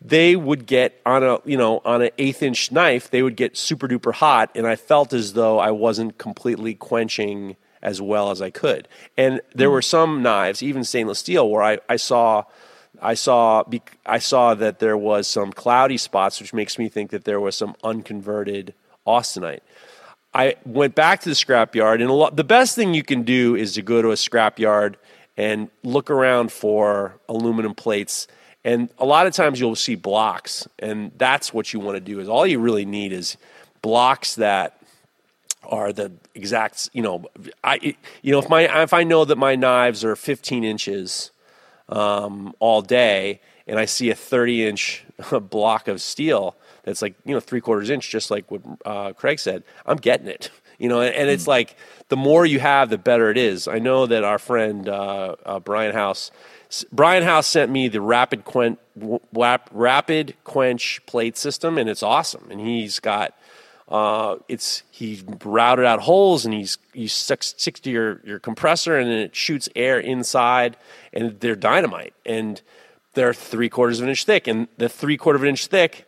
They 0.00 0.36
would 0.36 0.66
get 0.66 1.00
on 1.04 1.24
a 1.24 1.38
you 1.44 1.56
know 1.56 1.82
on 1.84 2.02
an 2.02 2.10
eighth 2.18 2.42
inch 2.42 2.70
knife 2.70 3.10
they 3.10 3.22
would 3.22 3.36
get 3.36 3.56
super 3.56 3.88
duper 3.88 4.12
hot 4.12 4.50
and 4.54 4.66
I 4.66 4.76
felt 4.76 5.12
as 5.12 5.32
though 5.32 5.58
I 5.58 5.72
wasn't 5.72 6.18
completely 6.18 6.74
quenching 6.74 7.56
as 7.82 8.00
well 8.00 8.30
as 8.30 8.40
I 8.42 8.50
could. 8.50 8.86
And 9.16 9.40
there 9.54 9.70
were 9.70 9.82
some 9.82 10.22
knives 10.22 10.62
even 10.62 10.84
stainless 10.84 11.18
steel 11.18 11.48
where 11.48 11.62
I, 11.62 11.78
I 11.88 11.96
saw 11.96 12.44
I 13.00 13.14
saw 13.14 13.64
I 14.06 14.18
saw 14.18 14.54
that 14.54 14.78
there 14.78 14.96
was 14.96 15.28
some 15.28 15.52
cloudy 15.52 15.96
spots 15.96 16.40
which 16.40 16.52
makes 16.52 16.78
me 16.78 16.88
think 16.88 17.10
that 17.10 17.24
there 17.24 17.40
was 17.40 17.56
some 17.56 17.74
unconverted 17.82 18.74
austenite. 19.06 19.60
I 20.34 20.56
went 20.64 20.94
back 20.94 21.20
to 21.22 21.28
the 21.28 21.34
scrapyard, 21.34 22.00
and 22.00 22.10
lot, 22.10 22.36
the 22.36 22.44
best 22.44 22.74
thing 22.74 22.94
you 22.94 23.02
can 23.02 23.22
do 23.22 23.56
is 23.56 23.74
to 23.74 23.82
go 23.82 24.02
to 24.02 24.10
a 24.10 24.14
scrapyard 24.14 24.96
and 25.36 25.70
look 25.82 26.10
around 26.10 26.52
for 26.52 27.18
aluminum 27.28 27.74
plates. 27.74 28.26
And 28.64 28.90
a 28.98 29.06
lot 29.06 29.26
of 29.26 29.32
times 29.32 29.58
you'll 29.58 29.76
see 29.76 29.94
blocks, 29.94 30.68
and 30.78 31.12
that's 31.16 31.54
what 31.54 31.72
you 31.72 31.80
want 31.80 31.96
to 31.96 32.00
do. 32.00 32.20
Is 32.20 32.28
all 32.28 32.46
you 32.46 32.58
really 32.58 32.84
need 32.84 33.12
is 33.12 33.36
blocks 33.80 34.34
that 34.34 34.80
are 35.64 35.92
the 35.92 36.12
exact. 36.34 36.90
You 36.92 37.02
know, 37.02 37.24
I 37.64 37.96
you 38.22 38.32
know 38.32 38.38
if 38.38 38.48
my 38.50 38.82
if 38.82 38.92
I 38.92 39.04
know 39.04 39.24
that 39.24 39.38
my 39.38 39.54
knives 39.54 40.04
are 40.04 40.14
15 40.14 40.64
inches 40.64 41.30
um, 41.88 42.54
all 42.58 42.82
day, 42.82 43.40
and 43.66 43.78
I 43.78 43.84
see 43.84 44.10
a 44.10 44.14
30 44.14 44.66
inch 44.66 45.04
block 45.50 45.88
of 45.88 46.00
steel 46.00 46.56
that's 46.84 47.02
like 47.02 47.14
you 47.24 47.34
know 47.34 47.40
three 47.40 47.60
quarters 47.60 47.90
inch, 47.90 48.08
just 48.08 48.30
like 48.30 48.50
what 48.50 48.62
uh, 48.84 49.12
Craig 49.12 49.38
said. 49.38 49.62
I'm 49.86 49.98
getting 49.98 50.26
it, 50.26 50.50
you 50.78 50.88
know, 50.88 51.00
and, 51.00 51.14
and 51.14 51.28
it's 51.28 51.44
mm. 51.44 51.48
like 51.48 51.76
the 52.08 52.16
more 52.16 52.46
you 52.46 52.60
have, 52.60 52.90
the 52.90 52.98
better 52.98 53.30
it 53.30 53.38
is. 53.38 53.68
I 53.68 53.78
know 53.78 54.06
that 54.06 54.24
our 54.24 54.38
friend 54.38 54.88
uh, 54.88 55.36
uh, 55.44 55.60
Brian 55.60 55.94
House, 55.94 56.30
Brian 56.92 57.22
House 57.22 57.46
sent 57.46 57.70
me 57.70 57.88
the 57.88 58.00
rapid 58.00 58.44
quench, 58.44 58.78
rapid 59.72 60.36
quench 60.44 61.00
plate 61.06 61.36
system, 61.36 61.78
and 61.78 61.88
it's 61.88 62.02
awesome. 62.02 62.48
And 62.50 62.60
he's 62.60 63.00
got 63.00 63.34
uh, 63.88 64.36
it's 64.48 64.82
he 64.90 65.22
routed 65.44 65.84
out 65.84 66.00
holes 66.00 66.44
and 66.44 66.54
he's 66.54 66.78
you 66.92 67.08
stick, 67.08 67.42
stick 67.42 67.80
to 67.80 67.90
your 67.90 68.20
your 68.24 68.38
compressor 68.38 68.98
and 68.98 69.10
then 69.10 69.18
it 69.18 69.34
shoots 69.34 69.68
air 69.74 69.98
inside, 69.98 70.76
and 71.12 71.40
they're 71.40 71.56
dynamite 71.56 72.14
and 72.26 72.62
they're 73.14 73.34
three 73.34 73.68
quarters 73.68 73.98
of 73.98 74.04
an 74.04 74.10
inch 74.10 74.24
thick, 74.24 74.46
and 74.46 74.68
the 74.76 74.88
three 74.88 75.16
quarter 75.16 75.36
of 75.36 75.42
an 75.42 75.48
inch 75.48 75.66
thick 75.66 76.04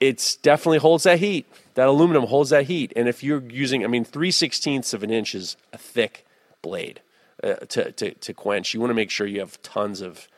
it's 0.00 0.36
definitely 0.36 0.78
holds 0.78 1.04
that 1.04 1.18
heat. 1.18 1.46
That 1.74 1.88
aluminum 1.88 2.24
holds 2.24 2.50
that 2.50 2.64
heat. 2.66 2.92
And 2.94 3.08
if 3.08 3.22
you're 3.22 3.42
using, 3.42 3.84
I 3.84 3.86
mean, 3.86 4.04
three 4.04 4.30
sixteenths 4.30 4.92
of 4.92 5.02
an 5.02 5.10
inch 5.10 5.34
is 5.34 5.56
a 5.72 5.78
thick 5.78 6.26
blade 6.62 7.00
uh, 7.42 7.54
to, 7.54 7.92
to, 7.92 8.12
to 8.12 8.34
quench. 8.34 8.74
You 8.74 8.80
want 8.80 8.90
to 8.90 8.94
make 8.94 9.10
sure 9.10 9.26
you 9.26 9.40
have 9.40 9.60
tons 9.62 10.00
of 10.00 10.28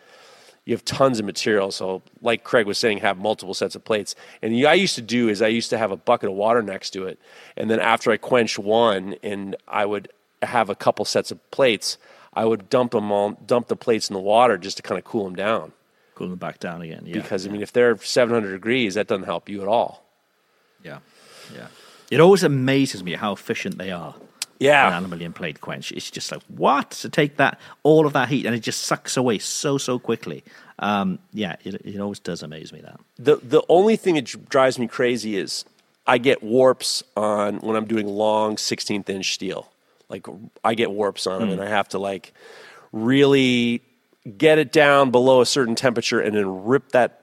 you 0.67 0.75
have 0.75 0.85
tons 0.85 1.19
of 1.19 1.25
material. 1.25 1.71
So, 1.73 2.03
like 2.21 2.45
Craig 2.45 2.67
was 2.67 2.77
saying, 2.77 2.99
have 2.99 3.17
multiple 3.17 3.55
sets 3.55 3.75
of 3.75 3.85
plates. 3.85 4.15
And 4.43 4.55
I 4.67 4.75
used 4.75 4.97
to 4.97 5.03
do 5.03 5.31
is 5.31 5.41
I 5.41 5.49
used 5.49 5.71
to 5.71 5.79
have 5.79 5.91
a 5.91 5.97
bucket 5.97 6.29
of 6.29 6.35
water 6.35 6.63
next 6.63 6.91
to 6.91 7.07
it, 7.07 7.19
and 7.57 7.71
then 7.71 7.81
after 7.81 8.11
I 8.13 8.19
quenched 8.19 8.59
one, 8.59 9.15
and 9.23 9.57
I 9.67 9.87
would 9.87 10.11
have 10.43 10.69
a 10.69 10.75
couple 10.75 11.07
sets 11.07 11.31
of 11.31 11.51
plates, 11.51 11.97
I 12.35 12.45
would 12.45 12.69
dump 12.69 12.93
them 12.93 13.11
all, 13.11 13.31
dump 13.31 13.69
the 13.69 13.77
plates 13.77 14.11
in 14.11 14.15
the 14.15 14.21
water 14.21 14.59
just 14.59 14.77
to 14.77 14.83
kind 14.83 14.99
of 14.99 15.05
cool 15.05 15.25
them 15.25 15.35
down 15.35 15.73
cool 16.17 16.29
them 16.29 16.39
back 16.39 16.59
down 16.59 16.83
again. 16.83 17.03
Yeah, 17.05 17.21
because 17.21 17.47
I 17.47 17.51
mean, 17.51 17.63
if 17.63 17.73
they're 17.73 17.97
700 17.97 18.51
degrees, 18.51 18.95
that 18.95 19.07
doesn't 19.07 19.27
help 19.27 19.49
you 19.49 19.63
at 19.63 19.69
all. 19.69 20.03
Yeah, 20.83 20.99
yeah. 21.55 21.69
It 22.11 22.21
always 22.21 22.43
amazes 22.43 23.05
me 23.05 23.13
how 23.13 23.33
efficient 23.33 23.79
they 23.79 23.91
are. 23.93 24.15
Yeah, 24.59 24.89
an 24.89 24.95
aluminium 24.95 25.33
plate 25.33 25.61
quench. 25.61 25.93
It's 25.93 26.11
just 26.11 26.33
like 26.33 26.43
what 26.49 26.91
to 26.93 27.09
take 27.09 27.37
that 27.37 27.61
all 27.83 28.07
of 28.07 28.13
that 28.15 28.29
heat 28.29 28.47
and 28.47 28.55
it 28.55 28.61
just 28.61 28.83
sucks 28.83 29.17
away 29.17 29.39
so 29.39 29.79
so 29.79 29.99
quickly. 29.99 30.43
Um, 30.79 31.19
yeah, 31.33 31.57
it, 31.65 31.75
it 31.87 32.01
always 32.01 32.19
does 32.19 32.43
amaze 32.43 32.73
me 32.73 32.81
that. 32.81 33.01
The 33.19 33.37
the 33.37 33.63
only 33.69 33.97
thing 33.97 34.15
that 34.15 34.49
drives 34.49 34.79
me 34.79 34.87
crazy 34.87 35.37
is 35.37 35.65
I 36.07 36.19
get 36.19 36.43
warps 36.43 37.03
on 37.17 37.59
when 37.59 37.77
I'm 37.77 37.87
doing 37.87 38.07
long 38.07 38.57
16th 38.57 39.09
inch 39.09 39.35
steel. 39.35 39.71
Like 40.09 40.27
I 40.63 40.75
get 40.75 40.91
warps 40.91 41.27
on 41.27 41.41
them, 41.41 41.49
mm. 41.49 41.53
and 41.55 41.63
I 41.63 41.69
have 41.69 41.89
to 41.89 41.99
like 41.99 42.33
really 42.93 43.83
get 44.39 44.59
it 44.59 44.73
down 44.73 45.11
below 45.11 45.41
a 45.41 45.47
certain 45.47 45.75
temperature 45.75 46.21
and 46.21 46.37
then 46.37 46.65
rip 46.65 46.93
that 46.93 47.23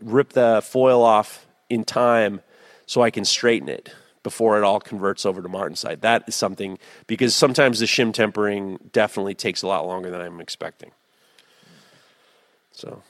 rip 0.00 0.32
the 0.32 0.62
foil 0.64 1.02
off 1.02 1.46
in 1.70 1.84
time 1.84 2.40
so 2.86 3.02
I 3.02 3.10
can 3.10 3.24
straighten 3.24 3.68
it 3.68 3.92
before 4.22 4.58
it 4.58 4.64
all 4.64 4.80
converts 4.80 5.26
over 5.26 5.42
to 5.42 5.48
martensite. 5.48 6.00
That 6.00 6.24
is 6.26 6.34
something 6.34 6.78
because 7.06 7.34
sometimes 7.34 7.80
the 7.80 7.86
shim 7.86 8.12
tempering 8.12 8.78
definitely 8.92 9.34
takes 9.34 9.62
a 9.62 9.66
lot 9.66 9.86
longer 9.86 10.10
than 10.10 10.20
I'm 10.20 10.40
expecting. 10.40 10.92
So, 12.72 13.02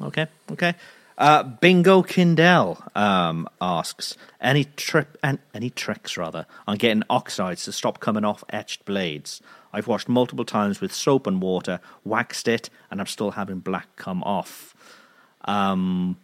okay, 0.00 0.26
okay. 0.52 0.74
Uh, 1.18 1.42
Bingo 1.42 2.02
Kindell 2.02 2.80
um, 2.94 3.48
asks 3.60 4.16
any 4.40 4.64
trip 4.64 5.18
and 5.20 5.40
any 5.52 5.68
tricks 5.68 6.16
rather 6.16 6.46
on 6.68 6.76
getting 6.78 7.02
oxides 7.10 7.64
to 7.64 7.72
stop 7.72 7.98
coming 7.98 8.24
off 8.24 8.44
etched 8.50 8.84
blades. 8.84 9.42
I've 9.72 9.88
washed 9.88 10.08
multiple 10.08 10.44
times 10.44 10.80
with 10.80 10.92
soap 10.94 11.26
and 11.26 11.42
water, 11.42 11.80
waxed 12.04 12.46
it, 12.46 12.70
and 12.88 13.00
I'm 13.00 13.06
still 13.06 13.32
having 13.32 13.58
black 13.58 13.88
come 13.96 14.22
off. 14.22 14.76
Um, 15.44 16.16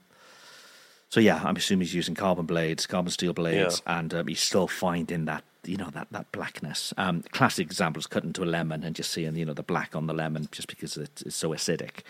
so 1.15 1.21
yeah, 1.21 1.41
I'm 1.45 1.55
assuming 1.55 1.83
he's 1.83 1.95
using 1.95 2.17
carbon 2.17 2.45
blades, 2.45 2.89
carbon 2.89 3.13
steel 3.13 3.33
blades, 3.33 3.81
yeah. 3.87 4.01
and 4.01 4.13
um, 4.13 4.27
he's 4.27 4.41
still 4.41 4.67
finding 4.67 5.27
that 5.27 5.45
you 5.65 5.77
know 5.77 5.89
that 5.91 6.09
that 6.11 6.33
blackness. 6.33 6.93
Um, 6.97 7.23
classic 7.31 7.69
example 7.69 8.01
is 8.01 8.09
cutting 8.09 8.33
to 8.33 8.43
a 8.43 8.45
lemon 8.45 8.83
and 8.83 8.97
just 8.97 9.13
seeing 9.13 9.37
you 9.37 9.45
know 9.45 9.55
the 9.55 9.63
black 9.63 9.95
on 9.95 10.09
the 10.09 10.13
lemon 10.13 10.49
just 10.51 10.67
because 10.67 10.97
it's 10.97 11.37
so 11.37 11.51
acidic. 11.51 12.01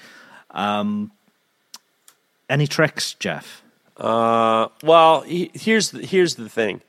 Um, 0.53 1.13
any 2.49 2.67
tricks, 2.67 3.13
Jeff? 3.13 3.63
Uh, 3.99 4.69
well, 4.83 5.21
he, 5.21 5.51
here's 5.53 5.91
the, 5.91 6.01
here's 6.01 6.37
the 6.37 6.49
thing: 6.49 6.81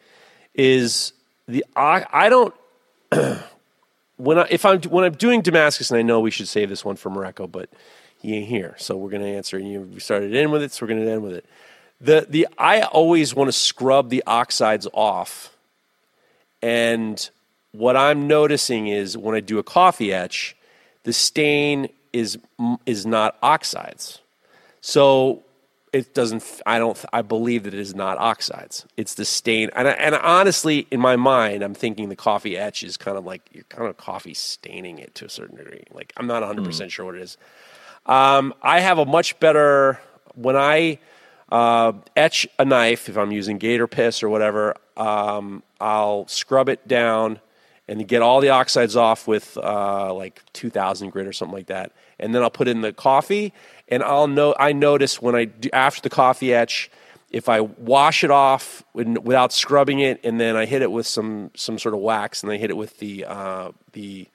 is 0.53 1.11
the 1.49 1.65
I, 1.75 2.05
I 2.13 2.29
don't 2.29 2.53
when 4.15 4.39
I 4.39 4.47
if 4.49 4.63
I'm 4.63 4.81
when 4.83 5.03
I'm 5.03 5.15
doing 5.15 5.41
Damascus, 5.41 5.91
and 5.91 5.99
I 5.99 6.01
know 6.01 6.21
we 6.21 6.31
should 6.31 6.47
save 6.47 6.69
this 6.69 6.85
one 6.85 6.95
for 6.95 7.09
Mareko, 7.09 7.51
but 7.51 7.69
he 8.21 8.37
ain't 8.37 8.47
here, 8.47 8.73
so 8.77 8.95
we're 8.95 9.09
going 9.09 9.21
to 9.21 9.35
answer. 9.35 9.57
And 9.57 9.69
you 9.69 9.81
we 9.81 9.99
started 9.99 10.33
in 10.33 10.49
with 10.49 10.63
it, 10.63 10.71
so 10.71 10.85
we're 10.85 10.93
going 10.93 11.05
to 11.05 11.11
end 11.11 11.21
with 11.21 11.33
it. 11.33 11.45
The 12.01 12.25
the 12.29 12.47
I 12.57 12.81
always 12.81 13.33
want 13.33 13.47
to 13.47 13.53
scrub 13.53 14.09
the 14.09 14.23
oxides 14.27 14.87
off, 14.93 15.55
and 16.61 17.29
what 17.71 17.95
I'm 17.95 18.27
noticing 18.27 18.87
is 18.87 19.17
when 19.17 19.35
I 19.35 19.39
do 19.39 19.59
a 19.59 19.63
coffee 19.63 20.13
etch, 20.13 20.55
the 21.03 21.13
stain 21.13 21.89
is 22.13 22.37
is 22.85 23.05
not 23.05 23.37
oxides. 23.41 24.19
So 24.81 25.45
it 25.95 26.13
doesn't 26.13 26.61
i 26.65 26.77
don't 26.77 27.05
i 27.13 27.21
believe 27.21 27.63
that 27.63 27.73
it 27.73 27.79
is 27.79 27.95
not 27.95 28.17
oxides 28.17 28.85
it's 28.97 29.15
the 29.15 29.23
stain 29.23 29.69
and, 29.77 29.87
and 29.87 30.13
honestly 30.15 30.85
in 30.91 30.99
my 30.99 31.15
mind 31.15 31.63
i'm 31.63 31.73
thinking 31.73 32.09
the 32.09 32.17
coffee 32.17 32.57
etch 32.57 32.83
is 32.83 32.97
kind 32.97 33.17
of 33.17 33.25
like 33.25 33.41
you're 33.53 33.63
kind 33.69 33.87
of 33.87 33.95
coffee 33.95 34.33
staining 34.33 34.97
it 34.99 35.15
to 35.15 35.23
a 35.23 35.29
certain 35.29 35.55
degree 35.55 35.85
like 35.93 36.11
i'm 36.17 36.27
not 36.27 36.43
100% 36.43 36.65
mm. 36.65 36.89
sure 36.91 37.05
what 37.05 37.15
it 37.15 37.21
is 37.21 37.37
um, 38.07 38.53
i 38.61 38.81
have 38.81 38.97
a 38.97 39.05
much 39.05 39.39
better 39.39 39.97
when 40.35 40.57
i 40.57 40.99
uh, 41.49 41.93
etch 42.15 42.47
a 42.57 42.65
knife 42.65 43.07
if 43.07 43.17
i'm 43.17 43.31
using 43.31 43.57
gator 43.57 43.87
piss 43.87 44.23
or 44.23 44.29
whatever. 44.29 44.75
Um, 44.97 45.63
i'll 45.79 46.27
scrub 46.27 46.69
it 46.69 46.87
down 46.87 47.39
and 47.87 48.07
get 48.07 48.21
all 48.21 48.41
the 48.41 48.49
oxides 48.49 48.95
off 48.95 49.27
with 49.27 49.57
uh, 49.57 50.11
like 50.13 50.41
2000 50.53 51.11
grit 51.11 51.27
or 51.27 51.33
something 51.33 51.55
like 51.55 51.67
that. 51.67 51.91
And 52.19 52.33
then 52.33 52.41
i'll 52.41 52.49
put 52.49 52.67
in 52.67 52.81
the 52.81 52.93
coffee 52.93 53.53
and 53.87 54.03
I'll 54.03 54.27
know 54.27 54.55
I 54.59 54.73
notice 54.73 55.21
when 55.21 55.35
I 55.35 55.45
do 55.45 55.69
after 55.73 56.01
the 56.01 56.09
coffee 56.09 56.53
etch 56.53 56.89
if 57.31 57.49
I 57.49 57.59
wash 57.59 58.23
it 58.23 58.31
off 58.31 58.83
without 58.93 59.51
scrubbing 59.51 59.99
it 59.99 60.21
and 60.23 60.39
then 60.39 60.55
I 60.55 60.65
hit 60.65 60.81
it 60.81 60.91
with 60.91 61.05
some 61.05 61.51
some 61.55 61.77
sort 61.77 61.93
of 61.93 62.01
wax 62.01 62.43
and 62.43 62.51
I 62.51 62.57
hit 62.57 62.69
it 62.69 62.77
with 62.77 62.97
the 62.99 63.25
uh, 63.25 63.71
the 63.93 64.27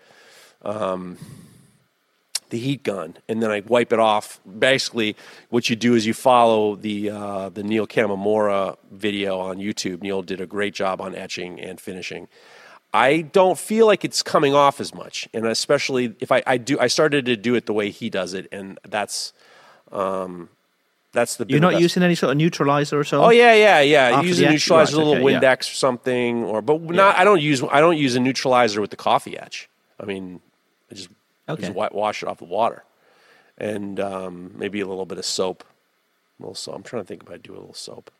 um, 0.63 1.17
the 2.51 2.59
heat 2.59 2.83
gun 2.83 3.17
and 3.29 3.43
then 3.43 3.51
I 3.51 3.61
wipe 3.67 3.93
it 3.93 3.99
off. 3.99 4.41
Basically, 4.59 5.17
what 5.49 5.71
you 5.71 5.77
do 5.77 5.95
is 5.95 6.07
you 6.07 6.15
follow 6.15 6.77
the 6.77 7.11
uh, 7.11 7.49
the 7.49 7.63
Neil 7.63 7.87
Kamimura 7.87 8.77
video 8.91 9.39
on 9.39 9.59
YouTube. 9.59 10.03
Neil 10.03 10.23
did 10.23 10.41
a 10.41 10.47
great 10.47 10.75
job 10.75 11.01
on 11.01 11.15
etching 11.15 11.61
and 11.61 11.81
finishing. 11.81 12.29
I 12.93 13.21
don't 13.21 13.59
feel 13.59 13.87
like 13.87 14.05
it's 14.05 14.23
coming 14.23 14.55
off 14.55 14.81
as 14.81 14.93
much, 14.93 15.29
and 15.33 15.47
especially 15.47 16.17
if 16.19 16.33
I, 16.33 16.43
I 16.45 16.57
do, 16.57 16.79
I 16.81 16.89
started 16.89 17.27
to 17.27 17.37
do 17.37 17.55
it 17.55 17.67
the 17.67 17.73
way 17.73 17.91
he 17.91 18.11
does 18.11 18.35
it, 18.35 18.49
and 18.51 18.81
that's 18.83 19.33
um, 19.93 20.49
that's 21.13 21.37
the. 21.37 21.47
You're 21.49 21.61
not 21.61 21.81
using 21.81 22.03
any 22.03 22.17
sort 22.17 22.33
of 22.33 22.37
neutralizer 22.37 22.99
or 22.99 23.05
so. 23.05 23.25
Oh 23.25 23.31
yeah, 23.31 23.55
yeah, 23.55 23.81
yeah. 23.81 24.21
Use 24.21 24.41
a 24.41 24.51
neutralizer, 24.51 24.97
right, 24.97 25.03
a 25.03 25.07
little 25.07 25.25
okay, 25.25 25.39
Windex 25.39 25.43
yeah. 25.43 25.73
or 25.73 25.75
something, 25.75 26.45
or 26.45 26.63
but 26.63 26.83
not. 26.83 27.15
Yeah. 27.15 27.21
I 27.21 27.25
don't 27.25 27.41
use. 27.41 27.63
I 27.71 27.81
don't 27.81 27.97
use 27.97 28.17
a 28.17 28.21
neutralizer 28.21 28.81
with 28.81 28.91
the 28.91 28.97
coffee 28.97 29.39
etch. 29.39 29.69
I 30.01 30.07
mean, 30.07 30.41
I 30.91 30.95
just, 30.95 31.11
okay. 31.53 31.73
Just 31.73 31.93
wash 31.93 32.23
it 32.23 32.29
off 32.29 32.39
the 32.39 32.45
water, 32.45 32.85
and 33.59 33.99
um, 34.01 34.53
maybe 34.57 34.81
a 34.81 34.87
little 34.87 35.07
bit 35.07 35.19
of 35.19 35.25
soap. 35.25 35.65
A 36.39 36.43
little 36.43 36.55
soap. 36.55 36.77
I'm 36.77 36.83
trying 36.83 37.03
to 37.03 37.07
think 37.07 37.23
if 37.23 37.31
I 37.31 37.37
do 37.37 37.53
a 37.53 37.59
little 37.59 37.75
soap. 37.75 38.11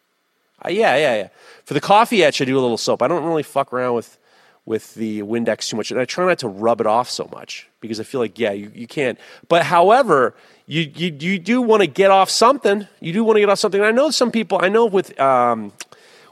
Uh, 0.65 0.69
yeah, 0.69 0.97
yeah, 0.97 1.17
yeah. 1.17 1.29
For 1.65 1.75
the 1.75 1.81
coffee 1.81 2.23
etch, 2.23 2.41
I 2.43 2.45
do 2.45 2.59
a 2.59 2.61
little 2.61 2.77
soap. 2.77 3.03
I 3.03 3.09
don't 3.09 3.25
really 3.25 3.43
fuck 3.43 3.73
around 3.73 3.95
with 3.95 4.19
with 4.67 4.95
the 4.95 5.23
Windex 5.23 5.69
too 5.69 5.77
much, 5.77 5.91
and 5.91 5.99
I 5.99 6.05
try 6.05 6.27
not 6.27 6.39
to 6.41 6.49
rub 6.49 6.81
it 6.81 6.87
off 6.87 7.09
so 7.09 7.29
much 7.33 7.69
because 7.81 7.99
I 7.99 8.05
feel 8.05 8.21
like 8.21 8.39
yeah, 8.39 8.53
you, 8.53 8.71
you 8.75 8.87
can't. 8.87 9.19
But 9.49 9.65
however, 9.65 10.35
you 10.67 10.83
you 10.95 11.17
you 11.19 11.39
do 11.39 11.63
want 11.63 11.81
to 11.81 11.87
get 11.87 12.11
off 12.11 12.31
something. 12.31 12.87
You 13.01 13.13
do 13.13 13.25
want 13.25 13.37
to 13.37 13.41
get 13.41 13.49
off 13.49 13.59
something. 13.59 13.81
And 13.81 13.89
I 13.89 13.93
know 13.93 14.11
some 14.11 14.31
people. 14.31 14.59
I 14.63 14.69
know 14.69 14.87
with 14.87 15.19
um, 15.19 15.73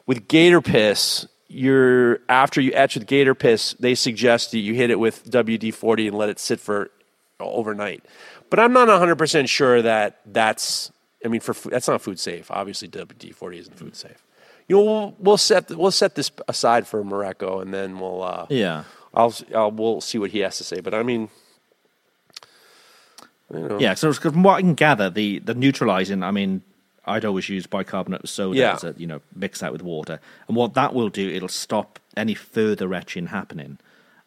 with 0.06 0.28
gator 0.28 0.60
piss, 0.60 1.26
you're 1.48 2.20
after 2.28 2.60
you 2.60 2.72
etch 2.72 2.94
with 2.94 3.06
gator 3.06 3.34
piss, 3.34 3.74
they 3.80 3.94
suggest 3.94 4.52
that 4.52 4.58
you 4.58 4.74
hit 4.74 4.90
it 4.90 4.98
with 4.98 5.28
WD 5.30 5.74
forty 5.74 6.06
and 6.06 6.16
let 6.16 6.28
it 6.28 6.38
sit 6.38 6.60
for 6.60 6.90
overnight. 7.40 8.04
But 8.50 8.60
I'm 8.60 8.72
not 8.72 8.88
100 8.88 9.16
percent 9.16 9.48
sure 9.48 9.82
that 9.82 10.20
that's. 10.26 10.92
I 11.24 11.28
mean, 11.28 11.40
for 11.40 11.52
that's 11.68 11.88
not 11.88 12.00
food 12.00 12.20
safe. 12.20 12.50
Obviously, 12.50 12.88
WD 12.88 13.34
forty 13.34 13.58
isn't 13.58 13.76
food 13.76 13.96
safe 13.96 14.24
you 14.68 14.76
know, 14.76 14.82
we'll, 14.82 15.16
we'll 15.18 15.38
set 15.38 15.70
we'll 15.70 15.90
set 15.90 16.14
this 16.14 16.30
aside 16.46 16.86
for 16.86 17.02
Mareko, 17.02 17.62
and 17.62 17.72
then 17.72 17.98
we'll 17.98 18.22
uh, 18.22 18.46
yeah, 18.50 18.84
I'll, 19.14 19.34
I'll 19.54 19.70
we'll 19.70 20.00
see 20.00 20.18
what 20.18 20.30
he 20.30 20.40
has 20.40 20.58
to 20.58 20.64
say. 20.64 20.80
But 20.80 20.94
I 20.94 21.02
mean, 21.02 21.30
you 23.52 23.60
know. 23.60 23.78
yeah. 23.80 23.94
So 23.94 24.12
from 24.12 24.42
what 24.42 24.56
I 24.56 24.60
can 24.60 24.74
gather, 24.74 25.08
the 25.08 25.38
the 25.38 25.54
neutralizing, 25.54 26.22
I 26.22 26.30
mean, 26.30 26.62
I'd 27.08 27.24
always 27.24 27.48
use 27.48 27.66
bicarbonate 27.66 28.22
of 28.22 28.30
soda 28.30 28.58
yeah. 28.58 28.74
as 28.74 28.84
a, 28.84 28.94
you 28.96 29.06
know 29.06 29.20
mix 29.34 29.60
that 29.60 29.72
with 29.72 29.82
water, 29.82 30.20
and 30.46 30.56
what 30.56 30.74
that 30.74 30.94
will 30.94 31.08
do, 31.08 31.28
it'll 31.28 31.48
stop 31.48 31.98
any 32.16 32.34
further 32.34 32.92
etching 32.94 33.26
happening. 33.26 33.78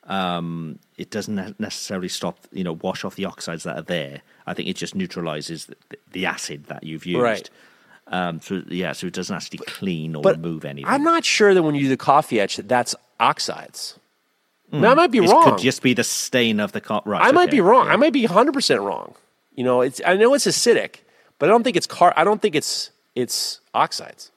Um, 0.05 0.79
it 0.97 1.11
doesn't 1.11 1.59
necessarily 1.59 2.09
stop, 2.09 2.39
you 2.51 2.63
know, 2.63 2.73
wash 2.73 3.05
off 3.05 3.15
the 3.15 3.25
oxides 3.25 3.63
that 3.63 3.77
are 3.77 3.83
there. 3.83 4.21
I 4.47 4.53
think 4.53 4.67
it 4.67 4.75
just 4.75 4.95
neutralizes 4.95 5.67
the, 5.67 5.77
the 6.11 6.25
acid 6.25 6.65
that 6.65 6.83
you've 6.83 7.05
used. 7.05 7.21
Right. 7.21 7.49
Um, 8.07 8.41
so 8.41 8.63
yeah, 8.67 8.91
so 8.91 9.07
it 9.07 9.13
doesn't 9.13 9.33
actually 9.33 9.59
clean 9.59 10.15
or 10.15 10.21
but 10.21 10.35
remove 10.37 10.65
anything. 10.65 10.91
I'm 10.91 11.03
not 11.03 11.23
sure 11.23 11.53
that 11.53 11.63
when 11.63 11.75
you 11.75 11.83
do 11.83 11.89
the 11.89 11.97
coffee 11.97 12.39
etch 12.39 12.57
that 12.57 12.67
that's 12.67 12.95
oxides. 13.19 13.97
Mm. 14.73 14.81
Now, 14.81 14.91
I 14.91 14.93
might 14.95 15.11
be 15.11 15.19
it 15.19 15.29
wrong. 15.29 15.43
Could 15.43 15.59
just 15.59 15.81
be 15.81 15.93
the 15.93 16.03
stain 16.03 16.59
of 16.59 16.71
the 16.71 16.81
coffee. 16.81 17.09
Right, 17.09 17.21
I 17.21 17.27
okay. 17.27 17.35
might 17.35 17.51
be 17.51 17.61
wrong. 17.61 17.87
Yeah. 17.87 17.93
I 17.93 17.95
might 17.95 18.13
be 18.13 18.25
100 18.25 18.53
percent 18.53 18.81
wrong. 18.81 19.15
You 19.55 19.63
know, 19.63 19.81
it's 19.81 20.01
I 20.05 20.15
know 20.15 20.33
it's 20.33 20.47
acidic, 20.47 20.97
but 21.41 21.49
I 21.49 21.53
don't 21.53 21.63
think 21.63 21.75
it's 21.75 21.87
car. 21.87 22.13
I 22.15 22.23
don't 22.23 22.39
think 22.39 22.53
it's 22.53 22.91
it's 23.15 23.61
oxides. 23.73 24.31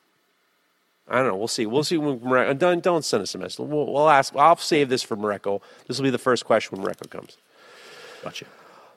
I 1.06 1.16
don't 1.16 1.26
know. 1.26 1.36
We'll 1.36 1.48
see. 1.48 1.66
We'll 1.66 1.84
see 1.84 1.98
when 1.98 2.18
Mareko. 2.18 2.48
Uh, 2.48 2.52
don't, 2.54 2.82
don't 2.82 3.04
send 3.04 3.22
us 3.22 3.34
a 3.34 3.38
message. 3.38 3.58
We'll, 3.58 3.92
we'll 3.92 4.08
ask. 4.08 4.34
I'll 4.34 4.56
save 4.56 4.88
this 4.88 5.02
for 5.02 5.14
Mareko. 5.14 5.60
This 5.86 5.98
will 5.98 6.04
be 6.04 6.10
the 6.10 6.16
first 6.16 6.46
question 6.46 6.78
when 6.78 6.86
Mareko 6.86 7.10
comes. 7.10 7.36
Gotcha. 8.22 8.46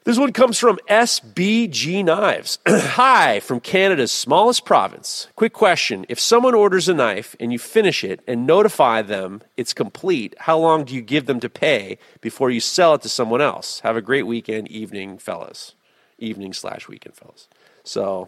This 0.06 0.18
one 0.18 0.32
comes 0.32 0.58
from 0.58 0.80
SBG 0.90 2.06
Knives. 2.06 2.60
Hi, 2.66 3.42
from 3.42 3.60
Canada's 3.60 4.14
smallest 4.14 4.64
province. 4.64 5.28
Quick 5.36 5.52
question. 5.52 6.06
If 6.08 6.18
someone 6.18 6.56
orders 6.56 6.88
a 6.88 6.94
knife 6.94 7.36
and 7.42 7.52
you 7.52 7.60
finish 7.60 8.06
it 8.06 8.22
and 8.26 8.48
notify 8.48 9.02
them 9.02 9.42
it's 9.58 9.74
complete, 9.74 10.34
how 10.40 10.58
long 10.58 10.86
do 10.86 10.96
you 10.96 11.02
give 11.02 11.26
them 11.26 11.42
to 11.42 11.50
pay 11.50 11.98
before 12.22 12.52
you 12.52 12.62
sell 12.62 12.94
it 12.94 13.02
to 13.02 13.10
someone 13.10 13.42
else? 13.42 13.82
Have 13.82 13.98
a 13.98 14.02
great 14.02 14.26
weekend, 14.26 14.70
evening, 14.70 15.18
fellas. 15.18 15.74
Evening 16.20 16.54
slash 16.54 16.88
weekend, 16.88 17.14
fellas. 17.14 17.50
So, 17.88 18.28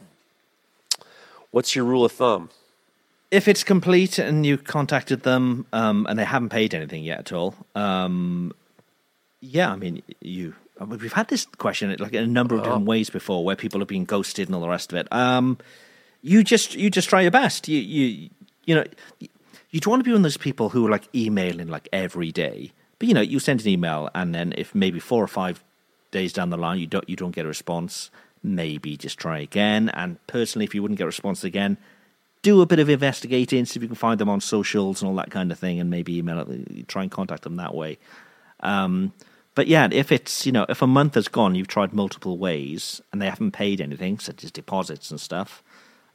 what's 1.52 1.76
your 1.76 1.84
rule 1.86 2.06
of 2.06 2.14
thumb? 2.14 2.50
If 3.30 3.48
it's 3.48 3.64
complete 3.64 4.18
and 4.18 4.46
you 4.46 4.58
contacted 4.58 5.24
them 5.24 5.68
um, 5.74 6.08
and 6.10 6.18
they 6.18 6.24
haven't 6.24 6.50
paid 6.50 6.74
anything 6.74 7.04
yet 7.04 7.20
at 7.20 7.34
all, 7.34 7.54
um, 7.76 8.54
yeah, 9.42 9.72
I 9.72 9.76
mean, 9.76 10.02
you 10.22 10.56
we've 10.88 11.14
had 11.14 11.28
this 11.28 11.46
question 11.58 11.94
like 12.00 12.14
in 12.14 12.24
a 12.24 12.28
number 12.28 12.56
of 12.56 12.64
different 12.64 12.88
oh. 12.88 12.90
ways 12.90 13.10
before, 13.10 13.44
where 13.44 13.56
people 13.56 13.80
have 13.82 13.88
been 13.88 14.06
ghosted 14.06 14.48
and 14.48 14.56
all 14.56 14.62
the 14.62 14.70
rest 14.70 14.94
of 14.94 14.98
it. 14.98 15.12
Um, 15.12 15.58
you 16.22 16.44
just 16.44 16.76
you 16.76 16.90
just 16.90 17.10
try 17.10 17.22
your 17.22 17.32
best. 17.32 17.68
You 17.68 17.80
you 17.80 18.30
you 18.66 18.76
know 18.76 18.86
you 19.72 19.80
don't 19.80 19.92
want 19.92 20.00
to 20.02 20.06
be 20.06 20.12
one 20.12 20.22
of 20.22 20.24
those 20.24 20.38
people 20.38 20.70
who 20.70 20.88
are 20.88 20.90
like 20.90 21.14
emailing 21.14 21.68
like 21.68 21.90
every 21.92 22.32
day. 22.32 22.72
But 22.98 23.08
you 23.08 23.14
know, 23.14 23.22
you 23.22 23.40
send 23.40 23.62
an 23.62 23.68
email, 23.68 24.10
and 24.16 24.34
then 24.34 24.54
if 24.58 24.74
maybe 24.74 25.00
four 25.00 25.24
or 25.24 25.28
five 25.28 25.64
days 26.12 26.34
down 26.34 26.50
the 26.50 26.58
line 26.58 26.80
you 26.80 26.88
don't 26.88 27.08
you 27.08 27.16
don't 27.16 27.36
get 27.36 27.46
a 27.46 27.48
response, 27.48 28.10
maybe 28.44 28.98
just 28.98 29.18
try 29.18 29.40
again. 29.40 29.90
And 29.90 30.26
personally, 30.28 30.66
if 30.66 30.76
you 30.76 30.82
wouldn't 30.82 30.98
get 30.98 31.04
a 31.04 31.08
response 31.08 31.44
again, 31.44 31.78
do 32.42 32.62
a 32.62 32.66
bit 32.66 32.80
of 32.80 32.90
investigating, 32.90 33.66
see 33.66 33.80
if 33.80 33.82
you 33.82 33.90
can 33.90 33.96
find 33.96 34.20
them 34.20 34.30
on 34.30 34.42
socials 34.42 35.02
and 35.02 35.10
all 35.10 35.16
that 35.18 35.32
kind 35.32 35.52
of 35.52 35.60
thing, 35.60 35.80
and 35.80 35.90
maybe 35.90 36.18
email 36.18 36.46
try 36.88 37.04
and 37.04 37.12
contact 37.12 37.44
them 37.44 37.58
that 37.58 37.76
way. 37.76 37.98
Um, 38.62 39.14
but 39.56 39.68
yeah, 39.68 39.90
if 39.92 40.12
it's 40.12 40.46
you 40.46 40.52
know 40.52 40.66
if 40.70 40.82
a 40.82 40.88
month 40.88 41.16
has 41.16 41.28
gone, 41.28 41.56
you've 41.56 41.68
tried 41.68 41.94
multiple 41.94 42.38
ways 42.38 43.02
and 43.12 43.22
they 43.22 43.30
haven't 43.30 43.52
paid 43.52 43.82
anything, 43.82 44.20
such 44.20 44.44
as 44.44 44.52
deposits 44.52 45.12
and 45.12 45.20
stuff, 45.20 45.64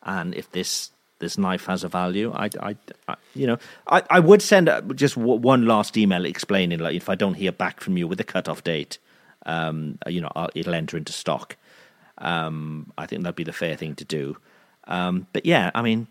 and 0.02 0.34
if 0.34 0.50
this 0.52 0.90
this 1.18 1.38
knife 1.38 1.66
has 1.66 1.84
a 1.84 1.88
value, 1.88 2.32
I, 2.34 2.50
I, 2.60 2.76
I 3.06 3.16
you 3.34 3.46
know 3.46 3.58
I, 3.86 4.02
I 4.08 4.20
would 4.20 4.40
send 4.40 4.70
just 4.94 5.16
one 5.16 5.66
last 5.66 5.96
email 5.96 6.24
explaining 6.24 6.78
like 6.78 6.96
if 6.96 7.08
I 7.08 7.14
don't 7.14 7.34
hear 7.34 7.52
back 7.52 7.80
from 7.80 7.96
you 7.96 8.08
with 8.08 8.20
a 8.20 8.24
cutoff 8.24 8.64
date, 8.64 8.98
um, 9.44 9.98
you 10.06 10.20
know 10.20 10.32
I'll, 10.34 10.50
it'll 10.54 10.74
enter 10.74 10.96
into 10.96 11.12
stock. 11.12 11.56
Um, 12.18 12.92
I 12.96 13.06
think 13.06 13.22
that'd 13.22 13.36
be 13.36 13.44
the 13.44 13.52
fair 13.52 13.76
thing 13.76 13.94
to 13.96 14.04
do. 14.04 14.36
Um, 14.86 15.26
but 15.32 15.46
yeah, 15.46 15.70
I 15.74 15.82
mean, 15.82 16.06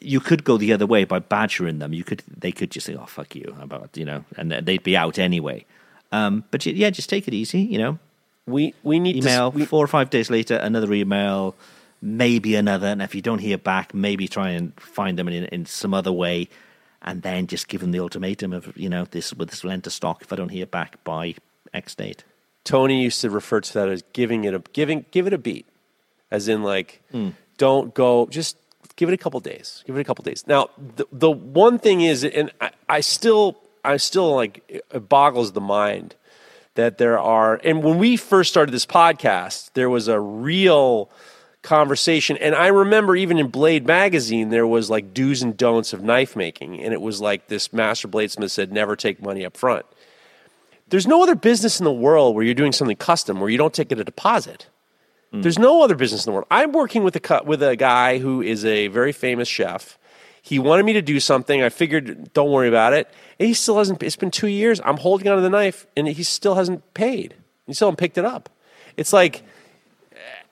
you 0.00 0.20
could 0.20 0.44
go 0.44 0.56
the 0.56 0.72
other 0.72 0.86
way 0.86 1.04
by 1.04 1.18
badgering 1.18 1.78
them. 1.78 1.92
You 1.92 2.04
could 2.04 2.22
they 2.26 2.52
could 2.52 2.70
just 2.70 2.86
say, 2.86 2.94
"Oh 2.94 3.06
fuck 3.06 3.34
you," 3.34 3.54
about 3.60 3.96
you 3.96 4.04
know, 4.04 4.24
and 4.36 4.50
they'd 4.50 4.82
be 4.82 4.96
out 4.96 5.18
anyway. 5.18 5.64
Um, 6.12 6.44
but 6.50 6.64
yeah, 6.64 6.90
just 6.90 7.10
take 7.10 7.28
it 7.28 7.34
easy. 7.34 7.60
You 7.60 7.78
know, 7.78 7.98
we 8.46 8.74
we 8.82 8.98
need 8.98 9.16
email 9.16 9.50
to, 9.50 9.58
we, 9.58 9.64
four 9.64 9.84
or 9.84 9.88
five 9.88 10.10
days 10.10 10.30
later, 10.30 10.56
another 10.56 10.92
email, 10.92 11.54
maybe 12.00 12.54
another, 12.54 12.88
and 12.88 13.02
if 13.02 13.14
you 13.14 13.22
don't 13.22 13.40
hear 13.40 13.58
back, 13.58 13.94
maybe 13.94 14.28
try 14.28 14.50
and 14.50 14.78
find 14.80 15.18
them 15.18 15.28
in, 15.28 15.44
in 15.46 15.66
some 15.66 15.92
other 15.92 16.12
way, 16.12 16.48
and 17.02 17.22
then 17.22 17.46
just 17.46 17.68
give 17.68 17.80
them 17.80 17.90
the 17.92 18.00
ultimatum 18.00 18.52
of 18.52 18.76
you 18.76 18.88
know 18.88 19.04
this 19.10 19.34
with 19.34 19.50
this 19.50 19.62
will 19.62 19.70
enter 19.70 19.90
stock 19.90 20.22
if 20.22 20.32
I 20.32 20.36
don't 20.36 20.50
hear 20.50 20.66
back 20.66 21.02
by 21.04 21.34
X 21.72 21.94
date. 21.94 22.24
Tony 22.64 23.02
used 23.02 23.20
to 23.20 23.30
refer 23.30 23.60
to 23.60 23.74
that 23.74 23.88
as 23.88 24.02
giving 24.12 24.44
it 24.44 24.54
a 24.54 24.62
giving 24.72 25.04
give 25.10 25.26
it 25.26 25.32
a 25.32 25.38
beat, 25.38 25.66
as 26.30 26.48
in 26.48 26.62
like 26.62 27.02
mm. 27.12 27.34
don't 27.58 27.94
go 27.94 28.26
just 28.26 28.56
give 28.96 29.08
it 29.08 29.12
a 29.12 29.18
couple 29.18 29.40
days. 29.40 29.82
Give 29.86 29.96
it 29.96 30.00
a 30.00 30.04
couple 30.04 30.22
days. 30.22 30.44
Now, 30.46 30.70
the, 30.78 31.06
the 31.12 31.30
one 31.30 31.78
thing 31.78 32.00
is, 32.00 32.24
and 32.24 32.50
I, 32.60 32.70
I 32.88 33.00
still, 33.00 33.58
I 33.84 33.96
still 33.96 34.34
like, 34.34 34.62
it 34.68 35.08
boggles 35.08 35.52
the 35.52 35.60
mind 35.60 36.14
that 36.74 36.98
there 36.98 37.18
are, 37.18 37.60
and 37.64 37.82
when 37.82 37.98
we 37.98 38.16
first 38.16 38.50
started 38.50 38.72
this 38.72 38.86
podcast, 38.86 39.70
there 39.74 39.90
was 39.90 40.08
a 40.08 40.18
real 40.18 41.10
conversation. 41.62 42.36
And 42.36 42.54
I 42.54 42.68
remember 42.68 43.16
even 43.16 43.38
in 43.38 43.48
Blade 43.48 43.86
magazine, 43.86 44.50
there 44.50 44.66
was 44.66 44.90
like 44.90 45.14
do's 45.14 45.42
and 45.42 45.56
don'ts 45.56 45.92
of 45.92 46.02
knife 46.02 46.36
making. 46.36 46.80
And 46.80 46.92
it 46.92 47.00
was 47.00 47.20
like 47.20 47.48
this 47.48 47.72
master 47.72 48.06
bladesmith 48.06 48.50
said, 48.50 48.70
never 48.72 48.96
take 48.96 49.22
money 49.22 49.44
up 49.46 49.56
front. 49.56 49.86
There's 50.88 51.06
no 51.06 51.22
other 51.22 51.34
business 51.34 51.80
in 51.80 51.84
the 51.84 51.92
world 51.92 52.34
where 52.34 52.44
you're 52.44 52.54
doing 52.54 52.72
something 52.72 52.96
custom 52.96 53.40
where 53.40 53.50
you 53.50 53.58
don't 53.58 53.72
take 53.72 53.90
it 53.90 53.98
a 53.98 54.04
deposit. 54.04 54.68
Mm. 55.32 55.42
There's 55.42 55.58
no 55.58 55.82
other 55.82 55.94
business 55.94 56.24
in 56.26 56.30
the 56.30 56.34
world. 56.34 56.46
I'm 56.50 56.72
working 56.72 57.02
with 57.04 57.16
a 57.16 57.42
with 57.44 57.62
a 57.62 57.76
guy 57.76 58.18
who 58.18 58.42
is 58.42 58.64
a 58.64 58.88
very 58.88 59.12
famous 59.12 59.48
chef. 59.48 59.98
He 60.42 60.58
wanted 60.58 60.84
me 60.84 60.92
to 60.92 61.02
do 61.02 61.20
something. 61.20 61.62
I 61.62 61.70
figured, 61.70 62.32
don't 62.34 62.50
worry 62.50 62.68
about 62.68 62.92
it. 62.92 63.08
And 63.38 63.48
he 63.48 63.54
still 63.54 63.78
hasn't. 63.78 64.02
It's 64.02 64.14
been 64.14 64.30
two 64.30 64.46
years. 64.46 64.78
I'm 64.84 64.98
holding 64.98 65.26
onto 65.26 65.40
the 65.40 65.48
knife, 65.48 65.86
and 65.96 66.06
he 66.06 66.22
still 66.22 66.54
hasn't 66.54 66.92
paid. 66.92 67.34
He 67.66 67.72
still 67.72 67.88
hasn't 67.88 67.98
picked 67.98 68.18
it 68.18 68.26
up. 68.26 68.50
It's 68.98 69.12
like 69.12 69.42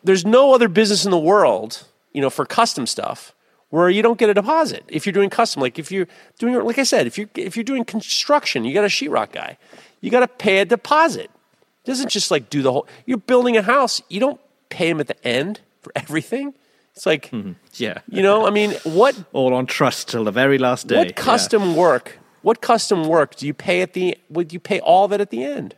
there's 0.02 0.24
no 0.24 0.54
other 0.54 0.68
business 0.68 1.04
in 1.04 1.10
the 1.10 1.18
world, 1.18 1.86
you 2.12 2.20
know, 2.20 2.30
for 2.30 2.46
custom 2.46 2.86
stuff 2.86 3.34
where 3.68 3.88
you 3.88 4.02
don't 4.02 4.18
get 4.18 4.28
a 4.28 4.34
deposit 4.34 4.84
if 4.88 5.06
you're 5.06 5.12
doing 5.12 5.30
custom. 5.30 5.62
Like 5.62 5.78
if 5.78 5.92
you're 5.92 6.08
doing, 6.38 6.54
like 6.64 6.78
I 6.78 6.82
said, 6.82 7.06
if 7.06 7.18
you 7.18 7.28
if 7.34 7.56
you're 7.56 7.64
doing 7.64 7.84
construction, 7.84 8.64
you 8.64 8.74
got 8.74 8.84
a 8.84 8.88
sheetrock 8.88 9.32
guy, 9.32 9.58
you 10.02 10.10
got 10.10 10.20
to 10.20 10.28
pay 10.28 10.58
a 10.58 10.66
deposit. 10.66 11.30
It 11.84 11.86
doesn't 11.86 12.10
just 12.10 12.30
like 12.30 12.50
do 12.50 12.60
the 12.60 12.70
whole. 12.70 12.86
You're 13.06 13.16
building 13.16 13.56
a 13.56 13.62
house. 13.62 14.02
You 14.10 14.20
don't 14.20 14.40
pay 14.68 14.88
them 14.90 15.00
at 15.00 15.06
the 15.06 15.26
end 15.26 15.60
for 15.80 15.90
everything. 15.96 16.52
It's 16.94 17.06
like, 17.06 17.30
mm-hmm. 17.30 17.52
yeah, 17.74 18.00
you 18.06 18.22
know, 18.22 18.46
I 18.46 18.50
mean, 18.50 18.72
what 18.84 19.16
all 19.32 19.54
on 19.54 19.64
trust 19.64 20.08
till 20.08 20.24
the 20.24 20.30
very 20.30 20.58
last 20.58 20.88
day. 20.88 20.98
What 20.98 21.16
custom 21.16 21.70
yeah. 21.70 21.76
work? 21.76 22.18
What 22.42 22.60
custom 22.60 23.04
work 23.04 23.36
do 23.36 23.46
you 23.46 23.54
pay 23.54 23.80
at 23.80 23.94
the? 23.94 24.18
Would 24.28 24.52
you 24.52 24.60
pay 24.60 24.80
all 24.80 25.06
of 25.06 25.12
it 25.12 25.20
at 25.20 25.30
the 25.30 25.42
end? 25.44 25.74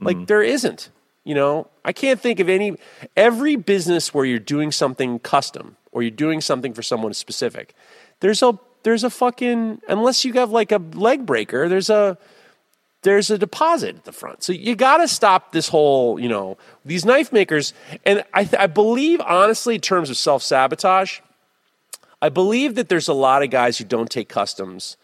Like 0.00 0.16
mm-hmm. 0.16 0.24
there 0.26 0.42
isn't. 0.42 0.88
You 1.24 1.34
know, 1.34 1.66
I 1.84 1.92
can't 1.92 2.18
think 2.18 2.40
of 2.40 2.48
any. 2.48 2.76
Every 3.16 3.56
business 3.56 4.14
where 4.14 4.24
you're 4.24 4.38
doing 4.38 4.72
something 4.72 5.18
custom 5.18 5.76
or 5.92 6.02
you're 6.02 6.10
doing 6.10 6.40
something 6.40 6.72
for 6.72 6.82
someone 6.82 7.12
specific, 7.12 7.74
there's 8.20 8.42
a 8.42 8.58
there's 8.82 9.04
a 9.04 9.10
fucking 9.10 9.82
unless 9.88 10.24
you 10.24 10.32
have 10.34 10.50
like 10.50 10.72
a 10.72 10.78
leg 10.78 11.26
breaker. 11.26 11.68
There's 11.68 11.90
a 11.90 12.16
there's 13.02 13.30
a 13.30 13.38
deposit 13.38 13.96
at 13.96 14.04
the 14.04 14.12
front. 14.12 14.42
So 14.42 14.52
you 14.52 14.76
got 14.76 14.98
to 14.98 15.08
stop 15.08 15.52
this 15.52 15.68
whole, 15.68 16.20
you 16.20 16.28
know, 16.28 16.58
these 16.84 17.04
knife 17.04 17.32
makers. 17.32 17.72
And 18.04 18.24
I, 18.34 18.44
th- 18.44 18.60
I 18.60 18.66
believe, 18.66 19.20
honestly, 19.22 19.76
in 19.76 19.80
terms 19.80 20.10
of 20.10 20.16
self 20.16 20.42
sabotage, 20.42 21.20
I 22.20 22.28
believe 22.28 22.74
that 22.74 22.88
there's 22.88 23.08
a 23.08 23.14
lot 23.14 23.42
of 23.42 23.50
guys 23.50 23.78
who 23.78 23.84
don't 23.84 24.10
take 24.10 24.28
customs 24.28 24.98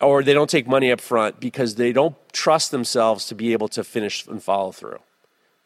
or 0.00 0.22
they 0.22 0.32
don't 0.32 0.48
take 0.48 0.68
money 0.68 0.92
up 0.92 1.00
front 1.00 1.40
because 1.40 1.74
they 1.74 1.92
don't 1.92 2.14
trust 2.32 2.70
themselves 2.70 3.26
to 3.26 3.34
be 3.34 3.52
able 3.52 3.68
to 3.68 3.82
finish 3.82 4.24
and 4.28 4.40
follow 4.40 4.70
through. 4.70 4.98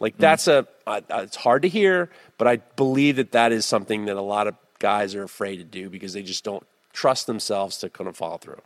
Like 0.00 0.14
hmm. 0.14 0.22
that's 0.22 0.46
mm. 0.46 0.66
a, 0.86 0.90
uh, 0.90 1.00
it's 1.22 1.36
hard 1.36 1.62
to 1.62 1.68
hear, 1.68 2.08
but 2.38 2.48
I 2.48 2.56
believe 2.56 3.16
that 3.16 3.32
that 3.32 3.52
is 3.52 3.66
something 3.66 4.06
that 4.06 4.16
a 4.16 4.22
lot 4.22 4.46
of 4.46 4.54
guys 4.78 5.14
are 5.14 5.22
afraid 5.22 5.58
to 5.58 5.64
do 5.64 5.90
because 5.90 6.14
they 6.14 6.22
just 6.22 6.44
don't 6.44 6.66
trust 6.94 7.26
themselves 7.26 7.76
to 7.78 7.90
kind 7.90 8.08
of 8.08 8.16
follow 8.16 8.38
through 8.38 8.60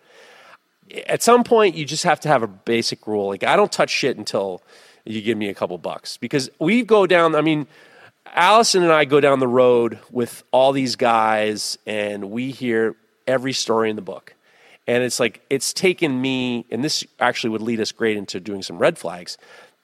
at 1.07 1.23
some 1.23 1.45
point 1.45 1.75
you 1.75 1.85
just 1.85 2.05
have 2.05 2.21
to 2.21 2.29
have 2.29 2.43
a 2.43 2.47
basic 2.47 3.07
rule. 3.07 3.29
Like 3.29 3.45
I 3.45 3.57
don't 3.57 3.73
touch 3.73 3.91
shit 3.91 4.17
until 4.17 4.63
you 5.05 5.23
give 5.23 5.39
me 5.39 5.49
a 5.49 5.55
couple 5.55 5.79
bucks 5.79 6.17
because 6.17 6.51
we 6.59 6.83
go 6.83 7.07
down. 7.07 7.35
I 7.35 7.41
mean, 7.41 7.67
Allison 8.35 8.83
and 8.83 8.93
I 8.93 9.05
go 9.05 9.21
down 9.21 9.39
the 9.39 9.49
road 9.49 9.99
with 10.11 10.43
all 10.51 10.73
these 10.73 10.97
guys, 10.97 11.79
and 11.87 12.31
we 12.31 12.51
hear 12.51 12.97
every 13.27 13.53
story 13.53 13.89
in 13.91 13.97
the 13.97 14.03
book. 14.03 14.35
And 14.87 15.03
it's 15.03 15.19
like 15.19 15.43
it's 15.51 15.73
taken 15.73 16.21
me, 16.21 16.67
and 16.71 16.85
this 16.85 17.05
actually 17.19 17.51
would 17.51 17.63
lead 17.63 17.81
us 17.81 17.93
great 17.93 18.17
into 18.17 18.41
doing 18.41 18.63
some 18.63 18.79
red 18.79 18.99
flags. 18.99 19.39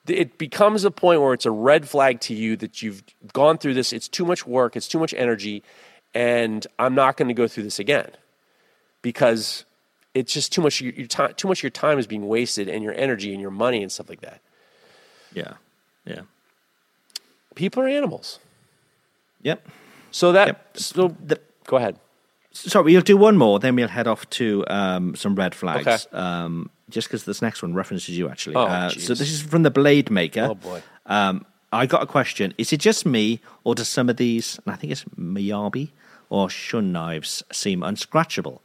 It 0.06 0.38
becomes 0.38 0.84
a 0.84 0.90
point 0.90 1.20
where 1.20 1.32
it's 1.32 1.46
a 1.46 1.50
red 1.50 1.88
flag 1.88 2.20
to 2.22 2.34
you 2.34 2.56
that 2.56 2.82
you've 2.82 3.02
gone 3.32 3.58
through 3.58 3.74
this. 3.74 3.92
It's 3.92 4.08
too 4.08 4.24
much 4.24 4.46
work. 4.46 4.76
It's 4.76 4.88
too 4.88 4.98
much 4.98 5.14
energy, 5.14 5.62
and 6.14 6.66
I'm 6.78 6.94
not 6.94 7.16
going 7.16 7.28
to 7.28 7.34
go 7.34 7.46
through 7.46 7.64
this 7.64 7.78
again 7.78 8.10
because 9.02 9.64
it's 10.14 10.32
just 10.32 10.52
too 10.52 10.60
much. 10.60 10.80
Your, 10.80 10.92
your 10.94 11.06
time, 11.06 11.34
too 11.34 11.48
much 11.48 11.60
of 11.60 11.62
your 11.64 11.70
time 11.70 11.98
is 11.98 12.06
being 12.06 12.26
wasted, 12.28 12.68
and 12.68 12.82
your 12.84 12.94
energy 12.94 13.32
and 13.32 13.40
your 13.40 13.50
money 13.50 13.82
and 13.82 13.90
stuff 13.90 14.08
like 14.08 14.20
that. 14.20 14.40
Yeah, 15.34 15.54
yeah. 16.04 16.22
People 17.54 17.82
are 17.82 17.88
animals. 17.88 18.38
Yep. 19.42 19.66
So 20.10 20.32
that 20.32 20.46
Yep. 20.48 20.76
so 20.76 21.08
The- 21.24 21.40
go 21.66 21.76
ahead. 21.76 21.98
sorry 22.52 22.84
we'll 22.92 23.00
do 23.02 23.16
one 23.16 23.36
more, 23.36 23.58
then 23.58 23.74
we'll 23.74 23.88
head 23.88 24.06
off 24.06 24.28
to 24.30 24.64
um, 24.68 25.14
some 25.16 25.34
red 25.34 25.54
flags. 25.54 25.86
Okay. 25.86 26.16
Um, 26.16 26.70
just 26.90 27.08
because 27.08 27.24
this 27.24 27.40
next 27.40 27.62
one 27.62 27.72
references 27.74 28.16
you, 28.16 28.28
actually. 28.28 28.56
Oh, 28.56 28.64
uh, 28.66 28.90
so 28.90 29.14
this 29.14 29.30
is 29.32 29.40
from 29.42 29.62
the 29.62 29.70
Blade 29.70 30.10
Maker. 30.10 30.48
Oh, 30.50 30.54
boy. 30.54 30.82
Um, 31.06 31.46
I 31.72 31.86
got 31.86 32.02
a 32.02 32.06
question. 32.06 32.52
Is 32.58 32.70
it 32.72 32.80
just 32.80 33.06
me, 33.06 33.40
or 33.64 33.74
do 33.74 33.82
some 33.84 34.10
of 34.10 34.18
these, 34.18 34.60
and 34.66 34.74
I 34.74 34.76
think 34.76 34.92
it's 34.92 35.04
Miyabi 35.18 35.88
or 36.28 36.50
Shun 36.50 36.92
knives, 36.92 37.42
seem 37.50 37.80
unscratchable? 37.80 38.60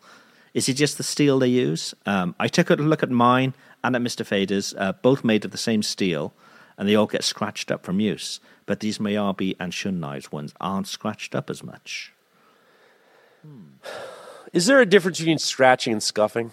Is 0.57 0.67
it 0.67 0.73
just 0.73 0.97
the 0.97 1.03
steel 1.03 1.37
they 1.37 1.49
use? 1.49 1.93
Um, 2.07 2.33
I 2.39 2.47
took 2.47 2.71
a 2.71 2.73
look 2.73 3.03
at 3.03 3.11
mine 3.11 3.53
and 3.83 3.95
at 3.95 4.01
Mr. 4.01 4.25
Fader's, 4.25 4.73
uh, 4.75 4.93
both 4.93 5.23
made 5.23 5.45
of 5.45 5.51
the 5.51 5.57
same 5.57 5.83
steel, 5.83 6.33
and 6.79 6.89
they 6.89 6.95
all 6.95 7.05
get 7.05 7.23
scratched 7.23 7.69
up 7.69 7.85
from 7.85 7.99
use. 7.99 8.39
But 8.65 8.79
these 8.79 8.97
Miyabi 8.97 9.55
and 9.59 9.71
Shun 9.71 9.99
knives 9.99 10.31
ones 10.31 10.55
aren't 10.59 10.87
scratched 10.87 11.35
up 11.35 11.51
as 11.51 11.61
much. 11.61 12.11
Is 14.51 14.65
there 14.65 14.81
a 14.81 14.85
difference 14.87 15.19
between 15.19 15.37
scratching 15.37 15.93
and 15.93 16.01
scuffing? 16.01 16.51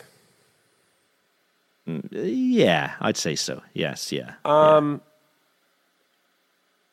Yeah, 2.10 2.96
I'd 3.00 3.16
say 3.16 3.36
so. 3.36 3.62
Yes, 3.72 4.12
yeah. 4.12 4.34
Um, 4.44 5.00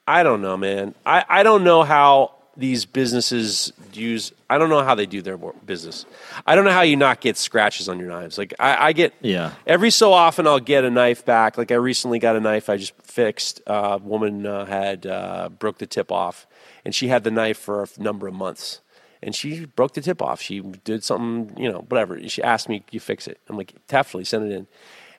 I 0.08 0.24
don't 0.24 0.42
know, 0.42 0.56
man. 0.56 0.96
I, 1.06 1.26
I 1.28 1.44
don't 1.44 1.66
know 1.66 1.84
how 1.84 2.36
these 2.58 2.86
businesses 2.86 3.72
use. 3.94 4.34
I 4.50 4.58
don't 4.58 4.70
know 4.70 4.84
how 4.84 4.96
they 4.96 5.06
do 5.06 5.22
their 5.22 5.38
business. 5.38 6.06
I 6.46 6.56
don't 6.56 6.66
know 6.66 6.72
how 6.72 6.82
you 6.82 6.96
not 6.96 7.22
get 7.22 7.38
scratches 7.38 7.88
on 7.88 8.00
your 8.00 8.10
knives. 8.10 8.38
Like 8.38 8.54
I, 8.60 8.88
I 8.88 8.94
get. 8.94 9.14
Yeah. 9.22 9.54
Every 9.66 9.90
so 9.90 10.12
often, 10.12 10.48
I'll 10.48 10.60
get 10.60 10.84
a 10.84 10.90
knife 10.90 11.26
back. 11.26 11.58
Like 11.58 11.72
I 11.72 11.76
recently 11.76 12.20
got 12.20 12.36
a 12.36 12.40
knife 12.40 12.70
I 12.70 12.78
just 12.78 12.94
fixed. 13.02 13.62
A 13.68 13.74
uh, 13.74 13.98
woman 13.98 14.46
uh, 14.46 14.66
had 14.66 15.06
uh, 15.06 15.50
broke 15.50 15.78
the 15.78 15.88
tip 15.88 16.12
off, 16.12 16.46
and 16.84 16.94
she 16.94 17.08
had 17.08 17.24
the 17.24 17.32
knife 17.32 17.58
for 17.58 17.84
a 17.84 17.88
number 17.98 18.28
of 18.28 18.34
months. 18.34 18.82
And 19.24 19.36
she 19.36 19.66
broke 19.66 19.94
the 19.94 20.02
tip 20.02 20.22
off. 20.22 20.42
She 20.42 20.62
did 20.62 21.04
something, 21.04 21.56
you 21.56 21.72
know, 21.72 21.86
whatever. 21.90 22.28
She 22.28 22.42
asked 22.44 22.68
me, 22.68 22.84
"You 22.92 23.00
fix 23.00 23.28
it?" 23.28 23.40
I'm 23.48 23.58
like, 23.58 23.74
"Definitely, 23.88 24.26
send 24.26 24.52
it 24.52 24.56
in." 24.56 24.68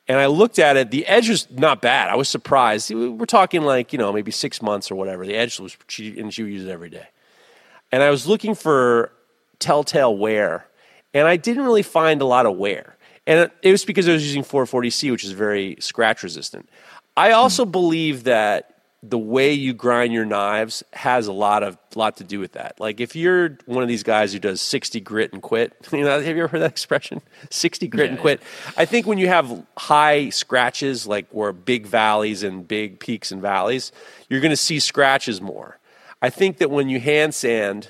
And 0.09 0.19
I 0.19 0.27
looked 0.27 0.59
at 0.59 0.77
it. 0.77 0.91
The 0.91 1.07
edge 1.07 1.29
was 1.29 1.49
not 1.51 1.81
bad. 1.81 2.09
I 2.09 2.17
was 2.17 2.29
surprised. 2.29 2.93
We're 2.93 3.25
talking 3.25 3.63
like 3.63 3.93
you 3.93 3.99
know 3.99 4.13
maybe 4.13 4.33
six 4.33 4.61
months 4.61 4.91
or 4.91 4.97
whatever. 4.97 5.25
The 5.25 5.35
edge 5.35 5.59
was 5.61 5.77
she 5.87 6.19
and 6.19 6.35
she 6.35 6.43
would 6.43 6.53
use 6.53 6.65
it 6.67 6.71
every 6.71 6.91
day. 6.91 7.07
And 7.93 8.03
I 8.03 8.11
was 8.11 8.27
looking 8.27 8.55
for 8.55 9.13
telltale 9.59 10.17
wear, 10.17 10.67
and 11.15 11.29
I 11.29 11.37
didn't 11.37 11.65
really 11.65 11.83
find 11.83 12.23
a 12.23 12.27
lot 12.27 12.47
of 12.47 12.57
wear. 12.57 12.97
And 13.27 13.51
it, 13.63 13.71
was 13.71 13.85
because 13.85 14.09
I 14.09 14.13
was 14.13 14.25
using 14.25 14.43
440C, 14.43 15.13
which 15.13 15.25
is 15.25 15.31
very 15.31 15.77
scratch 15.79 16.23
resistant. 16.25 16.69
I 17.17 17.33
also 17.33 17.65
believe 17.65 18.25
that 18.25 18.73
the 19.05 19.19
way 19.19 19.53
you 19.53 19.75
grind 19.75 20.13
your 20.13 20.25
knives 20.25 20.85
has 20.93 21.27
a 21.27 21.33
lot 21.33 21.65
of 21.65 21.77
lot 21.97 22.17
to 22.19 22.25
do 22.25 22.39
with 22.39 22.53
that. 22.53 22.79
Like 22.79 23.01
if 23.01 23.17
you're 23.17 23.59
one 23.67 23.83
of 23.83 23.89
these 23.89 24.05
guys 24.05 24.33
who 24.33 24.39
does 24.39 24.61
60 24.61 25.01
grit 25.01 25.33
and 25.33 25.43
quit, 25.43 25.75
you 25.93 26.05
know, 26.05 26.21
have 26.21 26.37
you 26.37 26.45
ever 26.45 26.49
heard 26.49 26.63
that 26.63 26.71
expression? 26.71 27.21
60 27.51 27.89
grit 27.89 28.11
and 28.11 28.19
quit. 28.19 28.41
I 28.77 28.85
think 28.85 29.07
when 29.07 29.19
you 29.19 29.27
have 29.27 29.65
high 29.77 30.31
scratches, 30.31 31.07
like 31.07 31.27
where 31.31 31.53
big 31.53 31.87
valleys 31.87 32.45
and 32.45 32.67
big 32.67 33.01
peaks 33.01 33.33
and 33.33 33.43
valleys, 33.43 33.91
you're 34.29 34.41
going 34.41 34.51
to 34.51 34.57
see 34.57 34.79
scratches 34.79 35.41
more. 35.41 35.79
I 36.23 36.31
think 36.31 36.59
that 36.59 36.71
when 36.71 36.89
you 36.89 37.01
hand 37.01 37.35
sand, 37.35 37.89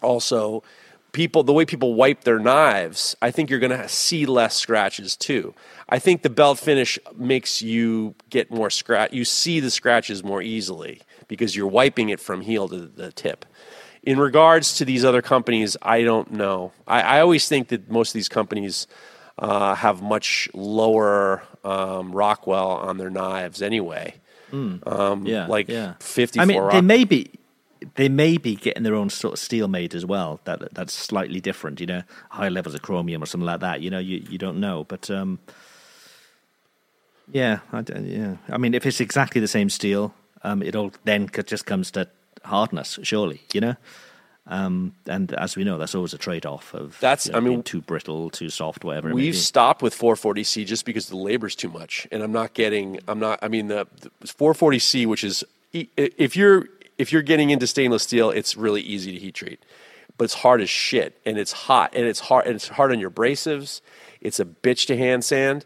also 0.00 0.62
people 1.12 1.42
the 1.42 1.52
way 1.52 1.64
people 1.64 1.94
wipe 1.94 2.24
their 2.24 2.38
knives 2.38 3.14
i 3.20 3.30
think 3.30 3.50
you're 3.50 3.58
going 3.58 3.70
to 3.70 3.88
see 3.88 4.24
less 4.24 4.56
scratches 4.56 5.14
too. 5.14 5.54
I 5.88 5.98
think 5.98 6.22
the 6.22 6.30
belt 6.30 6.58
finish 6.58 6.98
makes 7.14 7.60
you 7.60 8.14
get 8.30 8.50
more 8.50 8.70
scratch 8.70 9.12
you 9.12 9.24
see 9.24 9.60
the 9.60 9.70
scratches 9.70 10.24
more 10.24 10.40
easily 10.40 11.02
because 11.28 11.54
you're 11.54 11.66
wiping 11.66 12.08
it 12.08 12.18
from 12.18 12.40
heel 12.40 12.68
to 12.68 12.86
the 12.86 13.12
tip. 13.12 13.44
In 14.02 14.18
regards 14.18 14.78
to 14.78 14.84
these 14.84 15.04
other 15.04 15.22
companies 15.22 15.76
i 15.82 16.02
don't 16.02 16.32
know. 16.32 16.72
I, 16.86 17.02
I 17.02 17.20
always 17.20 17.46
think 17.46 17.68
that 17.68 17.90
most 17.90 18.10
of 18.10 18.14
these 18.14 18.30
companies 18.30 18.86
uh, 19.38 19.74
have 19.74 20.02
much 20.02 20.48
lower 20.54 21.42
um, 21.64 22.12
rockwell 22.12 22.70
on 22.70 22.96
their 22.96 23.10
knives 23.10 23.60
anyway 23.60 24.14
um, 24.52 25.26
Yeah, 25.26 25.46
like 25.46 25.68
yeah. 25.68 25.94
54 26.00 26.42
I 26.42 26.46
mean, 26.46 26.58
Rock- 26.60 26.72
they 26.72 26.80
may 26.80 27.04
be, 27.04 27.30
they 27.96 28.08
may 28.08 28.36
be 28.38 28.54
getting 28.54 28.82
their 28.82 28.94
own 28.94 29.10
sort 29.10 29.34
of 29.34 29.38
steel 29.38 29.68
made 29.68 29.94
as 29.94 30.04
well. 30.06 30.40
That 30.44 30.74
that's 30.74 30.92
slightly 30.92 31.40
different, 31.40 31.80
you 31.80 31.86
know, 31.86 32.02
high 32.30 32.48
levels 32.48 32.74
of 32.74 32.82
chromium 32.82 33.22
or 33.22 33.26
something 33.26 33.46
like 33.46 33.60
that. 33.60 33.80
You 33.80 33.90
know, 33.90 33.98
you 33.98 34.24
you 34.28 34.38
don't 34.38 34.60
know, 34.60 34.84
but 34.84 35.10
um, 35.10 35.38
yeah, 37.30 37.60
I, 37.72 37.82
yeah. 38.02 38.36
I 38.50 38.58
mean, 38.58 38.74
if 38.74 38.86
it's 38.86 39.00
exactly 39.00 39.40
the 39.40 39.48
same 39.48 39.70
steel, 39.70 40.14
um, 40.44 40.62
it 40.62 40.76
all 40.76 40.92
then 41.04 41.28
just 41.46 41.66
comes 41.66 41.90
to 41.92 42.08
hardness, 42.44 42.98
surely, 43.02 43.40
you 43.52 43.60
know. 43.60 43.76
Um, 44.46 44.94
and 45.06 45.32
as 45.34 45.54
we 45.56 45.62
know, 45.62 45.78
that's 45.78 45.94
always 45.94 46.12
a 46.14 46.18
trade-off 46.18 46.74
of 46.74 46.98
That's- 47.00 47.26
you 47.26 47.32
know, 47.32 47.38
I 47.38 47.40
mean, 47.40 47.52
being 47.52 47.62
too 47.62 47.80
brittle, 47.80 48.28
too 48.28 48.50
soft, 48.50 48.84
whatever. 48.84 49.14
We've 49.14 49.36
stopped 49.36 49.82
with 49.82 49.94
440C 49.94 50.64
just 50.66 50.84
because 50.84 51.08
the 51.08 51.16
labor's 51.16 51.54
too 51.54 51.68
much, 51.68 52.08
and 52.10 52.22
I'm 52.22 52.32
not 52.32 52.52
getting. 52.54 52.98
I'm 53.06 53.20
not. 53.20 53.38
I 53.40 53.48
mean, 53.48 53.68
the, 53.68 53.86
the 54.00 54.10
440C, 54.26 55.06
which 55.06 55.22
is 55.22 55.44
if 55.72 56.36
you're 56.36 56.66
if 56.98 57.12
you're 57.12 57.22
getting 57.22 57.50
into 57.50 57.66
stainless 57.66 58.02
steel, 58.02 58.30
it's 58.30 58.56
really 58.56 58.80
easy 58.82 59.12
to 59.12 59.18
heat 59.18 59.34
treat, 59.34 59.60
but 60.18 60.24
it's 60.24 60.34
hard 60.34 60.60
as 60.60 60.68
shit, 60.68 61.18
and 61.24 61.38
it's 61.38 61.52
hot, 61.52 61.94
and 61.94 62.04
it's 62.04 62.20
hard. 62.20 62.46
And 62.46 62.56
it's 62.56 62.68
hard 62.68 62.90
on 62.90 62.98
your 62.98 63.10
abrasives. 63.10 63.80
It's 64.20 64.40
a 64.40 64.44
bitch 64.44 64.86
to 64.86 64.96
hand 64.96 65.24
sand, 65.24 65.64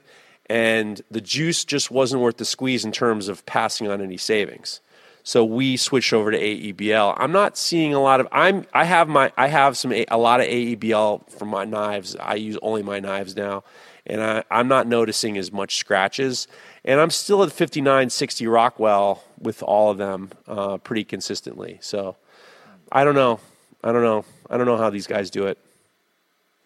and 0.50 1.00
the 1.10 1.22
juice 1.22 1.64
just 1.64 1.90
wasn't 1.90 2.22
worth 2.22 2.36
the 2.36 2.44
squeeze 2.44 2.84
in 2.84 2.92
terms 2.92 3.28
of 3.28 3.44
passing 3.46 3.88
on 3.88 4.02
any 4.02 4.18
savings. 4.18 4.80
So 5.26 5.44
we 5.44 5.76
switched 5.76 6.12
over 6.12 6.30
to 6.30 6.38
AEBL. 6.38 7.16
I'm 7.16 7.32
not 7.32 7.58
seeing 7.58 7.92
a 7.92 8.00
lot 8.00 8.20
of. 8.20 8.28
I'm. 8.30 8.64
I 8.72 8.84
have 8.84 9.08
my. 9.08 9.32
I 9.36 9.48
have 9.48 9.76
some. 9.76 9.92
A, 9.92 10.06
a 10.08 10.16
lot 10.16 10.38
of 10.38 10.46
AEBL 10.46 11.28
for 11.32 11.46
my 11.46 11.64
knives. 11.64 12.14
I 12.14 12.36
use 12.36 12.56
only 12.62 12.84
my 12.84 13.00
knives 13.00 13.34
now, 13.34 13.64
and 14.06 14.22
I, 14.22 14.44
I'm 14.52 14.68
not 14.68 14.86
noticing 14.86 15.36
as 15.36 15.50
much 15.50 15.78
scratches. 15.78 16.46
And 16.84 17.00
I'm 17.00 17.10
still 17.10 17.42
at 17.42 17.50
59, 17.50 18.08
60 18.08 18.46
Rockwell 18.46 19.24
with 19.40 19.64
all 19.64 19.90
of 19.90 19.98
them, 19.98 20.30
uh, 20.46 20.76
pretty 20.76 21.02
consistently. 21.02 21.78
So 21.82 22.14
I 22.92 23.02
don't 23.02 23.16
know. 23.16 23.40
I 23.82 23.90
don't 23.90 24.04
know. 24.04 24.24
I 24.48 24.56
don't 24.56 24.66
know 24.66 24.76
how 24.76 24.90
these 24.90 25.08
guys 25.08 25.28
do 25.30 25.48
it. 25.48 25.58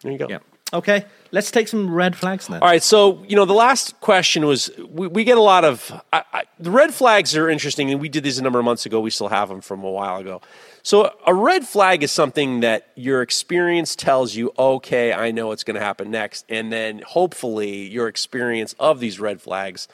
There 0.03 0.11
you 0.11 0.19
go. 0.19 0.27
Yeah. 0.29 0.37
Okay, 0.73 1.05
let's 1.31 1.51
take 1.51 1.67
some 1.67 1.93
red 1.93 2.15
flags 2.15 2.47
then. 2.47 2.61
All 2.61 2.67
right, 2.67 2.81
so 2.81 3.23
you 3.27 3.35
know 3.35 3.43
the 3.43 3.53
last 3.53 3.99
question 3.99 4.45
was 4.45 4.71
we, 4.89 5.07
we 5.07 5.23
get 5.25 5.37
a 5.37 5.41
lot 5.41 5.65
of 5.65 5.91
I, 6.13 6.23
I, 6.31 6.43
the 6.59 6.71
red 6.71 6.93
flags 6.93 7.35
are 7.35 7.49
interesting, 7.49 7.91
and 7.91 7.99
we 7.99 8.07
did 8.07 8.23
these 8.23 8.39
a 8.39 8.43
number 8.43 8.59
of 8.59 8.65
months 8.65 8.85
ago. 8.85 9.01
We 9.01 9.09
still 9.09 9.27
have 9.27 9.49
them 9.49 9.59
from 9.59 9.83
a 9.83 9.91
while 9.91 10.17
ago. 10.17 10.41
So 10.83 11.13
a 11.27 11.33
red 11.33 11.67
flag 11.67 12.03
is 12.03 12.11
something 12.11 12.61
that 12.61 12.87
your 12.95 13.21
experience 13.21 13.95
tells 13.95 14.33
you, 14.33 14.51
okay, 14.57 15.13
I 15.13 15.31
know 15.31 15.47
what's 15.47 15.63
going 15.63 15.75
to 15.75 15.81
happen 15.81 16.09
next, 16.09 16.45
and 16.47 16.71
then 16.71 17.03
hopefully 17.05 17.87
your 17.87 18.07
experience 18.07 18.73
of 18.79 18.99
these 18.99 19.19
red 19.19 19.41
flags 19.41 19.87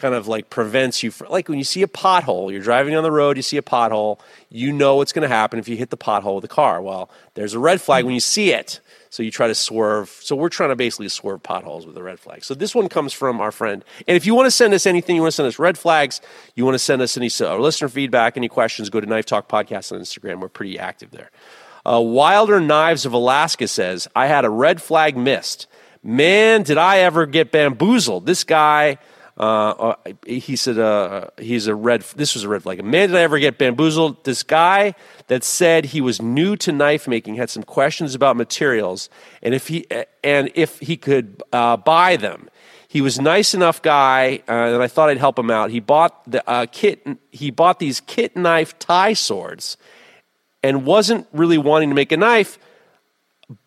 kind 0.00 0.14
of 0.14 0.26
like 0.26 0.50
prevents 0.50 1.02
you 1.02 1.10
from 1.10 1.28
like 1.28 1.48
when 1.48 1.58
you 1.58 1.64
see 1.64 1.82
a 1.82 1.86
pothole, 1.86 2.50
you're 2.50 2.62
driving 2.62 2.96
on 2.96 3.02
the 3.02 3.12
road, 3.12 3.36
you 3.36 3.42
see 3.42 3.56
a 3.56 3.62
pothole, 3.62 4.18
you 4.48 4.72
know 4.72 4.96
what's 4.96 5.12
going 5.12 5.28
to 5.28 5.34
happen 5.34 5.58
if 5.58 5.68
you 5.68 5.76
hit 5.76 5.90
the 5.90 5.96
pothole 5.96 6.36
with 6.36 6.42
the 6.42 6.48
car. 6.48 6.82
Well, 6.82 7.10
there's 7.34 7.54
a 7.54 7.58
red 7.58 7.80
flag 7.80 8.04
when 8.04 8.14
you 8.14 8.20
see 8.20 8.52
it. 8.52 8.80
So 9.12 9.24
you 9.24 9.32
try 9.32 9.48
to 9.48 9.56
swerve. 9.56 10.08
So 10.08 10.36
we're 10.36 10.48
trying 10.48 10.68
to 10.68 10.76
basically 10.76 11.08
swerve 11.08 11.42
potholes 11.42 11.84
with 11.84 11.96
a 11.96 12.02
red 12.02 12.20
flag. 12.20 12.44
So 12.44 12.54
this 12.54 12.76
one 12.76 12.88
comes 12.88 13.12
from 13.12 13.40
our 13.40 13.50
friend. 13.50 13.84
And 14.06 14.16
if 14.16 14.24
you 14.24 14.36
want 14.36 14.46
to 14.46 14.52
send 14.52 14.72
us 14.72 14.86
anything, 14.86 15.16
you 15.16 15.22
want 15.22 15.32
to 15.32 15.36
send 15.36 15.48
us 15.48 15.58
red 15.58 15.76
flags, 15.76 16.20
you 16.54 16.64
want 16.64 16.76
to 16.76 16.78
send 16.78 17.02
us 17.02 17.16
any 17.16 17.28
uh, 17.40 17.56
listener 17.56 17.88
feedback, 17.88 18.36
any 18.36 18.48
questions, 18.48 18.88
go 18.88 19.00
to 19.00 19.06
Knife 19.06 19.26
Talk 19.26 19.48
Podcast 19.48 19.90
on 19.92 20.00
Instagram. 20.00 20.40
We're 20.40 20.48
pretty 20.48 20.78
active 20.78 21.10
there. 21.10 21.30
Uh, 21.84 22.00
Wilder 22.00 22.60
Knives 22.60 23.04
of 23.04 23.12
Alaska 23.12 23.66
says, 23.66 24.06
I 24.14 24.26
had 24.26 24.44
a 24.44 24.50
red 24.50 24.80
flag 24.80 25.16
missed. 25.16 25.66
Man, 26.04 26.62
did 26.62 26.78
I 26.78 26.98
ever 26.98 27.26
get 27.26 27.50
bamboozled. 27.50 28.26
This 28.26 28.44
guy 28.44 28.98
Uh, 29.40 29.94
uh, 30.04 30.12
he 30.26 30.54
said 30.54 30.78
uh, 30.78 31.28
he's 31.38 31.66
a 31.66 31.74
red. 31.74 32.02
This 32.14 32.34
was 32.34 32.44
a 32.44 32.48
red 32.48 32.62
flag. 32.62 32.84
Man, 32.84 33.08
did 33.08 33.16
I 33.16 33.22
ever 33.22 33.38
get 33.38 33.56
bamboozled? 33.56 34.22
This 34.24 34.42
guy 34.42 34.94
that 35.28 35.44
said 35.44 35.86
he 35.86 36.02
was 36.02 36.20
new 36.20 36.56
to 36.56 36.70
knife 36.70 37.08
making 37.08 37.36
had 37.36 37.48
some 37.48 37.62
questions 37.62 38.14
about 38.14 38.36
materials 38.36 39.08
and 39.42 39.54
if 39.54 39.68
he 39.68 39.86
and 40.22 40.50
if 40.54 40.78
he 40.80 40.98
could 40.98 41.42
uh, 41.54 41.78
buy 41.78 42.16
them. 42.16 42.50
He 42.86 43.00
was 43.00 43.18
nice 43.18 43.54
enough 43.54 43.80
guy, 43.80 44.42
uh, 44.46 44.52
and 44.52 44.82
I 44.82 44.88
thought 44.88 45.08
I'd 45.08 45.16
help 45.16 45.38
him 45.38 45.50
out. 45.50 45.70
He 45.70 45.80
bought 45.80 46.30
the 46.30 46.46
uh, 46.46 46.66
kit. 46.70 47.06
He 47.30 47.50
bought 47.50 47.78
these 47.78 48.00
kit 48.00 48.36
knife 48.36 48.78
tie 48.78 49.14
swords, 49.14 49.78
and 50.62 50.84
wasn't 50.84 51.26
really 51.32 51.56
wanting 51.56 51.88
to 51.88 51.94
make 51.94 52.12
a 52.12 52.18
knife. 52.18 52.58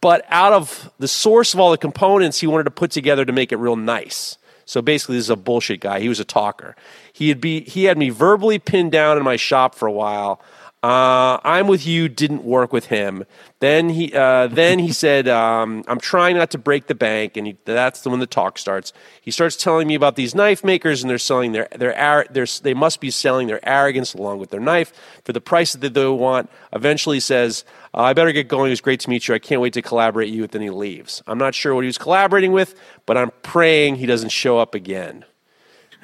But 0.01 0.23
out 0.29 0.53
of 0.53 0.91
the 0.99 1.07
source 1.07 1.55
of 1.55 1.59
all 1.59 1.71
the 1.71 1.79
components, 1.79 2.41
he 2.41 2.47
wanted 2.47 2.65
to 2.65 2.71
put 2.71 2.91
together 2.91 3.25
to 3.25 3.33
make 3.33 3.51
it 3.51 3.57
real 3.57 3.75
nice. 3.75 4.37
So 4.65 4.81
basically, 4.81 5.15
this 5.17 5.25
is 5.25 5.29
a 5.29 5.35
bullshit 5.35 5.79
guy. 5.79 5.99
He 5.99 6.09
was 6.09 6.19
a 6.19 6.25
talker. 6.25 6.75
He 7.11 7.29
had 7.29 7.41
be 7.41 7.61
he 7.61 7.85
had 7.85 7.97
me 7.97 8.09
verbally 8.09 8.59
pinned 8.59 8.91
down 8.91 9.17
in 9.17 9.23
my 9.23 9.35
shop 9.35 9.75
for 9.75 9.87
a 9.87 9.91
while. 9.91 10.41
Uh, 10.83 11.39
I'm 11.45 11.67
with 11.67 11.87
you 11.87 12.09
didn't 12.09 12.43
work 12.43 12.73
with 12.73 12.87
him. 12.87 13.23
Then 13.61 13.87
he 13.87 14.13
uh, 14.13 14.47
then 14.47 14.79
he 14.79 14.91
said, 14.91 15.29
um, 15.29 15.85
"I'm 15.87 15.99
trying 16.01 16.35
not 16.35 16.51
to 16.51 16.57
break 16.57 16.87
the 16.87 16.95
bank," 16.95 17.37
and 17.37 17.47
he, 17.47 17.57
that's 17.63 18.01
the 18.01 18.09
when 18.09 18.19
the 18.19 18.27
talk 18.27 18.57
starts. 18.57 18.91
He 19.21 19.31
starts 19.31 19.55
telling 19.55 19.87
me 19.87 19.95
about 19.95 20.17
these 20.17 20.35
knife 20.35 20.61
makers, 20.61 21.01
and 21.01 21.09
they're 21.09 21.19
selling 21.19 21.53
their 21.53 21.69
their, 21.73 22.25
their 22.29 22.45
they 22.61 22.73
must 22.73 22.99
be 22.99 23.11
selling 23.11 23.47
their 23.47 23.65
arrogance 23.65 24.13
along 24.13 24.39
with 24.39 24.49
their 24.49 24.59
knife 24.59 24.91
for 25.23 25.31
the 25.31 25.39
price 25.39 25.71
that 25.71 25.93
they 25.93 26.05
want. 26.05 26.49
Eventually, 26.73 27.21
says, 27.21 27.63
uh, 27.93 28.01
"I 28.01 28.13
better 28.13 28.31
get 28.31 28.47
going. 28.47 28.67
It 28.67 28.71
was 28.71 28.81
great 28.81 28.99
to 29.01 29.09
meet 29.09 29.27
you. 29.27 29.35
I 29.35 29.39
can't 29.39 29.61
wait 29.61 29.73
to 29.73 29.81
collaborate 29.81 30.29
with 30.29 30.35
you." 30.35 30.47
Then 30.47 30.61
he 30.61 30.69
leaves. 30.69 31.21
I'm 31.27 31.37
not 31.37 31.55
sure 31.55 31.75
what 31.75 31.83
he 31.83 31.87
was 31.87 31.97
collaborating 31.97 32.51
with, 32.51 32.75
but 33.05 33.17
I'm 33.17 33.31
praying 33.41 33.95
he 33.95 34.05
doesn't 34.05 34.29
show 34.29 34.59
up 34.59 34.75
again. 34.75 35.25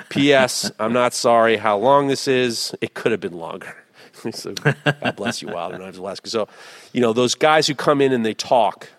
P.S. 0.09 0.71
I'm 0.79 0.93
not 0.93 1.13
sorry 1.13 1.57
how 1.57 1.77
long 1.77 2.07
this 2.07 2.27
is. 2.27 2.73
It 2.81 2.93
could 2.93 3.11
have 3.11 3.21
been 3.21 3.37
longer. 3.37 3.75
so 4.31 4.53
God 4.53 5.15
bless 5.15 5.41
you, 5.41 5.49
Wilder, 5.49 5.77
not 5.77 5.95
Alaska. 5.95 6.29
So, 6.29 6.47
you 6.93 7.01
know, 7.01 7.13
those 7.13 7.35
guys 7.35 7.67
who 7.67 7.75
come 7.75 8.01
in 8.01 8.11
and 8.11 8.25
they 8.25 8.33
talk, 8.33 8.89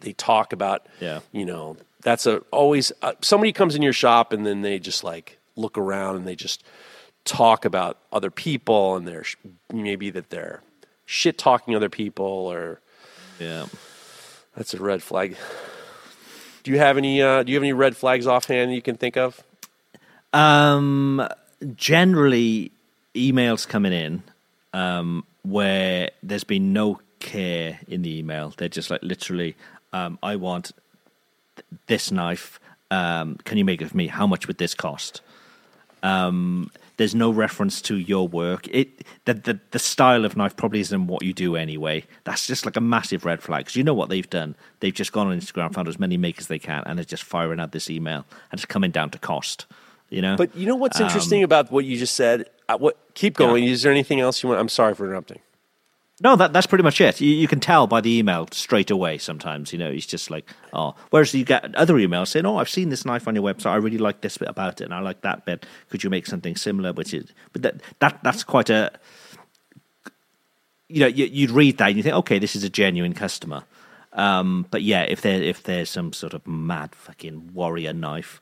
they 0.00 0.12
talk 0.12 0.52
about, 0.52 0.86
yeah. 1.00 1.20
you 1.32 1.44
know, 1.44 1.76
that's 2.02 2.26
a 2.26 2.38
always 2.52 2.92
uh, 3.02 3.12
somebody 3.20 3.52
comes 3.52 3.74
in 3.74 3.82
your 3.82 3.92
shop 3.92 4.32
and 4.32 4.46
then 4.46 4.62
they 4.62 4.78
just 4.78 5.02
like 5.02 5.38
look 5.56 5.76
around 5.76 6.16
and 6.16 6.26
they 6.26 6.36
just 6.36 6.62
talk 7.24 7.64
about 7.64 7.98
other 8.12 8.30
people 8.30 8.94
and 8.96 9.08
they're 9.08 9.24
maybe 9.72 10.10
that 10.10 10.30
they're 10.30 10.62
shit 11.06 11.38
talking 11.38 11.74
other 11.74 11.88
people 11.88 12.26
or 12.26 12.80
yeah, 13.38 13.66
that's 14.56 14.74
a 14.74 14.82
red 14.82 15.02
flag. 15.02 15.36
Do 16.62 16.72
you 16.72 16.78
have 16.78 16.98
any? 16.98 17.22
Uh, 17.22 17.42
do 17.42 17.52
you 17.52 17.56
have 17.56 17.62
any 17.62 17.72
red 17.72 17.96
flags 17.96 18.26
offhand 18.26 18.74
you 18.74 18.82
can 18.82 18.96
think 18.96 19.16
of? 19.16 19.42
Um, 20.32 21.26
generally, 21.76 22.72
emails 23.14 23.66
coming 23.66 23.92
in 23.92 24.22
um, 24.72 25.24
where 25.42 26.10
there's 26.22 26.44
been 26.44 26.72
no 26.72 27.00
care 27.20 27.80
in 27.88 28.02
the 28.02 28.18
email. 28.18 28.52
They're 28.56 28.68
just 28.68 28.90
like 28.90 29.02
literally, 29.02 29.56
um, 29.92 30.18
I 30.22 30.36
want 30.36 30.72
this 31.86 32.10
knife. 32.10 32.60
Um, 32.90 33.36
can 33.44 33.58
you 33.58 33.64
make 33.64 33.80
it 33.80 33.90
for 33.90 33.96
me? 33.96 34.08
How 34.08 34.26
much 34.26 34.46
would 34.46 34.58
this 34.58 34.74
cost? 34.74 35.20
Um, 36.02 36.70
there's 36.96 37.14
no 37.14 37.30
reference 37.30 37.82
to 37.82 37.96
your 37.96 38.26
work. 38.26 38.68
It 38.68 39.04
the, 39.24 39.34
the 39.34 39.60
the 39.70 39.78
style 39.78 40.24
of 40.24 40.36
knife 40.36 40.56
probably 40.56 40.80
isn't 40.80 41.06
what 41.06 41.22
you 41.22 41.32
do 41.32 41.56
anyway. 41.56 42.04
That's 42.24 42.46
just 42.46 42.64
like 42.64 42.76
a 42.76 42.80
massive 42.80 43.24
red 43.24 43.42
flag 43.42 43.64
because 43.64 43.76
you 43.76 43.84
know 43.84 43.94
what 43.94 44.08
they've 44.08 44.28
done. 44.28 44.56
They've 44.80 44.94
just 44.94 45.12
gone 45.12 45.26
on 45.26 45.38
Instagram, 45.38 45.74
found 45.74 45.88
as 45.88 45.98
many 45.98 46.16
makers 46.16 46.46
they 46.46 46.58
can, 46.58 46.82
and 46.86 46.98
they're 46.98 47.04
just 47.04 47.24
firing 47.24 47.60
out 47.60 47.72
this 47.72 47.90
email, 47.90 48.24
and 48.50 48.58
it's 48.58 48.66
coming 48.66 48.90
down 48.90 49.10
to 49.10 49.18
cost. 49.18 49.66
You 50.08 50.22
know. 50.22 50.36
But 50.36 50.54
you 50.54 50.66
know 50.66 50.76
what's 50.76 51.00
interesting 51.00 51.40
um, 51.40 51.44
about 51.44 51.72
what 51.72 51.84
you 51.84 51.98
just 51.98 52.14
said? 52.14 52.48
Uh, 52.68 52.78
what? 52.78 52.96
Keep 53.14 53.36
going. 53.36 53.64
Yeah. 53.64 53.70
Is 53.70 53.82
there 53.82 53.92
anything 53.92 54.20
else 54.20 54.42
you 54.42 54.48
want? 54.48 54.60
I'm 54.60 54.68
sorry 54.68 54.94
for 54.94 55.04
interrupting. 55.04 55.40
No, 56.22 56.34
that 56.36 56.54
that's 56.54 56.66
pretty 56.66 56.84
much 56.84 56.98
it. 57.00 57.20
You, 57.20 57.30
you, 57.30 57.46
can 57.46 57.60
tell 57.60 57.86
by 57.86 58.00
the 58.00 58.18
email 58.18 58.48
straight 58.50 58.90
away. 58.90 59.18
Sometimes, 59.18 59.70
you 59.70 59.78
know, 59.78 59.92
he's 59.92 60.06
just 60.06 60.30
like, 60.30 60.50
oh. 60.72 60.94
Whereas 61.10 61.34
you 61.34 61.44
get 61.44 61.74
other 61.74 61.94
emails 61.94 62.28
saying, 62.28 62.46
"Oh, 62.46 62.56
I've 62.56 62.70
seen 62.70 62.88
this 62.88 63.04
knife 63.04 63.28
on 63.28 63.34
your 63.34 63.44
website. 63.44 63.72
I 63.72 63.76
really 63.76 63.98
like 63.98 64.22
this 64.22 64.38
bit 64.38 64.48
about 64.48 64.80
it, 64.80 64.84
and 64.84 64.94
I 64.94 65.00
like 65.00 65.20
that 65.20 65.44
bit. 65.44 65.66
Could 65.90 66.02
you 66.02 66.08
make 66.08 66.26
something 66.26 66.56
similar?" 66.56 66.94
Which 66.94 67.12
is, 67.12 67.26
but 67.52 67.62
that 67.62 67.82
that 67.98 68.20
that's 68.22 68.44
quite 68.44 68.70
a. 68.70 68.92
You 70.88 71.00
know, 71.00 71.06
you, 71.06 71.26
you'd 71.26 71.50
read 71.50 71.78
that 71.78 71.88
and 71.88 71.96
you 71.96 72.02
think, 72.02 72.14
okay, 72.14 72.38
this 72.38 72.54
is 72.56 72.62
a 72.64 72.70
genuine 72.70 73.12
customer. 73.12 73.64
Um, 74.12 74.66
but 74.70 74.82
yeah, 74.82 75.02
if 75.02 75.20
there 75.20 75.42
if 75.42 75.64
there's 75.64 75.90
some 75.90 76.14
sort 76.14 76.32
of 76.32 76.46
mad 76.46 76.94
fucking 76.94 77.52
warrior 77.52 77.92
knife, 77.92 78.40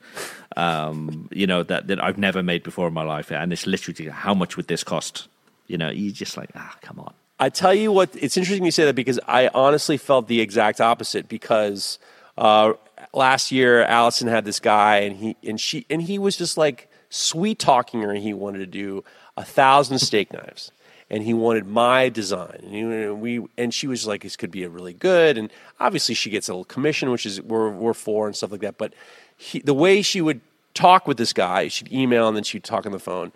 um, 0.55 1.27
you 1.29 1.45
know 1.45 1.63
that 1.63 1.87
that 1.87 2.01
I've 2.01 2.17
never 2.17 2.41
made 2.41 2.63
before 2.63 2.87
in 2.87 2.93
my 2.93 3.03
life, 3.03 3.33
and 3.33 3.51
it's 3.51 3.67
literally 3.67 4.09
how 4.09 4.33
much 4.33 4.55
would 4.55 4.69
this 4.69 4.85
cost? 4.85 5.27
You 5.67 5.77
know, 5.77 5.89
you're 5.89 6.13
just 6.13 6.37
like 6.37 6.51
ah, 6.55 6.77
come 6.81 6.99
on. 7.01 7.13
I 7.39 7.49
tell 7.49 7.73
you 7.73 7.91
what, 7.91 8.09
it's 8.15 8.37
interesting 8.37 8.63
you 8.63 8.71
say 8.71 8.85
that 8.85 8.95
because 8.95 9.19
I 9.27 9.49
honestly 9.53 9.97
felt 9.97 10.27
the 10.27 10.39
exact 10.39 10.79
opposite 10.79 11.27
because 11.27 11.99
uh, 12.37 12.73
last 13.13 13.51
year 13.51 13.83
Allison 13.83 14.27
had 14.27 14.45
this 14.45 14.59
guy 14.59 14.97
and 14.97 15.17
he 15.17 15.35
and 15.43 15.59
she 15.59 15.85
and 15.89 16.01
he 16.01 16.17
was 16.17 16.37
just 16.37 16.57
like 16.57 16.89
sweet 17.09 17.59
talking 17.59 18.01
her 18.01 18.11
and 18.11 18.23
he 18.23 18.33
wanted 18.33 18.59
to 18.59 18.65
do 18.65 19.03
a 19.35 19.43
thousand 19.43 19.99
steak 19.99 20.31
knives 20.31 20.71
and 21.09 21.23
he 21.23 21.33
wanted 21.33 21.65
my 21.65 22.09
design. 22.09 22.59
And, 22.63 22.73
he, 22.73 23.07
we 23.07 23.47
and 23.57 23.73
she 23.73 23.87
was 23.87 24.07
like, 24.07 24.23
"This 24.23 24.35
could 24.35 24.51
be 24.51 24.63
a 24.63 24.69
really 24.69 24.93
good." 24.93 25.37
And 25.37 25.51
obviously, 25.79 26.15
she 26.15 26.29
gets 26.29 26.47
a 26.47 26.53
little 26.53 26.65
commission, 26.65 27.11
which 27.11 27.25
is 27.25 27.41
we're 27.41 27.69
we're 27.69 27.93
for 27.93 28.27
and 28.27 28.35
stuff 28.35 28.51
like 28.51 28.61
that. 28.61 28.77
But 28.77 28.93
he, 29.37 29.59
the 29.59 29.73
way 29.73 30.01
she 30.01 30.21
would 30.21 30.41
talk 30.73 31.07
with 31.07 31.17
this 31.17 31.33
guy, 31.33 31.67
she'd 31.67 31.91
email 31.91 32.27
and 32.27 32.35
then 32.35 32.43
she'd 32.43 32.63
talk 32.63 32.85
on 32.85 32.91
the 32.91 32.99
phone. 32.99 33.31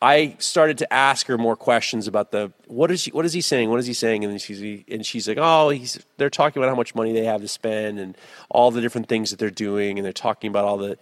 I 0.00 0.36
started 0.38 0.78
to 0.78 0.92
ask 0.92 1.26
her 1.26 1.36
more 1.36 1.56
questions 1.56 2.06
about 2.06 2.30
the 2.30 2.52
what 2.66 2.90
is 2.90 3.00
she, 3.00 3.10
what 3.10 3.24
is 3.24 3.32
he 3.32 3.40
saying? 3.40 3.68
What 3.68 3.80
is 3.80 3.86
he 3.86 3.94
saying? 3.94 4.24
And 4.24 4.40
she's 4.40 4.84
and 4.88 5.04
she's 5.04 5.26
like, 5.26 5.38
oh, 5.40 5.70
he's 5.70 6.04
they're 6.18 6.30
talking 6.30 6.62
about 6.62 6.70
how 6.70 6.76
much 6.76 6.94
money 6.94 7.12
they 7.12 7.24
have 7.24 7.40
to 7.40 7.48
spend 7.48 7.98
and 7.98 8.16
all 8.48 8.70
the 8.70 8.80
different 8.80 9.08
things 9.08 9.30
that 9.30 9.38
they're 9.38 9.50
doing, 9.50 9.98
and 9.98 10.06
they're 10.06 10.12
talking 10.12 10.48
about 10.48 10.64
all 10.64 10.76
the 10.78 10.98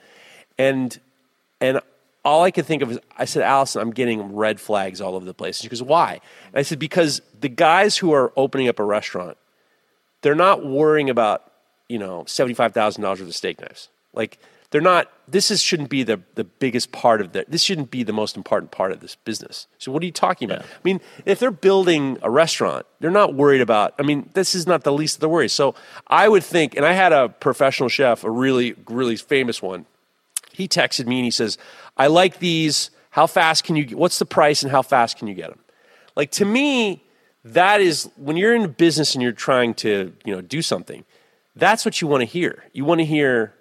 and 0.57 0.99
and 1.61 1.81
all 2.27 2.43
I 2.43 2.51
could 2.51 2.67
think 2.67 2.83
of 2.83 2.91
is 2.91 2.99
I 3.17 3.25
said, 3.25 3.43
Allison, 3.43 3.81
I'm 3.81 3.93
getting 3.93 4.35
red 4.35 4.61
flags 4.61 5.01
all 5.01 5.15
over 5.15 5.25
the 5.25 5.33
place. 5.33 5.61
And 5.61 5.65
she 5.65 5.69
goes, 5.69 5.83
Why? 5.83 6.21
And 6.49 6.59
I 6.59 6.63
said, 6.63 6.79
Because 6.79 7.23
the 7.39 7.49
guys 7.49 7.97
who 7.97 8.13
are 8.13 8.33
opening 8.37 8.69
up 8.69 8.81
a 8.81 8.85
restaurant, 8.85 9.37
they're 10.23 10.35
not 10.35 10.67
worrying 10.67 11.09
about, 11.09 11.53
you 11.89 11.99
know, 11.99 12.23
$75,000 12.23 12.99
worth 13.03 13.21
of 13.21 13.35
steak 13.35 13.61
knives. 13.61 13.89
Like, 14.13 14.39
they're 14.71 14.81
not, 14.81 15.11
this 15.29 15.51
is, 15.51 15.63
shouldn't 15.63 15.91
be 15.91 16.03
the, 16.03 16.21
the 16.35 16.45
biggest 16.45 16.93
part 16.93 17.21
of 17.21 17.33
that. 17.33 17.51
This 17.51 17.63
shouldn't 17.63 17.91
be 17.91 18.03
the 18.03 18.13
most 18.13 18.37
important 18.37 18.71
part 18.71 18.93
of 18.93 19.01
this 19.01 19.15
business. 19.15 19.67
So, 19.79 19.93
what 19.93 20.03
are 20.03 20.07
you 20.07 20.13
talking 20.13 20.51
about? 20.51 20.65
Yeah. 20.65 20.73
I 20.75 20.81
mean, 20.85 21.01
if 21.25 21.39
they're 21.39 21.51
building 21.51 22.19
a 22.23 22.31
restaurant, 22.31 22.87
they're 23.01 23.11
not 23.11 23.35
worried 23.35 23.61
about, 23.61 23.95
I 23.99 24.03
mean, 24.03 24.31
this 24.35 24.55
is 24.55 24.67
not 24.67 24.85
the 24.85 24.93
least 24.93 25.17
of 25.17 25.21
the 25.21 25.29
worries. 25.29 25.53
So, 25.53 25.75
I 26.07 26.29
would 26.29 26.45
think, 26.45 26.77
and 26.77 26.85
I 26.85 26.93
had 26.93 27.13
a 27.13 27.29
professional 27.29 27.89
chef, 27.89 28.25
a 28.25 28.31
really, 28.31 28.75
really 28.89 29.17
famous 29.17 29.63
one, 29.63 29.87
he 30.53 30.67
texted 30.67 31.07
me 31.07 31.19
and 31.19 31.25
he 31.25 31.31
says, 31.31 31.59
I 31.97 32.07
like 32.07 32.39
these. 32.39 32.91
How 33.11 33.27
fast 33.27 33.65
can 33.65 33.77
you, 33.77 33.97
what's 33.97 34.19
the 34.19 34.27
price 34.27 34.63
and 34.63 34.71
how 34.71 34.83
fast 34.83 35.19
can 35.19 35.27
you 35.29 35.35
get 35.35 35.49
them? 35.49 35.59
Like 36.17 36.31
to 36.33 36.45
me, 36.45 37.03
that 37.45 37.81
is 37.81 38.11
when 38.17 38.37
you're 38.37 38.55
in 38.55 38.65
a 38.65 38.69
business 38.69 39.15
and 39.15 39.23
you're 39.23 39.33
trying 39.33 39.75
to, 39.75 40.13
you 40.25 40.35
know, 40.35 40.41
do 40.41 40.61
something, 40.61 41.05
that's 41.55 41.85
what 41.85 42.01
you 42.01 42.09
want 42.09 42.23
to 42.23 42.27
hear. 42.27 42.65
You 42.73 42.85
want 42.85 43.01
to 43.01 43.05
hear, 43.05 43.55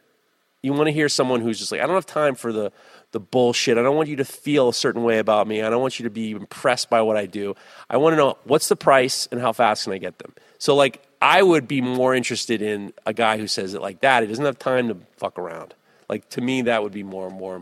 you 0.65 0.73
want 0.73 0.87
to 0.87 0.91
hear 0.91 1.07
someone 1.07 1.41
who's 1.41 1.59
just 1.59 1.71
like, 1.71 1.79
I 1.79 1.85
don't 1.85 1.95
have 1.95 2.07
time 2.07 2.33
for 2.33 2.51
the, 2.51 2.71
the 3.11 3.19
bullshit. 3.19 3.77
I 3.77 3.83
don't 3.83 3.95
want 3.95 4.09
you 4.09 4.15
to 4.15 4.25
feel 4.25 4.69
a 4.69 4.73
certain 4.73 5.03
way 5.03 5.19
about 5.19 5.47
me. 5.47 5.61
I 5.61 5.69
don't 5.69 5.81
want 5.81 5.99
you 5.99 6.03
to 6.05 6.09
be 6.09 6.31
impressed 6.31 6.89
by 6.89 7.01
what 7.01 7.17
I 7.17 7.27
do. 7.27 7.55
I 7.89 7.97
want 7.97 8.13
to 8.13 8.17
know 8.17 8.37
what's 8.45 8.67
the 8.67 8.75
price 8.75 9.27
and 9.31 9.39
how 9.39 9.53
fast 9.53 9.83
can 9.83 9.93
I 9.93 9.99
get 9.99 10.17
them. 10.17 10.33
So 10.57 10.75
like 10.75 11.05
I 11.21 11.43
would 11.43 11.67
be 11.67 11.81
more 11.81 12.15
interested 12.15 12.61
in 12.61 12.93
a 13.05 13.13
guy 13.13 13.37
who 13.37 13.47
says 13.47 13.75
it 13.75 13.81
like 13.81 14.01
that. 14.01 14.23
He 14.23 14.27
doesn't 14.27 14.43
have 14.43 14.57
time 14.57 14.87
to 14.87 14.97
fuck 15.17 15.37
around. 15.37 15.75
Like 16.09 16.27
to 16.29 16.41
me, 16.41 16.63
that 16.63 16.81
would 16.81 16.93
be 16.93 17.03
more 17.03 17.27
and 17.27 17.37
more 17.37 17.61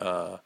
uh, 0.00 0.38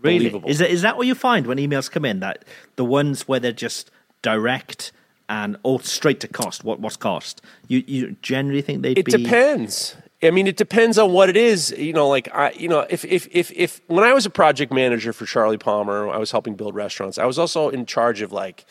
really? 0.00 0.18
believable. 0.18 0.48
Is 0.48 0.58
that 0.58 0.70
is 0.70 0.82
that 0.82 0.96
what 0.96 1.06
you 1.06 1.14
find 1.14 1.46
when 1.46 1.58
emails 1.58 1.90
come 1.90 2.04
in? 2.04 2.20
That 2.20 2.44
the 2.76 2.84
ones 2.84 3.26
where 3.28 3.40
they're 3.40 3.52
just 3.52 3.90
direct 4.22 4.92
and 5.28 5.56
all 5.62 5.78
straight 5.80 6.20
to 6.20 6.28
cost. 6.28 6.64
What 6.64 6.80
what's 6.80 6.96
cost? 6.96 7.42
You 7.68 7.82
you 7.86 8.16
generally 8.22 8.62
think 8.62 8.82
they'd 8.82 8.98
it 8.98 9.04
be? 9.04 9.14
It 9.14 9.18
depends. 9.18 9.96
I 10.22 10.30
mean, 10.30 10.46
it 10.46 10.56
depends 10.56 10.98
on 10.98 11.12
what 11.12 11.28
it 11.28 11.36
is. 11.36 11.70
You 11.76 11.92
know, 11.92 12.08
like 12.08 12.28
I, 12.34 12.50
you 12.52 12.68
know, 12.68 12.86
if 12.88 13.04
if 13.04 13.28
if 13.30 13.50
if 13.52 13.80
when 13.86 14.04
I 14.04 14.12
was 14.12 14.24
a 14.26 14.30
project 14.30 14.72
manager 14.72 15.12
for 15.12 15.26
Charlie 15.26 15.58
Palmer, 15.58 16.08
I 16.08 16.18
was 16.18 16.30
helping 16.30 16.54
build 16.54 16.74
restaurants. 16.74 17.18
I 17.18 17.26
was 17.26 17.38
also 17.38 17.68
in 17.68 17.84
charge 17.86 18.22
of 18.22 18.32
like, 18.32 18.64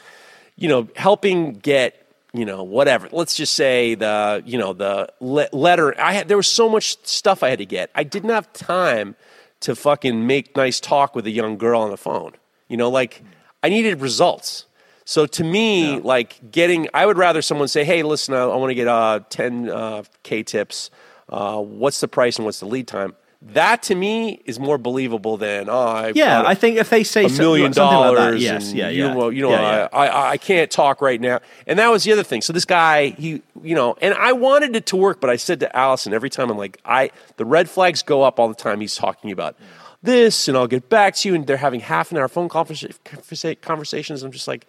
you 0.55 0.67
know, 0.67 0.87
helping 0.95 1.53
get 1.53 2.01
you 2.35 2.45
know, 2.45 2.63
whatever. 2.63 3.07
Let's 3.13 3.35
just 3.35 3.53
say 3.53 3.95
the, 3.95 4.43
you 4.45 4.57
know, 4.57 4.73
the 4.73 5.07
le- 5.21 5.47
letter. 5.53 5.99
I 5.99 6.11
had 6.11 6.27
there 6.27 6.35
was 6.35 6.49
so 6.49 6.67
much 6.67 6.97
stuff 7.07 7.43
I 7.43 7.49
had 7.49 7.59
to 7.59 7.65
get. 7.65 7.89
I 7.95 8.03
didn't 8.03 8.29
have 8.29 8.51
time 8.51 9.15
to 9.61 9.75
fucking 9.75 10.27
make 10.27 10.55
nice 10.55 10.81
talk 10.81 11.15
with 11.15 11.25
a 11.25 11.31
young 11.31 11.57
girl 11.57 11.81
on 11.81 11.91
the 11.91 11.97
phone. 11.97 12.33
You 12.67 12.75
know, 12.75 12.89
like 12.89 13.23
I 13.63 13.69
needed 13.69 14.01
results. 14.01 14.65
So 15.05 15.25
to 15.27 15.43
me, 15.43 15.93
yeah. 15.93 15.99
like 16.03 16.51
getting, 16.51 16.89
I 16.93 17.05
would 17.05 17.17
rather 17.17 17.41
someone 17.41 17.67
say, 17.67 17.85
"Hey, 17.85 18.03
listen, 18.03 18.33
I, 18.33 18.41
I 18.41 18.55
want 18.57 18.71
to 18.71 18.75
get 18.75 18.87
uh, 18.87 19.21
10 19.29 19.69
uh, 19.69 20.03
k 20.23 20.43
tips. 20.43 20.89
Uh, 21.29 21.61
what's 21.61 21.99
the 21.99 22.07
price 22.07 22.37
and 22.37 22.45
what's 22.45 22.59
the 22.59 22.67
lead 22.67 22.87
time?" 22.87 23.15
That 23.41 23.83
to 23.83 23.95
me 23.95 24.41
is 24.45 24.59
more 24.59 24.79
believable 24.79 25.37
than 25.37 25.69
oh 25.69 25.77
I 25.77 26.13
yeah. 26.15 26.41
I 26.43 26.55
think 26.55 26.77
if 26.77 26.89
they 26.89 27.03
say 27.03 27.25
a 27.25 27.29
million 27.29 27.73
something 27.73 27.97
like 27.97 28.15
that, 28.15 28.21
dollars. 28.21 28.41
yes, 28.41 28.73
yeah, 28.73 28.89
you 28.89 29.05
yeah, 29.05 29.13
know, 29.13 29.29
you 29.29 29.43
know, 29.43 29.51
yeah, 29.51 29.61
yeah. 29.61 29.87
I, 29.93 30.07
I, 30.07 30.29
I 30.31 30.37
can't 30.37 30.71
talk 30.71 30.99
right 30.99 31.21
now. 31.21 31.41
And 31.67 31.77
that 31.77 31.89
was 31.89 32.03
the 32.05 32.11
other 32.11 32.23
thing. 32.23 32.41
So 32.41 32.53
this 32.53 32.65
guy, 32.65 33.09
he, 33.09 33.43
you 33.61 33.75
know, 33.75 33.95
and 34.01 34.15
I 34.15 34.31
wanted 34.31 34.75
it 34.75 34.87
to 34.87 34.95
work, 34.95 35.21
but 35.21 35.29
I 35.29 35.35
said 35.35 35.59
to 35.59 35.75
Allison 35.75 36.11
every 36.11 36.29
time, 36.31 36.49
I'm 36.49 36.57
like, 36.57 36.79
I, 36.85 37.11
the 37.37 37.45
red 37.45 37.69
flags 37.69 38.01
go 38.01 38.23
up 38.23 38.39
all 38.39 38.47
the 38.47 38.55
time. 38.55 38.81
He's 38.81 38.95
talking 38.95 39.31
about 39.31 39.55
this, 40.01 40.47
and 40.47 40.57
I'll 40.57 40.65
get 40.65 40.89
back 40.89 41.13
to 41.17 41.29
you, 41.29 41.35
and 41.35 41.45
they're 41.45 41.57
having 41.57 41.81
half 41.81 42.11
an 42.11 42.17
hour 42.17 42.27
phone 42.27 42.49
conversa- 42.49 42.97
conversa- 43.05 43.61
conversations. 43.61 44.23
I'm 44.23 44.31
just 44.31 44.47
like. 44.47 44.65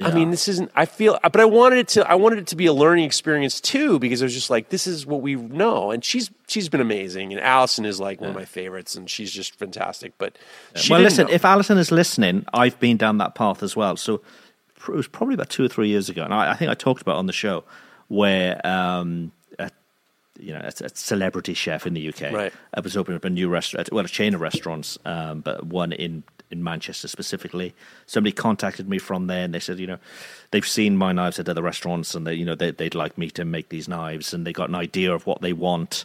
I 0.00 0.12
mean, 0.12 0.30
this 0.30 0.46
isn't. 0.46 0.70
I 0.76 0.84
feel, 0.84 1.18
but 1.22 1.40
I 1.40 1.44
wanted 1.44 1.78
it 1.80 1.88
to. 1.88 2.08
I 2.08 2.14
wanted 2.14 2.38
it 2.38 2.46
to 2.48 2.56
be 2.56 2.66
a 2.66 2.72
learning 2.72 3.04
experience 3.04 3.60
too, 3.60 3.98
because 3.98 4.22
I 4.22 4.26
was 4.26 4.34
just 4.34 4.48
like, 4.48 4.68
this 4.68 4.86
is 4.86 5.04
what 5.04 5.22
we 5.22 5.34
know, 5.34 5.90
and 5.90 6.04
she's 6.04 6.30
she's 6.46 6.68
been 6.68 6.80
amazing, 6.80 7.32
and 7.32 7.40
Allison 7.40 7.84
is 7.84 7.98
like 7.98 8.20
one 8.20 8.30
of 8.30 8.36
my 8.36 8.44
favorites, 8.44 8.94
and 8.94 9.10
she's 9.10 9.32
just 9.32 9.56
fantastic. 9.56 10.12
But 10.16 10.38
she 10.76 10.92
well, 10.92 11.02
listen, 11.02 11.26
know. 11.26 11.32
if 11.32 11.44
Allison 11.44 11.78
is 11.78 11.90
listening, 11.90 12.44
I've 12.54 12.78
been 12.78 12.96
down 12.96 13.18
that 13.18 13.34
path 13.34 13.62
as 13.64 13.74
well. 13.74 13.96
So 13.96 14.22
it 14.76 14.88
was 14.88 15.08
probably 15.08 15.34
about 15.34 15.50
two 15.50 15.64
or 15.64 15.68
three 15.68 15.88
years 15.88 16.08
ago, 16.08 16.22
and 16.22 16.32
I, 16.32 16.52
I 16.52 16.54
think 16.54 16.70
I 16.70 16.74
talked 16.74 17.02
about 17.02 17.16
on 17.16 17.26
the 17.26 17.32
show 17.32 17.64
where 18.06 18.64
um, 18.64 19.32
a, 19.58 19.68
you 20.38 20.52
know 20.54 20.60
a, 20.60 20.84
a 20.84 20.88
celebrity 20.94 21.54
chef 21.54 21.88
in 21.88 21.94
the 21.94 22.08
UK 22.08 22.32
Right. 22.32 22.52
uh, 22.72 22.82
was 22.84 22.96
opening 22.96 23.16
up 23.16 23.24
a 23.24 23.30
new 23.30 23.48
restaurant, 23.48 23.90
well, 23.90 24.04
a 24.04 24.08
chain 24.08 24.32
of 24.34 24.40
restaurants, 24.40 24.96
um, 25.04 25.40
but 25.40 25.66
one 25.66 25.90
in 25.90 26.22
in 26.50 26.62
Manchester 26.64 27.08
specifically. 27.08 27.74
Somebody 28.06 28.32
contacted 28.32 28.88
me 28.88 28.98
from 28.98 29.26
there, 29.26 29.44
and 29.44 29.54
they 29.54 29.60
said, 29.60 29.78
you 29.78 29.86
know, 29.86 29.98
they've 30.50 30.66
seen 30.66 30.96
my 30.96 31.12
knives 31.12 31.38
at 31.38 31.48
other 31.48 31.62
restaurants, 31.62 32.14
and 32.14 32.26
they, 32.26 32.34
you 32.34 32.44
know, 32.44 32.54
they, 32.54 32.70
they'd 32.70 32.94
like 32.94 33.18
me 33.18 33.30
to 33.30 33.44
make 33.44 33.68
these 33.68 33.88
knives, 33.88 34.32
and 34.32 34.46
they 34.46 34.52
got 34.52 34.68
an 34.68 34.74
idea 34.74 35.12
of 35.12 35.26
what 35.26 35.40
they 35.40 35.52
want. 35.52 36.04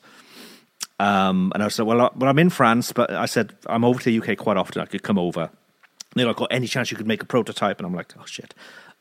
Um, 0.99 1.51
and 1.53 1.63
I 1.63 1.67
said, 1.67 1.85
well, 1.85 2.01
I, 2.01 2.09
well, 2.15 2.29
I'm 2.29 2.39
in 2.39 2.49
France, 2.49 2.91
but 2.91 3.11
I 3.11 3.25
said 3.25 3.55
I'm 3.67 3.83
over 3.83 3.99
to 4.01 4.05
the 4.05 4.19
UK 4.19 4.37
quite 4.37 4.57
often. 4.57 4.81
I 4.81 4.85
could 4.85 5.03
come 5.03 5.17
over. 5.17 5.41
And 5.41 6.19
they're 6.19 6.27
like, 6.27 6.39
oh, 6.39 6.45
any 6.45 6.67
chance 6.67 6.91
you 6.91 6.97
could 6.97 7.07
make 7.07 7.23
a 7.23 7.25
prototype? 7.25 7.79
And 7.79 7.87
I'm 7.87 7.95
like, 7.95 8.13
oh 8.19 8.25
shit. 8.25 8.53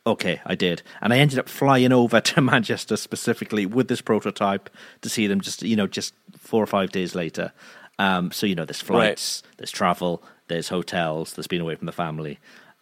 Okay, 0.05 0.41
I 0.45 0.57
did, 0.57 0.83
and 1.01 1.13
I 1.13 1.19
ended 1.19 1.39
up 1.39 1.49
flying 1.49 1.93
over 1.93 2.21
to 2.33 2.41
Manchester 2.41 2.97
specifically 2.97 3.67
with 3.67 3.87
this 3.87 4.01
prototype 4.01 4.69
to 5.03 5.09
see 5.09 5.29
them. 5.29 5.41
Just 5.41 5.63
you 5.63 5.77
know, 5.77 5.87
just 5.87 6.13
four 6.37 6.61
or 6.61 6.67
five 6.67 6.91
days 6.91 7.15
later. 7.15 7.53
Um, 8.01 8.33
so 8.33 8.47
you 8.47 8.57
know, 8.57 8.65
there's 8.65 8.81
flights, 8.81 9.45
there's 9.59 9.71
travel, 9.71 10.25
there's 10.49 10.69
hotels, 10.69 11.33
that's 11.35 11.49
been 11.49 11.61
away 11.61 11.75
from 11.75 11.87
the 11.87 11.93
family, 11.93 12.39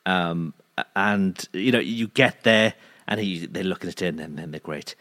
um, 0.07 0.55
and 0.97 1.49
you 1.53 1.73
know, 1.73 1.79
you 1.79 2.09
get 2.09 2.43
there 2.43 2.75
and 3.07 3.21
he, 3.21 3.47
they're 3.47 3.65
looking 3.65 3.91
at 3.91 4.01
it 4.03 4.19
and 4.19 4.39
then 4.39 4.51
they're 4.51 4.61
great. 4.61 4.95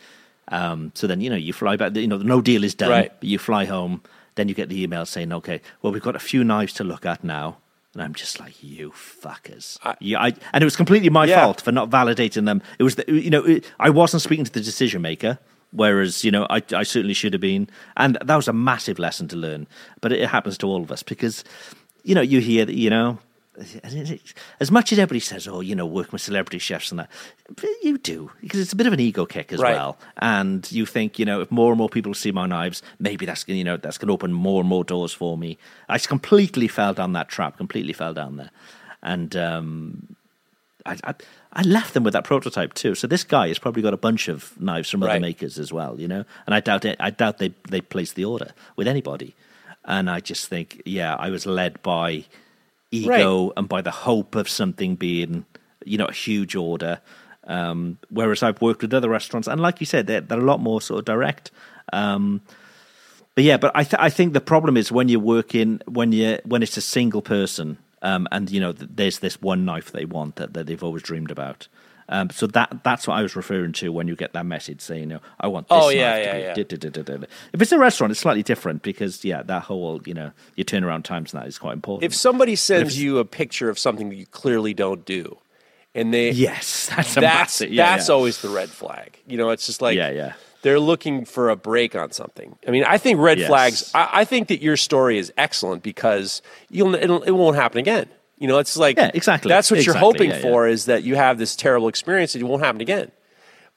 Um, 0.49 0.91
so 0.95 1.07
then 1.07 1.21
you 1.21 1.29
know, 1.29 1.35
you 1.35 1.53
fly 1.53 1.75
back. 1.77 1.95
You 1.95 2.07
know, 2.07 2.17
no 2.17 2.41
deal 2.41 2.63
is 2.63 2.73
done. 2.75 2.89
Right. 2.89 3.11
You 3.21 3.37
fly 3.37 3.65
home, 3.65 4.01
then 4.35 4.47
you 4.49 4.55
get 4.55 4.69
the 4.69 4.81
email 4.81 5.05
saying, 5.05 5.31
"Okay, 5.31 5.61
well, 5.81 5.93
we've 5.93 6.01
got 6.01 6.15
a 6.15 6.19
few 6.19 6.43
knives 6.43 6.73
to 6.73 6.83
look 6.83 7.05
at 7.05 7.23
now." 7.23 7.57
And 7.93 8.01
I'm 8.03 8.13
just 8.13 8.39
like, 8.39 8.61
"You 8.63 8.91
fuckers!" 8.91 9.77
yeah, 9.99 10.19
I, 10.21 10.33
and 10.53 10.61
it 10.63 10.65
was 10.65 10.75
completely 10.75 11.09
my 11.09 11.25
Yeah. 11.25 11.43
fault 11.43 11.61
for 11.61 11.71
not 11.71 11.89
validating 11.89 12.45
them. 12.45 12.61
It 12.77 12.83
was, 12.83 12.95
the, 12.95 13.05
you 13.11 13.29
know, 13.29 13.43
it, 13.45 13.65
I 13.79 13.89
wasn't 13.89 14.21
speaking 14.21 14.45
to 14.45 14.51
the 14.51 14.61
decision 14.61 15.01
maker, 15.01 15.39
whereas 15.71 16.23
you 16.23 16.31
know, 16.31 16.45
I, 16.49 16.61
I 16.73 16.83
certainly 16.83 17.13
should 17.13 17.33
have 17.33 17.41
been, 17.41 17.69
and 17.97 18.17
that 18.23 18.35
was 18.35 18.47
a 18.47 18.53
massive 18.53 18.99
lesson 18.99 19.27
to 19.29 19.35
learn. 19.35 19.67
But 20.01 20.11
it 20.11 20.29
happens 20.29 20.57
to 20.59 20.67
all 20.67 20.81
of 20.81 20.91
us 20.91 21.03
because, 21.03 21.43
you 22.03 22.15
know, 22.15 22.21
you 22.21 22.39
hear, 22.39 22.65
that, 22.65 22.75
you 22.75 22.89
know. 22.89 23.17
As 24.61 24.71
much 24.71 24.93
as 24.93 24.99
everybody 24.99 25.19
says, 25.19 25.45
"Oh, 25.47 25.59
you 25.59 25.75
know, 25.75 25.85
working 25.85 26.11
with 26.13 26.21
celebrity 26.21 26.59
chefs 26.59 26.91
and 26.91 26.99
that," 26.99 27.09
you 27.83 27.97
do 27.97 28.31
because 28.41 28.59
it's 28.61 28.71
a 28.71 28.75
bit 28.75 28.87
of 28.87 28.93
an 28.93 28.99
ego 29.01 29.25
kick 29.25 29.51
as 29.51 29.59
Right. 29.59 29.73
well 29.75 29.97
and 30.21 30.69
you 30.71 30.85
think 30.85 31.19
you 31.19 31.25
know 31.25 31.41
if 31.41 31.51
more 31.51 31.71
and 31.71 31.77
more 31.77 31.89
people 31.89 32.13
see 32.13 32.31
my 32.31 32.45
knives 32.45 32.81
maybe 32.99 33.25
that's 33.25 33.45
you 33.47 33.63
know 33.63 33.75
that's 33.77 33.97
going 33.97 34.07
to 34.07 34.13
open 34.13 34.31
more 34.31 34.61
and 34.61 34.69
more 34.69 34.83
doors 34.85 35.11
for 35.13 35.37
me 35.37 35.57
i 35.89 35.97
completely 35.97 36.67
fell 36.67 36.93
down 36.93 37.13
that 37.13 37.27
trap 37.27 37.57
completely 37.57 37.91
fell 37.93 38.13
down 38.13 38.37
there 38.37 38.51
and 39.01 39.35
um 39.35 40.15
I, 40.85 40.97
I 41.03 41.13
I 41.53 41.61
left 41.63 41.93
them 41.93 42.03
with 42.03 42.13
that 42.13 42.23
prototype 42.23 42.73
too. 42.75 42.95
So 42.95 43.05
this 43.07 43.23
guy 43.25 43.47
has 43.49 43.59
probably 43.59 43.81
got 43.81 43.93
a 43.93 43.97
bunch 43.97 44.27
of 44.29 44.59
knives 44.61 44.89
from 44.89 45.03
other 45.03 45.13
Right. 45.13 45.21
makers 45.21 45.59
as 45.59 45.73
well, 45.73 45.99
you 45.99 46.07
know. 46.07 46.23
And 46.45 46.55
I 46.55 46.59
doubt 46.61 46.85
it. 46.85 46.95
I 47.01 47.09
doubt 47.09 47.37
they 47.39 47.51
they 47.69 47.81
placed 47.81 48.15
the 48.15 48.23
order 48.23 48.51
with 48.77 48.87
anybody. 48.87 49.35
And 49.89 50.09
I 50.09 50.19
just 50.19 50.47
think, 50.47 50.83
yeah, 50.85 51.15
I 51.15 51.31
was 51.31 51.45
led 51.45 51.81
by 51.81 52.25
ego 52.91 53.51
and 53.57 53.67
by 53.67 53.81
the 53.81 53.91
hope 53.91 54.35
of 54.35 54.47
something 54.47 54.95
being, 54.95 55.45
you 55.83 55.97
know, 55.97 56.05
a 56.05 56.13
huge 56.13 56.55
order. 56.55 57.01
Um, 57.45 57.97
whereas 58.09 58.43
I've 58.43 58.61
worked 58.61 58.83
with 58.83 58.93
other 58.93 59.09
restaurants, 59.09 59.47
and 59.47 59.59
like 59.59 59.79
you 59.79 59.87
said, 59.87 60.05
they're, 60.05 60.21
they're 60.21 60.39
a 60.39 60.43
lot 60.43 60.59
more 60.59 60.79
sort 60.79 60.99
of 60.99 61.05
direct. 61.05 61.49
Um, 61.91 62.41
but 63.33 63.43
yeah, 63.43 63.57
but 63.57 63.71
I 63.73 63.83
th- 63.83 63.99
I 63.99 64.09
think 64.09 64.33
the 64.33 64.41
problem 64.41 64.77
is 64.77 64.91
when 64.91 65.09
you're 65.09 65.19
working 65.19 65.81
when 65.87 66.11
you 66.11 66.37
when 66.45 66.61
it's 66.61 66.77
a 66.77 66.81
single 66.81 67.23
person, 67.23 67.79
um, 68.03 68.27
and 68.31 68.51
you 68.51 68.59
know 68.59 68.73
th- 68.73 68.91
there's 68.93 69.19
this 69.19 69.41
one 69.41 69.65
knife 69.65 69.91
they 69.91 70.05
want 70.05 70.35
that, 70.35 70.53
that 70.53 70.67
they've 70.67 70.83
always 70.83 71.01
dreamed 71.01 71.31
about. 71.31 71.67
Um, 72.11 72.29
so 72.31 72.47
that 72.47 72.79
that's 72.83 73.07
what 73.07 73.17
I 73.17 73.21
was 73.21 73.35
referring 73.35 73.71
to 73.73 73.91
when 73.91 74.07
you 74.07 74.15
get 74.15 74.33
that 74.33 74.45
message 74.45 74.81
saying, 74.81 75.01
you 75.01 75.05
know, 75.07 75.19
I 75.39 75.47
want 75.47 75.67
this 75.69 75.77
Oh, 75.79 75.89
yeah, 75.89 76.15
to 76.15 76.21
yeah, 76.23 76.53
be 76.55 76.61
yeah. 76.61 77.25
If 77.53 77.61
it's 77.61 77.71
a 77.71 77.77
restaurant, 77.77 78.11
it's 78.11 78.19
slightly 78.19 78.41
different 78.43 78.81
because 78.81 79.23
yeah, 79.23 79.43
that 79.43 79.63
whole 79.63 80.01
you 80.05 80.13
know 80.15 80.31
your 80.55 80.65
turnaround 80.65 81.03
times 81.03 81.33
and 81.33 81.41
that 81.43 81.47
is 81.47 81.57
quite 81.59 81.73
important. 81.73 82.03
if 82.03 82.15
somebody 82.15 82.55
sends 82.55 82.93
it's- 82.93 82.97
you 82.97 83.19
a 83.19 83.25
picture 83.25 83.69
of 83.69 83.77
something 83.77 84.09
that 84.09 84.15
you 84.15 84.25
clearly 84.25 84.73
don't 84.73 85.05
do, 85.05 85.37
and 85.93 86.11
they 86.13 86.31
yes, 86.31 86.89
that's 86.95 87.13
that's 87.13 87.61
yeah, 87.61 87.95
that's 87.95 88.09
yeah. 88.09 88.15
always 88.15 88.41
the 88.41 88.49
red 88.49 88.69
flag. 88.69 89.19
You 89.27 89.37
know, 89.37 89.51
it's 89.51 89.67
just 89.67 89.79
like 89.81 89.95
Yeah, 89.95 90.09
yeah. 90.09 90.33
they're 90.63 90.79
looking 90.79 91.25
for 91.25 91.49
a 91.49 91.55
break 91.55 91.95
on 91.95 92.11
something. 92.11 92.57
I 92.67 92.71
mean, 92.71 92.85
I 92.85 92.97
think 92.97 93.19
red 93.19 93.37
Yes. 93.37 93.47
flags. 93.47 93.91
I, 93.93 94.09
I 94.21 94.25
think 94.25 94.47
that 94.47 94.61
your 94.63 94.77
story 94.77 95.19
is 95.19 95.31
excellent 95.37 95.83
because 95.83 96.41
you'll 96.71 96.95
it'll, 96.95 97.21
it 97.21 97.31
won't 97.31 97.55
happen 97.55 97.77
again. 97.79 98.07
You 98.39 98.47
know, 98.47 98.57
it's 98.57 98.75
like 98.77 98.97
Yeah, 98.97 99.11
exactly. 99.13 99.49
That's 99.49 99.69
what 99.69 99.85
you're 99.85 99.95
hoping 99.95 100.31
yeah, 100.31 100.39
for 100.39 100.67
is 100.67 100.85
that 100.85 101.03
you 101.03 101.15
have 101.15 101.37
this 101.37 101.55
terrible 101.55 101.87
experience 101.89 102.33
and 102.35 102.41
it 102.43 102.47
won't 102.47 102.63
happen 102.63 102.81
again. 102.81 103.11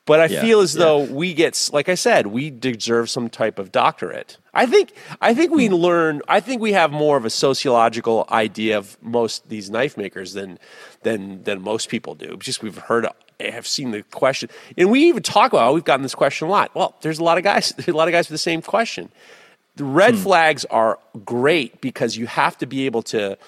But 0.04 0.18
I 0.20 0.26
Yeah, 0.26 0.40
feel 0.40 0.60
as 0.60 0.74
yeah. 0.74 0.80
though 0.80 0.98
we 1.04 1.32
get, 1.34 1.70
like 1.72 1.88
I 1.88 1.94
said, 1.94 2.26
we 2.28 2.50
deserve 2.50 3.08
some 3.10 3.28
type 3.28 3.58
of 3.60 3.70
doctorate. 3.70 4.36
I 4.54 4.66
think, 4.66 4.92
I 5.20 5.32
think 5.34 5.50
Hmm. 5.50 5.56
we 5.56 5.68
learn. 5.68 6.22
I 6.28 6.40
think 6.40 6.60
we 6.62 6.72
have 6.72 6.90
more 6.90 7.16
of 7.16 7.24
a 7.24 7.30
sociological 7.30 8.26
idea 8.30 8.78
of 8.78 8.96
most 9.02 9.48
these 9.48 9.70
knife 9.70 9.96
makers 9.96 10.32
than 10.32 10.58
than 11.02 11.42
than 11.44 11.60
most 11.62 11.88
people 11.88 12.14
do. 12.16 12.36
Just 12.38 12.62
we've 12.62 12.78
heard, 12.78 13.06
have 13.40 13.66
seen 13.66 13.90
the 13.92 14.02
question, 14.04 14.48
and 14.76 14.90
we 14.90 15.04
even 15.04 15.22
talk 15.22 15.52
about. 15.52 15.72
We've 15.74 15.84
gotten 15.84 16.02
this 16.02 16.14
question 16.16 16.48
a 16.48 16.50
lot. 16.50 16.74
Well, 16.74 16.94
there's 17.02 17.18
a 17.20 17.24
lot 17.24 17.38
of 17.38 17.44
guys. 17.44 17.72
There's 17.76 17.88
a 17.94 17.96
lot 17.96 18.08
of 18.08 18.12
guys 18.12 18.26
with 18.28 18.34
the 18.34 18.38
same 18.38 18.60
question. 18.62 19.08
The 19.76 19.84
red 19.84 20.14
Hmm. 20.16 20.20
flags 20.20 20.64
are 20.66 20.98
great 21.24 21.80
because 21.80 22.16
you 22.16 22.26
have 22.26 22.58
to 22.58 22.66
be 22.66 22.86
able 22.86 23.02
to 23.04 23.38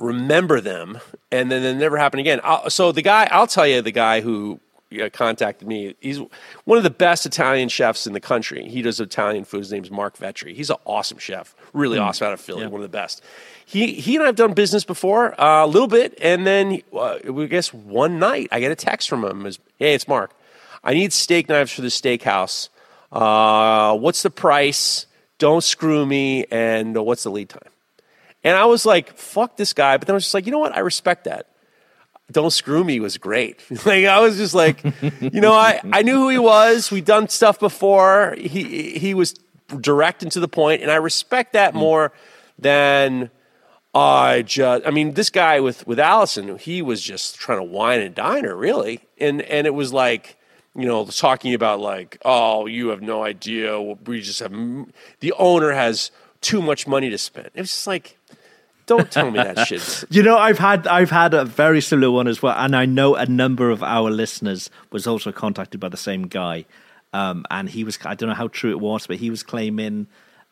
remember 0.00 0.60
them 0.60 1.00
and 1.30 1.50
then 1.50 1.62
they 1.62 1.74
never 1.74 1.96
happen 1.96 2.20
again. 2.20 2.40
I'll, 2.42 2.70
so 2.70 2.92
the 2.92 3.02
guy, 3.02 3.28
I'll 3.30 3.46
tell 3.46 3.66
you, 3.66 3.82
the 3.82 3.92
guy 3.92 4.20
who 4.20 4.60
uh, 4.92 5.08
contacted 5.12 5.68
me, 5.68 5.94
he's 6.00 6.20
one 6.64 6.78
of 6.78 6.84
the 6.84 6.90
best 6.90 7.26
Italian 7.26 7.68
chefs 7.68 8.06
in 8.06 8.12
the 8.12 8.20
country. 8.20 8.68
He 8.68 8.82
does 8.82 9.00
Italian 9.00 9.44
food. 9.44 9.58
His 9.58 9.72
name's 9.72 9.90
Mark 9.90 10.16
Vetri. 10.16 10.54
He's 10.54 10.70
an 10.70 10.76
awesome 10.86 11.18
chef, 11.18 11.54
really 11.72 11.98
awesome 11.98 12.28
out 12.28 12.32
of 12.32 12.40
Philly, 12.40 12.66
one 12.66 12.80
of 12.80 12.90
the 12.90 12.96
best. 12.96 13.22
He 13.66 13.92
he 13.94 14.16
and 14.16 14.22
I 14.22 14.26
have 14.26 14.36
done 14.36 14.54
business 14.54 14.84
before 14.84 15.38
uh, 15.38 15.64
a 15.64 15.66
little 15.66 15.88
bit, 15.88 16.16
and 16.22 16.46
then 16.46 16.80
uh, 16.96 17.18
we 17.26 17.46
guess 17.48 17.74
one 17.74 18.18
night 18.18 18.48
I 18.50 18.60
get 18.60 18.72
a 18.72 18.76
text 18.76 19.10
from 19.10 19.24
him. 19.24 19.44
Is 19.44 19.58
hey, 19.78 19.94
it's 19.94 20.08
Mark. 20.08 20.32
I 20.82 20.94
need 20.94 21.12
steak 21.12 21.48
knives 21.48 21.72
for 21.72 21.82
the 21.82 21.88
steakhouse. 21.88 22.70
Uh, 23.12 23.96
what's 23.96 24.22
the 24.22 24.30
price? 24.30 25.06
Don't 25.38 25.62
screw 25.62 26.06
me. 26.06 26.46
And 26.50 26.96
uh, 26.96 27.02
what's 27.02 27.24
the 27.24 27.30
lead 27.30 27.48
time? 27.48 27.70
And 28.44 28.56
I 28.56 28.66
was 28.66 28.86
like, 28.86 29.16
fuck 29.16 29.56
this 29.56 29.72
guy. 29.72 29.96
But 29.96 30.06
then 30.06 30.14
I 30.14 30.16
was 30.16 30.24
just 30.24 30.34
like, 30.34 30.46
you 30.46 30.52
know 30.52 30.58
what? 30.58 30.76
I 30.76 30.80
respect 30.80 31.24
that. 31.24 31.48
Don't 32.30 32.50
screw 32.50 32.84
me 32.84 33.00
was 33.00 33.16
great. 33.16 33.64
like 33.86 34.04
I 34.04 34.20
was 34.20 34.36
just 34.36 34.54
like, 34.54 34.84
you 35.20 35.40
know, 35.40 35.54
I, 35.54 35.80
I 35.92 36.02
knew 36.02 36.16
who 36.16 36.28
he 36.28 36.38
was. 36.38 36.90
We'd 36.90 37.06
done 37.06 37.28
stuff 37.28 37.58
before. 37.58 38.34
He 38.38 38.98
he 38.98 39.14
was 39.14 39.34
direct 39.80 40.22
and 40.22 40.32
to 40.32 40.40
the 40.40 40.48
point, 40.48 40.82
and 40.82 40.90
I 40.90 40.96
respect 40.96 41.54
that 41.54 41.72
hmm. 41.72 41.78
more 41.78 42.12
than 42.58 43.30
I 43.94 44.42
just. 44.42 44.86
I 44.86 44.90
mean, 44.90 45.14
this 45.14 45.30
guy 45.30 45.60
with 45.60 45.86
with 45.86 45.98
Allison, 45.98 46.58
he 46.58 46.82
was 46.82 47.02
just 47.02 47.36
trying 47.36 47.58
to 47.58 47.64
wine 47.64 48.00
and 48.00 48.14
dine 48.14 48.44
her, 48.44 48.54
really, 48.54 49.00
and 49.18 49.42
and 49.42 49.66
it 49.66 49.74
was 49.74 49.92
like. 49.92 50.36
You 50.76 50.86
know, 50.86 51.06
talking 51.06 51.54
about 51.54 51.80
like, 51.80 52.18
oh, 52.24 52.66
you 52.66 52.90
have 52.90 53.02
no 53.02 53.24
idea. 53.24 53.80
We 53.80 54.20
just 54.20 54.38
have 54.38 54.52
the 55.18 55.32
owner 55.32 55.72
has 55.72 56.12
too 56.40 56.62
much 56.62 56.86
money 56.86 57.10
to 57.10 57.18
spend. 57.18 57.50
It 57.54 57.60
was 57.60 57.70
just 57.70 57.86
like, 57.86 58.18
don't 58.86 59.10
tell 59.10 59.30
me 59.30 59.38
that 59.38 59.58
shit. 59.68 60.04
You 60.10 60.22
know, 60.22 60.38
I've 60.38 60.58
had 60.58 60.86
I've 60.86 61.10
had 61.10 61.34
a 61.34 61.44
very 61.44 61.80
similar 61.80 62.10
one 62.10 62.26
as 62.28 62.42
well, 62.42 62.56
and 62.56 62.74
I 62.74 62.86
know 62.86 63.14
a 63.16 63.26
number 63.26 63.70
of 63.70 63.82
our 63.82 64.10
listeners 64.10 64.70
was 64.92 65.06
also 65.06 65.32
contacted 65.32 65.78
by 65.80 65.88
the 65.88 65.96
same 65.96 66.22
guy, 66.22 66.64
um, 67.12 67.44
and 67.50 67.68
he 67.68 67.84
was 67.84 67.98
I 68.04 68.14
don't 68.14 68.28
know 68.28 68.34
how 68.34 68.48
true 68.48 68.70
it 68.70 68.80
was, 68.80 69.06
but 69.06 69.16
he 69.16 69.30
was 69.30 69.42
claiming 69.42 70.06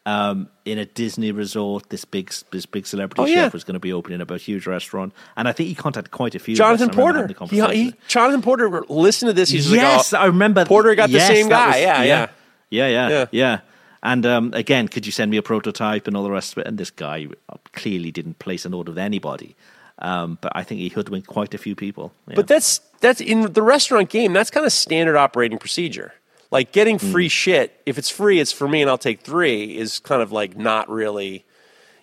um, 0.05 0.49
in 0.65 0.79
a 0.79 0.85
Disney 0.85 1.33
resort 1.33 1.89
this 1.89 2.05
big 2.05 2.33
this 2.53 2.67
big 2.67 2.87
celebrity 2.87 3.23
Oh, 3.23 3.27
chef 3.27 3.35
yeah. 3.37 3.49
was 3.53 3.65
going 3.65 3.75
to 3.75 3.81
be 3.81 3.93
opening 3.93 4.21
up 4.21 4.31
a 4.31 4.37
huge 4.39 4.67
restaurant, 4.67 5.13
and 5.37 5.49
I 5.49 5.53
think 5.53 5.69
he 5.69 5.75
contacted 5.75 6.11
quite 6.11 6.35
a 6.35 6.39
few. 6.39 6.55
Jonathan 6.55 6.91
Porter. 6.91 7.27
the 7.27 7.47
He, 7.47 7.61
he, 7.85 7.95
Jonathan 8.07 8.43
Porter 8.43 8.69
listened 8.89 9.31
to 9.31 9.33
this. 9.33 9.49
He's 9.49 9.71
yes, 9.73 10.13
like, 10.13 10.21
oh, 10.21 10.25
I 10.25 10.27
remember. 10.27 10.65
Porter 10.67 10.95
got 10.95 11.09
yes, 11.11 11.29
the 11.29 11.35
same 11.35 11.49
guy. 11.49 11.67
was- 11.69 11.77
yeah, 11.81 12.03
yeah. 12.03 12.29
yeah, 12.71 12.89
yeah, 12.89 13.09
Yeah. 13.09 13.27
yeah, 13.33 13.61
And 14.07 14.24
um, 14.24 14.53
again, 14.55 14.87
could 14.87 15.05
you 15.05 15.11
send 15.11 15.33
me 15.33 15.37
a 15.37 15.43
prototype 15.43 16.07
and 16.07 16.16
all 16.16 16.23
the 16.23 16.31
rest 16.31 16.53
of 16.53 16.59
it? 16.59 16.69
And 16.69 16.78
this 16.78 16.93
guy 16.93 17.27
clearly 17.73 18.12
didn't 18.12 18.39
place 18.39 18.65
an 18.65 18.73
order 18.73 18.93
with 18.93 18.99
anybody. 18.99 19.57
Um, 19.99 20.39
but 20.41 20.53
I 20.55 20.62
think 20.62 20.81
he 20.81 20.91
hoodwinked 20.91 21.27
quite 21.27 21.55
a 21.55 21.59
few 21.59 21.74
people. 21.74 22.12
Yeah. 22.28 22.37
But 22.37 22.47
that's 22.47 22.78
that's 23.01 23.20
in 23.20 23.53
the 23.53 23.62
restaurant 23.62 24.09
game. 24.09 24.33
That's 24.33 24.51
kind 24.51 24.65
of 24.65 24.73
standard 24.73 25.16
operating 25.16 25.59
procedure. 25.59 26.15
Like 26.53 26.70
getting 26.70 26.99
free 26.99 27.27
mm. 27.27 27.33
shit. 27.33 27.81
If 27.85 27.99
it's 27.99 28.09
free, 28.09 28.39
it's 28.39 28.53
for 28.53 28.69
me, 28.69 28.81
and 28.81 28.89
I'll 28.89 28.97
take 28.97 29.23
three. 29.23 29.77
Is 29.77 29.99
kind 29.99 30.23
of 30.23 30.31
like 30.31 30.57
not 30.57 30.89
really, 30.89 31.45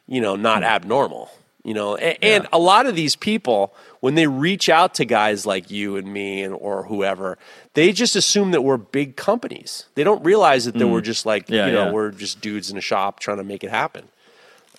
you 0.05 0.19
know, 0.19 0.35
not 0.35 0.61
mm. 0.61 0.65
abnormal. 0.65 1.31
You 1.63 1.73
know, 1.73 1.95
and, 1.95 2.17
yeah. 2.21 2.29
and, 2.35 2.47
a 2.51 2.59
lot 2.59 2.87
of 2.87 2.95
these 2.95 3.15
people, 3.15 3.73
when 4.01 4.15
they 4.15 4.27
reach 4.27 4.67
out 4.67 4.95
to 4.95 5.05
guys 5.05 5.45
like 5.45 5.71
you 5.71 5.95
and 5.95 6.11
me 6.11 6.43
and 6.43 6.53
or 6.53 6.83
whoever, 6.83 7.37
they 7.73 7.93
just 7.93 8.17
assume 8.17 8.51
that 8.51 8.63
we're 8.63 8.75
big 8.75 9.15
companies. 9.15 9.85
They 9.95 10.03
don't 10.03 10.21
realize 10.25 10.65
that, 10.65 10.75
mm. 10.75 10.79
that 10.79 10.87
we're 10.89 11.01
just 11.01 11.25
like 11.25 11.49
yeah, 11.49 11.67
you 11.67 11.71
know 11.71 11.85
yeah. 11.85 11.91
we're 11.91 12.11
just 12.11 12.41
dudes 12.41 12.69
in 12.69 12.77
a 12.77 12.81
shop 12.81 13.21
trying 13.21 13.37
to 13.37 13.45
make 13.45 13.63
it 13.63 13.69
happen. 13.69 14.09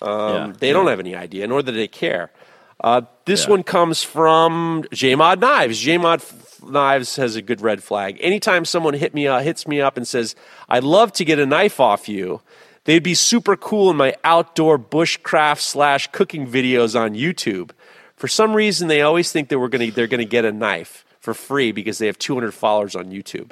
Um, 0.01 0.53
they 0.59 0.71
don't 0.71 0.87
have 0.87 0.99
any 0.99 1.15
idea, 1.15 1.47
nor 1.47 1.63
do 1.63 1.71
they 1.71 1.87
care. 1.87 2.31
Uh, 2.79 3.01
this 3.25 3.47
one 3.47 3.63
comes 3.63 4.03
from 4.03 4.83
JMod 4.91 5.39
Knives. 5.39 5.83
JMod 5.83 6.69
Knives 6.69 7.15
has 7.15 7.35
a 7.35 7.41
good 7.41 7.61
red 7.61 7.81
flag. 7.81 8.17
Anytime 8.21 8.65
someone 8.65 8.93
hit 8.93 9.13
me 9.13 9.27
uh, 9.27 9.39
hits 9.39 9.67
me 9.67 9.81
up 9.81 9.97
and 9.97 10.07
says, 10.07 10.35
"I'd 10.69 10.83
love 10.83 11.13
to 11.13 11.25
get 11.25 11.39
a 11.39 11.45
knife 11.45 11.79
off 11.79 12.07
you," 12.07 12.41
They'd 12.85 13.03
be 13.03 13.15
super 13.15 13.55
cool 13.57 13.89
in 13.89 13.97
my 13.97 14.15
outdoor 14.23 14.77
bushcraft 14.79 15.59
slash 15.59 16.07
cooking 16.11 16.47
videos 16.47 16.99
on 16.99 17.15
YouTube. 17.15 17.71
For 18.15 18.27
some 18.27 18.53
reason, 18.53 18.87
they 18.87 19.01
always 19.01 19.31
think 19.31 19.49
that 19.49 19.59
we're 19.59 19.67
gonna 19.67 19.91
they're 19.91 20.07
gonna 20.07 20.23
get 20.23 20.45
a 20.45 20.51
knife 20.51 21.03
for 21.19 21.33
free 21.33 21.71
because 21.71 21.97
they 21.97 22.05
have 22.05 22.17
200 22.19 22.53
followers 22.53 22.95
on 22.95 23.05
YouTube. 23.07 23.51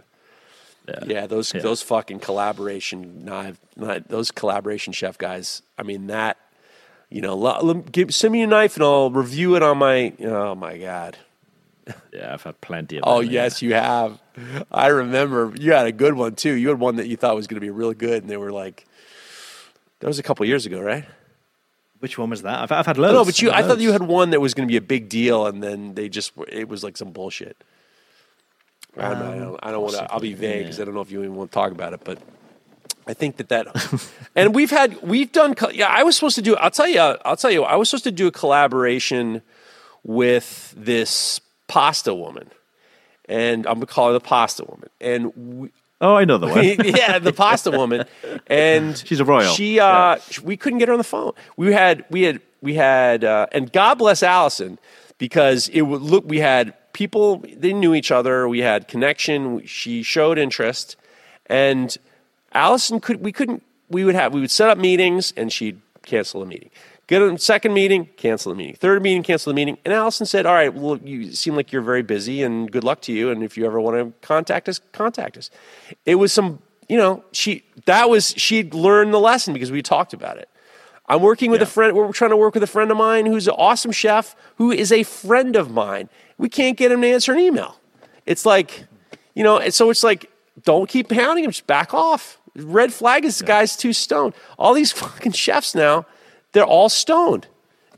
Yeah, 0.88 1.00
yeah 1.06 1.28
those 1.28 1.54
yeah. 1.54 1.62
those 1.62 1.82
fucking 1.82 2.20
collaboration 2.20 3.26
knife, 3.26 3.60
those 3.76 4.32
collaboration 4.32 4.94
chef 4.94 5.18
guys. 5.18 5.64
I 5.78 5.84
mean 5.84 6.08
that, 6.08 6.38
you 7.10 7.22
know, 7.22 7.84
give, 7.92 8.14
send 8.14 8.34
me 8.34 8.44
a 8.44 8.48
knife 8.48 8.76
and 8.76 8.84
I'll 8.84 9.10
review 9.10 9.56
it 9.56 9.64
on 9.64 9.80
my. 9.80 10.14
Oh 10.22 10.56
my 10.56 10.78
god. 10.78 11.18
Yeah, 12.14 12.34
I've 12.34 12.44
had 12.44 12.62
plenty 12.62 12.98
of. 12.98 13.04
oh 13.06 13.20
yes, 13.20 13.62
you 13.62 13.74
have. 13.74 14.22
I 14.72 14.88
remember 14.88 15.54
you 15.60 15.74
had 15.74 15.88
a 15.88 15.92
good 15.92 16.14
one 16.14 16.36
too. 16.36 16.54
You 16.54 16.70
had 16.70 16.80
one 16.80 16.98
that 16.98 17.08
you 17.08 17.18
thought 17.18 17.36
was 17.36 17.48
going 17.48 17.60
to 17.60 17.66
be 17.66 17.72
really 17.72 17.96
good, 17.96 18.24
and 18.24 18.30
they 18.30 18.38
were 18.38 18.52
like, 18.52 18.86
that 20.04 20.10
was 20.10 20.20
a 20.20 20.24
couple 20.24 20.46
years 20.46 20.66
ago, 20.66 20.82
right? 20.82 21.06
Which 22.00 22.18
one 22.18 22.30
was 22.30 22.42
that? 22.42 22.60
I've, 22.60 22.74
I've 22.74 22.86
had 22.86 22.98
loads. 22.98 23.14
No, 23.14 23.24
but 23.24 23.42
you, 23.42 23.52
I 23.52 23.64
thought 23.64 23.80
you 23.80 23.94
had 23.94 24.04
one 24.04 24.32
that 24.32 24.42
was 24.42 24.54
going 24.54 24.68
to 24.68 24.72
be 24.72 24.76
a 24.76 24.82
big 24.82 25.08
deal, 25.08 25.48
and 25.48 25.64
then 25.64 25.94
they 25.94 26.10
just 26.10 26.34
it 26.50 26.68
was 26.68 26.84
like 26.84 26.98
some 26.98 27.12
bullshit. 27.12 27.56
I 28.98 29.14
don't, 29.14 29.22
um, 29.22 29.22
I 29.22 29.36
don't, 29.38 29.60
I 29.64 29.72
don't 29.72 29.82
want 29.82 29.96
to. 29.96 30.12
I'll 30.12 30.20
be 30.20 30.34
vague 30.34 30.64
because 30.64 30.78
yeah. 30.78 30.82
I 30.82 30.86
don't 30.86 30.94
know 30.94 31.00
if 31.00 31.10
you 31.10 31.20
even 31.20 31.36
want 31.36 31.52
to 31.52 31.56
talk 31.56 31.72
about 31.72 31.94
it, 31.94 32.02
but 32.04 32.20
I 33.08 33.14
think 33.14 33.38
that 33.38 33.48
that, 33.48 34.10
and 34.36 34.54
we've 34.54 34.72
had 34.72 35.02
we've 35.04 35.32
done. 35.32 35.56
Yeah, 35.72 35.88
I 35.88 36.04
was 36.04 36.16
supposed 36.16 36.36
to 36.36 36.42
do. 36.42 36.58
I'll 36.58 36.70
tell 36.70 36.90
you. 36.90 37.00
I'll 37.00 37.38
tell 37.38 37.52
you. 37.52 37.64
I 37.64 37.78
was 37.78 37.90
supposed 37.90 38.04
to 38.04 38.12
do 38.12 38.28
a 38.28 38.32
collaboration 38.32 39.42
with 40.04 40.74
this 40.76 41.40
pasta 41.70 42.14
woman, 42.14 42.52
and 43.30 43.66
I'm 43.66 43.76
gonna 43.76 43.86
call 43.86 44.08
her 44.08 44.14
the 44.14 44.20
pasta 44.20 44.66
woman, 44.66 44.90
and 45.00 45.34
we, 45.38 45.70
Oh, 46.04 46.16
I 46.16 46.26
know 46.26 46.38
the 46.38 46.48
one. 46.50 46.64
yeah, 46.64 47.18
the 47.18 47.32
pasta 47.32 47.72
woman, 47.82 48.06
and 48.48 48.98
she's 48.98 49.22
a 49.22 49.26
royal. 49.26 49.54
She, 49.54 49.80
uh, 49.80 50.18
yeah. 50.18 50.20
we 50.44 50.58
couldn't 50.58 50.80
get 50.80 50.90
her 50.90 50.94
on 50.94 50.98
the 50.98 51.06
phone. 51.06 51.32
We 51.56 51.72
had, 51.72 52.04
we 52.10 52.24
had, 52.24 52.42
we 52.62 52.74
had, 52.74 53.24
uh, 53.24 53.48
and 53.54 53.72
God 53.72 53.96
bless 53.98 54.22
Allison 54.22 54.80
because 55.18 55.70
it 55.70 55.84
would 55.84 56.02
look. 56.02 56.26
We 56.28 56.40
had 56.40 56.74
people 56.92 57.38
they 57.56 57.72
knew 57.72 57.96
each 57.96 58.12
other. 58.12 58.50
We 58.50 58.60
had 58.60 58.90
connection. 58.90 59.66
She 59.66 60.04
showed 60.04 60.38
interest, 60.38 60.98
and 61.46 61.98
Allison 62.52 63.00
could. 63.00 63.22
We 63.22 63.32
couldn't. 63.32 63.64
We 63.90 64.04
would 64.04 64.16
have. 64.16 64.34
We 64.34 64.42
would 64.42 64.52
set 64.52 64.68
up 64.70 64.78
meetings, 64.78 65.32
and 65.38 65.54
she'd 65.54 65.80
cancel 66.06 66.42
a 66.42 66.46
meeting. 66.46 66.70
Get 67.14 67.22
a 67.22 67.38
second 67.38 67.76
meeting, 67.76 68.10
cancel 68.18 68.52
the 68.52 68.58
meeting. 68.58 68.74
Third 68.74 69.04
meeting, 69.04 69.22
cancel 69.22 69.52
the 69.52 69.56
meeting. 69.56 69.78
And 69.86 69.94
Allison 69.94 70.26
said, 70.26 70.48
All 70.48 70.56
right, 70.56 70.74
well, 70.74 70.98
you 70.98 71.32
seem 71.34 71.56
like 71.56 71.72
you're 71.72 71.84
very 71.84 72.02
busy 72.02 72.42
and 72.42 72.72
good 72.72 72.84
luck 72.84 73.02
to 73.02 73.12
you. 73.12 73.30
And 73.30 73.44
if 73.44 73.56
you 73.56 73.68
ever 73.68 73.80
want 73.80 73.98
to 73.98 74.28
contact 74.28 74.68
us, 74.68 74.82
contact 74.94 75.38
us. 75.38 75.52
It 76.08 76.16
was 76.16 76.34
some, 76.34 76.58
you 76.90 76.98
know, 76.98 77.24
she, 77.32 77.66
that 77.86 78.10
was, 78.10 78.34
she'd 78.36 78.74
learned 78.74 79.14
the 79.14 79.20
lesson 79.20 79.54
because 79.54 79.72
we 79.72 79.84
talked 79.84 80.14
about 80.14 80.40
it. 80.40 80.50
I'm 81.06 81.22
working 81.22 81.52
with 81.52 81.62
yeah. 81.62 81.68
a 81.68 81.70
friend, 81.70 81.96
we're 81.96 82.12
trying 82.14 82.32
to 82.32 82.36
work 82.38 82.56
with 82.56 82.64
a 82.64 82.68
friend 82.68 82.90
of 82.90 82.98
mine 82.98 83.28
who's 83.28 83.48
an 83.48 83.54
awesome 83.60 83.92
chef 83.92 84.36
who 84.56 84.72
is 84.72 84.92
a 84.92 85.04
friend 85.04 85.56
of 85.56 85.70
mine. 85.70 86.10
We 86.40 86.50
can't 86.50 86.76
get 86.76 86.92
him 86.92 87.04
to 87.04 87.08
answer 87.08 87.32
an 87.32 87.38
email. 87.38 87.80
It's 88.26 88.44
like, 88.44 88.86
you 89.36 89.44
know, 89.44 89.70
so 89.70 89.92
it's 89.92 90.04
like, 90.04 90.32
don't 90.64 90.90
keep 90.90 91.10
pounding 91.10 91.44
him, 91.44 91.52
just 91.52 91.68
back 91.68 91.94
off. 91.94 92.40
Red 92.56 92.92
flag 92.92 93.24
is 93.24 93.38
the 93.38 93.46
yeah. 93.46 93.60
guy's 93.60 93.78
too 93.78 93.94
stoned. 93.94 94.34
All 94.58 94.74
these 94.74 94.92
fucking 95.00 95.34
chefs 95.34 95.76
now, 95.76 96.08
they're 96.54 96.66
all 96.66 96.90
stoned. 96.90 97.48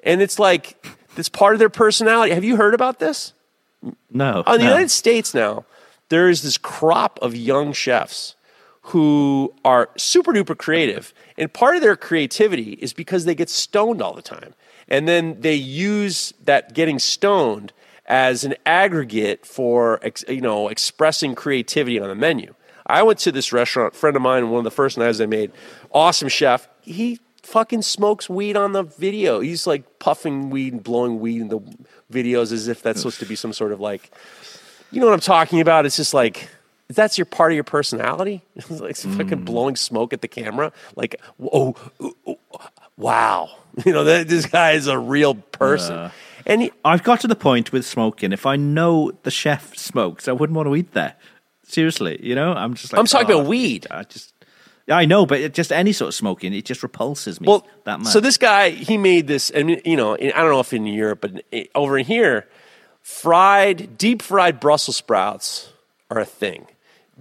And 0.04 0.22
it's 0.22 0.40
like, 0.40 0.86
it's 1.16 1.30
part 1.30 1.54
of 1.54 1.60
their 1.60 1.70
personality. 1.70 2.34
Have 2.34 2.44
you 2.44 2.56
heard 2.58 2.74
about 2.74 3.00
this? 3.00 3.34
No. 4.12 4.44
In 4.48 4.54
the 4.54 4.58
no. 4.58 4.64
United 4.64 4.92
States 4.92 5.34
now, 5.34 5.66
there 6.10 6.30
is 6.30 6.42
this 6.42 6.58
crop 6.58 7.20
of 7.22 7.36
young 7.36 7.74
chefs 7.74 8.36
who 8.82 9.54
are 9.64 9.90
super 9.98 10.32
duper 10.32 10.58
creative. 10.58 11.14
And 11.38 11.52
part 11.52 11.76
of 11.76 11.82
their 11.82 11.96
creativity 11.96 12.74
is 12.74 12.94
because 12.94 13.26
they 13.26 13.36
get 13.36 13.50
stoned 13.50 14.02
all 14.02 14.14
the 14.14 14.22
time. 14.22 14.54
And 14.88 15.08
then 15.08 15.42
they 15.42 15.56
use 15.56 16.34
that 16.44 16.74
getting 16.74 17.00
stoned 17.00 17.74
as 18.06 18.44
an 18.44 18.54
aggregate 18.68 19.46
for 19.46 20.00
you 20.28 20.42
know 20.42 20.68
expressing 20.68 21.34
creativity 21.34 22.00
on 22.00 22.08
the 22.08 22.16
menu. 22.16 22.54
I 22.86 23.02
went 23.02 23.18
to 23.20 23.32
this 23.32 23.52
restaurant, 23.52 23.96
friend 23.96 24.16
of 24.16 24.22
mine, 24.22 24.52
one 24.52 24.60
of 24.60 24.64
the 24.64 24.72
first 24.72 24.98
knives 25.00 25.20
I 25.20 25.26
made, 25.26 25.52
awesome 25.92 26.30
chef. 26.30 26.68
He 26.82 27.20
fucking 27.46 27.84
smokes 27.84 28.30
weed 28.30 28.58
on 28.58 28.74
the 28.74 28.84
video. 28.84 29.40
He's 29.40 29.68
like 29.68 30.00
puffing 30.00 30.50
weed 30.50 30.74
and 30.74 30.84
blowing 30.84 31.20
weed 31.20 31.42
in 31.42 31.48
the 31.50 31.60
videos 32.12 32.52
as 32.52 32.68
if 32.68 32.82
that's 32.82 33.00
supposed 33.00 33.20
to 33.20 33.26
be 33.26 33.36
some 33.36 33.54
sort 33.54 33.72
of 33.72 33.80
like, 33.80 34.12
you 34.92 35.00
know 35.00 35.06
what 35.06 35.14
I'm 35.14 35.20
talking 35.20 35.62
about? 35.62 35.86
It's 35.86 35.96
just 35.96 36.14
like, 36.14 36.50
that's 36.90 37.18
your 37.18 37.26
part 37.26 37.52
of 37.52 37.56
your 37.56 37.64
personality. 37.64 38.44
it's 38.56 38.70
like 38.70 38.96
mm. 38.96 39.18
fucking 39.18 39.44
blowing 39.44 39.76
smoke 39.76 40.12
at 40.12 40.22
the 40.22 40.28
camera. 40.28 40.72
Like, 40.96 41.22
oh, 41.40 41.76
oh, 42.00 42.14
oh 42.28 42.38
wow. 42.98 43.50
You 43.86 43.92
know, 43.92 44.06
that, 44.06 44.30
this 44.30 44.46
guy 44.46 44.72
is 44.72 44.88
a 44.88 44.98
real 44.98 45.36
person. 45.36 45.96
Uh, 45.96 46.12
and 46.46 46.62
he, 46.62 46.72
I've 46.86 47.04
got 47.04 47.20
to 47.20 47.28
the 47.28 47.36
point 47.36 47.74
with 47.74 47.86
smoking. 47.86 48.32
If 48.32 48.46
I 48.46 48.56
know 48.56 49.12
the 49.24 49.32
chef 49.32 49.76
smokes, 49.76 50.30
I 50.30 50.32
wouldn't 50.32 50.56
want 50.56 50.68
to 50.68 50.76
eat 50.78 50.94
there. 50.94 51.16
Seriously, 51.64 52.18
you 52.24 52.36
know, 52.36 52.54
I'm 52.54 52.76
just 52.76 52.94
like, 52.94 53.00
I'm 53.02 53.06
talking 53.06 53.36
oh, 53.36 53.40
about 53.40 53.50
weed. 53.50 53.86
I 53.92 54.04
just, 54.04 54.34
I 54.88 55.06
know, 55.06 55.26
but 55.26 55.54
just 55.54 55.72
any 55.72 55.94
sort 55.94 56.10
of 56.10 56.16
smoking, 56.16 56.54
it 56.54 56.66
just 56.66 56.84
repulses 56.84 57.42
me. 57.42 57.48
Well, 57.48 57.66
that 57.86 58.00
much. 58.00 58.14
So 58.14 58.20
this 58.20 58.38
guy, 58.38 58.70
he 58.70 58.98
made 58.98 59.28
this, 59.28 59.50
and 59.50 59.82
you 59.84 59.98
know, 59.98 60.14
I 60.14 60.18
don't 60.30 60.52
know 60.52 60.60
if 60.60 60.74
in 60.74 60.86
Europe, 60.86 61.22
but 61.22 61.44
over 61.74 61.98
here, 61.98 62.48
fried, 63.02 63.98
deep 63.98 64.22
fried 64.22 64.60
Brussels 64.60 64.98
sprouts 64.98 65.72
are 66.12 66.20
a 66.20 66.26
thing. 66.26 66.68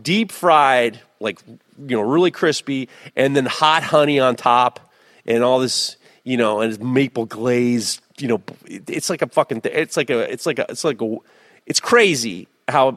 Deep 0.00 0.30
fried, 0.30 1.00
like 1.20 1.40
you 1.46 1.96
know, 1.96 2.02
really 2.02 2.30
crispy, 2.30 2.88
and 3.16 3.34
then 3.34 3.46
hot 3.46 3.82
honey 3.82 4.20
on 4.20 4.36
top, 4.36 4.92
and 5.24 5.42
all 5.42 5.58
this, 5.58 5.96
you 6.22 6.36
know, 6.36 6.60
and 6.60 6.78
maple 6.80 7.24
glaze. 7.24 8.00
You 8.18 8.28
know, 8.28 8.42
it's 8.66 9.08
like 9.08 9.22
a 9.22 9.26
fucking. 9.28 9.62
It's 9.64 9.96
like 9.96 10.10
a. 10.10 10.30
It's 10.30 10.44
like 10.44 10.58
a. 10.58 10.66
It's 10.70 10.84
like 10.84 11.00
a. 11.00 11.16
It's 11.64 11.80
crazy 11.80 12.46
how. 12.68 12.94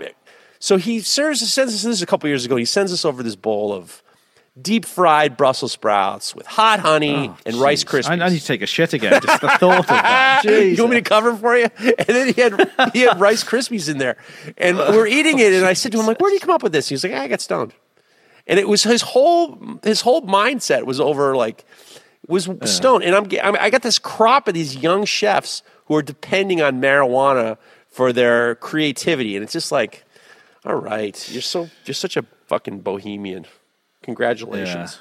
So 0.59 0.75
he 0.75 0.99
serves 0.99 1.39
sends 1.39 1.73
us 1.73 1.83
this 1.83 2.01
a 2.01 2.05
couple 2.05 2.27
years 2.27 2.43
ago. 2.43 2.57
He 2.57 2.65
sends 2.65 2.91
us 2.91 3.05
over 3.05 3.23
this 3.23 3.35
bowl 3.35 3.71
of 3.71 4.03
deep 4.61 4.85
fried 4.85 5.37
Brussels 5.37 5.71
sprouts 5.71 6.35
with 6.35 6.45
hot 6.45 6.79
honey 6.79 7.29
oh, 7.29 7.37
and 7.45 7.55
geez. 7.55 7.61
Rice 7.61 7.83
Krispies. 7.83 8.21
I, 8.21 8.25
I, 8.25 8.29
need 8.29 8.39
to 8.39 8.45
take 8.45 8.61
a 8.61 8.65
shit 8.65 8.93
again. 8.93 9.21
Just 9.21 9.41
the 9.41 9.49
thought 9.49 9.79
of 9.79 9.87
that. 9.87 10.41
Jeez. 10.45 10.77
You 10.77 10.83
want 10.83 10.95
me 10.95 11.01
to 11.01 11.07
cover 11.09 11.35
for 11.35 11.57
you? 11.57 11.69
And 11.77 12.07
then 12.07 12.33
he 12.33 12.41
had 12.41 12.91
he 12.93 13.01
had 13.01 13.19
Rice 13.19 13.43
Krispies 13.43 13.89
in 13.89 13.97
there, 13.97 14.17
and 14.57 14.77
we're 14.77 15.07
eating 15.07 15.39
it. 15.39 15.53
And 15.53 15.65
I 15.65 15.73
said 15.73 15.91
to 15.93 15.99
him, 15.99 16.05
like, 16.05 16.19
"Where 16.19 16.29
do 16.29 16.33
you 16.33 16.39
come 16.39 16.51
up 16.51 16.63
with 16.63 16.71
this?" 16.71 16.89
He 16.89 16.95
was 16.95 17.03
like, 17.03 17.13
"I 17.13 17.27
got 17.27 17.41
stoned." 17.41 17.73
And 18.47 18.59
it 18.59 18.67
was 18.67 18.83
his 18.83 19.01
whole 19.01 19.79
his 19.83 20.01
whole 20.01 20.21
mindset 20.23 20.85
was 20.85 20.99
over 20.99 21.35
like 21.35 21.65
was 22.27 22.49
stoned. 22.65 23.03
And 23.03 23.15
I'm, 23.15 23.27
I'm 23.43 23.55
I 23.59 23.69
got 23.69 23.81
this 23.81 23.99
crop 23.99 24.47
of 24.47 24.53
these 24.53 24.75
young 24.75 25.05
chefs 25.05 25.63
who 25.85 25.95
are 25.95 26.01
depending 26.01 26.61
on 26.61 26.81
marijuana 26.81 27.57
for 27.89 28.13
their 28.13 28.55
creativity, 28.55 29.35
and 29.35 29.43
it's 29.43 29.53
just 29.53 29.71
like, 29.71 30.03
all 30.65 30.75
right, 30.75 31.29
you're 31.31 31.41
so 31.41 31.69
you're 31.85 31.93
such 31.93 32.17
a 32.17 32.25
fucking 32.47 32.79
bohemian. 32.79 33.45
Congratulations. 34.07 34.99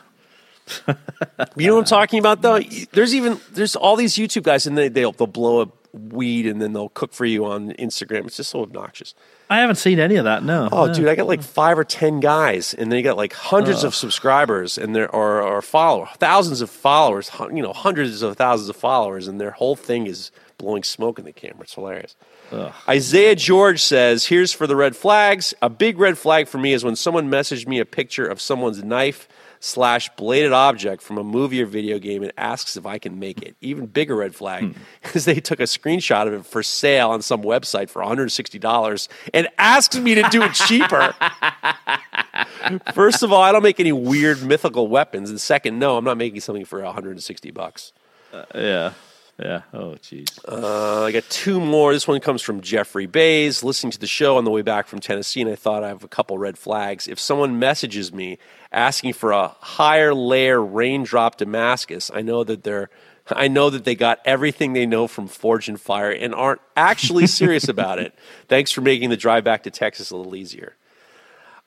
Yeah. 0.89 0.95
you 1.57 1.69
know 1.69 1.74
what 1.74 1.81
I'm 1.83 1.85
talking 1.85 2.19
about 2.19 2.43
though? 2.43 2.59
There's 2.91 3.15
even 3.15 3.41
there's 3.53 3.77
all 3.77 3.95
these 3.95 4.16
YouTube 4.16 4.43
guys 4.43 4.66
and 4.66 4.77
they 4.77 4.89
they'll 4.89 5.12
they'll 5.12 5.28
blow 5.28 5.62
a 5.62 5.69
weed 5.97 6.45
and 6.45 6.61
then 6.61 6.73
they'll 6.73 6.89
cook 6.89 7.12
for 7.12 7.24
you 7.24 7.45
on 7.45 7.70
Instagram. 7.74 8.27
It's 8.27 8.37
just 8.37 8.51
so 8.51 8.62
obnoxious. 8.62 9.15
I 9.49 9.61
haven't 9.61 9.77
seen 9.77 10.01
any 10.01 10.16
of 10.16 10.24
that. 10.24 10.43
No. 10.43 10.69
Oh, 10.73 10.87
no. 10.87 10.93
dude, 10.95 11.07
I 11.07 11.15
got 11.15 11.28
like 11.28 11.41
five 11.41 11.78
or 11.78 11.85
ten 11.85 12.19
guys, 12.19 12.74
and 12.74 12.91
they 12.91 13.01
got 13.01 13.16
like 13.16 13.33
hundreds 13.33 13.85
of 13.85 13.95
subscribers, 13.95 14.77
and 14.77 14.93
there 14.93 15.15
are 15.15 15.41
or 15.41 15.62
followers, 15.62 16.09
thousands 16.19 16.61
of 16.61 16.69
followers, 16.69 17.31
you 17.53 17.62
know, 17.62 17.73
hundreds 17.73 18.23
of 18.23 18.37
thousands 18.37 18.69
of 18.69 18.74
followers, 18.74 19.28
and 19.28 19.41
their 19.41 19.53
whole 19.53 19.77
thing 19.77 20.09
is 20.09 20.33
blowing 20.59 20.83
smoke 20.83 21.20
in 21.20 21.24
the 21.24 21.33
camera. 21.33 21.62
It's 21.62 21.74
hilarious. 21.74 22.16
Ugh. 22.52 22.73
Isaiah 22.89 23.35
George 23.35 23.82
says, 23.82 24.27
Here's 24.27 24.52
for 24.52 24.66
the 24.66 24.77
red 24.77 24.97
flags. 24.97 25.55
A 25.62 25.68
big 25.68 25.98
red 25.98 26.18
flag 26.18 26.48
for 26.48 26.59
me 26.59 26.73
is 26.73 26.85
when 26.85 26.97
someone 26.97 27.31
messaged 27.31 27.66
me 27.66 27.78
a 27.81 27.85
picture 27.85 28.27
of 28.27 28.40
someone's 28.40 28.82
knife 28.82 29.28
slash 29.60 30.09
bladed 30.16 30.52
object 30.52 31.02
from 31.02 31.18
a 31.18 31.24
movie 31.24 31.62
or 31.62 31.66
video 31.66 31.98
game 31.98 32.23
and 32.23 32.32
asks 32.36 32.77
if 32.77 32.86
I 32.86 32.98
can 32.98 33.18
make 33.18 33.43
it. 33.43 33.56
Even 33.60 33.86
bigger 33.86 34.16
red 34.16 34.35
flag 34.35 34.64
hmm. 34.64 34.81
is 35.14 35.24
they 35.24 35.40
took 35.40 35.60
a 35.60 35.64
screenshot 35.64 36.27
of 36.27 36.35
it 36.35 36.47
for 36.47 36.62
sale 36.62 37.10
on 37.10 37.23
some 37.23 37.43
website 37.43 37.90
for 37.90 38.02
$160 38.02 39.09
and 39.35 39.48
asks 39.59 39.98
me 39.98 40.14
to 40.14 40.23
do 40.31 40.43
it 40.43 40.52
cheaper. 40.52 41.14
First 42.94 43.23
of 43.23 43.32
all, 43.32 43.43
I 43.43 43.52
don't 43.52 43.62
make 43.62 43.81
any 43.81 43.93
weird 43.93 44.43
mythical 44.43 44.89
weapons. 44.89 45.31
And 45.31 45.40
second, 45.40 45.78
no, 45.78 45.97
I'm 45.97 46.05
not 46.05 46.16
making 46.16 46.40
something 46.40 46.64
for 46.64 46.82
160 46.82 47.51
bucks. 47.51 47.93
Uh, 48.32 48.44
yeah. 48.55 48.93
Yeah. 49.39 49.63
Oh, 49.75 49.97
jeez. 50.03 50.39
Uh, 50.49 51.05
I 51.05 51.13
got 51.13 51.25
two 51.29 51.61
more. 51.61 51.93
This 51.93 52.09
one 52.09 52.21
comes 52.21 52.41
from 52.41 52.63
Jeffrey 52.63 53.07
Bays. 53.07 53.63
Listening 53.63 53.91
to 53.91 53.99
the 53.99 54.07
show 54.07 54.39
on 54.39 54.45
the 54.45 54.51
way 54.51 54.63
back 54.63 54.87
from 54.87 54.99
Tennessee, 54.99 55.43
and 55.43 55.51
I 55.51 55.57
thought 55.57 55.85
I 55.85 55.89
have 55.89 56.03
a 56.03 56.09
couple 56.09 56.39
red 56.39 56.57
flags. 56.57 57.07
If 57.07 57.21
someone 57.21 57.59
messages 57.59 58.13
me 58.13 58.39
asking 58.73 59.13
for 59.13 59.33
a 59.33 59.49
higher 59.49 60.15
layer 60.15 60.63
raindrop 60.63 61.37
Damascus, 61.37 62.11
I 62.15 62.23
know 62.23 62.45
that 62.45 62.65
they're. 62.65 62.89
I 63.29 63.49
know 63.49 63.71
that 63.71 63.85
they 63.85 63.97
got 63.97 64.21
everything 64.25 64.73
they 64.73 64.87
know 64.87 65.09
from 65.09 65.27
Forged 65.27 65.69
in 65.69 65.77
Fire 65.77 66.13
and 66.13 66.33
aren't 66.33 66.61
actually 66.77 67.27
serious 67.27 67.69
about 67.69 67.99
it. 67.99 68.15
Thanks 68.49 68.71
for 68.71 68.83
making 68.83 69.11
the 69.11 69.17
drive 69.17 69.43
back 69.43 69.65
to 69.65 69.71
Texas 69.71 70.13
a 70.13 70.17
little 70.17 70.37
easier. 70.37 70.77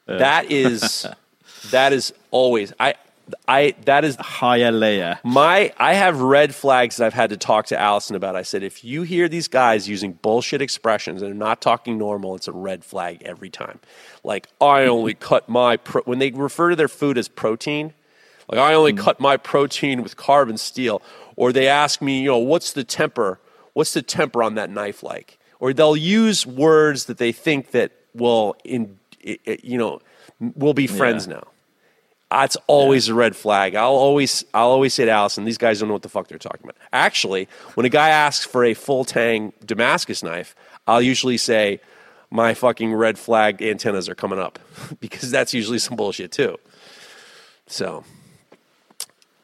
That 0.08 0.50
is 0.50 1.06
that 1.72 1.94
is 1.94 2.14
always 2.32 2.74
I 2.80 2.96
I 3.48 3.76
that 3.86 4.04
is 4.06 4.16
Higher 4.16 4.72
layer. 4.72 5.20
my 5.24 5.74
I 5.78 5.94
have 5.94 6.22
red 6.22 6.54
flags 6.56 6.98
that 6.98 7.06
I've 7.06 7.14
had 7.14 7.30
to 7.32 7.38
talk 7.38 7.68
to 7.68 7.80
Allison 7.80 8.16
about. 8.16 8.36
I 8.36 8.42
said 8.42 8.64
if 8.64 8.84
you 8.84 9.04
hear 9.04 9.30
these 9.30 9.48
guys 9.48 9.88
using 9.88 10.14
bullshit 10.14 10.62
expressions 10.62 11.22
and 11.22 11.30
they're 11.30 11.38
not 11.38 11.62
talking 11.62 11.98
normal, 11.98 12.36
it's 12.36 12.48
a 12.48 12.52
red 12.52 12.84
flag 12.84 13.22
every 13.24 13.50
time. 13.50 13.80
Like 14.24 14.48
I 14.60 14.84
only 14.84 15.14
cut 15.30 15.50
my 15.50 15.78
pro- 15.78 16.04
when 16.04 16.20
they 16.20 16.32
refer 16.32 16.72
to 16.72 16.76
their 16.76 16.88
food 16.88 17.18
as 17.18 17.28
protein, 17.28 17.94
like 18.50 18.60
I 18.60 18.74
only 18.74 18.92
hmm. 18.92 19.00
cut 19.00 19.20
my 19.20 19.38
protein 19.38 20.04
with 20.04 20.18
carbon 20.18 20.58
steel, 20.58 21.02
or 21.36 21.54
they 21.54 21.68
ask 21.68 22.02
me, 22.02 22.22
you 22.22 22.30
know, 22.30 22.38
what's 22.38 22.74
the 22.74 22.84
temper? 22.84 23.40
What's 23.74 23.94
the 23.94 24.02
temper 24.02 24.44
on 24.44 24.56
that 24.56 24.70
knife 24.70 25.04
like? 25.04 25.38
Or 25.60 25.74
they'll 25.74 25.98
use 25.98 26.46
words 26.46 27.06
that 27.06 27.18
they 27.18 27.32
think 27.32 27.72
that 27.72 27.92
will 28.14 28.56
in 28.64 28.98
you 29.22 29.78
know 29.78 30.02
we'll 30.40 30.74
be 30.74 30.88
friends 30.88 31.28
now. 31.28 31.48
That's 32.32 32.58
always 32.68 33.08
a 33.08 33.16
red 33.16 33.36
flag. 33.36 33.76
I'll 33.76 33.90
always 33.90 34.46
I'll 34.54 34.70
always 34.70 34.94
say 34.94 35.06
to 35.06 35.12
Allison, 35.12 35.46
these 35.46 35.58
guys 35.58 35.80
don't 35.80 35.88
know 35.88 35.94
what 35.94 36.04
the 36.04 36.10
fuck 36.10 36.28
they're 36.28 36.38
talking 36.38 36.64
about. 36.64 36.78
Actually, 36.94 37.48
when 37.74 37.86
a 37.86 37.90
guy 37.90 38.10
asks 38.10 38.46
for 38.46 38.64
a 38.64 38.74
full 38.76 39.04
tang 39.04 39.52
Damascus 39.66 40.22
knife, 40.22 40.56
I'll 40.86 41.02
usually 41.02 41.38
say, 41.38 41.82
my 42.32 42.54
fucking 42.54 42.94
red 42.94 43.18
flag 43.18 43.62
antennas 43.62 44.08
are 44.08 44.16
coming 44.16 44.40
up 44.40 44.60
because 45.00 45.32
that's 45.32 45.54
usually 45.54 45.80
some 45.80 45.96
bullshit 45.98 46.32
too. 46.32 46.58
So, 47.66 48.04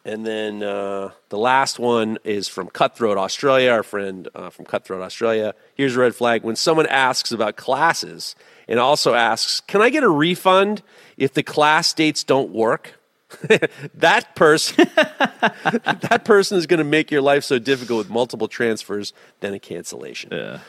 and 0.03 0.25
then 0.25 0.61
uh, 0.61 1.11
the 1.29 1.37
last 1.37 1.79
one 1.79 2.19
is 2.23 2.47
from 2.47 2.67
Cutthroat 2.67 3.17
Australia, 3.17 3.71
our 3.71 3.83
friend 3.83 4.27
uh, 4.35 4.51
from 4.51 4.65
Cutthroat 4.65 5.01
Australia. 5.01 5.55
Here's 5.73 5.95
a 5.95 5.99
red 5.99 6.15
flag 6.15 6.43
when 6.43 6.55
someone 6.55 6.85
asks 6.85 7.31
about 7.31 7.55
classes 7.55 8.35
and 8.67 8.79
also 8.79 9.15
asks, 9.15 9.61
"Can 9.61 9.81
I 9.81 9.89
get 9.89 10.03
a 10.03 10.09
refund 10.09 10.83
if 11.17 11.33
the 11.33 11.43
class 11.43 11.93
dates 11.93 12.23
don't 12.23 12.51
work?" 12.51 12.93
that 13.95 14.35
person, 14.35 14.87
that 14.95 16.21
person 16.23 16.57
is 16.57 16.67
going 16.67 16.77
to 16.77 16.83
make 16.85 17.11
your 17.11 17.21
life 17.21 17.43
so 17.43 17.57
difficult 17.59 17.97
with 17.97 18.09
multiple 18.09 18.47
transfers 18.47 19.13
than 19.39 19.53
a 19.53 19.59
cancellation. 19.59 20.29
Yeah. 20.31 20.59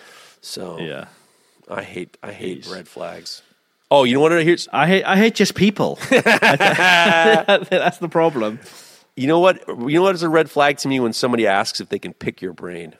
So 0.41 0.79
Yeah. 0.79 1.07
I 1.69 1.83
hate 1.83 2.17
I 2.23 2.33
hate 2.33 2.63
Jeez. 2.65 2.73
red 2.73 2.89
flags. 2.89 3.43
Oh, 3.91 4.05
you 4.05 4.15
know 4.15 4.21
what? 4.21 4.33
Here's 4.33 4.69
I 4.73 4.87
hate 4.89 5.05
I 5.05 5.17
hate 5.17 5.35
just 5.35 5.55
people. 5.55 5.99
That's 6.11 7.99
the 7.99 8.09
problem. 8.11 8.59
you 9.17 9.27
know 9.27 9.39
what 9.39 9.63
you 9.69 9.95
know 9.99 10.03
what 10.03 10.15
is 10.15 10.23
a 10.23 10.29
red 10.29 10.51
flag 10.51 10.79
to 10.79 10.89
me 10.89 10.99
when 10.99 11.13
somebody 11.13 11.47
asks 11.47 11.81
if 11.81 11.89
they 11.89 11.99
can 11.99 12.15
pick 12.15 12.41
your 12.43 12.53
brain. 12.53 12.95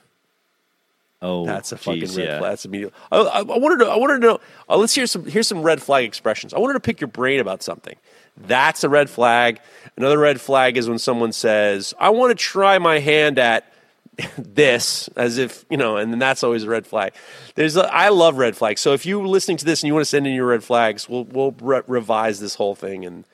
Oh, 1.21 1.45
That's 1.45 1.71
a 1.71 1.77
fucking 1.77 2.03
jeez, 2.03 2.17
red 2.17 2.25
yeah. 2.27 2.39
flag. 2.39 2.51
That's 2.51 2.65
immediate. 2.65 2.93
I, 3.11 3.17
I, 3.17 3.39
I 3.39 3.41
wanted 3.41 3.83
to. 3.83 3.89
I 3.89 3.95
wanted 3.97 4.21
to 4.21 4.27
know. 4.27 4.39
Uh, 4.69 4.77
let's 4.77 4.93
hear 4.93 5.07
some. 5.07 5.25
Here's 5.25 5.47
some 5.47 5.63
red 5.63 5.81
flag 5.81 6.05
expressions. 6.05 6.53
I 6.53 6.59
wanted 6.59 6.73
to 6.73 6.79
pick 6.79 7.01
your 7.01 7.07
brain 7.07 7.39
about 7.39 7.63
something. 7.63 7.95
That's 8.37 8.83
a 8.83 8.89
red 8.89 9.09
flag. 9.09 9.59
Another 9.97 10.19
red 10.19 10.39
flag 10.39 10.77
is 10.77 10.87
when 10.87 10.99
someone 10.99 11.31
says, 11.31 11.95
"I 11.99 12.11
want 12.11 12.37
to 12.37 12.43
try 12.43 12.77
my 12.77 12.99
hand 12.99 13.39
at 13.39 13.73
this," 14.37 15.07
as 15.15 15.39
if 15.39 15.65
you 15.71 15.77
know, 15.77 15.97
and 15.97 16.11
then 16.11 16.19
that's 16.19 16.43
always 16.43 16.63
a 16.63 16.69
red 16.69 16.85
flag. 16.85 17.13
There's. 17.55 17.77
A, 17.77 17.91
I 17.91 18.09
love 18.09 18.37
red 18.37 18.55
flags. 18.55 18.79
So 18.81 18.93
if 18.93 19.03
you're 19.07 19.25
listening 19.25 19.57
to 19.57 19.65
this 19.65 19.81
and 19.81 19.87
you 19.87 19.95
want 19.95 20.01
to 20.05 20.09
send 20.09 20.27
in 20.27 20.33
your 20.35 20.45
red 20.45 20.63
flags, 20.63 21.09
we'll 21.09 21.23
we'll 21.23 21.55
re- 21.59 21.81
revise 21.87 22.39
this 22.39 22.53
whole 22.53 22.75
thing 22.75 23.05
and 23.05 23.25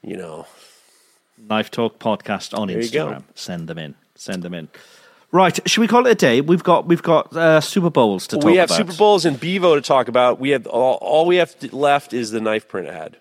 you 0.00 0.16
know. 0.16 0.46
Knife 1.38 1.70
Talk 1.70 1.98
podcast 1.98 2.56
on 2.58 2.68
There. 2.68 2.78
Instagram. 2.78 3.24
Send 3.34 3.68
them 3.68 3.78
in. 3.78 3.94
Send 4.14 4.42
them 4.42 4.54
in. 4.54 4.68
Right, 5.32 5.58
should 5.68 5.80
we 5.80 5.88
call 5.88 6.06
it 6.06 6.10
a 6.10 6.14
day? 6.14 6.40
We've 6.40 6.62
got 6.62 6.86
we've 6.86 7.02
got 7.02 7.36
uh, 7.36 7.60
Super 7.60 7.90
Bowls 7.90 8.26
to 8.28 8.36
talk 8.36 8.44
about. 8.44 8.50
we 8.50 8.56
have 8.58 8.70
about. 8.70 8.76
Super 8.76 8.94
Bowls 8.94 9.24
and 9.24 9.38
Bevo 9.38 9.74
to 9.74 9.80
talk 9.80 10.08
about. 10.08 10.38
We 10.38 10.50
have 10.50 10.66
all, 10.66 10.94
all 10.94 11.26
we 11.26 11.36
have 11.36 11.54
left 11.72 12.12
is 12.12 12.30
the 12.30 12.38
Knifeprint 12.38 12.88
ad. 12.88 13.16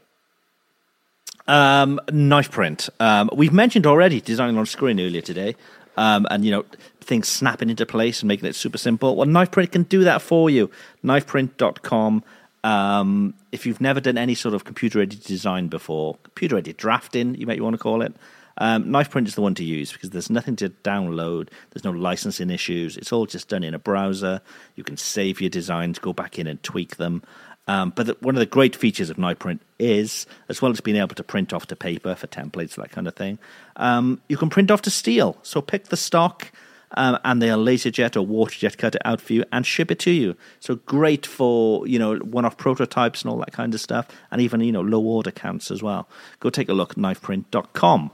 Um, 1.48 1.99
Knifeprint. 2.07 2.90
Um, 2.99 3.30
we've 3.34 3.53
mentioned 3.53 3.86
already 3.86 4.22
designing 4.22 4.57
on 4.57 4.65
screen 4.65 4.99
earlier 4.99 5.22
today, 5.22 5.56
um, 5.98 6.27
and 6.30 6.45
you 6.45 6.52
know 6.52 6.65
things 7.02 7.27
snapping 7.27 7.69
into 7.69 7.86
place 7.86 8.22
and 8.22 8.27
making 8.27 8.48
it 8.48 8.56
super 8.56 8.77
simple. 8.77 9.15
Well, 9.15 9.27
Knifeprint 9.27 9.72
can 9.72 9.84
do 9.84 10.03
that 10.03 10.22
for 10.22 10.49
you. 10.49 10.69
Knifeprint.com. 11.03 12.23
Um, 12.64 13.36
if 13.52 13.65
you've 13.65 13.82
never 13.82 13.99
done 13.99 14.18
any 14.18 14.34
sort 14.34 14.56
of 14.56 14.64
computer 14.64 14.99
aided 15.02 15.23
design 15.23 15.68
before, 15.68 16.18
computer 16.23 16.57
aided 16.57 16.77
drafting, 16.77 17.36
you 17.36 17.45
might 17.45 17.61
want 17.61 17.76
to 17.76 17.77
call 17.77 18.02
it. 18.02 18.14
Um, 18.57 18.95
is 18.95 19.36
the 19.36 19.41
one 19.41 19.56
to 19.56 19.64
use 19.64 19.91
because 19.91 20.11
there's 20.11 20.30
nothing 20.30 20.56
to 20.57 20.69
download. 20.69 21.49
There's 21.72 21.84
no 21.84 21.91
licensing 21.91 22.49
issues. 22.49 22.95
It's 22.98 23.11
all 23.11 23.26
just 23.26 23.49
done 23.49 23.64
in 23.64 23.73
a 23.73 23.80
browser. 23.80 24.41
You 24.76 24.84
can 24.84 24.98
save 24.98 25.41
your 25.41 25.49
designs, 25.49 25.99
go 25.99 26.14
back 26.14 26.40
in 26.40 26.48
and 26.48 26.61
tweak 26.64 26.95
them. 26.98 27.22
Um, 27.68 27.91
but 27.95 28.06
the, 28.06 28.18
one 28.19 28.36
of 28.36 28.40
the 28.40 28.45
great 28.45 28.76
features 28.76 29.10
of 29.10 29.18
Print 29.40 29.61
is, 29.80 30.27
as 30.49 30.61
well 30.61 30.72
as 30.72 30.82
being 30.82 30.98
able 30.98 31.15
to 31.15 31.23
print 31.23 31.52
off 31.52 31.65
to 31.68 31.76
paper 31.76 32.14
for 32.15 32.27
templates, 32.27 32.76
that 32.76 32.91
kind 32.91 33.07
of 33.07 33.15
thing, 33.15 33.40
um, 33.76 34.22
you 34.30 34.38
can 34.38 34.49
print 34.49 34.69
off 34.69 34.84
to 34.84 34.91
steel. 34.91 35.38
So 35.41 35.61
pick 35.61 35.86
the 35.86 35.98
stock, 35.98 36.52
um, 36.91 37.18
and 37.23 37.41
they'll 37.41 37.64
laserjet 37.64 38.15
or 38.15 38.26
waterjet 38.26 38.77
cut 38.77 38.95
it 38.95 39.02
out 39.03 39.19
for 39.19 39.34
you 39.34 39.44
and 39.52 39.65
ship 39.65 39.90
it 39.91 39.99
to 39.99 40.11
you. 40.11 40.36
So 40.60 40.76
great 40.76 41.26
for 41.26 41.88
you 41.88 41.98
know 41.98 42.18
one-off 42.18 42.57
prototypes 42.57 43.23
and 43.23 43.32
all 43.32 43.38
that 43.40 43.52
kind 43.52 43.73
of 43.73 43.82
stuff, 43.82 44.07
and 44.32 44.41
even 44.41 44.61
you 44.61 44.72
know 44.72 44.82
low 44.82 45.02
order 45.02 45.32
counts 45.32 45.72
as 45.72 45.82
well. 45.82 46.07
Go 46.40 46.49
take 46.49 46.69
a 46.69 46.73
look 46.73 46.91
at 46.91 46.98
knifeprint.com. 46.98 48.11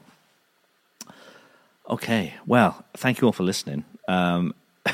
Okay, 1.91 2.34
well, 2.47 2.85
thank 2.95 3.19
you 3.19 3.27
all 3.27 3.34
for 3.34 3.43
listening. 3.43 3.84
Um, 4.07 4.55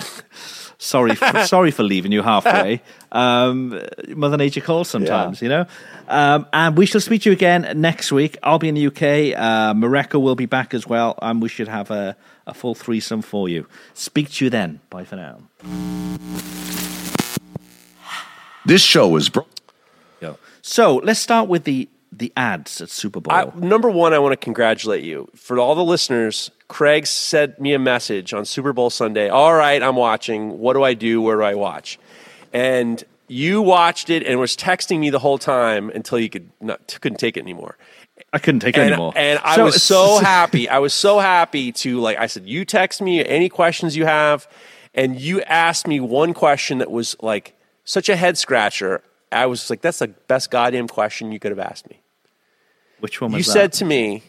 sorry, 0.80 1.14
for, 1.16 1.44
sorry 1.46 1.72
for 1.72 1.84
leaving 1.84 2.12
you 2.12 2.24
halfway. 2.24 2.82
Um, 3.12 3.80
Mother 4.10 4.38
Nature 4.38 4.62
calls 4.62 4.90
sometimes, 4.90 5.42
you 5.42 5.50
know. 5.50 5.66
Um, 6.08 6.48
and 6.52 6.76
we 6.76 6.86
shall 6.88 7.02
speak 7.02 7.22
to 7.22 7.30
you 7.30 7.34
again 7.34 7.72
next 7.80 8.12
week. 8.12 8.38
I'll 8.42 8.60
be 8.60 8.68
in 8.68 8.76
the 8.76 8.88
UK. 8.88 9.38
Uh, 9.38 9.74
Mareko 9.74 10.20
will 10.20 10.36
be 10.36 10.48
back 10.48 10.74
as 10.74 10.88
well, 10.88 11.18
and 11.22 11.40
we 11.42 11.50
should 11.50 11.68
have 11.68 11.92
a, 11.92 12.18
a 12.48 12.54
full 12.54 12.74
threesome 12.74 13.22
for 13.22 13.48
you. 13.48 13.68
Speak 13.94 14.32
to 14.32 14.46
you 14.46 14.50
then. 14.50 14.80
Bye 14.90 15.06
for 15.06 15.18
now. 15.18 15.40
This 18.66 18.82
show 18.82 19.16
is 19.16 19.30
brought. 19.30 19.48
So 20.68 20.98
let's 20.98 21.22
start 21.22 21.48
with 21.48 21.64
the 21.64 21.88
the 22.12 22.34
ads 22.36 22.82
at 22.82 22.90
Super 22.90 23.22
Bowl. 23.22 23.34
I, 23.34 23.46
number 23.56 23.90
one, 23.90 24.14
I 24.14 24.20
want 24.20 24.34
to 24.34 24.38
congratulate 24.38 25.04
you 25.04 25.30
for 25.34 25.60
all 25.60 25.76
the 25.76 25.84
listeners. 25.84 26.52
Craig 26.68 27.08
sent 27.08 27.60
me 27.62 27.74
a 27.74 27.80
message 27.80 28.34
on 28.34 28.44
Super 28.46 28.74
Bowl 28.74 28.90
Sunday. 28.90 29.30
All 29.30 29.54
right, 29.54 29.82
I'm 29.82 29.96
watching. 29.96 30.60
What 30.60 30.74
do 30.74 30.84
I 30.84 30.94
do? 30.94 31.22
Where 31.22 31.38
do 31.38 31.44
I 31.44 31.56
watch? 31.56 31.98
And 32.54 33.04
you 33.28 33.62
watched 33.62 34.10
it 34.10 34.24
and 34.26 34.40
was 34.40 34.56
texting 34.56 35.00
me 35.00 35.10
the 35.10 35.20
whole 35.20 35.38
time 35.38 35.90
until 35.90 36.20
you 36.20 36.30
could 36.30 36.50
not 36.60 36.98
couldn't 37.02 37.20
take 37.20 37.38
it 37.38 37.42
anymore. 37.42 37.78
I 38.34 38.40
couldn't 38.40 38.60
take 38.62 38.76
it 38.76 38.82
And, 38.82 38.90
anymore. 38.92 39.14
and 39.16 39.40
I 39.44 39.56
So 39.56 39.64
was 39.66 39.82
so 39.84 40.18
happy. 40.24 40.68
I 40.68 40.80
was 40.80 40.94
so 40.94 41.20
happy 41.20 41.72
to 41.74 42.00
like. 42.00 42.18
I 42.18 42.28
said, 42.28 42.46
you 42.48 42.66
text 42.66 43.02
me 43.02 43.24
any 43.24 43.48
questions 43.50 43.96
you 43.96 44.06
have, 44.06 44.48
and 44.94 45.20
you 45.20 45.42
asked 45.44 45.88
me 45.88 46.00
one 46.00 46.34
question 46.34 46.80
that 46.80 46.92
was 46.92 47.16
like 47.22 47.54
such 47.86 48.10
a 48.10 48.16
head 48.16 48.38
scratcher. 48.38 49.02
I 49.32 49.46
was 49.46 49.70
like, 49.70 49.82
that's 49.82 50.00
the 50.00 50.08
best 50.10 50.52
goddamn 50.52 50.88
question 50.88 51.32
you 51.32 51.40
could 51.40 51.52
have 51.52 51.60
asked 51.60 51.90
me. 51.90 52.02
Which 53.00 53.22
one 53.22 53.32
was 53.32 53.46
You 53.48 53.54
that? 53.54 53.60
said 53.60 53.74
to 53.74 53.86
me, 53.86 54.24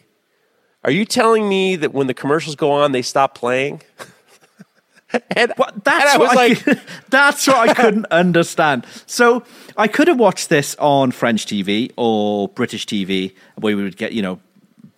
"Are 0.83 0.91
you 0.91 1.05
telling 1.05 1.47
me 1.49 1.75
that 1.77 1.93
when 1.93 2.07
the 2.07 2.13
commercials 2.13 2.55
go 2.55 2.71
on, 2.71 2.91
they 2.91 3.01
stop 3.01 3.35
playing?" 3.35 3.81
and, 5.35 5.51
What, 5.57 5.83
that's 5.83 6.03
and 6.03 6.09
I 6.09 6.17
was 6.17 6.27
what 6.29 6.35
like, 6.35 6.79
that's 7.09 7.47
what 7.47 7.69
I 7.69 7.73
couldn't 7.81 8.05
understand. 8.11 8.85
So 9.05 9.43
I 9.77 9.87
could 9.87 10.07
have 10.07 10.19
watched 10.19 10.49
this 10.49 10.75
on 10.79 11.11
French 11.11 11.45
TV 11.45 11.91
or 11.97 12.47
British 12.49 12.85
TV, 12.85 13.33
where 13.55 13.75
we 13.75 13.83
would 13.83 13.97
get 13.97 14.13
you 14.13 14.21
know 14.21 14.39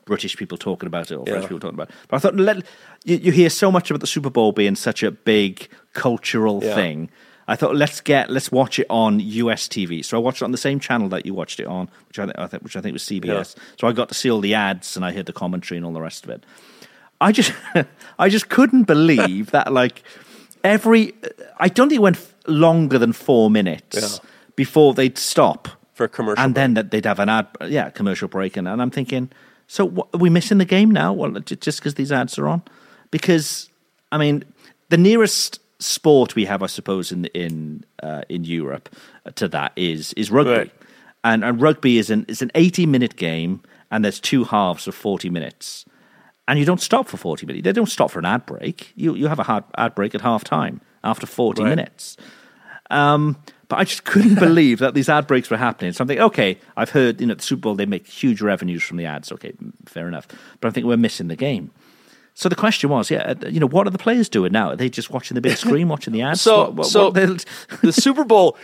British 0.05 0.35
people 0.35 0.57
talking 0.57 0.87
about 0.87 1.11
it 1.11 1.15
or 1.15 1.25
French 1.25 1.43
people 1.45 1.59
talking 1.59 1.75
about 1.75 1.89
it. 1.89 1.95
But 2.09 2.17
I 2.17 2.19
thought 2.19 2.35
let, 2.35 2.57
you, 3.05 3.17
you 3.17 3.31
hear 3.31 3.49
so 3.49 3.71
much 3.71 3.89
about 3.89 4.01
the 4.01 4.07
Super 4.07 4.29
Bowl 4.29 4.51
being 4.51 4.75
such 4.75 5.03
a 5.03 5.11
big 5.11 5.69
cultural 5.93 6.61
Yeah. 6.63 6.75
thing. 6.75 7.09
I 7.51 7.57
thought 7.57 7.75
let's 7.75 7.99
get 7.99 8.29
let's 8.29 8.49
watch 8.49 8.79
it 8.79 8.87
on 8.89 9.19
US 9.19 9.67
TV. 9.67 10.05
So 10.05 10.15
I 10.15 10.21
watched 10.21 10.41
it 10.41 10.45
on 10.45 10.51
the 10.51 10.57
same 10.57 10.79
channel 10.79 11.09
that 11.09 11.25
you 11.25 11.33
watched 11.33 11.59
it 11.59 11.67
on, 11.67 11.89
which 12.07 12.17
I, 12.17 12.31
I 12.35 12.47
think 12.47 12.63
which 12.63 12.77
I 12.77 12.81
think 12.81 12.93
was 12.93 13.03
CBS. 13.03 13.57
Yeah. 13.57 13.63
So 13.77 13.87
I 13.87 13.91
got 13.91 14.07
to 14.07 14.15
see 14.15 14.31
all 14.31 14.39
the 14.39 14.53
ads 14.53 14.95
and 14.95 15.03
I 15.03 15.11
heard 15.11 15.25
the 15.25 15.33
commentary 15.33 15.75
and 15.77 15.85
all 15.85 15.91
the 15.91 15.99
rest 15.99 16.23
of 16.23 16.29
it. 16.29 16.45
I 17.19 17.33
just 17.33 17.51
I 18.19 18.29
just 18.29 18.47
couldn't 18.47 18.83
believe 18.83 19.51
that 19.51 19.73
like 19.73 20.01
every 20.63 21.13
I 21.57 21.67
don't 21.67 21.89
think 21.89 21.99
it 21.99 22.01
went 22.01 22.33
longer 22.47 22.97
than 22.97 23.11
four 23.11 23.49
minutes 23.49 23.97
yeah. 24.01 24.29
before 24.55 24.93
they'd 24.93 25.17
stop 25.17 25.67
for 25.93 26.05
a 26.05 26.09
commercial, 26.09 26.41
and 26.41 26.53
break. 26.53 26.61
then 26.61 26.73
that 26.75 26.91
they'd 26.91 27.05
have 27.05 27.19
an 27.19 27.27
ad, 27.27 27.47
yeah, 27.67 27.89
commercial 27.89 28.29
break, 28.29 28.55
and, 28.55 28.65
and 28.65 28.81
I'm 28.81 28.91
thinking, 28.91 29.29
so 29.67 29.83
what, 29.83 30.07
are 30.13 30.19
we 30.19 30.29
missing 30.29 30.57
the 30.57 30.65
game 30.65 30.89
now? 30.89 31.11
Well, 31.11 31.31
just 31.31 31.79
because 31.79 31.95
these 31.95 32.13
ads 32.13 32.39
are 32.39 32.47
on, 32.47 32.63
because 33.11 33.69
I 34.09 34.17
mean, 34.17 34.45
the 34.87 34.97
nearest 34.97 35.59
sport 35.81 36.35
we 36.35 36.45
have, 36.45 36.63
I 36.63 36.67
suppose, 36.67 37.11
in 37.11 37.25
in 37.25 37.85
uh, 38.01 38.21
in 38.29 38.43
Europe 38.43 38.89
to 39.35 39.47
that 39.49 39.73
is 39.75 40.13
is 40.13 40.31
rugby, 40.31 40.51
right. 40.51 40.71
and 41.23 41.43
and 41.43 41.61
rugby 41.61 41.97
is 41.97 42.09
an 42.09 42.25
is 42.27 42.41
an 42.41 42.51
80 42.55 42.85
minute 42.85 43.15
game, 43.15 43.61
and 43.89 44.03
there's 44.03 44.19
two 44.19 44.43
halves 44.43 44.87
of 44.87 44.95
40 44.95 45.29
minutes 45.29 45.85
and 46.47 46.59
you 46.59 46.65
don't 46.65 46.81
stop 46.81 47.07
for 47.07 47.15
40 47.15 47.45
minutes. 47.45 47.63
They 47.63 47.71
don't 47.71 47.89
stop 47.89 48.11
for 48.11 48.19
an 48.19 48.25
ad 48.25 48.45
break. 48.45 48.91
You, 48.95 49.15
you 49.15 49.27
have 49.27 49.39
a 49.39 49.43
hard 49.43 49.63
ad 49.77 49.95
break 49.95 50.13
at 50.15 50.21
half 50.21 50.43
time 50.43 50.81
after 51.01 51.25
40 51.25 51.63
right. 51.63 51.69
minutes. 51.69 52.17
Um, 52.89 53.37
but 53.69 53.77
I 53.77 53.85
just 53.85 54.03
couldn't 54.03 54.35
believe 54.39 54.79
that 54.79 54.93
these 54.93 55.07
ad 55.07 55.27
breaks 55.27 55.49
were 55.49 55.55
happening. 55.55 55.93
So 55.93 56.03
I'm 56.03 56.09
thinking, 56.09 56.25
okay, 56.25 56.57
I've 56.75 56.89
heard, 56.89 57.21
you 57.21 57.27
know, 57.27 57.31
at 57.31 57.37
the 57.37 57.43
Super 57.43 57.61
Bowl, 57.61 57.75
they 57.75 57.85
make 57.85 58.05
huge 58.05 58.41
revenues 58.41 58.83
from 58.83 58.97
the 58.97 59.05
ads. 59.05 59.31
Okay, 59.31 59.53
fair 59.85 60.09
enough. 60.09 60.27
But 60.59 60.67
I 60.67 60.71
think 60.71 60.85
we're 60.85 60.97
missing 60.97 61.29
the 61.29 61.37
game. 61.37 61.71
So 62.33 62.49
the 62.49 62.55
question 62.55 62.89
was, 62.89 63.11
yeah, 63.11 63.35
uh, 63.43 63.47
you 63.47 63.59
know, 63.59 63.67
what 63.67 63.87
are 63.87 63.91
the 63.91 63.97
players 63.97 64.29
doing 64.29 64.51
now? 64.51 64.69
Are 64.69 64.75
they 64.75 64.89
just 64.89 65.09
watching 65.09 65.35
the 65.35 65.41
big 65.41 65.57
screen, 65.57 65.87
watching 65.87 66.13
the 66.13 66.21
ads? 66.21 66.41
So, 66.41 66.65
what, 66.65 66.73
what, 66.73 66.87
so 66.87 67.11
what 67.11 67.45
the 67.81 67.91
Super 67.93 68.23
Bowl 68.23 68.57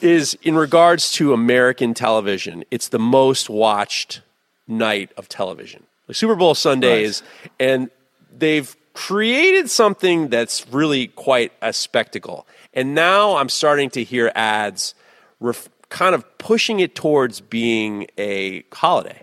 is, 0.00 0.36
in 0.42 0.54
regards 0.54 1.12
to 1.12 1.32
American 1.32 1.94
television, 1.94 2.64
it's 2.70 2.88
the 2.88 2.98
most 2.98 3.50
watched 3.50 4.20
night 4.66 5.10
of 5.16 5.28
television 5.28 5.84
like 6.08 6.16
Super 6.16 6.34
Bowl 6.34 6.54
Sundays, 6.54 7.22
right. 7.42 7.52
and 7.60 7.90
they've 8.36 8.76
created 8.94 9.70
something 9.70 10.28
that's 10.28 10.66
really 10.68 11.08
quite 11.08 11.52
a 11.62 11.72
spectacle. 11.72 12.46
And 12.74 12.94
now 12.94 13.36
I'm 13.36 13.48
starting 13.48 13.90
to 13.90 14.04
hear 14.04 14.32
ads 14.34 14.94
ref- 15.40 15.68
kind 15.88 16.14
of 16.14 16.38
pushing 16.38 16.80
it 16.80 16.94
towards 16.94 17.40
being 17.40 18.06
a 18.18 18.64
holiday. 18.72 19.22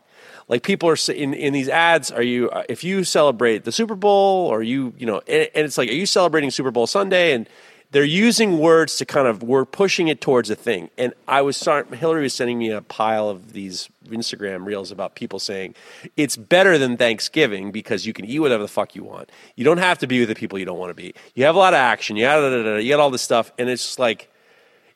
Like 0.50 0.64
people 0.64 0.90
are 0.90 0.98
in, 1.14 1.34
in 1.36 1.54
these 1.54 1.70
ads, 1.70 2.12
are 2.12 2.24
you 2.24 2.50
uh, 2.50 2.64
if 2.68 2.84
you 2.84 3.04
celebrate 3.04 3.64
the 3.64 3.72
Super 3.72 3.96
Bowl 3.96 4.48
or 4.48 4.64
you 4.64 4.94
you 4.98 5.06
know, 5.06 5.22
and, 5.28 5.48
and 5.54 5.66
it's 5.66 5.78
like, 5.78 5.90
are 5.90 5.94
you 5.94 6.08
celebrating 6.08 6.50
Super 6.50 6.72
Bowl 6.72 6.88
Sunday? 6.88 7.34
And 7.34 7.48
they're 7.92 8.04
using 8.04 8.60
words 8.60 8.98
to 8.98 9.06
kind 9.06 9.28
of 9.28 9.44
we're 9.44 9.66
pushing 9.66 10.08
it 10.08 10.22
towards 10.22 10.50
a 10.50 10.56
thing. 10.56 10.90
And 10.98 11.14
I 11.28 11.42
was 11.42 11.56
starting, 11.56 11.94
Hillary 11.94 12.24
was 12.24 12.34
sending 12.34 12.58
me 12.58 12.72
a 12.72 12.82
pile 12.82 13.30
of 13.30 13.54
these 13.54 13.90
Instagram 14.08 14.66
reels 14.66 14.92
about 14.92 15.16
people 15.16 15.40
saying 15.40 15.76
it's 16.18 16.36
better 16.36 16.78
than 16.78 16.98
Thanksgiving 16.98 17.72
because 17.72 18.06
you 18.06 18.14
can 18.14 18.26
eat 18.26 18.40
whatever 18.40 18.64
the 18.64 18.70
fuck 18.70 18.96
you 18.96 19.04
want. 19.04 19.32
You 19.56 19.66
don't 19.66 19.78
have 19.78 20.00
to 20.00 20.08
be 20.08 20.20
with 20.20 20.30
the 20.30 20.36
people 20.36 20.58
you 20.58 20.66
don't 20.66 20.80
want 20.80 20.90
to 20.90 20.96
be. 20.96 21.14
You 21.36 21.46
have 21.46 21.56
a 21.56 21.60
lot 21.60 21.74
of 21.74 21.78
action. 21.78 22.16
You 22.16 22.24
got 22.24 22.78
you 22.78 22.90
got 22.90 23.00
all 23.00 23.12
this 23.12 23.22
stuff, 23.22 23.52
and 23.60 23.70
it's 23.70 24.00
like 24.00 24.32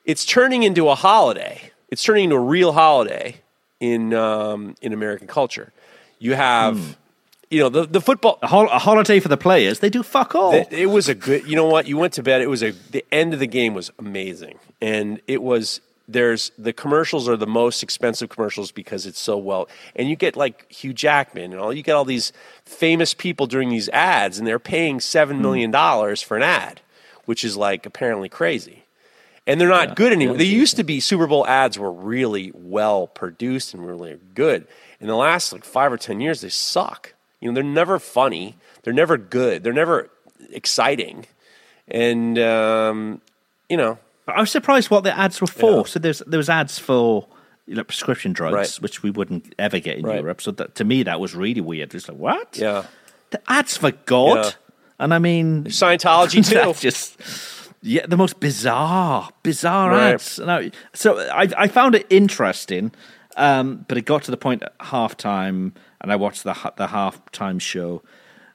it's 0.04 0.26
turning 0.26 0.64
into 0.64 0.90
a 0.90 0.96
holiday. 0.96 1.62
It's 1.90 2.02
turning 2.02 2.26
into 2.26 2.38
a 2.38 2.40
real 2.40 2.72
holiday 2.72 3.43
in 3.84 4.14
um, 4.14 4.76
in 4.82 4.94
American 4.94 5.28
culture. 5.28 5.72
You 6.20 6.36
have. 6.36 6.78
Mm 6.78 6.96
you 7.50 7.60
know 7.60 7.70
the 7.70 7.86
the 7.86 8.02
football 8.02 8.40
a, 8.42 8.48
hol- 8.48 8.70
a, 8.70 8.80
holiday 8.80 9.20
for 9.20 9.28
the 9.28 9.38
players. 9.38 9.78
They 9.78 9.92
do 9.92 10.02
fuck 10.02 10.34
all. 10.34 10.54
The, 10.54 10.76
it 10.76 10.88
was 10.88 11.08
a 11.08 11.14
good. 11.14 11.48
You 11.48 11.56
know 11.56 11.68
what? 11.68 11.88
You 11.88 11.98
went 11.98 12.14
to 12.14 12.24
bed. 12.24 12.42
It 12.42 12.50
was 12.50 12.64
a 12.64 12.72
the 12.72 13.06
end 13.12 13.32
of 13.36 13.40
the 13.40 13.46
game 13.46 13.76
was 13.76 13.92
amazing, 14.00 14.58
and 14.82 15.22
it 15.28 15.40
was 15.44 15.80
there's 16.08 16.52
the 16.58 16.74
commercials 16.74 17.30
are 17.30 17.38
the 17.38 17.46
most 17.46 17.84
expensive 17.84 18.30
commercials 18.30 18.72
because 18.72 19.06
it's 19.06 19.20
so 19.20 19.38
well, 19.38 19.70
and 19.96 20.10
you 20.10 20.16
get 20.16 20.36
like 20.36 20.72
Hugh 20.72 20.94
Jackman 20.94 21.52
and 21.52 21.62
all. 21.62 21.72
You 21.72 21.84
get 21.84 21.94
all 21.94 22.06
these 22.06 22.34
famous 22.66 23.14
people 23.14 23.46
during 23.46 23.70
these 23.70 23.88
ads, 23.90 24.40
and 24.40 24.48
they're 24.48 24.58
paying 24.58 25.00
seven 25.00 25.36
hmm. 25.36 25.44
million 25.44 25.70
dollars 25.70 26.24
for 26.24 26.36
an 26.36 26.42
ad, 26.42 26.82
which 27.26 27.44
is 27.44 27.56
like 27.56 27.86
apparently 27.86 28.30
crazy. 28.30 28.83
And 29.46 29.60
they're 29.60 29.68
not 29.68 29.90
yeah, 29.90 29.96
good 29.96 30.14
anymore. 30.14 30.38
They 30.38 30.46
used 30.46 30.78
to 30.78 30.84
be 30.84 31.00
Super 31.02 31.28
Bowl 31.28 31.46
ads 31.46 31.78
were 31.78 31.92
really 31.92 32.52
well 32.54 33.08
produced 33.08 33.74
and 33.74 33.86
really 33.86 34.18
good. 34.34 34.68
In 35.02 35.08
the 35.08 35.16
last 35.16 35.52
like 35.52 35.66
five 35.66 35.92
or 35.92 35.98
ten 35.98 36.22
years, 36.22 36.42
they 36.42 36.50
suck. 36.50 37.14
You 37.42 37.50
know, 37.50 37.56
they're 37.56 37.64
never 37.64 38.00
funny. 38.00 38.56
They're 38.84 38.94
never 38.94 39.18
good. 39.18 39.64
They're 39.64 39.74
never 39.74 40.10
exciting. 40.50 41.26
And 41.90 42.40
um, 42.40 43.22
you 43.70 43.76
know, 43.76 44.00
I 44.28 44.40
was 44.40 44.52
surprised 44.52 44.90
what 44.90 45.04
the 45.04 45.18
ads 45.18 45.42
were 45.42 45.48
for. 45.48 45.78
Yeah. 45.80 45.84
So 45.84 46.00
there's 46.00 46.20
there 46.20 46.38
was 46.38 46.50
ads 46.50 46.80
for 46.80 47.28
you 47.66 47.76
know, 47.76 47.84
prescription 47.84 48.34
drugs, 48.34 48.54
right. 48.54 48.82
which 48.82 49.04
we 49.04 49.10
wouldn't 49.10 49.54
ever 49.58 49.80
get 49.80 49.98
in 49.98 50.06
right. 50.06 50.20
Europe. 50.20 50.42
So 50.42 50.52
that, 50.52 50.76
to 50.76 50.84
me, 50.84 51.04
that 51.04 51.20
was 51.20 51.36
really 51.36 51.62
weird. 51.62 51.94
It's 51.94 52.08
like 52.08 52.18
what? 52.18 52.58
Yeah, 52.58 52.86
the 53.32 53.42
ads 53.48 53.78
for 53.78 53.92
God. 53.92 54.46
Yeah. 54.46 54.52
And 55.00 55.14
I 55.14 55.20
mean, 55.20 55.66
Scientology 55.66 56.48
too. 56.74 56.80
just 56.80 57.20
yeah, 57.84 58.06
the 58.08 58.18
most 58.18 58.40
bizarre, 58.40 59.30
bizarre 59.44 59.92
right. 59.92 60.14
ads. 60.14 60.40
I, 60.40 60.72
so 60.94 61.20
I, 61.20 61.48
I 61.58 61.68
found 61.68 61.96
it 61.96 62.08
interesting, 62.10 62.92
um, 63.38 63.86
but 63.88 63.98
it 63.98 64.06
got 64.06 64.24
to 64.24 64.32
the 64.32 64.38
point 64.38 64.64
at 64.64 64.78
halftime 64.80 65.74
and 66.04 66.12
I 66.12 66.18
watched 66.18 66.44
the 66.44 66.54
the 66.76 66.88
halftime 66.88 67.60
show, 67.60 68.04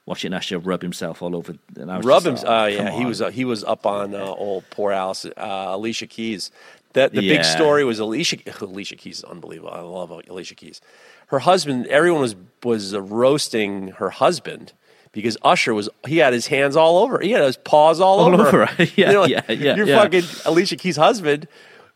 watching 0.05 0.33
Usher 0.33 0.59
rub 0.59 0.81
himself 0.81 1.21
all 1.21 1.35
over. 1.35 1.55
And 1.75 1.91
I 1.91 1.97
was 1.97 2.05
rub 2.05 2.25
him. 2.25 2.37
Oh, 2.45 2.61
uh, 2.61 2.65
yeah, 2.67 2.91
on. 2.91 2.99
he 2.99 3.05
was 3.05 3.21
uh, 3.21 3.31
he 3.31 3.43
was 3.43 3.63
up 3.63 3.85
on 3.85 4.13
uh, 4.15 4.23
old 4.23 4.63
poor 4.69 4.91
Alice, 4.91 5.25
uh, 5.25 5.65
Alicia 5.69 6.07
Keys. 6.07 6.51
That 6.93 7.13
the 7.13 7.23
yeah. 7.23 7.37
big 7.37 7.45
story 7.45 7.83
was 7.83 7.99
Alicia 7.99 8.37
Alicia 8.61 8.95
Keys 8.95 9.19
is 9.19 9.23
unbelievable. 9.23 9.71
I 9.71 9.81
love 9.81 10.11
Alicia 10.11 10.55
Keys. 10.55 10.79
Her 11.27 11.39
husband, 11.39 11.87
everyone 11.87 12.21
was 12.21 12.35
was 12.63 12.95
roasting 12.95 13.89
her 13.89 14.11
husband 14.11 14.73
because 15.11 15.37
Usher 15.41 15.73
was 15.73 15.89
he 16.07 16.17
had 16.17 16.33
his 16.33 16.47
hands 16.47 16.75
all 16.75 16.99
over. 16.99 17.19
He 17.19 17.31
had 17.31 17.43
his 17.43 17.57
paws 17.57 17.99
all, 17.99 18.19
all 18.19 18.33
over. 18.33 18.63
over. 18.63 18.69
yeah, 18.83 18.85
you 18.95 19.05
know, 19.05 19.25
yeah, 19.25 19.41
yeah. 19.49 19.75
You're 19.75 19.87
yeah. 19.87 20.01
fucking 20.01 20.23
Alicia 20.45 20.75
Keys' 20.75 20.97
husband. 20.97 21.47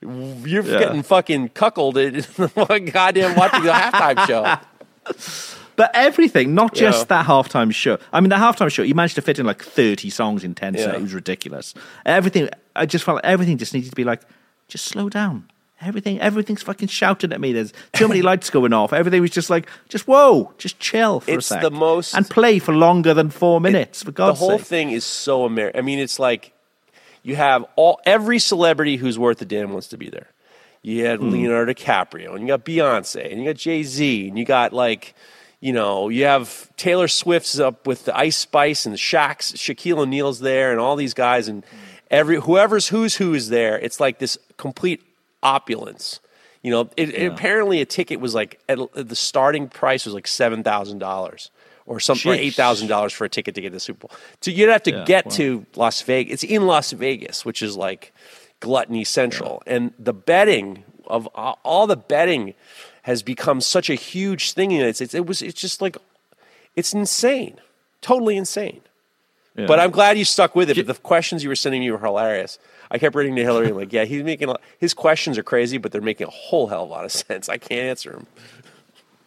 You're 0.02 0.64
yeah. 0.64 0.80
getting 0.80 1.04
fucking 1.04 1.50
cuckolded 1.50 2.08
in 2.08 2.22
the 2.84 2.92
goddamn 2.92 3.36
watching 3.38 3.64
the 3.64 3.72
halftime 3.72 4.28
show. 4.28 4.58
But 5.76 5.92
everything, 5.94 6.54
not 6.54 6.76
just 6.76 7.10
yeah. 7.10 7.18
that 7.18 7.26
halftime 7.26 7.74
show. 7.74 7.98
I 8.12 8.20
mean, 8.20 8.30
the 8.30 8.36
halftime 8.36 8.72
show, 8.72 8.84
you 8.84 8.96
managed 8.96 9.16
to 9.16 9.22
fit 9.22 9.40
in 9.40 9.46
like 9.46 9.64
30 9.64 10.10
songs 10.10 10.44
in 10.44 10.54
10 10.54 10.76
yeah. 10.76 10.94
It 10.94 11.02
was 11.02 11.14
ridiculous. 11.14 11.74
Everything, 12.06 12.50
I 12.76 12.86
just 12.86 13.06
felt 13.06 13.16
like 13.16 13.26
everything 13.26 13.58
just 13.58 13.74
needed 13.74 13.90
to 13.90 13.96
be 13.96 14.04
like, 14.04 14.22
just 14.68 14.86
slow 14.86 15.10
down. 15.10 15.50
Everything, 15.84 16.20
everything's 16.20 16.64
fucking 16.64 16.88
shouting 16.88 17.32
at 17.34 17.42
me. 17.42 17.54
There's 17.54 17.74
too 17.94 18.08
many 18.08 18.22
lights 18.22 18.50
going 18.50 18.74
off. 18.74 18.94
Everything 18.94 19.22
was 19.22 19.32
just 19.32 19.50
like, 19.50 19.68
just 19.90 20.08
whoa, 20.08 20.54
just 20.58 20.80
chill 20.80 21.20
for 21.20 21.32
it's 21.32 21.52
a 21.52 21.56
sec. 21.56 21.62
the 21.62 21.72
most 21.72 22.14
and 22.14 22.30
play 22.30 22.60
for 22.60 22.74
longer 22.74 23.14
than 23.14 23.30
four 23.30 23.60
minutes. 23.60 24.02
It, 24.02 24.06
for 24.06 24.12
God's 24.12 24.40
the 24.40 24.46
whole 24.46 24.58
sake. 24.58 24.68
thing 24.68 24.92
is 24.92 25.04
so 25.04 25.46
American. 25.46 25.80
I 25.80 25.82
mean, 25.82 26.00
it's 26.00 26.20
like 26.20 26.54
you 27.22 27.36
have 27.36 27.66
all 27.76 28.00
every 28.06 28.40
celebrity 28.40 28.98
who's 28.98 29.18
worth 29.18 29.42
a 29.42 29.46
damn 29.46 29.72
wants 29.72 29.88
to 29.90 29.98
be 29.98 30.10
there. 30.10 30.28
You 30.82 31.06
had 31.06 31.20
mm. 31.20 31.32
Leonardo 31.32 31.74
DiCaprio, 31.74 32.34
and 32.34 32.42
you 32.42 32.48
got 32.48 32.66
Beyonce, 32.66 33.32
and 33.32 33.40
you 33.40 33.48
got 33.48 33.56
Jay 33.56 33.84
Z, 33.84 34.28
and 34.28 34.38
you 34.38 34.46
got 34.46 34.74
like 34.74 35.16
you 35.64 35.72
know, 35.72 36.10
you 36.10 36.26
have 36.26 36.76
Taylor 36.76 37.08
Swift's 37.08 37.58
up 37.58 37.88
with 37.88 38.04
the 38.04 38.18
Ice 38.18 38.36
Spice 38.36 38.86
and 38.86 38.92
the 38.92 39.00
Shaq's, 39.00 39.54
Shaquille 39.54 40.00
O'Neal's 40.00 40.42
there, 40.42 40.72
and 40.72 40.80
all 40.82 40.98
these 40.98 41.14
guys, 41.14 41.48
and 41.48 41.66
every 42.12 42.36
whoever's 42.36 42.90
who's 42.90 43.16
who 43.16 43.34
is 43.34 43.48
there. 43.48 43.80
It's 43.80 43.98
like 43.98 44.20
this 44.20 44.38
complete 44.58 45.02
opulence. 45.44 46.20
You 46.62 46.72
know, 46.72 46.90
it, 46.96 47.10
yeah. 47.10 47.16
it, 47.16 47.32
apparently 47.34 47.82
a 47.82 47.86
ticket 47.86 48.20
was 48.20 48.34
like 48.34 48.60
at, 48.70 48.80
the 48.94 49.16
starting 49.16 49.68
price 49.68 50.06
was 50.06 50.14
like 50.14 50.28
seven 50.28 50.64
thousand 50.64 51.00
dollars 51.00 51.52
or 51.86 52.00
something, 52.00 52.32
or 52.32 52.36
eight 52.36 52.54
thousand 52.54 52.88
dollars 52.88 53.12
for 53.14 53.26
a 53.26 53.30
ticket 53.30 53.54
to 53.56 53.62
get 53.62 53.70
to 53.70 53.74
the 53.74 53.80
Super 53.80 54.08
Bowl. 54.08 54.18
So 54.42 54.52
you'd 54.52 54.70
have 54.70 54.84
to 54.84 54.92
yeah, 54.92 55.04
get 55.06 55.26
wow. 55.26 55.32
to 55.32 55.66
Las 55.76 56.02
Vegas. 56.02 56.36
It's 56.36 56.44
in 56.44 56.66
Las 56.66 56.92
Vegas, 56.94 57.44
which 57.44 57.62
is 57.62 57.76
like 57.76 58.14
gluttony 58.62 59.04
central, 59.04 59.62
yeah. 59.68 59.76
and 59.76 59.94
the 60.00 60.14
betting 60.14 60.86
of 61.06 61.28
all 61.28 61.86
the 61.86 61.98
betting 61.98 62.54
has 63.02 63.22
become 63.22 63.60
such 63.60 63.90
a 63.90 63.96
huge 63.96 64.54
thing 64.54 64.72
in 64.72 64.78
the 64.78 64.80
United 64.80 64.96
States. 64.96 65.14
It 65.14 65.26
was 65.26 65.42
it's 65.42 65.60
just 65.60 65.82
like 65.82 65.98
it's 66.76 66.94
insane, 66.94 67.60
totally 68.02 68.38
insane. 68.38 68.82
But 69.56 69.80
I'm 69.80 69.92
glad 69.92 70.18
you 70.18 70.26
stuck 70.26 70.56
with 70.56 70.70
it. 70.70 70.78
But 70.78 70.88
the 70.88 70.96
questions 70.96 71.44
you 71.44 71.50
were 71.50 71.56
sending 71.56 71.82
me 71.82 71.92
were 71.92 72.00
hilarious. 72.00 72.58
I 72.94 73.00
kept 73.00 73.16
reading 73.16 73.36
to 73.36 73.42
Hillary 73.42 73.70
I'm 73.70 73.76
like, 73.76 73.92
yeah, 73.92 74.06
he's 74.06 74.24
making 74.24 74.50
a, 74.50 74.56
his 74.78 74.94
questions 74.94 75.38
are 75.38 75.44
crazy, 75.44 75.78
but 75.78 75.92
they're 75.92 76.02
making 76.02 76.28
a 76.28 76.32
whole 76.32 76.68
hell 76.68 76.84
of 76.84 76.90
a 76.90 76.92
lot 76.92 77.06
of 77.06 77.12
sense. 77.12 77.50
I 77.50 77.58
can't 77.58 77.90
answer 77.90 78.12
them. 78.12 78.28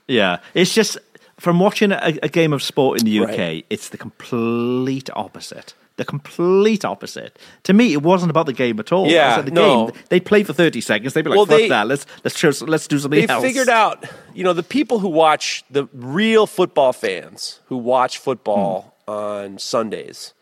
Yeah, 0.06 0.38
it's 0.54 0.72
just 0.72 0.96
from 1.38 1.58
watching 1.58 1.92
a, 1.92 2.18
a 2.22 2.28
game 2.28 2.52
of 2.52 2.62
sport 2.62 3.00
in 3.00 3.04
the 3.04 3.20
UK, 3.20 3.38
right. 3.38 3.66
it's 3.68 3.88
the 3.88 3.98
complete 3.98 5.10
opposite 5.14 5.74
the 5.96 6.04
complete 6.04 6.84
opposite. 6.84 7.38
To 7.64 7.72
me, 7.72 7.92
it 7.92 8.02
wasn't 8.02 8.30
about 8.30 8.46
the 8.46 8.52
game 8.52 8.78
at 8.78 8.92
all. 8.92 9.06
Yeah, 9.06 9.40
the 9.40 9.50
no. 9.50 9.86
game. 9.86 10.02
They'd 10.08 10.24
play 10.24 10.44
for 10.44 10.52
thirty 10.52 10.80
seconds. 10.80 11.14
They'd 11.14 11.22
be 11.22 11.30
like, 11.30 11.36
well, 11.36 11.46
"Fuck 11.46 11.58
they, 11.58 11.68
that! 11.68 11.86
Let's 11.86 12.06
let's 12.22 12.38
choose, 12.38 12.62
let's 12.62 12.86
do 12.86 12.98
something 12.98 13.26
they 13.26 13.32
else." 13.32 13.42
They 13.42 13.48
figured 13.48 13.68
out, 13.68 14.04
you 14.34 14.44
know, 14.44 14.52
the 14.52 14.62
people 14.62 14.98
who 14.98 15.08
watch 15.08 15.64
the 15.70 15.88
real 15.92 16.46
football 16.46 16.92
fans 16.92 17.60
who 17.66 17.76
watch 17.76 18.18
football 18.18 18.94
hmm. 19.06 19.10
on 19.10 19.58
Sundays 19.58 20.34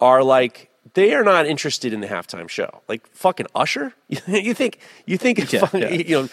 are 0.00 0.22
like 0.22 0.70
they 0.96 1.12
are 1.12 1.22
not 1.22 1.46
interested 1.46 1.92
in 1.92 2.00
the 2.00 2.06
halftime 2.06 2.48
show. 2.48 2.80
Like 2.88 3.06
fucking 3.08 3.46
Usher, 3.54 3.92
you 4.08 4.54
think 4.54 4.78
you 5.04 5.18
think 5.18 5.52
yeah, 5.52 5.60
fucking, 5.60 5.82
yeah. 5.82 5.90
you 5.90 6.22
know 6.22 6.28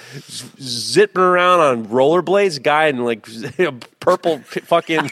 zipping 0.58 1.22
around 1.22 1.60
on 1.60 1.86
rollerblades, 1.88 2.64
guy 2.64 2.86
in 2.86 3.04
like 3.04 3.28
purple 4.00 4.40
fucking 4.40 5.10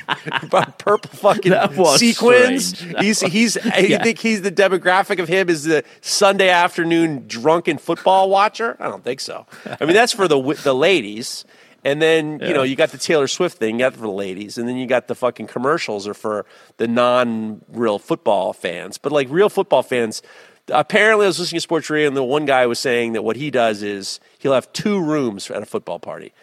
purple 0.79 1.09
fucking 1.11 1.53
sequins. 1.97 2.79
He's 2.99 3.19
he's 3.19 3.57
yeah. 3.63 3.79
you 3.79 3.97
think 3.99 4.19
he's 4.19 4.41
the 4.41 4.51
demographic 4.51 5.19
of 5.19 5.27
him 5.27 5.49
is 5.49 5.65
the 5.65 5.83
Sunday 5.99 6.49
afternoon 6.49 7.25
drunken 7.27 7.77
football 7.77 8.29
watcher? 8.29 8.77
I 8.79 8.87
don't 8.87 9.03
think 9.03 9.19
so. 9.19 9.45
I 9.65 9.83
mean 9.83 9.93
that's 9.93 10.13
for 10.13 10.29
the 10.29 10.41
the 10.63 10.73
ladies. 10.73 11.43
And 11.83 12.01
then 12.01 12.39
yeah. 12.39 12.47
you 12.47 12.53
know 12.53 12.63
you 12.63 12.75
got 12.75 12.89
the 12.89 12.97
Taylor 12.97 13.27
Swift 13.27 13.57
thing, 13.57 13.75
you 13.75 13.85
got 13.85 13.93
for 13.93 14.01
the 14.01 14.09
ladies, 14.09 14.57
and 14.57 14.67
then 14.67 14.77
you 14.77 14.85
got 14.85 15.07
the 15.07 15.15
fucking 15.15 15.47
commercials 15.47 16.07
are 16.07 16.13
for 16.13 16.45
the 16.77 16.87
non-real 16.87 17.99
football 17.99 18.53
fans. 18.53 18.97
But 18.97 19.11
like 19.11 19.27
real 19.29 19.49
football 19.49 19.83
fans, 19.83 20.21
apparently 20.69 21.25
I 21.25 21.27
was 21.27 21.39
listening 21.39 21.57
to 21.57 21.61
Sports 21.61 21.89
Radio, 21.89 22.07
and 22.07 22.17
the 22.17 22.23
one 22.23 22.45
guy 22.45 22.65
was 22.65 22.79
saying 22.79 23.13
that 23.13 23.23
what 23.23 23.35
he 23.35 23.51
does 23.51 23.81
is 23.83 24.19
he'll 24.39 24.53
have 24.53 24.71
two 24.73 25.01
rooms 25.01 25.49
at 25.49 25.61
a 25.61 25.65
football 25.65 25.99
party. 25.99 26.33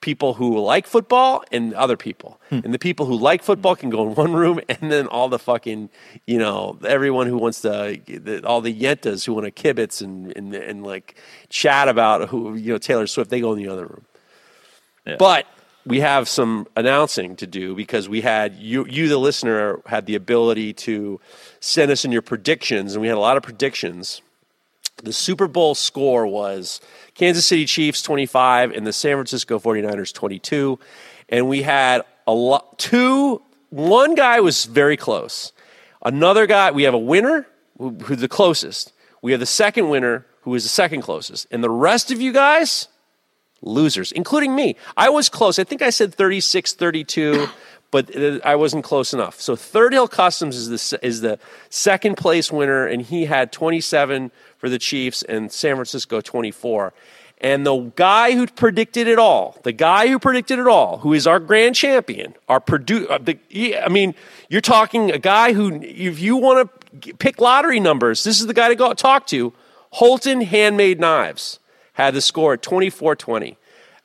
People 0.00 0.34
who 0.34 0.60
like 0.60 0.86
football 0.86 1.42
and 1.50 1.74
other 1.74 1.96
people. 1.96 2.40
Hmm. 2.50 2.60
And 2.62 2.72
the 2.72 2.78
people 2.78 3.06
who 3.06 3.16
like 3.16 3.42
football 3.42 3.74
can 3.74 3.90
go 3.90 4.08
in 4.08 4.14
one 4.14 4.32
room, 4.32 4.60
and 4.68 4.92
then 4.92 5.08
all 5.08 5.28
the 5.28 5.40
fucking, 5.40 5.90
you 6.26 6.38
know, 6.38 6.78
everyone 6.86 7.26
who 7.26 7.36
wants 7.36 7.62
to, 7.62 8.00
the, 8.06 8.42
all 8.44 8.60
the 8.60 8.72
yentas 8.72 9.26
who 9.26 9.34
want 9.34 9.52
to 9.54 9.62
kibitz 9.62 10.00
and, 10.00 10.36
and, 10.36 10.54
and 10.54 10.84
like 10.84 11.16
chat 11.48 11.88
about 11.88 12.28
who, 12.28 12.54
you 12.54 12.72
know, 12.72 12.78
Taylor 12.78 13.06
Swift, 13.06 13.30
they 13.30 13.40
go 13.40 13.52
in 13.52 13.58
the 13.58 13.68
other 13.68 13.86
room. 13.86 14.04
But 15.16 15.46
we 15.86 16.00
have 16.00 16.28
some 16.28 16.66
announcing 16.76 17.36
to 17.36 17.46
do 17.46 17.74
because 17.74 18.08
we 18.08 18.20
had 18.20 18.54
you, 18.54 18.86
you, 18.86 19.08
the 19.08 19.18
listener, 19.18 19.80
had 19.86 20.06
the 20.06 20.14
ability 20.14 20.74
to 20.74 21.20
send 21.60 21.90
us 21.90 22.04
in 22.04 22.12
your 22.12 22.22
predictions, 22.22 22.94
and 22.94 23.00
we 23.00 23.08
had 23.08 23.16
a 23.16 23.20
lot 23.20 23.36
of 23.36 23.42
predictions. 23.42 24.20
The 25.02 25.12
Super 25.12 25.46
Bowl 25.46 25.74
score 25.74 26.26
was 26.26 26.80
Kansas 27.14 27.46
City 27.46 27.64
Chiefs 27.64 28.02
25 28.02 28.72
and 28.72 28.86
the 28.86 28.92
San 28.92 29.14
Francisco 29.14 29.58
49ers 29.58 30.12
22. 30.12 30.78
And 31.28 31.48
we 31.48 31.62
had 31.62 32.02
a 32.26 32.32
lot, 32.32 32.78
two, 32.78 33.40
one 33.70 34.14
guy 34.14 34.40
was 34.40 34.64
very 34.64 34.96
close. 34.96 35.52
Another 36.04 36.46
guy, 36.46 36.70
we 36.70 36.82
have 36.82 36.94
a 36.94 36.98
winner 36.98 37.46
who, 37.78 37.90
who's 37.90 38.20
the 38.20 38.28
closest. 38.28 38.92
We 39.22 39.32
have 39.32 39.40
the 39.40 39.46
second 39.46 39.88
winner 39.88 40.26
who 40.42 40.54
is 40.54 40.64
the 40.64 40.68
second 40.68 41.02
closest. 41.02 41.46
And 41.50 41.62
the 41.62 41.70
rest 41.70 42.10
of 42.10 42.20
you 42.20 42.32
guys, 42.32 42.88
losers, 43.62 44.12
including 44.12 44.54
me. 44.54 44.76
I 44.96 45.08
was 45.10 45.28
close. 45.28 45.58
I 45.58 45.64
think 45.64 45.82
I 45.82 45.90
said 45.90 46.14
36 46.14 46.74
32, 46.74 47.48
but 47.90 48.14
I 48.44 48.54
wasn't 48.56 48.84
close 48.84 49.12
enough. 49.12 49.40
So 49.40 49.56
Third 49.56 49.92
Hill 49.92 50.08
Customs 50.08 50.56
is 50.56 50.90
the, 50.90 51.06
is 51.06 51.20
the 51.20 51.38
second 51.70 52.16
place 52.16 52.52
winner, 52.52 52.86
and 52.86 53.02
he 53.02 53.24
had 53.24 53.52
27 53.52 54.30
for 54.58 54.68
the 54.68 54.78
Chiefs 54.78 55.22
and 55.22 55.50
San 55.50 55.76
Francisco 55.76 56.20
24. 56.20 56.92
And 57.40 57.64
the 57.64 57.92
guy 57.94 58.32
who 58.32 58.48
predicted 58.48 59.06
it 59.06 59.18
all, 59.18 59.56
the 59.62 59.72
guy 59.72 60.08
who 60.08 60.18
predicted 60.18 60.58
it 60.58 60.66
all, 60.66 60.98
who 60.98 61.12
is 61.12 61.24
our 61.24 61.38
grand 61.38 61.76
champion, 61.76 62.34
our 62.48 62.58
Purdue, 62.58 63.06
uh, 63.06 63.20
I 63.24 63.88
mean, 63.88 64.16
you're 64.48 64.60
talking 64.60 65.12
a 65.12 65.18
guy 65.18 65.52
who, 65.52 65.80
if 65.80 66.18
you 66.18 66.36
want 66.36 66.68
to 67.00 67.14
pick 67.14 67.40
lottery 67.40 67.78
numbers, 67.78 68.24
this 68.24 68.40
is 68.40 68.48
the 68.48 68.54
guy 68.54 68.68
to 68.68 68.74
go 68.74 68.92
talk 68.92 69.28
to. 69.28 69.52
Holton 69.90 70.40
Handmade 70.40 70.98
Knives 70.98 71.60
had 71.98 72.14
the 72.14 72.20
score 72.20 72.54
at 72.54 72.62
24-20. 72.62 73.56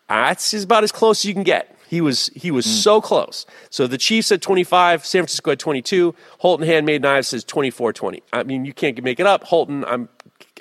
That's 0.09 0.53
about 0.63 0.83
as 0.83 0.91
close 0.91 1.21
as 1.21 1.25
you 1.25 1.33
can 1.33 1.43
get. 1.43 1.69
He 1.87 2.01
was 2.01 2.31
he 2.33 2.49
was 2.49 2.65
mm. 2.65 2.69
so 2.69 2.99
close. 2.99 3.45
So 3.69 3.85
the 3.85 3.99
Chiefs 3.99 4.31
at 4.31 4.41
25, 4.41 5.05
San 5.05 5.21
Francisco 5.21 5.51
at 5.51 5.59
22. 5.59 6.15
Holton 6.39 6.65
Handmade 6.65 7.03
Knives 7.03 7.27
says 7.27 7.45
24-20. 7.45 8.21
I 8.33 8.41
mean, 8.41 8.65
you 8.65 8.73
can't 8.73 9.01
make 9.03 9.19
it 9.19 9.27
up. 9.27 9.43
Holton, 9.43 9.85
I'm 9.85 10.09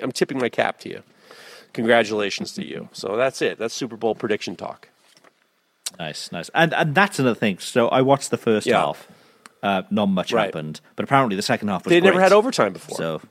I'm 0.01 0.11
tipping 0.11 0.37
my 0.37 0.49
cap 0.49 0.79
to 0.81 0.89
you. 0.89 1.01
Congratulations 1.73 2.51
to 2.53 2.63
you. 2.63 2.87
So 2.91 3.17
that's 3.17 3.41
it. 3.41 3.57
That's 3.57 3.73
Super 3.73 3.97
Bowl 3.97 4.13
prediction 4.13 4.55
talk. 4.55 4.89
Nice, 5.97 6.31
nice. 6.31 6.49
And 6.53 6.71
and 6.71 6.93
that's 6.93 7.17
another 7.17 7.39
thing. 7.39 7.57
So 7.57 7.87
I 7.87 8.01
watched 8.03 8.29
the 8.29 8.37
first 8.37 8.67
yeah. 8.67 8.85
half. 8.85 9.07
Uh, 9.63 9.81
not 9.89 10.07
much 10.07 10.33
right. 10.33 10.45
happened, 10.45 10.81
but 10.95 11.03
apparently 11.03 11.35
the 11.35 11.41
second 11.41 11.69
half 11.69 11.85
was. 11.85 11.89
They 11.89 12.01
never 12.01 12.21
had 12.21 12.33
overtime 12.33 12.73
before. 12.73 12.97
So 12.97 13.21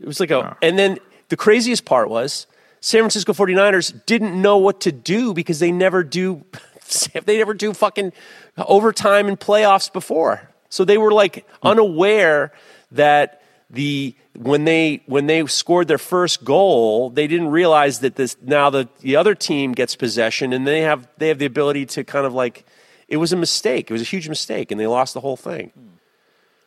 it 0.00 0.06
was 0.06 0.18
like 0.18 0.32
a. 0.32 0.56
And 0.60 0.76
then 0.76 0.98
the 1.28 1.36
craziest 1.36 1.84
part 1.84 2.08
was 2.08 2.48
San 2.84 3.00
Francisco 3.00 3.32
49ers 3.32 4.04
didn't 4.04 4.42
know 4.42 4.58
what 4.58 4.82
to 4.82 4.92
do 4.92 5.32
because 5.32 5.58
they 5.58 5.72
never 5.72 6.04
do 6.04 6.44
they 7.24 7.38
never 7.38 7.54
do 7.54 7.72
fucking 7.72 8.12
overtime 8.58 9.26
and 9.26 9.40
playoffs 9.40 9.90
before. 9.90 10.50
So 10.68 10.84
they 10.84 10.98
were 10.98 11.10
like 11.10 11.46
hmm. 11.62 11.68
unaware 11.68 12.52
that 12.92 13.40
the 13.70 14.14
when 14.36 14.66
they 14.66 15.00
when 15.06 15.24
they 15.24 15.46
scored 15.46 15.88
their 15.88 15.96
first 15.96 16.44
goal, 16.44 17.08
they 17.08 17.26
didn't 17.26 17.48
realize 17.48 18.00
that 18.00 18.16
this 18.16 18.36
now 18.42 18.68
the 18.68 18.86
the 19.00 19.16
other 19.16 19.34
team 19.34 19.72
gets 19.72 19.96
possession 19.96 20.52
and 20.52 20.66
they 20.66 20.82
have 20.82 21.08
they 21.16 21.28
have 21.28 21.38
the 21.38 21.46
ability 21.46 21.86
to 21.86 22.04
kind 22.04 22.26
of 22.26 22.34
like 22.34 22.66
it 23.08 23.16
was 23.16 23.32
a 23.32 23.36
mistake. 23.36 23.90
It 23.90 23.94
was 23.94 24.02
a 24.02 24.04
huge 24.04 24.28
mistake 24.28 24.70
and 24.70 24.78
they 24.78 24.86
lost 24.86 25.14
the 25.14 25.20
whole 25.20 25.38
thing. 25.38 25.70
Hmm. 25.70 25.93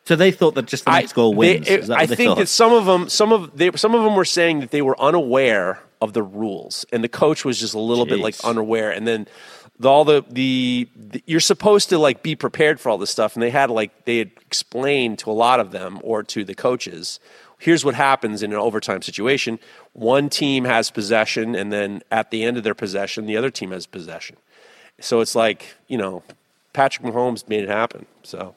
So 0.08 0.16
they 0.16 0.30
thought 0.30 0.54
that 0.54 0.64
just 0.64 0.86
the 0.86 0.92
next 0.92 1.12
I, 1.12 1.14
goal 1.16 1.34
wins. 1.34 1.66
They, 1.68 1.74
it, 1.74 1.90
I 1.90 2.06
think 2.06 2.30
thought? 2.30 2.38
that 2.38 2.48
some 2.48 2.72
of 2.72 2.86
them, 2.86 3.10
some 3.10 3.30
of 3.30 3.54
they, 3.54 3.70
some 3.72 3.94
of 3.94 4.04
them 4.04 4.16
were 4.16 4.24
saying 4.24 4.60
that 4.60 4.70
they 4.70 4.80
were 4.80 4.98
unaware 4.98 5.82
of 6.00 6.14
the 6.14 6.22
rules, 6.22 6.86
and 6.90 7.04
the 7.04 7.10
coach 7.10 7.44
was 7.44 7.60
just 7.60 7.74
a 7.74 7.78
little 7.78 8.06
Jeez. 8.06 8.08
bit 8.08 8.20
like 8.20 8.34
unaware. 8.42 8.90
And 8.90 9.06
then 9.06 9.28
the, 9.78 9.86
all 9.86 10.06
the, 10.06 10.24
the, 10.30 10.88
the 10.96 11.22
you're 11.26 11.40
supposed 11.40 11.90
to 11.90 11.98
like 11.98 12.22
be 12.22 12.34
prepared 12.34 12.80
for 12.80 12.88
all 12.88 12.96
this 12.96 13.10
stuff, 13.10 13.36
and 13.36 13.42
they 13.42 13.50
had 13.50 13.68
like 13.68 14.06
they 14.06 14.16
had 14.16 14.30
explained 14.46 15.18
to 15.18 15.30
a 15.30 15.32
lot 15.32 15.60
of 15.60 15.72
them 15.72 16.00
or 16.02 16.22
to 16.22 16.42
the 16.42 16.54
coaches. 16.54 17.20
Here's 17.58 17.84
what 17.84 17.94
happens 17.94 18.42
in 18.42 18.50
an 18.50 18.58
overtime 18.58 19.02
situation: 19.02 19.58
one 19.92 20.30
team 20.30 20.64
has 20.64 20.90
possession, 20.90 21.54
and 21.54 21.70
then 21.70 22.02
at 22.10 22.30
the 22.30 22.44
end 22.44 22.56
of 22.56 22.64
their 22.64 22.74
possession, 22.74 23.26
the 23.26 23.36
other 23.36 23.50
team 23.50 23.72
has 23.72 23.84
possession. 23.84 24.36
So 25.00 25.20
it's 25.20 25.34
like 25.34 25.74
you 25.86 25.98
know, 25.98 26.22
Patrick 26.72 27.06
Mahomes 27.06 27.46
made 27.46 27.62
it 27.62 27.68
happen. 27.68 28.06
So 28.22 28.54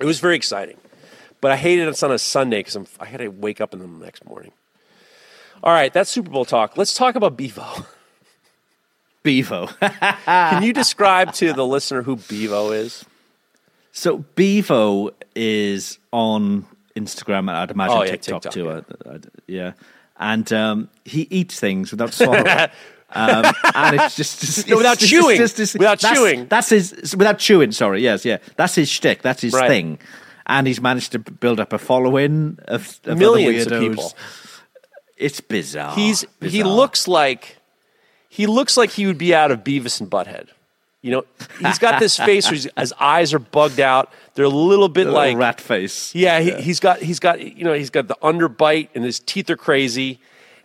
it 0.00 0.06
was 0.06 0.20
very 0.20 0.36
exciting. 0.36 0.76
But 1.40 1.52
I 1.52 1.56
hated 1.56 1.88
it's 1.88 2.02
on 2.02 2.12
a 2.12 2.18
Sunday 2.18 2.60
because 2.60 2.76
I 2.98 3.06
had 3.06 3.18
to 3.18 3.28
wake 3.28 3.60
up 3.60 3.72
in 3.72 3.80
the 3.80 3.86
next 3.86 4.24
morning. 4.26 4.52
All 5.62 5.72
right, 5.72 5.92
that's 5.92 6.10
Super 6.10 6.30
Bowl 6.30 6.44
talk. 6.44 6.76
Let's 6.76 6.94
talk 6.94 7.14
about 7.14 7.36
Bevo. 7.36 7.66
Bevo. 9.22 9.66
Can 10.24 10.62
you 10.62 10.72
describe 10.72 11.32
to 11.34 11.52
the 11.52 11.66
listener 11.66 12.02
who 12.02 12.16
Bevo 12.16 12.72
is? 12.72 13.04
So 13.92 14.18
Bevo 14.18 15.10
is 15.34 15.98
on 16.12 16.66
Instagram 16.96 17.40
and 17.40 17.50
I'd 17.50 17.70
imagine 17.70 17.96
oh, 17.96 18.02
yeah, 18.02 18.10
TikTok, 18.12 18.42
TikTok, 18.42 18.52
too. 18.52 18.84
Yeah. 19.04 19.18
yeah. 19.46 19.72
And 20.18 20.50
um, 20.52 20.88
he 21.04 21.26
eats 21.30 21.58
things 21.58 21.90
without 21.90 22.12
swallowing. 22.14 22.68
Um, 23.12 23.44
and 23.74 24.00
it's 24.00 24.16
just, 24.16 24.40
just 24.40 24.68
no, 24.68 24.76
without 24.76 25.02
it's, 25.02 25.08
chewing. 25.08 25.40
It's 25.40 25.54
just, 25.54 25.74
without 25.74 26.00
that's, 26.00 26.18
chewing. 26.18 26.46
That's 26.46 26.68
his 26.68 27.16
without 27.16 27.38
chewing. 27.38 27.72
Sorry, 27.72 28.02
yes, 28.02 28.24
yeah. 28.24 28.38
That's 28.56 28.74
his 28.74 28.88
shtick. 28.88 29.22
That's 29.22 29.42
his 29.42 29.52
right. 29.52 29.68
thing. 29.68 29.98
And 30.46 30.66
he's 30.66 30.80
managed 30.80 31.12
to 31.12 31.18
build 31.18 31.60
up 31.60 31.72
a 31.72 31.78
following 31.78 32.58
of, 32.66 32.98
of 33.04 33.18
millions 33.18 33.66
of 33.66 33.80
people. 33.80 34.12
It's 35.16 35.40
bizarre. 35.40 35.94
He's 35.94 36.24
bizarre. 36.40 36.50
he 36.50 36.62
looks 36.64 37.06
like 37.06 37.58
he 38.28 38.46
looks 38.46 38.76
like 38.76 38.90
he 38.90 39.06
would 39.06 39.18
be 39.18 39.34
out 39.34 39.50
of 39.50 39.64
Beavis 39.64 40.00
and 40.00 40.10
Butthead. 40.10 40.48
You 41.02 41.12
know, 41.12 41.24
he's 41.60 41.78
got 41.78 41.98
this 41.98 42.16
face 42.28 42.46
where 42.46 42.60
his 42.76 42.94
eyes 43.00 43.32
are 43.32 43.38
bugged 43.38 43.80
out. 43.80 44.12
They're 44.34 44.44
a 44.44 44.48
little 44.48 44.88
bit 44.88 45.06
a 45.06 45.10
like 45.10 45.36
rat 45.36 45.60
face. 45.60 46.14
Yeah, 46.14 46.40
he, 46.40 46.50
has 46.50 46.80
got 46.80 47.00
he's 47.00 47.18
got 47.18 47.40
you 47.40 47.64
know 47.64 47.72
he's 47.72 47.90
got 47.90 48.08
the 48.08 48.16
underbite 48.22 48.88
and 48.94 49.04
his 49.04 49.18
teeth 49.18 49.50
are 49.50 49.56
crazy, 49.56 50.20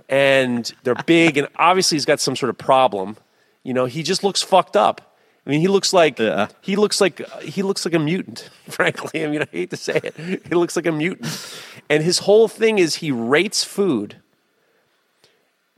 and 0.10 0.72
they're 0.84 0.96
big 1.06 1.38
and 1.38 1.48
obviously 1.58 1.96
he's 1.96 2.06
got 2.06 2.20
some 2.20 2.36
sort 2.36 2.50
of 2.50 2.58
problem. 2.58 3.18
You 3.64 3.74
know, 3.74 3.86
he 3.86 4.04
just 4.04 4.24
looks 4.24 4.42
fucked 4.42 4.76
up. 4.76 5.16
I 5.46 5.50
mean, 5.50 5.62
he 5.62 5.68
looks 5.68 5.94
like 5.94 6.20
yeah. 6.20 6.48
he 6.62 6.76
looks 6.76 7.00
like 7.00 7.22
he 7.42 7.62
looks 7.62 7.86
like 7.86 7.94
a 7.94 8.00
mutant. 8.00 8.50
Frankly, 8.70 9.24
I 9.24 9.28
mean, 9.28 9.44
I 9.44 9.48
hate 9.52 9.70
to 9.70 9.78
say 9.78 10.00
it, 10.04 10.16
he 10.18 10.56
looks 10.56 10.76
like 10.76 10.86
a 10.86 10.92
mutant. 10.92 11.60
And 11.90 12.04
his 12.04 12.20
whole 12.20 12.48
thing 12.48 12.80
is 12.80 12.96
he 12.96 13.12
rates 13.12 13.64
food 13.64 14.18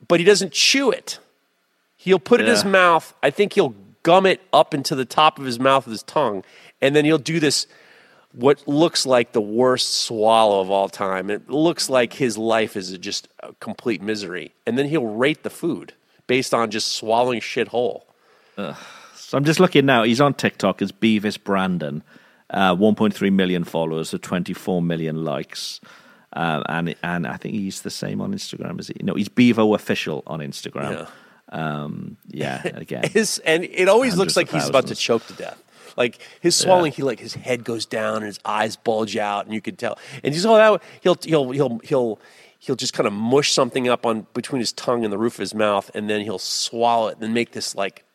but 0.07 0.19
he 0.19 0.25
doesn't 0.25 0.51
chew 0.51 0.91
it. 0.91 1.19
He'll 1.95 2.19
put 2.19 2.39
it 2.39 2.45
in 2.45 2.51
his 2.51 2.65
mouth. 2.65 3.13
I 3.21 3.29
think 3.29 3.53
he'll 3.53 3.75
gum 4.03 4.25
it 4.25 4.41
up 4.53 4.73
into 4.73 4.95
the 4.95 5.05
top 5.05 5.39
of 5.39 5.45
his 5.45 5.59
mouth 5.59 5.85
with 5.85 5.91
his 5.91 6.03
tongue, 6.03 6.43
and 6.81 6.95
then 6.95 7.05
he'll 7.05 7.17
do 7.17 7.39
this 7.39 7.67
what 8.37 8.67
looks 8.67 9.05
like 9.05 9.31
the 9.31 9.41
worst 9.41 10.03
swallow 10.03 10.61
of 10.61 10.69
all 10.69 10.89
time. 10.89 11.31
It 11.31 11.49
looks 11.49 11.89
like 11.89 12.13
his 12.13 12.37
life 12.37 12.77
is 12.77 12.95
just 12.99 13.27
a 13.41 13.53
complete 13.53 14.01
misery. 14.01 14.53
And 14.65 14.77
then 14.77 14.87
he'll 14.87 15.07
rate 15.07 15.41
the 15.41 15.49
food 15.49 15.93
based 16.27 16.53
on 16.53 16.69
just 16.69 16.91
swallowing 16.91 17.39
shit 17.39 17.69
whole. 17.69 18.05
So 19.15 19.37
I'm 19.37 19.43
just 19.43 19.59
looking 19.59 19.85
now. 19.87 20.03
He's 20.03 20.21
on 20.21 20.35
TikTok 20.35 20.81
as 20.81 20.91
Beavis 20.91 21.43
Brandon, 21.43 22.03
uh, 22.51 22.75
1.3 22.75 23.33
million 23.33 23.63
followers, 23.63 24.09
so 24.09 24.17
24 24.17 24.81
million 24.83 25.25
likes. 25.25 25.81
Um, 26.33 26.63
and 26.69 26.95
and 27.01 27.25
I 27.25 27.37
think 27.37 27.55
he's 27.55 27.81
the 27.81 27.89
same 27.89 28.21
on 28.21 28.33
Instagram. 28.33 28.79
Is 28.79 28.89
he? 28.89 28.95
No, 29.01 29.15
he's 29.15 29.29
Bevo 29.29 29.73
official 29.73 30.23
on 30.27 30.39
Instagram. 30.39 30.91
Yeah. 30.91 31.07
Um, 31.49 32.17
yeah, 32.27 32.61
again, 32.75 33.09
and 33.45 33.63
it 33.63 33.87
always 33.87 34.17
looks 34.17 34.35
like 34.35 34.49
he's 34.49 34.67
about 34.67 34.87
to 34.87 34.95
choke 34.95 35.25
to 35.27 35.33
death. 35.33 35.63
Like 35.97 36.19
his 36.41 36.55
swallowing, 36.55 36.91
he 36.91 37.01
like 37.01 37.19
his 37.19 37.33
head 37.33 37.63
goes 37.63 37.85
down 37.85 38.17
and 38.17 38.25
his 38.25 38.39
eyes 38.45 38.75
bulge 38.75 39.17
out, 39.17 39.45
and 39.45 39.53
you 39.53 39.61
can 39.61 39.75
tell. 39.75 39.97
And 40.23 40.33
he's 40.33 40.45
all 40.45 40.55
that 40.55 40.81
he'll 41.01 41.17
he'll 41.23 41.51
he'll 41.51 41.79
he'll 41.79 42.19
he'll 42.59 42.75
just 42.75 42.93
kind 42.93 43.07
of 43.07 43.13
mush 43.13 43.51
something 43.51 43.89
up 43.89 44.05
on 44.05 44.27
between 44.33 44.59
his 44.59 44.71
tongue 44.71 45.03
and 45.03 45.11
the 45.11 45.17
roof 45.17 45.33
of 45.33 45.39
his 45.39 45.55
mouth, 45.55 45.89
and 45.95 46.09
then 46.09 46.21
he'll 46.21 46.39
swallow 46.39 47.07
it 47.07 47.17
and 47.19 47.33
make 47.33 47.51
this 47.51 47.75
like 47.75 48.05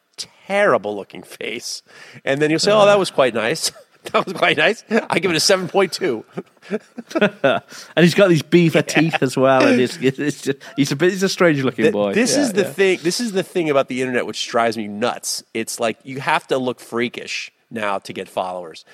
terrible 0.46 0.94
looking 0.94 1.22
face, 1.22 1.82
and 2.24 2.40
then 2.40 2.50
you'll 2.50 2.60
say, 2.60 2.70
"Oh, 2.72 2.86
that 2.86 2.98
was 2.98 3.10
quite 3.10 3.34
nice." 3.34 3.72
that 4.12 4.26
was 4.26 4.34
quite 4.34 4.56
nice. 4.56 4.84
I 4.90 5.18
give 5.20 5.30
it 5.30 5.36
a 5.36 5.40
seven 5.40 5.68
point 5.68 5.92
two. 5.92 6.24
and 7.20 7.62
he's 7.96 8.14
got 8.14 8.28
these 8.28 8.42
beaver 8.42 8.78
yeah. 8.78 8.82
teeth 8.82 9.22
as 9.22 9.36
well, 9.36 9.66
and 9.66 9.80
it's, 9.80 9.96
it's 9.96 10.42
just, 10.42 10.58
he's 10.76 10.92
a 10.92 10.96
bit, 10.96 11.10
he's 11.10 11.22
a 11.22 11.28
strange 11.28 11.62
looking 11.62 11.90
boy. 11.92 12.12
This 12.12 12.36
yeah, 12.36 12.42
is 12.42 12.52
the 12.52 12.62
yeah. 12.62 12.72
thing. 12.72 12.98
This 13.02 13.20
is 13.20 13.32
the 13.32 13.42
thing 13.42 13.70
about 13.70 13.88
the 13.88 14.00
internet 14.02 14.26
which 14.26 14.46
drives 14.48 14.76
me 14.76 14.88
nuts. 14.88 15.44
It's 15.54 15.78
like 15.78 15.98
you 16.04 16.20
have 16.20 16.46
to 16.48 16.58
look 16.58 16.80
freakish 16.80 17.52
now 17.72 17.98
to 18.00 18.12
get 18.12 18.28
followers. 18.28 18.84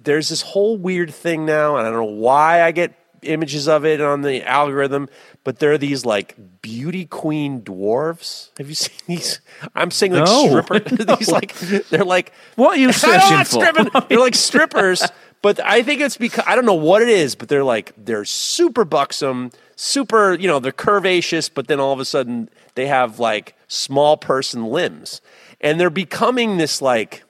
There's 0.00 0.28
this 0.28 0.42
whole 0.42 0.76
weird 0.76 1.12
thing 1.12 1.44
now, 1.44 1.76
and 1.76 1.86
I 1.86 1.90
don't 1.90 1.98
know 1.98 2.20
why 2.20 2.62
I 2.62 2.70
get 2.70 2.94
images 3.22 3.68
of 3.68 3.84
it 3.84 4.00
on 4.00 4.22
the 4.22 4.42
algorithm, 4.44 5.08
but 5.44 5.58
there 5.58 5.72
are 5.72 5.78
these 5.78 6.04
like 6.04 6.36
beauty 6.62 7.04
queen 7.06 7.60
dwarves. 7.62 8.50
Have 8.58 8.68
you 8.68 8.74
seen 8.74 8.98
these? 9.06 9.40
I'm 9.74 9.90
saying 9.90 10.12
like 10.12 10.26
no. 10.26 10.48
stripper. 10.48 10.78
these 11.16 11.30
like 11.30 11.54
they're 11.88 12.04
like 12.04 12.32
what 12.56 12.76
are 12.76 12.80
you 12.80 12.92
searching 12.92 13.44
for? 13.44 14.02
they're 14.08 14.18
like 14.18 14.34
strippers, 14.34 15.06
but 15.42 15.60
I 15.60 15.82
think 15.82 16.00
it's 16.00 16.16
because 16.16 16.44
I 16.46 16.54
don't 16.54 16.66
know 16.66 16.74
what 16.74 17.02
it 17.02 17.08
is, 17.08 17.34
but 17.34 17.48
they're 17.48 17.64
like 17.64 17.92
they're 17.96 18.24
super 18.24 18.84
buxom, 18.84 19.50
super 19.76 20.34
you 20.34 20.48
know 20.48 20.58
they're 20.58 20.72
curvaceous, 20.72 21.50
but 21.52 21.68
then 21.68 21.80
all 21.80 21.92
of 21.92 22.00
a 22.00 22.04
sudden 22.04 22.48
they 22.74 22.86
have 22.86 23.18
like 23.18 23.54
small 23.68 24.16
person 24.16 24.66
limbs, 24.66 25.20
and 25.60 25.78
they're 25.80 25.90
becoming 25.90 26.58
this 26.58 26.82
like 26.82 27.24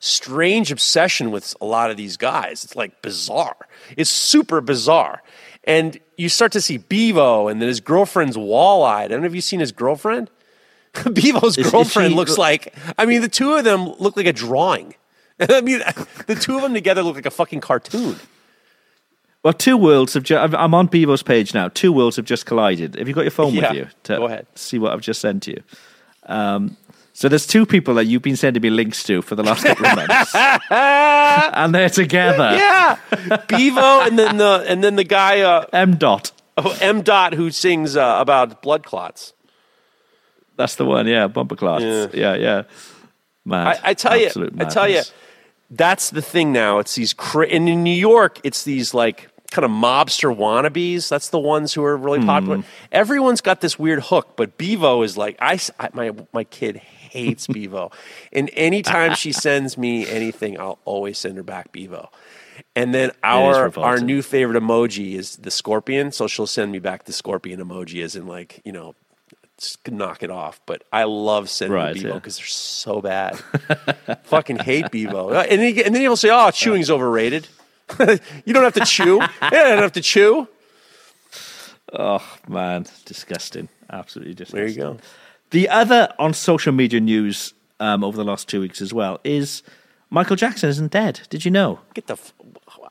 strange 0.00 0.72
obsession 0.72 1.30
with 1.30 1.54
a 1.60 1.64
lot 1.64 1.90
of 1.90 1.96
these 1.96 2.16
guys. 2.16 2.64
It's 2.64 2.74
like 2.74 3.02
bizarre. 3.02 3.56
It's 3.96 4.10
super 4.10 4.60
bizarre. 4.60 5.22
And 5.64 6.00
you 6.16 6.28
start 6.28 6.52
to 6.52 6.60
see 6.60 6.78
Bevo 6.78 7.48
and 7.48 7.60
then 7.60 7.68
his 7.68 7.80
girlfriend's 7.80 8.36
wall 8.36 8.82
eyed. 8.82 9.04
I 9.04 9.08
don't 9.08 9.20
know 9.20 9.26
if 9.26 9.34
you've 9.34 9.44
seen 9.44 9.60
his 9.60 9.72
girlfriend. 9.72 10.30
Bevo's 11.12 11.56
is, 11.56 11.70
girlfriend 11.70 12.12
is 12.12 12.16
looks 12.16 12.38
like, 12.38 12.74
I 12.98 13.06
mean, 13.06 13.20
the 13.20 13.28
two 13.28 13.54
of 13.54 13.64
them 13.64 13.92
look 13.98 14.16
like 14.16 14.26
a 14.26 14.32
drawing. 14.32 14.94
I 15.40 15.60
mean, 15.60 15.80
the 16.26 16.34
two 16.34 16.56
of 16.56 16.62
them 16.62 16.74
together 16.74 17.02
look 17.02 17.14
like 17.14 17.26
a 17.26 17.30
fucking 17.30 17.60
cartoon. 17.60 18.16
Well, 19.42 19.54
two 19.54 19.76
worlds 19.78 20.12
have. 20.14 20.22
Ju- 20.22 20.36
I'm 20.36 20.74
on 20.74 20.86
Bevo's 20.86 21.22
page 21.22 21.54
now. 21.54 21.68
Two 21.68 21.92
worlds 21.94 22.16
have 22.16 22.26
just 22.26 22.44
collided. 22.44 22.96
Have 22.96 23.08
you 23.08 23.14
got 23.14 23.22
your 23.22 23.30
phone 23.30 23.54
yeah, 23.54 23.70
with 23.70 23.78
you 23.78 23.88
to 24.02 24.16
go 24.18 24.26
ahead. 24.26 24.46
see 24.54 24.78
what 24.78 24.92
I've 24.92 25.00
just 25.00 25.18
sent 25.18 25.46
you? 25.46 25.62
Um, 26.24 26.76
so 27.20 27.28
there's 27.28 27.46
two 27.46 27.66
people 27.66 27.92
that 27.96 28.06
you've 28.06 28.22
been 28.22 28.34
sending 28.34 28.62
me 28.62 28.70
links 28.70 29.04
to 29.04 29.20
for 29.20 29.34
the 29.34 29.42
last 29.42 29.62
couple 29.62 29.84
of 29.84 29.94
months, 29.94 30.34
and 30.70 31.74
they're 31.74 31.90
together. 31.90 32.56
Yeah, 32.56 32.96
Bevo, 33.46 34.00
and 34.00 34.18
then 34.18 34.38
the 34.38 34.64
and 34.66 34.82
then 34.82 34.96
the 34.96 35.04
guy 35.04 35.42
uh, 35.42 35.66
M 35.70 35.96
dot. 35.96 36.32
Oh, 36.56 36.74
M 36.80 37.02
dot, 37.02 37.34
who 37.34 37.50
sings 37.50 37.94
uh, 37.94 38.16
about 38.18 38.62
blood 38.62 38.84
clots. 38.84 39.34
That's 40.56 40.76
the 40.76 40.86
one. 40.86 41.06
Yeah, 41.06 41.26
bumper 41.26 41.56
clots. 41.56 41.84
Yeah, 41.84 42.06
yeah. 42.14 42.34
yeah. 42.36 42.62
Mad. 43.44 43.66
I, 43.84 43.90
I 43.90 43.92
tell 43.92 44.16
you, 44.16 44.30
I 44.58 44.64
tell 44.64 44.88
you, 44.88 45.02
that's 45.70 46.08
the 46.08 46.22
thing 46.22 46.52
now. 46.52 46.78
It's 46.78 46.94
these 46.94 47.12
cra- 47.12 47.48
and 47.48 47.68
in 47.68 47.82
New 47.82 47.90
York, 47.90 48.40
it's 48.44 48.64
these 48.64 48.94
like 48.94 49.28
kind 49.50 49.66
of 49.66 49.70
mobster 49.70 50.34
wannabes. 50.34 51.10
That's 51.10 51.28
the 51.28 51.38
ones 51.38 51.74
who 51.74 51.84
are 51.84 51.98
really 51.98 52.24
popular. 52.24 52.58
Mm. 52.58 52.64
Everyone's 52.92 53.42
got 53.42 53.60
this 53.60 53.78
weird 53.78 54.04
hook, 54.04 54.36
but 54.36 54.56
Bevo 54.56 55.02
is 55.02 55.18
like 55.18 55.36
I, 55.38 55.60
I 55.78 55.90
my 55.92 56.12
my 56.32 56.44
kid 56.44 56.80
hates 57.10 57.46
Bevo. 57.46 57.90
And 58.32 58.50
anytime 58.54 59.14
she 59.14 59.32
sends 59.32 59.76
me 59.76 60.08
anything, 60.08 60.58
I'll 60.58 60.78
always 60.84 61.18
send 61.18 61.36
her 61.36 61.42
back 61.42 61.72
Bevo. 61.72 62.10
And 62.76 62.94
then 62.94 63.10
our 63.22 63.76
our 63.78 64.00
new 64.00 64.22
favorite 64.22 64.60
emoji 64.62 65.14
is 65.14 65.36
the 65.36 65.50
scorpion. 65.50 66.12
So 66.12 66.26
she'll 66.26 66.46
send 66.46 66.72
me 66.72 66.78
back 66.78 67.04
the 67.04 67.12
scorpion 67.12 67.60
emoji 67.60 68.02
as 68.02 68.16
in 68.16 68.26
like, 68.26 68.60
you 68.64 68.72
know, 68.72 68.94
knock 69.88 70.22
it 70.22 70.30
off. 70.30 70.60
But 70.66 70.84
I 70.92 71.04
love 71.04 71.50
sending 71.50 71.74
right, 71.74 71.94
Bevo 71.94 72.14
because 72.14 72.38
yeah. 72.38 72.42
they're 72.42 72.48
so 72.48 73.00
bad. 73.00 73.36
Fucking 74.24 74.58
hate 74.58 74.90
Bevo. 74.90 75.30
Uh, 75.30 75.46
and, 75.48 75.60
he, 75.60 75.82
and 75.84 75.94
then 75.94 76.02
he'll 76.02 76.16
say, 76.16 76.30
oh, 76.30 76.50
chewing's 76.50 76.90
overrated. 76.90 77.48
you 78.44 78.54
don't 78.54 78.64
have 78.64 78.74
to 78.74 78.84
chew. 78.84 79.18
yeah, 79.18 79.28
I 79.40 79.50
don't 79.50 79.82
have 79.82 79.92
to 79.92 80.00
chew. 80.00 80.48
Oh, 81.92 82.24
man. 82.46 82.86
Disgusting. 83.04 83.68
Absolutely 83.90 84.34
disgusting. 84.34 84.58
There 84.58 84.68
you 84.68 84.76
go. 84.76 84.98
The 85.50 85.68
other 85.68 86.12
on 86.18 86.32
social 86.32 86.72
media 86.72 87.00
news 87.00 87.54
um, 87.80 88.04
over 88.04 88.16
the 88.16 88.24
last 88.24 88.48
two 88.48 88.60
weeks 88.60 88.80
as 88.80 88.94
well 88.94 89.20
is 89.24 89.62
Michael 90.10 90.36
Jackson 90.36 90.68
isn't 90.68 90.92
dead. 90.92 91.20
Did 91.30 91.44
you 91.44 91.50
know? 91.50 91.80
Get 91.94 92.06
the. 92.06 92.14
F- 92.14 92.32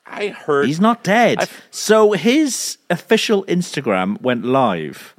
I 0.06 0.30
heard 0.30 0.66
he's 0.66 0.80
not 0.80 1.04
dead. 1.04 1.40
I've... 1.40 1.64
So 1.72 2.14
his 2.14 2.78
official 2.90 3.44
Instagram 3.46 4.20
went 4.22 4.44
live, 4.44 5.16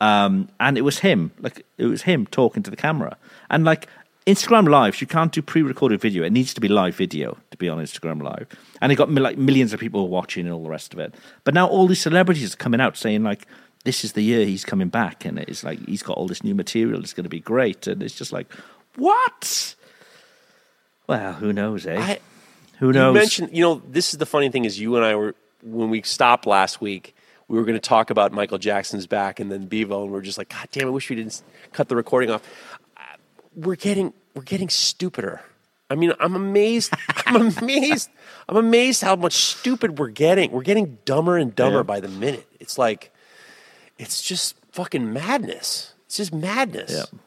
um, 0.00 0.48
and 0.58 0.78
it 0.78 0.82
was 0.82 1.00
him. 1.00 1.32
Like 1.38 1.64
it 1.78 1.86
was 1.86 2.02
him 2.02 2.26
talking 2.26 2.62
to 2.62 2.70
the 2.70 2.76
camera, 2.76 3.16
and 3.50 3.64
like 3.64 3.88
Instagram 4.26 4.68
Live, 4.68 5.00
you 5.00 5.06
can't 5.06 5.32
do 5.32 5.42
pre-recorded 5.42 6.00
video. 6.00 6.24
It 6.24 6.32
needs 6.32 6.54
to 6.54 6.60
be 6.60 6.68
live 6.68 6.94
video 6.94 7.36
to 7.50 7.56
be 7.58 7.68
on 7.68 7.78
Instagram 7.78 8.22
Live, 8.22 8.48
and 8.80 8.92
it 8.92 8.96
got 8.96 9.10
like 9.10 9.36
millions 9.36 9.72
of 9.72 9.80
people 9.80 10.08
watching 10.08 10.46
and 10.46 10.54
all 10.54 10.62
the 10.62 10.70
rest 10.70 10.94
of 10.94 11.00
it. 11.00 11.14
But 11.44 11.54
now 11.54 11.66
all 11.66 11.86
these 11.86 12.00
celebrities 12.00 12.54
are 12.54 12.56
coming 12.56 12.80
out 12.80 12.96
saying 12.96 13.22
like, 13.24 13.46
this 13.84 14.04
is 14.04 14.12
the 14.12 14.22
year 14.22 14.44
he's 14.44 14.64
coming 14.64 14.88
back, 14.88 15.24
and 15.24 15.38
it's 15.38 15.64
like 15.64 15.84
he's 15.86 16.02
got 16.02 16.16
all 16.16 16.28
this 16.28 16.44
new 16.44 16.54
material. 16.54 17.00
It's 17.00 17.14
going 17.14 17.24
to 17.24 17.30
be 17.30 17.40
great, 17.40 17.86
and 17.86 18.02
it's 18.02 18.14
just 18.14 18.32
like, 18.32 18.52
what? 18.96 19.74
Well, 21.06 21.32
who 21.34 21.52
knows, 21.52 21.86
eh? 21.86 21.98
I, 22.00 22.20
who 22.78 22.92
knows? 22.92 23.14
You 23.14 23.20
mentioned, 23.20 23.50
you 23.52 23.62
know, 23.62 23.82
this 23.88 24.12
is 24.12 24.18
the 24.18 24.26
funny 24.26 24.48
thing 24.50 24.64
is 24.64 24.78
you 24.78 24.96
and 24.96 25.04
I 25.04 25.14
were 25.14 25.34
when 25.62 25.90
we 25.90 26.02
stopped 26.02 26.46
last 26.46 26.80
week. 26.80 27.14
We 27.48 27.58
were 27.58 27.64
going 27.64 27.78
to 27.78 27.80
talk 27.80 28.10
about 28.10 28.32
Michael 28.32 28.58
Jackson's 28.58 29.06
back 29.06 29.40
and 29.40 29.50
then 29.50 29.66
Bevo, 29.66 30.04
and 30.04 30.12
we 30.12 30.18
are 30.18 30.22
just 30.22 30.38
like, 30.38 30.48
God 30.48 30.68
damn! 30.70 30.86
I 30.86 30.90
wish 30.90 31.10
we 31.10 31.16
didn't 31.16 31.42
cut 31.72 31.88
the 31.88 31.96
recording 31.96 32.30
off. 32.30 32.42
We're 33.54 33.76
getting 33.76 34.14
we're 34.34 34.42
getting 34.42 34.68
stupider. 34.68 35.42
I 35.90 35.94
mean, 35.94 36.12
I'm 36.20 36.34
amazed. 36.34 36.94
I'm 37.26 37.48
amazed. 37.58 38.10
I'm 38.48 38.56
amazed 38.56 39.02
how 39.02 39.16
much 39.16 39.34
stupid 39.34 39.98
we're 39.98 40.08
getting. 40.08 40.50
We're 40.50 40.62
getting 40.62 40.98
dumber 41.04 41.36
and 41.36 41.54
dumber 41.54 41.78
yeah. 41.78 41.82
by 41.82 42.00
the 42.00 42.08
minute. 42.08 42.46
It's 42.58 42.78
like 42.78 43.12
it's 44.02 44.20
just 44.20 44.56
fucking 44.72 45.12
madness. 45.12 45.94
It's 46.06 46.16
just 46.16 46.34
madness. 46.34 46.90
Yeah. 46.90 47.18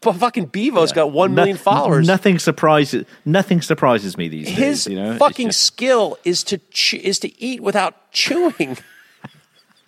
But 0.00 0.12
fucking 0.12 0.46
Bevo's 0.46 0.90
yeah. 0.90 0.96
got 0.96 1.12
one 1.12 1.34
million 1.34 1.56
no, 1.56 1.62
followers. 1.62 2.06
Nothing 2.06 2.38
surprises. 2.38 3.04
Nothing 3.24 3.62
surprises 3.62 4.16
me 4.16 4.28
these 4.28 4.48
His 4.48 4.84
days. 4.84 4.86
You 4.86 5.02
know, 5.02 5.16
fucking 5.16 5.48
just... 5.48 5.62
skill 5.62 6.18
is 6.24 6.44
to 6.44 6.58
chew, 6.70 6.98
is 6.98 7.18
to 7.20 7.42
eat 7.42 7.62
without 7.62 8.12
chewing. 8.12 8.78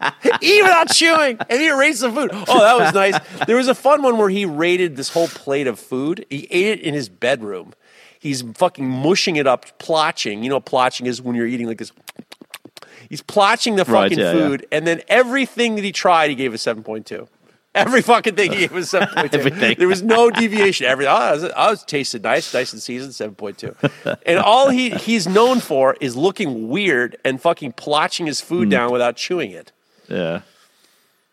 eat 0.41 0.63
without 0.63 0.91
chewing, 0.91 1.39
and 1.49 1.61
he 1.61 1.71
rates 1.71 2.01
the 2.01 2.11
food. 2.11 2.31
Oh, 2.33 2.61
that 2.61 2.79
was 2.79 2.95
nice. 2.95 3.47
There 3.47 3.57
was 3.57 3.69
a 3.69 3.75
fun 3.75 4.03
one 4.03 4.19
where 4.19 4.31
he 4.31 4.47
rated 4.47 4.97
this 4.97 5.11
whole 5.11 5.29
plate 5.29 5.69
of 5.69 5.79
food. 5.79 6.27
He 6.29 6.49
ate 6.51 6.79
it 6.79 6.81
in 6.81 6.95
his 6.95 7.09
bedroom. 7.09 7.75
He's 8.19 8.43
fucking 8.43 8.89
mushing 8.89 9.37
it 9.37 9.47
up, 9.47 9.79
plotching. 9.79 10.43
You 10.43 10.49
know, 10.51 10.61
plotching 10.61 11.07
is 11.07 11.23
when 11.23 11.37
you're 11.37 11.47
eating 11.47 11.69
like 11.69 11.79
this 11.79 11.93
He's 13.11 13.23
plotching 13.23 13.77
the 13.77 13.85
fucking 13.85 14.17
right, 14.17 14.27
yeah, 14.27 14.33
food, 14.33 14.61
yeah. 14.63 14.79
and 14.79 14.87
then 14.87 15.03
everything 15.09 15.75
that 15.75 15.85
he 15.85 15.93
tried, 15.93 16.31
he 16.31 16.37
gave 16.37 16.55
a 16.55 16.59
seven 16.59 16.83
point 16.83 17.07
two. 17.07 17.29
Every 17.75 18.03
fucking 18.03 18.37
thing 18.37 18.53
he 18.53 18.59
gave 18.61 18.73
was 18.73 18.89
seven 18.89 19.09
point 19.09 19.33
two. 19.33 19.51
There 19.79 19.89
was 19.89 20.03
no 20.03 20.31
deviation. 20.31 20.87
Every 20.87 21.07
oh, 21.07 21.11
I, 21.11 21.33
was, 21.33 21.45
I 21.45 21.71
was 21.71 21.85
tasted 21.85 22.23
nice, 22.23 22.55
nice 22.55 22.73
and 22.73 22.81
seasoned, 22.81 23.15
seven 23.15 23.35
point 23.35 23.59
two. 23.59 23.75
And 24.25 24.39
all 24.39 24.71
he 24.71 24.91
he's 24.91 25.27
known 25.27 25.59
for 25.61 25.97
is 26.01 26.17
looking 26.17 26.69
weird 26.69 27.17
and 27.25 27.41
fucking 27.41 27.73
plotching 27.73 28.27
his 28.27 28.41
food 28.41 28.69
mm. 28.69 28.71
down 28.71 28.93
without 28.93 29.17
chewing 29.17 29.51
it. 29.51 29.73
Yeah, 30.09 30.43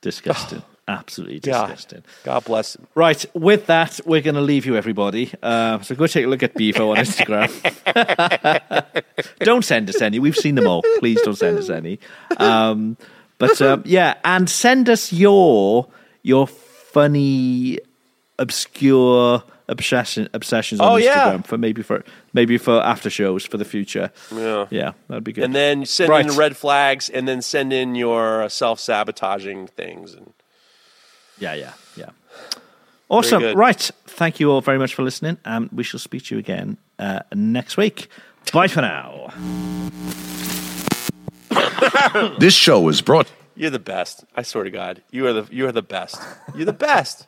disgusting. 0.01 0.63
Absolutely 0.89 1.39
disgusting. 1.39 2.03
God, 2.23 2.35
God 2.35 2.45
bless 2.45 2.75
him. 2.75 2.87
Right, 2.95 3.25
with 3.33 3.65
that, 3.65 3.99
we're 4.05 4.21
going 4.21 4.35
to 4.35 4.41
leave 4.41 4.65
you, 4.65 4.77
everybody. 4.77 5.33
Uh, 5.43 5.81
so 5.81 5.95
go 5.95 6.07
take 6.07 6.25
a 6.25 6.29
look 6.29 6.43
at 6.43 6.53
Bevo 6.53 6.91
on 6.91 6.97
Instagram. 6.97 7.51
don't 9.39 9.65
send 9.65 9.89
us 9.89 10.01
any. 10.01 10.19
We've 10.19 10.35
seen 10.35 10.55
them 10.55 10.65
all. 10.65 10.83
Please 10.99 11.21
don't 11.23 11.35
send 11.35 11.57
us 11.57 11.69
any. 11.69 11.99
Um, 12.37 12.95
but 13.37 13.61
um, 13.61 13.83
yeah, 13.85 14.15
and 14.23 14.49
send 14.49 14.89
us 14.89 15.11
your 15.11 15.87
your 16.23 16.47
funny, 16.47 17.79
obscure 18.39 19.43
obsession 19.69 20.29
obsessions 20.33 20.79
on 20.79 20.93
oh, 20.93 20.95
Instagram 20.95 21.03
yeah. 21.03 21.41
for 21.41 21.57
maybe 21.57 21.81
for 21.81 22.03
maybe 22.33 22.57
for 22.57 22.81
after 22.81 23.09
shows 23.09 23.45
for 23.45 23.57
the 23.57 23.65
future. 23.65 24.11
Yeah, 24.33 24.67
yeah, 24.69 24.91
that'd 25.07 25.23
be 25.23 25.33
good. 25.33 25.43
And 25.43 25.53
then 25.53 25.85
send 25.85 26.09
right. 26.09 26.25
in 26.25 26.35
red 26.35 26.55
flags, 26.55 27.09
and 27.09 27.27
then 27.27 27.41
send 27.41 27.73
in 27.73 27.95
your 27.95 28.49
self 28.49 28.79
sabotaging 28.79 29.67
things 29.67 30.13
and 30.13 30.33
yeah, 31.39 31.53
yeah, 31.53 31.73
yeah. 31.95 32.09
Awesome. 33.09 33.55
Right. 33.55 33.91
Thank 34.05 34.39
you 34.39 34.51
all 34.51 34.61
very 34.61 34.77
much 34.77 34.93
for 34.95 35.03
listening. 35.03 35.37
and 35.45 35.69
we 35.71 35.83
shall 35.83 35.99
speak 35.99 36.25
to 36.25 36.35
you 36.35 36.39
again 36.39 36.77
uh, 36.99 37.21
next 37.33 37.77
week. 37.77 38.09
Bye 38.51 38.67
for 38.67 38.81
now. 38.81 39.31
this 42.39 42.53
show 42.53 42.87
is 42.89 43.01
brought. 43.01 43.31
You're 43.55 43.71
the 43.71 43.79
best. 43.79 44.23
I 44.35 44.43
swear 44.43 44.63
to 44.65 44.69
God, 44.69 45.01
you 45.11 45.25
are 45.27 45.33
the 45.33 45.47
you 45.51 45.67
are 45.67 45.71
the 45.71 45.81
best. 45.81 46.21
You're 46.55 46.65
the 46.65 46.73
best. 46.73 47.27